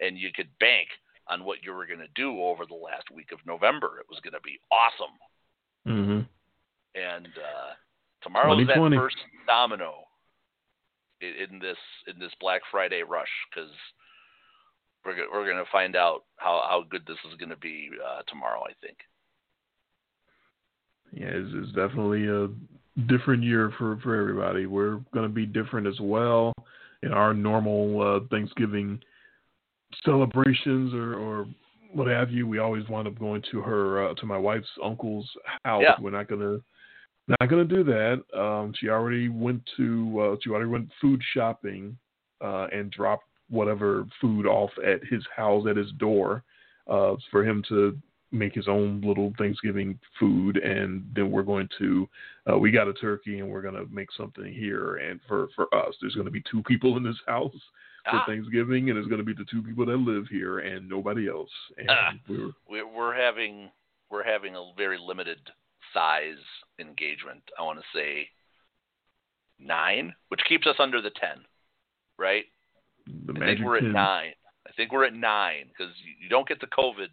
and 0.00 0.18
you 0.18 0.30
could 0.34 0.48
bank 0.58 0.88
on 1.28 1.44
what 1.44 1.58
you 1.62 1.72
were 1.72 1.86
going 1.86 2.00
to 2.00 2.08
do 2.14 2.40
over 2.42 2.66
the 2.66 2.74
last 2.74 3.10
week 3.14 3.30
of 3.32 3.38
November. 3.46 3.98
It 4.00 4.06
was 4.10 4.20
going 4.20 4.34
to 4.34 4.40
be 4.40 4.58
awesome. 4.72 5.16
hmm 5.86 6.20
And 7.00 7.26
uh, 7.26 7.74
tomorrow's 8.22 8.66
that 8.66 8.74
2020. 8.74 8.96
first 8.96 9.16
domino 9.46 9.94
in, 11.20 11.54
in 11.54 11.58
this 11.60 11.78
in 12.08 12.18
this 12.18 12.32
Black 12.40 12.62
Friday 12.70 13.02
rush 13.02 13.28
because 13.50 13.70
we're 15.04 15.14
go- 15.14 15.28
we're 15.32 15.44
going 15.44 15.64
to 15.64 15.70
find 15.70 15.94
out 15.94 16.24
how 16.36 16.64
how 16.68 16.84
good 16.90 17.02
this 17.06 17.18
is 17.30 17.38
going 17.38 17.50
to 17.50 17.56
be 17.56 17.90
uh, 18.04 18.22
tomorrow. 18.26 18.62
I 18.64 18.72
think. 18.84 18.96
Yeah, 21.12 21.30
it's, 21.30 21.50
it's 21.54 21.72
definitely 21.74 22.26
a 22.26 22.48
different 23.06 23.42
year 23.42 23.72
for 23.78 23.98
for 24.02 24.16
everybody. 24.16 24.66
We're 24.66 25.00
going 25.12 25.28
to 25.28 25.34
be 25.34 25.46
different 25.46 25.86
as 25.86 25.98
well 26.00 26.52
in 27.02 27.12
our 27.12 27.32
normal 27.32 28.00
uh, 28.00 28.26
Thanksgiving 28.30 29.00
celebrations 30.04 30.94
or 30.94 31.14
or 31.14 31.46
what 31.92 32.06
have 32.06 32.30
you. 32.30 32.46
We 32.46 32.58
always 32.58 32.88
wind 32.88 33.08
up 33.08 33.18
going 33.18 33.42
to 33.50 33.60
her 33.60 34.08
uh, 34.08 34.14
to 34.14 34.26
my 34.26 34.38
wife's 34.38 34.68
uncle's 34.82 35.28
house. 35.64 35.82
Yeah. 35.82 35.94
We're 36.00 36.10
not 36.10 36.28
gonna 36.28 36.58
not 37.28 37.48
gonna 37.48 37.64
do 37.64 37.84
that. 37.84 38.22
Um, 38.38 38.72
she 38.78 38.88
already 38.88 39.28
went 39.28 39.62
to 39.76 40.20
uh, 40.20 40.36
she 40.42 40.50
already 40.50 40.68
went 40.68 40.90
food 41.00 41.20
shopping 41.34 41.96
uh, 42.40 42.66
and 42.72 42.90
dropped 42.90 43.24
whatever 43.48 44.06
food 44.20 44.46
off 44.46 44.70
at 44.86 45.00
his 45.04 45.24
house 45.34 45.66
at 45.68 45.76
his 45.76 45.90
door 45.98 46.44
uh, 46.88 47.14
for 47.30 47.44
him 47.44 47.62
to 47.68 47.98
make 48.32 48.54
his 48.54 48.68
own 48.68 49.00
little 49.00 49.32
Thanksgiving 49.38 49.98
food, 50.18 50.56
and 50.56 51.04
then 51.14 51.30
we're 51.30 51.42
going 51.42 51.68
to 51.78 52.08
uh, 52.50 52.58
we 52.58 52.70
got 52.70 52.88
a 52.88 52.92
turkey 52.94 53.40
and 53.40 53.48
we're 53.48 53.62
gonna 53.62 53.84
make 53.90 54.08
something 54.16 54.52
here. 54.52 54.96
And 54.96 55.20
for 55.26 55.48
for 55.56 55.72
us, 55.74 55.94
there's 56.00 56.14
gonna 56.14 56.30
be 56.30 56.42
two 56.50 56.62
people 56.62 56.96
in 56.96 57.02
this 57.02 57.18
house 57.26 57.52
for 58.04 58.16
Ah, 58.16 58.24
Thanksgiving, 58.26 58.88
and 58.90 58.98
it's 58.98 59.08
gonna 59.08 59.22
be 59.22 59.34
the 59.34 59.44
two 59.50 59.62
people 59.62 59.84
that 59.86 59.96
live 59.96 60.26
here 60.28 60.60
and 60.60 60.88
nobody 60.88 61.28
else. 61.28 61.50
And 61.76 61.90
Ah. 61.90 62.12
we're 62.28 62.50
we're, 62.68 62.86
we're 62.86 63.14
having 63.14 63.70
we're 64.10 64.24
having 64.24 64.56
a 64.56 64.72
very 64.76 64.98
limited 64.98 65.38
size 65.92 66.38
engagement. 66.78 67.42
I 67.58 67.62
want 67.62 67.78
to 67.80 67.84
say 67.92 68.28
nine, 69.58 70.14
which 70.28 70.40
keeps 70.48 70.66
us 70.66 70.76
under 70.78 71.00
the 71.00 71.10
ten, 71.10 71.44
right? 72.18 72.44
The 73.26 73.34
I 73.42 73.46
think 73.54 73.60
we're 73.60 73.76
at 73.78 73.82
10. 73.82 73.92
nine. 73.92 74.32
I 74.68 74.72
think 74.76 74.92
we're 74.92 75.04
at 75.04 75.14
nine 75.14 75.66
because 75.68 75.92
you, 76.04 76.12
you 76.22 76.28
don't 76.28 76.46
get 76.46 76.60
the 76.60 76.66
COVID 76.68 77.08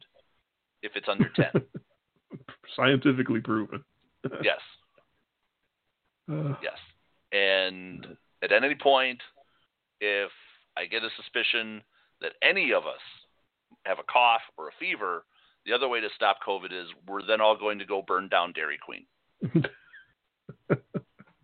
if 0.88 0.96
it's 0.96 1.08
under 1.10 1.30
ten. 1.36 1.52
Scientifically 2.76 3.40
proven. 3.42 3.84
yes, 4.44 4.60
Uh, 6.32 6.56
yes. 6.62 6.78
And 7.32 8.06
at 8.44 8.52
any 8.52 8.76
point, 8.76 9.22
if 10.02 10.30
I 10.78 10.86
get 10.86 11.02
a 11.04 11.10
suspicion 11.16 11.82
that 12.22 12.34
any 12.42 12.74
of 12.74 12.84
us 12.86 13.00
have 13.86 14.00
a 14.00 14.04
cough 14.12 14.42
or 14.58 14.68
a 14.68 14.72
fever, 14.78 15.24
the 15.66 15.72
other 15.74 15.88
way 15.88 16.02
to 16.02 16.10
stop 16.16 16.38
COVID 16.46 16.74
is 16.74 16.88
we're 17.08 17.26
then 17.26 17.40
all 17.40 17.56
going 17.58 17.80
to 17.80 17.86
go 17.86 18.02
burn 18.06 18.28
down 18.28 18.52
Dairy 18.52 18.78
Queen 18.78 19.06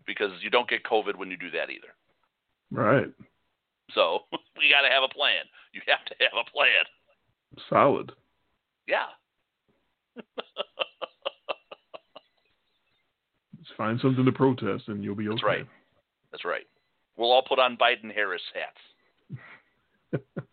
because 0.06 0.30
you 0.42 0.50
don't 0.50 0.68
get 0.68 0.84
COVID 0.84 1.16
when 1.16 1.30
you 1.30 1.36
do 1.38 1.50
that 1.52 1.70
either. 1.70 1.94
right. 2.70 3.08
So 3.94 4.20
we 4.58 4.70
got 4.70 4.82
to 4.86 4.92
have 4.92 5.02
a 5.02 5.12
plan. 5.14 5.44
You 5.72 5.80
have 5.88 6.04
to 6.06 6.14
have 6.20 6.32
a 6.46 6.50
plan. 6.50 6.84
Solid. 7.70 8.12
Yeah. 8.86 9.06
Just 13.62 13.76
find 13.76 13.98
something 14.00 14.24
to 14.24 14.32
protest 14.32 14.88
and 14.88 15.02
you'll 15.02 15.14
be 15.14 15.28
okay. 15.28 15.34
That's 15.34 15.44
right. 15.44 15.66
That's 16.32 16.44
right. 16.44 16.66
We'll 17.16 17.32
all 17.32 17.44
put 17.46 17.58
on 17.58 17.76
Biden 17.76 18.12
Harris 18.12 18.42
hats. 18.52 18.78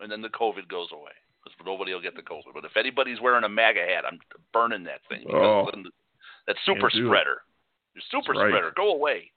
and 0.00 0.10
then 0.10 0.22
the 0.22 0.28
COVID 0.28 0.68
goes 0.68 0.88
away. 0.92 1.12
Because 1.42 1.56
nobody 1.64 1.92
will 1.92 2.02
get 2.02 2.14
the 2.14 2.22
COVID. 2.22 2.52
But 2.54 2.64
if 2.64 2.76
anybody's 2.76 3.20
wearing 3.20 3.44
a 3.44 3.48
MAGA 3.48 3.80
hat, 3.80 4.04
I'm 4.06 4.18
burning 4.52 4.84
that 4.84 5.00
thing. 5.08 5.24
Oh. 5.32 5.66
that 6.46 6.56
super 6.66 6.90
spreader. 6.90 7.42
Your 7.94 8.02
super 8.10 8.32
right. 8.32 8.50
spreader, 8.50 8.72
go 8.76 8.92
away. 8.92 9.30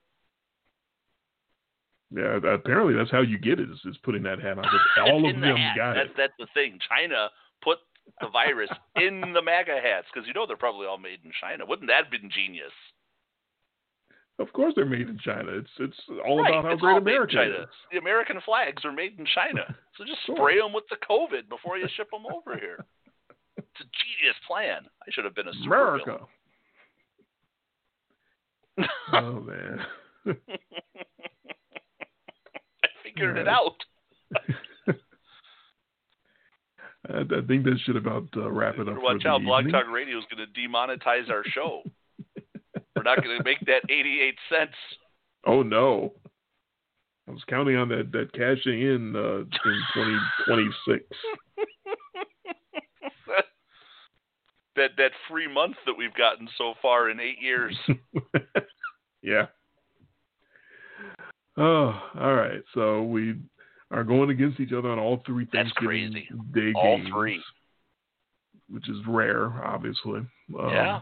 Yeah, 2.16 2.38
apparently 2.38 2.94
that's 2.94 3.10
how 3.10 3.22
you 3.22 3.40
get 3.40 3.60
it 3.60 3.70
is, 3.72 3.80
is 3.86 3.98
putting 4.04 4.22
that 4.24 4.40
hat 4.40 4.60
on. 4.60 4.66
All 5.10 5.28
of 5.28 5.36
the 5.36 5.42
them 5.42 5.58
hat. 5.58 5.76
got 5.76 5.94
that's, 5.96 6.10
it. 6.10 6.16
That's 6.18 6.34
the 6.38 6.48
thing. 6.54 6.78
China 6.88 7.30
put 7.64 7.80
the 8.22 8.28
virus 8.30 8.70
in 8.96 9.22
the 9.34 9.42
MAGA 9.42 9.80
hats 9.82 10.08
because 10.14 10.28
you 10.28 10.34
know 10.34 10.46
they're 10.46 10.58
probably 10.58 10.88
all 10.88 10.98
made 10.98 11.20
in 11.24 11.32
China. 11.40 11.66
Wouldn't 11.66 11.88
that 11.90 12.04
have 12.04 12.12
been 12.12 12.30
genius? 12.30 12.72
Of 14.40 14.52
course 14.54 14.74
they're 14.76 14.86
made 14.86 15.10
in 15.10 15.20
China. 15.20 15.52
It's 15.52 15.70
it's 15.80 15.98
all 16.26 16.42
right. 16.42 16.50
about 16.50 16.66
how 16.66 16.72
it's 16.72 16.82
great 16.82 16.94
all 16.94 17.02
made 17.02 17.12
in 17.12 17.18
America 17.22 17.62
is. 17.64 17.70
The 17.92 17.98
American 18.00 18.42
flags 18.44 18.84
are 18.84 18.92
made 18.92 19.20
in 19.20 19.26
China. 19.34 19.76
So 19.98 20.06
just 20.06 20.20
Sure. 20.26 20.36
spray 20.36 20.60
them 20.60 20.74
with 20.74 20.86
the 20.90 20.98
COVID 21.08 21.50
before 21.50 21.78
you 21.78 21.88
ship 21.96 22.10
them 22.12 22.24
over 22.26 22.58
here. 22.58 22.84
It's 23.58 23.80
a 23.80 23.84
genius 23.84 24.36
plan. 24.48 24.82
I 25.02 25.12
should 25.12 25.26
have 25.26 25.36
been 25.36 25.48
a 25.50 25.54
super 25.54 25.96
America. 25.96 26.26
oh 29.14 29.40
man. 29.42 29.86
I 30.26 30.34
figured 33.04 33.38
it 33.38 33.48
out. 33.48 33.76
I, 37.10 37.20
I 37.20 37.42
think 37.48 37.66
that 37.66 37.80
should 37.84 37.98
about 37.98 38.28
uh, 38.36 38.52
wrap 38.52 38.80
it 38.80 38.88
up. 38.88 38.96
Watch 38.98 39.26
out, 39.26 39.42
Blog. 39.44 39.70
Talk 39.72 39.90
Radio 39.92 40.18
is 40.18 40.26
going 40.34 40.46
to 40.46 40.60
demonetize 40.60 41.30
our 41.30 41.44
show. 41.46 41.84
We're 42.96 43.04
not 43.04 43.24
going 43.24 43.38
to 43.38 43.44
make 43.44 43.60
that 43.62 43.82
88 43.90 44.36
cents. 44.50 44.76
Oh 45.46 45.62
no. 45.64 46.14
I 47.28 47.32
was 47.32 47.44
counting 47.50 47.78
on 47.78 47.90
that 47.90 48.12
that 48.12 48.34
cashing 48.34 48.82
in 48.82 49.16
uh, 49.16 49.40
in 49.40 49.82
twenty 49.94 50.18
twenty 50.46 50.70
six. 50.88 51.04
that 54.76 54.92
that 54.98 55.12
free 55.30 55.48
month 55.52 55.78
that 55.86 55.94
we've 55.98 56.14
gotten 56.16 56.50
so 56.58 56.74
far 56.82 57.10
in 57.10 57.20
eight 57.22 57.42
years. 57.42 57.78
yeah. 59.22 59.46
Oh, 61.56 62.02
all 62.20 62.34
right. 62.34 62.62
So 62.74 63.04
we 63.04 63.36
are 63.94 64.04
going 64.04 64.30
against 64.30 64.60
each 64.60 64.74
other 64.74 64.90
on 64.90 65.00
all 65.00 65.22
three 65.26 65.46
That's 65.54 65.70
Thanksgiving 65.80 66.12
crazy. 66.12 66.28
Day 66.54 66.74
All 66.76 66.98
games, 66.98 67.10
three. 67.14 67.42
which 68.70 68.90
is 68.90 68.98
rare, 69.08 69.48
obviously. 69.66 70.20
Um, 70.20 70.70
yeah. 70.70 71.02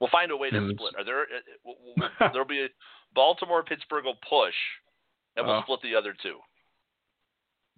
We'll 0.00 0.10
find 0.10 0.30
a 0.30 0.36
way 0.36 0.50
to 0.50 0.70
split. 0.74 0.94
Are 0.96 1.04
there? 1.04 1.22
uh, 1.22 2.28
There'll 2.32 2.46
be 2.46 2.62
a 2.64 2.68
Baltimore 3.14 3.62
Pittsburgh 3.64 4.04
will 4.04 4.18
push, 4.28 4.54
and 5.36 5.46
we'll 5.46 5.56
Uh, 5.56 5.62
split 5.62 5.80
the 5.82 5.94
other 5.94 6.14
two. 6.22 6.36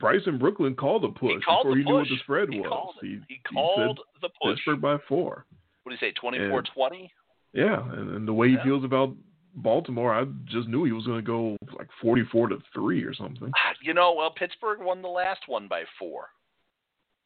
Bryce 0.01 0.23
in 0.27 0.39
Brooklyn 0.39 0.75
called 0.77 1.05
a 1.05 1.09
push 1.09 1.35
he 1.37 1.41
called 1.41 1.65
before 1.67 1.75
the 1.75 1.79
he 1.81 1.85
knew 1.85 1.95
what 1.95 2.09
the 2.09 2.17
spread 2.23 2.49
he 2.53 2.61
was. 2.61 2.69
Called, 2.69 2.95
he, 3.01 3.09
he 3.09 3.19
he 3.29 3.41
called 3.55 3.99
the 4.21 4.29
said 4.29 4.31
push. 4.43 4.57
Pittsburgh 4.59 4.81
by 4.81 4.97
four. 5.09 5.45
What 5.83 5.91
do 5.99 6.07
you 6.07 6.13
say? 6.13 6.15
24-20? 6.23 7.09
Yeah, 7.55 7.81
and, 7.93 8.15
and 8.17 8.29
the 8.29 8.33
way 8.33 8.49
Yeah. 8.49 8.59
he 8.63 8.69
feels 8.69 8.85
about 8.85 9.15
Baltimore, 9.63 10.15
I 10.15 10.25
just 10.47 10.69
knew 10.69 10.85
he 10.85 10.93
was 10.93 11.07
going 11.07 11.19
to 11.19 11.27
go 11.27 11.57
like 11.77 11.89
forty-four 12.01 12.49
to 12.49 12.59
three 12.75 13.03
or 13.03 13.15
something. 13.15 13.51
Ah, 13.55 13.75
You 13.83 13.95
know, 13.95 14.15
well, 14.17 14.31
Pittsburgh 14.31 14.81
won 14.81 15.03
the 15.03 15.09
last 15.09 15.41
one 15.47 15.69
by 15.69 15.85
four. 15.99 16.29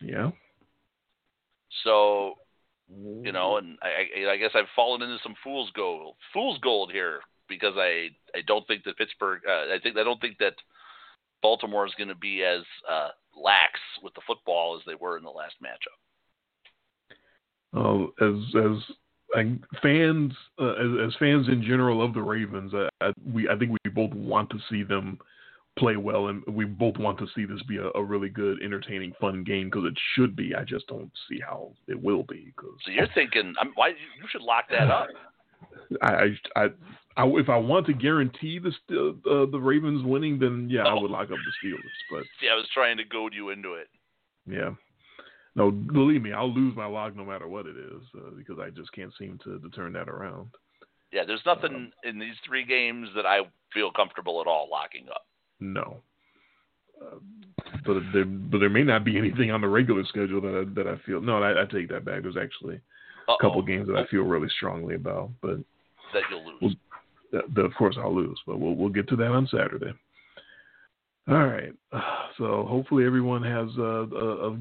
Yeah. 0.00 0.30
So, 1.84 2.34
you 2.88 3.32
know, 3.32 3.56
and 3.56 3.78
I, 3.82 4.30
I, 4.32 4.36
guess 4.36 4.50
I've 4.54 4.66
fallen 4.76 5.02
into 5.02 5.18
some 5.22 5.34
fool's 5.42 5.70
gold, 5.74 6.16
fool's 6.32 6.58
gold 6.58 6.92
here 6.92 7.20
because 7.48 7.74
I, 7.76 8.08
I 8.34 8.42
don't 8.46 8.66
think 8.66 8.84
that 8.84 8.98
Pittsburgh, 8.98 9.40
uh, 9.48 9.74
I 9.74 9.78
think 9.82 9.96
I 9.96 10.04
don't 10.04 10.20
think 10.20 10.38
that 10.38 10.54
Baltimore 11.40 11.86
is 11.86 11.94
going 11.96 12.08
to 12.08 12.14
be 12.14 12.42
as 12.44 12.62
uh, 12.90 13.08
lax 13.36 13.80
with 14.02 14.14
the 14.14 14.20
football 14.26 14.76
as 14.76 14.82
they 14.86 14.94
were 14.94 15.16
in 15.16 15.24
the 15.24 15.30
last 15.30 15.54
matchup. 15.62 15.96
Uh, 17.74 18.04
as 18.20 18.34
as 18.54 18.96
fans, 19.82 20.32
uh, 20.60 20.72
as, 20.72 21.08
as 21.08 21.14
fans 21.18 21.48
in 21.48 21.62
general 21.62 22.04
of 22.04 22.14
the 22.14 22.22
Ravens, 22.22 22.72
I, 22.74 22.88
I, 23.00 23.12
we 23.32 23.48
I 23.48 23.56
think 23.56 23.72
we 23.84 23.90
both 23.90 24.12
want 24.14 24.50
to 24.50 24.58
see 24.70 24.82
them 24.82 25.18
play 25.78 25.96
well, 25.96 26.28
and 26.28 26.42
we 26.46 26.66
both 26.66 26.98
want 26.98 27.18
to 27.18 27.26
see 27.34 27.46
this 27.46 27.62
be 27.62 27.78
a, 27.78 27.88
a 27.94 28.02
really 28.02 28.28
good, 28.28 28.62
entertaining, 28.62 29.14
fun 29.20 29.42
game 29.42 29.70
because 29.70 29.84
it 29.86 29.98
should 30.14 30.36
be. 30.36 30.54
I 30.54 30.64
just 30.64 30.86
don't 30.86 31.10
see 31.28 31.40
how 31.40 31.72
it 31.88 32.00
will 32.00 32.24
be 32.24 32.52
because 32.54 32.76
So 32.84 32.90
you're 32.90 33.08
thinking, 33.14 33.54
I'm, 33.58 33.72
why 33.74 33.88
you 33.88 34.28
should 34.30 34.42
lock 34.42 34.64
that 34.70 34.90
up? 34.90 35.08
I, 36.02 36.06
I, 36.06 36.24
I, 36.56 36.64
I, 37.16 37.26
if 37.38 37.48
I 37.48 37.56
want 37.56 37.86
to 37.86 37.94
guarantee 37.94 38.58
the 38.58 38.68
uh, 39.30 39.50
the 39.50 39.58
Ravens 39.58 40.04
winning, 40.04 40.38
then 40.38 40.68
yeah, 40.70 40.82
I 40.84 40.92
Oh. 40.92 41.00
would 41.00 41.10
lock 41.10 41.30
up 41.30 41.38
the 41.38 41.68
Steelers. 41.68 41.78
But 42.10 42.24
See, 42.40 42.48
I 42.52 42.54
was 42.54 42.68
trying 42.74 42.96
to 42.98 43.04
goad 43.04 43.32
you 43.34 43.48
into 43.50 43.74
it. 43.74 43.88
yeah, 44.46 44.70
no, 45.54 45.70
believe 45.70 46.22
me, 46.22 46.32
I'll 46.32 46.52
lose 46.52 46.74
my 46.76 46.86
lock 46.86 47.14
no 47.14 47.24
matter 47.24 47.46
what 47.46 47.66
it 47.66 47.76
is 47.76 48.02
uh, 48.16 48.30
because 48.36 48.58
I 48.58 48.70
just 48.70 48.92
can't 48.92 49.12
seem 49.18 49.38
to, 49.44 49.58
to 49.58 49.68
turn 49.70 49.92
that 49.92 50.08
around. 50.08 50.50
Yeah, 51.12 51.24
there's 51.26 51.44
nothing 51.44 51.74
Um, 51.74 51.92
in 52.04 52.18
these 52.18 52.36
three 52.46 52.64
games 52.64 53.08
that 53.14 53.26
I 53.26 53.40
feel 53.74 53.90
comfortable 53.90 54.40
at 54.40 54.46
all 54.46 54.68
locking 54.70 55.08
up. 55.10 55.26
No. 55.60 55.98
Uh, 57.00 57.16
but 57.84 57.96
there, 58.14 58.24
but 58.24 58.58
there 58.58 58.70
may 58.70 58.82
not 58.82 59.04
be 59.04 59.18
anything 59.18 59.50
on 59.50 59.60
the 59.60 59.68
regular 59.68 60.04
schedule 60.04 60.40
that 60.40 60.66
I, 60.66 60.74
that 60.74 60.86
I 60.86 60.96
feel. 61.04 61.20
No, 61.20 61.42
I, 61.42 61.62
I 61.62 61.64
take 61.66 61.88
that 61.90 62.04
back. 62.04 62.22
There's 62.22 62.36
actually 62.36 62.76
Uh-oh, 63.28 63.34
a 63.34 63.38
couple 63.42 63.60
games 63.62 63.88
that 63.88 63.96
I 63.96 64.06
feel 64.06 64.22
really 64.22 64.48
strongly 64.56 64.94
about, 64.94 65.30
but 65.42 65.58
that 66.14 66.22
you'll 66.30 66.46
lose. 66.46 66.58
Well, 66.60 66.74
that, 67.32 67.54
that 67.54 67.62
of 67.62 67.74
course 67.74 67.96
I'll 67.98 68.14
lose. 68.14 68.38
But 68.46 68.58
we'll 68.58 68.74
we'll 68.74 68.88
get 68.88 69.08
to 69.08 69.16
that 69.16 69.32
on 69.32 69.46
Saturday. 69.48 69.92
All 71.28 71.46
right. 71.46 71.72
So 72.38 72.64
hopefully 72.66 73.04
everyone 73.04 73.42
has 73.42 73.68
a, 73.76 73.82
a, 73.82 74.52
a 74.52 74.58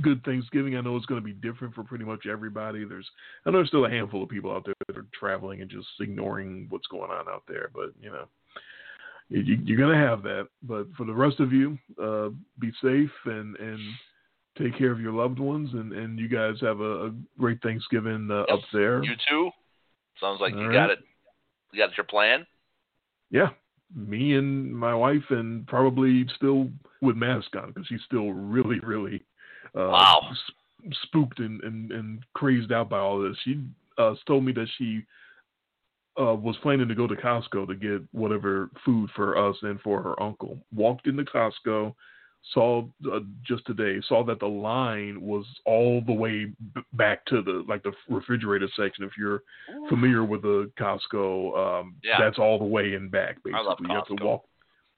good 0.00 0.22
Thanksgiving. 0.24 0.76
I 0.76 0.80
know 0.80 0.96
it's 0.96 1.06
going 1.06 1.20
to 1.20 1.24
be 1.24 1.32
different 1.32 1.74
for 1.74 1.84
pretty 1.84 2.04
much 2.04 2.26
everybody. 2.26 2.84
There's 2.84 3.08
I 3.44 3.50
know 3.50 3.58
there's 3.58 3.68
still 3.68 3.86
a 3.86 3.90
handful 3.90 4.22
of 4.22 4.28
people 4.28 4.52
out 4.52 4.64
there 4.64 4.74
that 4.88 4.96
are 4.96 5.06
traveling 5.18 5.60
and 5.60 5.70
just 5.70 5.88
ignoring 6.00 6.66
what's 6.70 6.86
going 6.88 7.10
on 7.10 7.28
out 7.28 7.44
there, 7.48 7.70
but 7.74 7.90
you 8.00 8.10
know. 8.10 8.26
You, 9.30 9.58
you're 9.64 9.78
gonna 9.78 9.96
have 9.98 10.22
that, 10.24 10.48
but 10.62 10.86
for 10.98 11.06
the 11.06 11.14
rest 11.14 11.40
of 11.40 11.50
you, 11.50 11.78
uh, 12.00 12.28
be 12.58 12.70
safe 12.82 13.10
and 13.24 13.56
and 13.56 13.80
take 14.58 14.76
care 14.76 14.92
of 14.92 15.00
your 15.00 15.12
loved 15.12 15.38
ones, 15.38 15.70
and 15.72 15.92
and 15.92 16.18
you 16.18 16.28
guys 16.28 16.56
have 16.60 16.80
a, 16.80 17.06
a 17.06 17.12
great 17.38 17.60
Thanksgiving 17.62 18.28
uh, 18.30 18.44
Yep. 18.48 18.48
up 18.50 18.60
there. 18.72 19.02
You 19.02 19.14
too? 19.28 19.50
Sounds 20.20 20.40
like 20.40 20.52
All 20.52 20.60
you 20.60 20.68
right. 20.68 20.74
got 20.74 20.90
it. 20.90 20.98
You 21.72 21.78
got 21.78 21.96
your 21.96 22.04
plan? 22.04 22.46
Yeah, 23.30 23.48
me 23.96 24.34
and 24.34 24.76
my 24.76 24.94
wife, 24.94 25.24
and 25.30 25.66
probably 25.66 26.26
still 26.36 26.68
with 27.00 27.16
mask 27.16 27.56
on 27.56 27.68
because 27.68 27.86
she's 27.86 28.02
still 28.06 28.32
really, 28.32 28.78
really 28.80 29.24
uh, 29.76 29.88
Wow. 29.88 30.20
sp- 30.34 30.94
spooked 31.04 31.38
and, 31.38 31.62
and, 31.62 31.90
and 31.92 32.24
crazed 32.34 32.72
out 32.72 32.88
by 32.88 32.98
all 32.98 33.20
this. 33.20 33.36
She 33.44 33.60
uh, 33.98 34.14
told 34.26 34.44
me 34.44 34.52
that 34.52 34.68
she 34.76 35.02
uh, 36.20 36.34
was 36.34 36.56
planning 36.62 36.88
to 36.88 36.94
go 36.94 37.06
to 37.06 37.14
Costco 37.16 37.66
to 37.66 37.74
get 37.74 38.02
whatever 38.12 38.70
food 38.84 39.10
for 39.16 39.36
us 39.36 39.56
and 39.62 39.80
for 39.80 40.02
her 40.02 40.20
uncle. 40.22 40.58
Walked 40.74 41.06
into 41.06 41.24
Costco, 41.24 41.94
saw 42.52 42.84
uh, 43.10 43.20
just 43.42 43.64
today 43.66 44.00
saw 44.06 44.22
that 44.24 44.38
the 44.38 44.46
line 44.46 45.20
was 45.20 45.44
all 45.64 46.02
the 46.06 46.12
way 46.12 46.44
b- 46.74 46.82
back 46.92 47.24
to 47.26 47.40
the 47.42 47.64
like 47.66 47.82
the 47.82 47.92
refrigerator 48.08 48.68
section. 48.76 49.02
If 49.04 49.12
you're 49.18 49.42
familiar 49.88 50.24
with 50.24 50.42
the 50.42 50.70
Costco, 50.78 51.80
um, 51.80 51.96
Yeah. 52.04 52.18
that's 52.20 52.38
all 52.38 52.58
the 52.58 52.64
way 52.64 52.94
in 52.94 53.08
back. 53.08 53.36
Basically, 53.42 53.54
I 53.54 53.60
love 53.62 53.78
you 53.80 53.88
have 53.88 54.06
to 54.06 54.24
walk. 54.24 54.44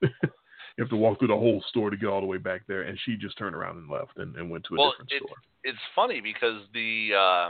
you 0.77 0.83
have 0.83 0.89
to 0.89 0.95
walk 0.97 1.17
through 1.19 1.29
the 1.29 1.35
whole 1.35 1.63
store 1.69 1.89
to 1.89 1.97
get 1.97 2.07
all 2.07 2.21
the 2.21 2.27
way 2.27 2.37
back 2.37 2.61
there. 2.67 2.83
And 2.83 2.97
she 3.03 3.15
just 3.17 3.37
turned 3.37 3.55
around 3.55 3.77
and 3.77 3.89
left 3.89 4.17
and, 4.17 4.35
and 4.35 4.49
went 4.49 4.63
to 4.65 4.75
a 4.75 4.77
Well, 4.77 4.91
different 4.91 5.11
it- 5.11 5.23
store. 5.23 5.37
It's 5.63 5.77
funny 5.95 6.21
because 6.21 6.61
the 6.73 7.09
uh, 7.17 7.49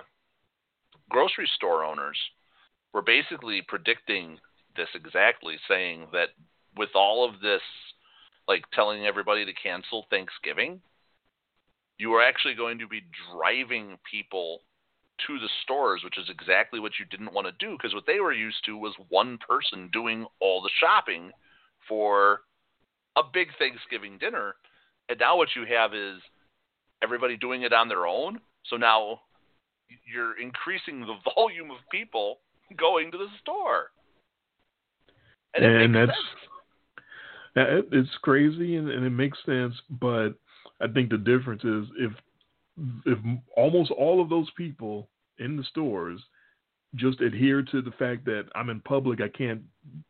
grocery 1.09 1.47
store 1.55 1.83
owners 1.83 2.17
were 2.93 3.01
basically 3.03 3.61
predicting 3.67 4.39
this 4.75 4.87
exactly, 4.95 5.55
saying 5.67 6.07
that 6.13 6.29
with 6.75 6.89
all 6.95 7.27
of 7.27 7.41
this, 7.41 7.61
like 8.47 8.63
telling 8.73 9.05
everybody 9.05 9.45
to 9.45 9.53
cancel 9.53 10.07
Thanksgiving, 10.09 10.81
you 11.99 12.13
are 12.13 12.23
actually 12.23 12.55
going 12.55 12.79
to 12.79 12.87
be 12.87 13.01
driving 13.31 13.97
people 14.09 14.61
to 15.27 15.37
the 15.37 15.49
stores, 15.63 16.01
which 16.03 16.17
is 16.17 16.29
exactly 16.29 16.79
what 16.79 16.93
you 16.99 17.05
didn't 17.05 17.33
want 17.33 17.45
to 17.45 17.53
do 17.65 17.75
because 17.77 17.93
what 17.93 18.05
they 18.07 18.19
were 18.19 18.33
used 18.33 18.63
to 18.65 18.77
was 18.77 18.95
one 19.09 19.37
person 19.47 19.89
doing 19.91 20.25
all 20.39 20.61
the 20.61 20.69
shopping 20.79 21.31
for 21.87 22.41
a 23.17 23.23
big 23.33 23.47
Thanksgiving 23.59 24.17
dinner. 24.17 24.55
And 25.09 25.19
now 25.19 25.37
what 25.37 25.49
you 25.55 25.65
have 25.65 25.93
is 25.93 26.21
everybody 27.03 27.37
doing 27.37 27.63
it 27.63 27.73
on 27.73 27.87
their 27.87 28.05
own. 28.05 28.39
So 28.69 28.77
now 28.77 29.21
you're 30.11 30.39
increasing 30.39 31.01
the 31.01 31.15
volume 31.35 31.71
of 31.71 31.77
people 31.91 32.39
going 32.77 33.11
to 33.11 33.17
the 33.17 33.27
store. 33.41 33.91
And, 35.55 35.65
and 35.65 35.95
that's 35.95 36.11
sense. 37.55 37.85
it's 37.91 38.09
crazy 38.21 38.75
and, 38.75 38.89
and 38.89 39.05
it 39.05 39.09
makes 39.11 39.37
sense, 39.45 39.73
but 39.89 40.29
I 40.81 40.87
think 40.93 41.09
the 41.09 41.17
difference 41.17 41.63
is 41.63 41.85
if 41.97 42.11
if 43.07 43.17
almost 43.55 43.89
all 43.89 44.21
of 44.21 44.29
those 44.29 44.47
people 44.55 45.09
in 45.39 45.57
the 45.57 45.63
stores 45.63 46.21
just 46.97 47.21
adhere 47.21 47.61
to 47.61 47.81
the 47.81 47.91
fact 47.91 48.25
that 48.25 48.45
I'm 48.55 48.69
in 48.69 48.79
public, 48.81 49.21
I 49.21 49.29
can't, 49.29 49.61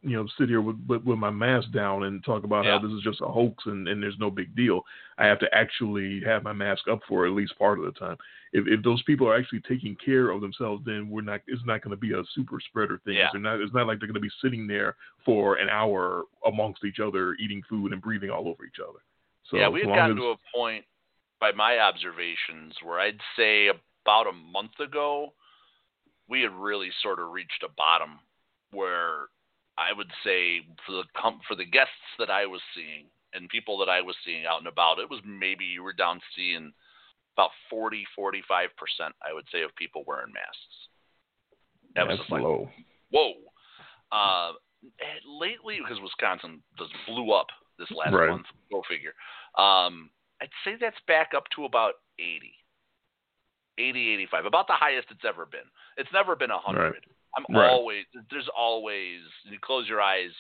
you 0.01 0.18
know, 0.18 0.27
sit 0.38 0.49
here 0.49 0.61
with 0.61 0.77
with, 0.88 1.03
with 1.03 1.19
my 1.19 1.30
mask 1.30 1.72
down 1.72 2.03
and 2.03 2.23
talk 2.23 2.43
about 2.43 2.65
yeah. 2.65 2.80
how 2.80 2.80
this 2.80 2.95
is 2.95 3.03
just 3.03 3.22
a 3.22 3.27
hoax 3.27 3.65
and, 3.65 3.88
and 3.88 4.01
there's 4.01 4.18
no 4.19 4.31
big 4.31 4.55
deal. 4.55 4.81
I 5.18 5.26
have 5.26 5.39
to 5.39 5.47
actually 5.53 6.22
have 6.26 6.43
my 6.43 6.53
mask 6.53 6.88
up 6.89 7.01
for 7.07 7.26
at 7.26 7.34
least 7.34 7.57
part 7.59 7.80
of 7.80 7.85
the 7.85 7.91
time. 7.91 8.18
If 8.53 8.65
if 8.68 8.84
those 8.84 9.03
people 9.03 9.27
are 9.27 9.38
actually 9.38 9.61
taking 9.68 9.95
care 10.03 10.30
of 10.30 10.41
themselves, 10.41 10.84
then 10.85 11.09
we're 11.09 11.22
not. 11.22 11.41
It's 11.47 11.65
not 11.65 11.81
going 11.81 11.91
to 11.91 11.97
be 11.97 12.14
a 12.14 12.23
super 12.34 12.59
spreader 12.69 12.99
thing. 13.05 13.15
Yeah. 13.15 13.27
It's 13.34 13.41
not. 13.41 13.59
It's 13.59 13.73
not 13.73 13.88
like 13.88 13.99
they're 13.99 14.07
going 14.07 14.15
to 14.15 14.19
be 14.19 14.31
sitting 14.41 14.68
there 14.68 14.95
for 15.26 15.55
an 15.55 15.69
hour 15.69 16.23
amongst 16.45 16.84
each 16.84 16.99
other, 16.99 17.34
eating 17.35 17.61
food 17.69 17.93
and 17.93 18.01
breathing 18.01 18.30
all 18.30 18.47
over 18.47 18.65
each 18.65 18.80
other. 18.81 18.99
So 19.49 19.57
yeah, 19.57 19.69
we 19.69 19.81
had 19.81 19.89
as 19.89 19.95
gotten 19.95 20.18
as, 20.18 20.22
to 20.22 20.27
a 20.31 20.35
point 20.55 20.85
by 21.39 21.51
my 21.51 21.80
observations 21.80 22.73
where 22.84 22.99
I'd 22.99 23.19
say 23.35 23.68
about 23.68 24.27
a 24.27 24.34
month 24.34 24.80
ago 24.80 25.34
we 26.29 26.41
had 26.41 26.53
really 26.53 26.89
sort 27.01 27.19
of 27.19 27.31
reached 27.31 27.63
a 27.63 27.73
bottom 27.75 28.19
where 28.71 29.27
I 29.77 29.93
would 29.95 30.11
say 30.23 30.61
for 30.85 30.93
the 30.93 31.03
com- 31.15 31.41
for 31.47 31.55
the 31.55 31.65
guests 31.65 31.93
that 32.19 32.29
I 32.29 32.45
was 32.45 32.61
seeing 32.75 33.05
and 33.33 33.49
people 33.49 33.77
that 33.79 33.89
I 33.89 34.01
was 34.01 34.15
seeing 34.25 34.45
out 34.45 34.59
and 34.59 34.67
about, 34.67 34.99
it 34.99 35.09
was 35.09 35.21
maybe 35.25 35.65
you 35.65 35.83
were 35.83 35.93
down 35.93 36.19
seeing 36.35 36.73
about 37.35 37.51
40, 37.69 38.05
45 38.15 38.69
percent, 38.77 39.15
I 39.27 39.33
would 39.33 39.45
say, 39.51 39.61
of 39.61 39.75
people 39.75 40.03
wearing 40.07 40.33
masks. 40.33 40.77
That 41.95 42.07
was 42.07 42.17
That's 42.17 42.31
like, 42.31 42.43
low. 42.43 42.69
Whoa. 43.11 43.33
Uh, 44.11 44.53
lately, 45.27 45.79
because 45.79 46.01
Wisconsin 46.01 46.61
just 46.77 46.91
blew 47.07 47.31
up 47.31 47.47
this 47.79 47.89
last 47.91 48.13
right. 48.13 48.29
month, 48.29 48.45
go 48.71 48.81
figure. 48.89 49.13
Um, 49.57 50.09
I'd 50.41 50.49
say 50.63 50.75
that's 50.79 50.97
back 51.07 51.31
up 51.35 51.43
to 51.55 51.65
about 51.65 51.93
80. 52.19 52.53
80, 53.77 54.13
85, 54.13 54.45
about 54.45 54.67
the 54.67 54.73
highest 54.73 55.07
it's 55.11 55.25
ever 55.27 55.45
been. 55.45 55.67
It's 55.97 56.09
never 56.13 56.35
been 56.35 56.49
100. 56.49 56.81
Right. 56.81 56.93
I'm 57.37 57.55
right. 57.55 57.69
always, 57.69 58.05
there's 58.31 58.49
always, 58.55 59.19
you 59.45 59.57
close 59.61 59.87
your 59.87 60.01
eyes 60.01 60.31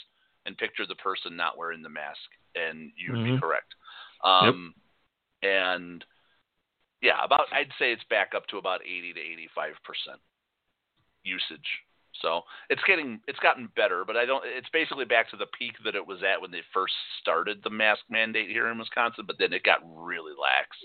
and 0.45 0.57
picture 0.57 0.85
the 0.87 0.95
person 0.95 1.35
not 1.35 1.57
wearing 1.57 1.83
the 1.83 1.89
mask, 1.89 2.17
and 2.55 2.91
you'd 2.97 3.15
mm-hmm. 3.15 3.35
be 3.35 3.39
correct. 3.39 3.75
Um, 4.23 4.73
yep. 5.43 5.51
And 5.51 6.05
yeah, 7.01 7.23
about, 7.23 7.45
I'd 7.53 7.71
say 7.77 7.91
it's 7.91 8.03
back 8.09 8.31
up 8.35 8.47
to 8.47 8.57
about 8.57 8.81
80 8.81 9.13
to 9.13 9.19
85% 9.59 10.17
usage. 11.23 11.67
So 12.21 12.41
it's 12.71 12.81
getting, 12.87 13.19
it's 13.27 13.39
gotten 13.39 13.69
better, 13.75 14.03
but 14.05 14.17
I 14.17 14.25
don't, 14.25 14.43
it's 14.45 14.69
basically 14.73 15.05
back 15.05 15.29
to 15.29 15.37
the 15.37 15.45
peak 15.57 15.73
that 15.85 15.93
it 15.93 16.05
was 16.05 16.19
at 16.23 16.41
when 16.41 16.49
they 16.49 16.61
first 16.73 16.95
started 17.21 17.59
the 17.63 17.69
mask 17.69 18.01
mandate 18.09 18.49
here 18.49 18.69
in 18.69 18.79
Wisconsin, 18.79 19.25
but 19.27 19.35
then 19.37 19.53
it 19.53 19.63
got 19.63 19.81
really 19.85 20.33
lax. 20.33 20.75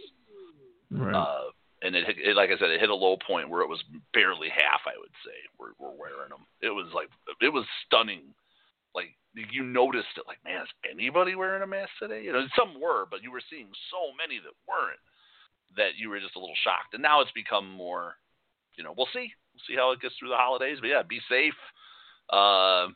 Right. 0.91 1.15
Uh, 1.15 1.53
and 1.83 1.97
it, 1.97 2.05
it, 2.17 2.37
like 2.37 2.51
I 2.51 2.59
said, 2.59 2.71
it 2.71 2.81
hit 2.81 2.91
a 2.91 2.95
low 2.95 3.17
point 3.17 3.51
where 3.51 3.63
it 3.63 3.69
was 3.69 3.83
barely 4.15 4.49
half. 4.49 4.87
I 4.87 4.99
would 4.99 5.15
say 5.27 5.35
we're 5.59 5.75
wearing 5.99 6.31
them. 6.31 6.47
It 6.61 6.71
was 6.71 6.87
like 6.95 7.09
it 7.41 7.53
was 7.53 7.67
stunning. 7.87 8.35
Like 8.95 9.17
you 9.35 9.65
noticed 9.65 10.15
it. 10.17 10.25
Like 10.27 10.39
man, 10.45 10.63
is 10.63 10.69
anybody 10.91 11.35
wearing 11.35 11.63
a 11.63 11.67
mask 11.67 11.91
today? 11.99 12.23
You 12.23 12.33
know, 12.33 12.47
some 12.57 12.81
were, 12.81 13.07
but 13.11 13.23
you 13.23 13.33
were 13.33 13.43
seeing 13.51 13.69
so 13.91 14.15
many 14.17 14.39
that 14.39 14.55
weren't 14.69 15.03
that 15.77 15.97
you 15.97 16.11
were 16.11 16.21
just 16.21 16.37
a 16.37 16.41
little 16.41 16.59
shocked. 16.63 16.95
And 16.95 17.03
now 17.03 17.21
it's 17.21 17.33
become 17.33 17.71
more. 17.71 18.15
You 18.77 18.85
know, 18.85 18.95
we'll 18.97 19.11
see. 19.13 19.33
We'll 19.53 19.67
see 19.67 19.77
how 19.77 19.93
it 19.93 20.01
gets 20.01 20.15
through 20.19 20.31
the 20.31 20.37
holidays. 20.37 20.79
But 20.81 20.89
yeah, 20.89 21.03
be 21.03 21.21
safe. 21.29 21.59
Uh, 22.31 22.89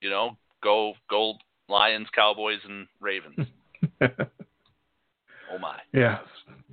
you 0.00 0.10
know, 0.10 0.36
go 0.62 0.94
go 1.10 1.34
Lions, 1.68 2.08
Cowboys, 2.14 2.60
and 2.68 2.86
Ravens. 3.00 3.46
oh 4.02 5.58
my. 5.60 5.78
Yeah, 5.92 6.18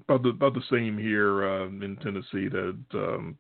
about 0.08 0.24
the 0.24 0.30
about 0.30 0.54
the 0.54 0.64
same 0.70 0.98
here 0.98 1.46
uh, 1.46 1.68
in 1.68 1.98
Tennessee. 2.02 2.48
That 2.50 2.78
um, 2.94 3.38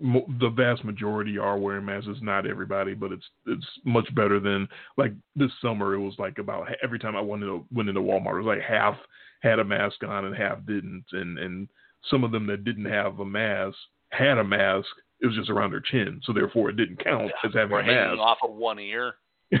mo- 0.00 0.26
the 0.40 0.50
vast 0.50 0.84
majority 0.84 1.38
are 1.38 1.58
wearing 1.58 1.84
masks. 1.84 2.08
It's 2.08 2.22
not 2.22 2.46
everybody, 2.46 2.94
but 2.94 3.12
it's 3.12 3.24
it's 3.46 3.66
much 3.84 4.12
better 4.14 4.40
than 4.40 4.68
like 4.96 5.12
this 5.36 5.50
summer. 5.62 5.94
It 5.94 6.00
was 6.00 6.14
like 6.18 6.38
about 6.38 6.68
every 6.82 6.98
time 6.98 7.16
I 7.16 7.20
went 7.20 7.42
into 7.42 7.64
went 7.72 7.88
into 7.88 8.00
Walmart, 8.00 8.40
it 8.40 8.44
was 8.44 8.56
like 8.56 8.60
half 8.60 8.96
had 9.40 9.58
a 9.58 9.64
mask 9.64 10.02
on 10.06 10.24
and 10.24 10.36
half 10.36 10.64
didn't, 10.66 11.04
and 11.12 11.38
and 11.38 11.68
some 12.10 12.24
of 12.24 12.32
them 12.32 12.46
that 12.46 12.64
didn't 12.64 12.86
have 12.86 13.20
a 13.20 13.24
mask 13.24 13.76
had 14.10 14.38
a 14.38 14.44
mask. 14.44 14.88
It 15.22 15.26
was 15.26 15.36
just 15.36 15.50
around 15.50 15.70
their 15.70 15.80
chin, 15.80 16.20
so 16.24 16.32
therefore 16.32 16.70
it 16.70 16.76
didn't 16.76 17.04
count 17.04 17.30
yeah, 17.44 17.48
as 17.48 17.54
having 17.54 17.78
a 17.78 17.82
mask. 17.82 18.18
off 18.18 18.38
of 18.42 18.54
one 18.54 18.78
ear. 18.78 19.14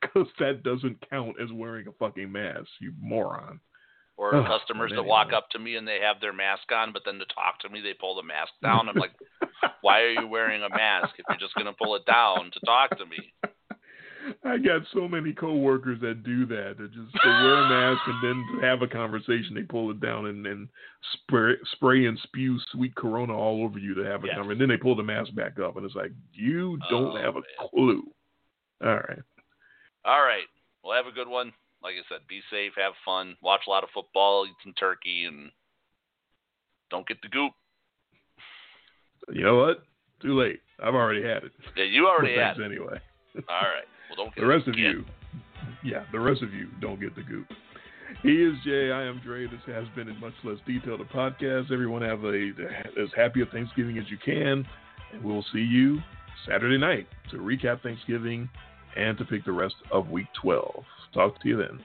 Because 0.00 0.26
that 0.40 0.64
doesn't 0.64 1.08
count 1.08 1.36
as 1.40 1.50
wearing 1.52 1.86
a 1.86 1.92
fucking 1.92 2.30
mask, 2.30 2.66
you 2.80 2.92
moron. 3.00 3.60
Or 4.16 4.34
oh, 4.36 4.44
customers 4.46 4.92
that 4.94 5.04
walk 5.04 5.32
up 5.32 5.48
to 5.50 5.58
me 5.58 5.76
and 5.76 5.88
they 5.88 5.98
have 6.00 6.20
their 6.20 6.32
mask 6.32 6.70
on, 6.70 6.92
but 6.92 7.02
then 7.04 7.18
to 7.18 7.24
talk 7.26 7.58
to 7.60 7.68
me 7.68 7.80
they 7.80 7.94
pull 7.94 8.14
the 8.14 8.22
mask 8.22 8.52
down. 8.62 8.88
I'm 8.88 8.96
like, 8.96 9.12
why 9.80 10.00
are 10.00 10.12
you 10.12 10.28
wearing 10.28 10.62
a 10.62 10.68
mask 10.68 11.10
if 11.18 11.26
you're 11.28 11.38
just 11.38 11.56
going 11.56 11.66
to 11.66 11.72
pull 11.72 11.96
it 11.96 12.06
down 12.06 12.50
to 12.52 12.60
talk 12.60 12.96
to 12.98 13.06
me? 13.06 13.32
I 14.44 14.58
got 14.58 14.82
so 14.94 15.08
many 15.08 15.32
coworkers 15.32 16.00
that 16.00 16.22
do 16.22 16.46
that. 16.46 16.76
That 16.78 16.92
just 16.92 17.10
they 17.24 17.32
wear 17.32 17.58
a 17.60 17.64
mask 17.64 18.06
and 18.06 18.20
then 18.20 18.46
to 18.52 18.60
have 18.60 18.82
a 18.82 18.86
conversation, 18.86 19.54
they 19.54 19.62
pull 19.62 19.90
it 19.90 20.00
down 20.00 20.26
and 20.26 20.44
then 20.44 20.68
spray, 21.12 21.54
spray 21.72 22.06
and 22.06 22.18
spew 22.22 22.58
sweet 22.70 22.94
Corona 22.94 23.36
all 23.36 23.64
over 23.64 23.78
you 23.78 23.94
to 23.94 24.04
have 24.04 24.22
a 24.22 24.26
Yes. 24.26 24.36
conversation. 24.36 24.52
And 24.52 24.60
then 24.60 24.68
they 24.68 24.80
pull 24.82 24.94
the 24.94 25.02
mask 25.02 25.34
back 25.34 25.58
up, 25.58 25.76
and 25.76 25.84
it's 25.84 25.94
like 25.94 26.12
you 26.32 26.78
don't 26.90 27.16
Oh, 27.16 27.16
have 27.16 27.36
a 27.36 27.40
man. 27.40 27.68
clue. 27.70 28.02
All 28.84 28.94
right. 28.94 29.22
All 30.04 30.22
right. 30.22 30.46
Well, 30.82 30.96
have 30.96 31.06
a 31.06 31.12
good 31.14 31.28
one. 31.28 31.52
Like 31.82 31.94
I 31.94 32.04
said, 32.08 32.20
be 32.28 32.40
safe, 32.50 32.72
have 32.76 32.92
fun, 33.04 33.36
watch 33.42 33.62
a 33.66 33.70
lot 33.70 33.82
of 33.82 33.90
football, 33.92 34.46
eat 34.46 34.54
some 34.62 34.72
turkey, 34.74 35.24
and 35.26 35.50
don't 36.90 37.06
get 37.08 37.20
the 37.22 37.28
goop. 37.28 37.52
You 39.32 39.42
know 39.44 39.56
what? 39.56 39.82
Too 40.20 40.38
late. 40.38 40.60
I've 40.82 40.94
already 40.94 41.22
had 41.22 41.44
it. 41.44 41.52
Yeah, 41.76 41.84
you 41.84 42.06
already 42.06 42.36
had 42.36 42.58
it. 42.58 42.64
anyway. 42.64 42.98
All 43.36 43.42
right. 43.48 43.84
Well, 44.08 44.16
don't 44.26 44.34
get 44.34 44.42
The 44.42 44.46
rest 44.46 44.68
of 44.68 44.74
again. 44.74 45.04
you, 45.84 45.90
yeah, 45.90 46.04
the 46.12 46.20
rest 46.20 46.42
of 46.42 46.52
you 46.52 46.68
don't 46.80 47.00
get 47.00 47.14
the 47.16 47.22
goop. 47.22 47.46
He 48.22 48.30
is 48.42 48.54
Jay. 48.64 48.92
I 48.92 49.02
am 49.04 49.20
Dre. 49.24 49.46
This 49.46 49.60
has 49.66 49.86
been 49.96 50.08
in 50.08 50.20
much 50.20 50.34
less 50.44 50.58
detail 50.66 50.98
the 50.98 51.04
podcast. 51.04 51.72
Everyone 51.72 52.02
have 52.02 52.22
a 52.24 52.50
as 53.00 53.08
happy 53.16 53.40
a 53.42 53.46
Thanksgiving 53.46 53.98
as 53.98 54.04
you 54.10 54.18
can, 54.24 54.64
and 55.12 55.24
we'll 55.24 55.44
see 55.52 55.60
you 55.60 55.98
Saturday 56.46 56.78
night 56.78 57.06
to 57.30 57.38
recap 57.38 57.82
Thanksgiving 57.82 58.48
and 58.96 59.16
to 59.18 59.24
pick 59.24 59.44
the 59.44 59.52
rest 59.52 59.76
of 59.90 60.10
Week 60.10 60.26
12. 60.40 60.84
Talk 61.14 61.40
to 61.42 61.48
you 61.48 61.56
then. 61.56 61.84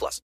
plus. 0.01 0.19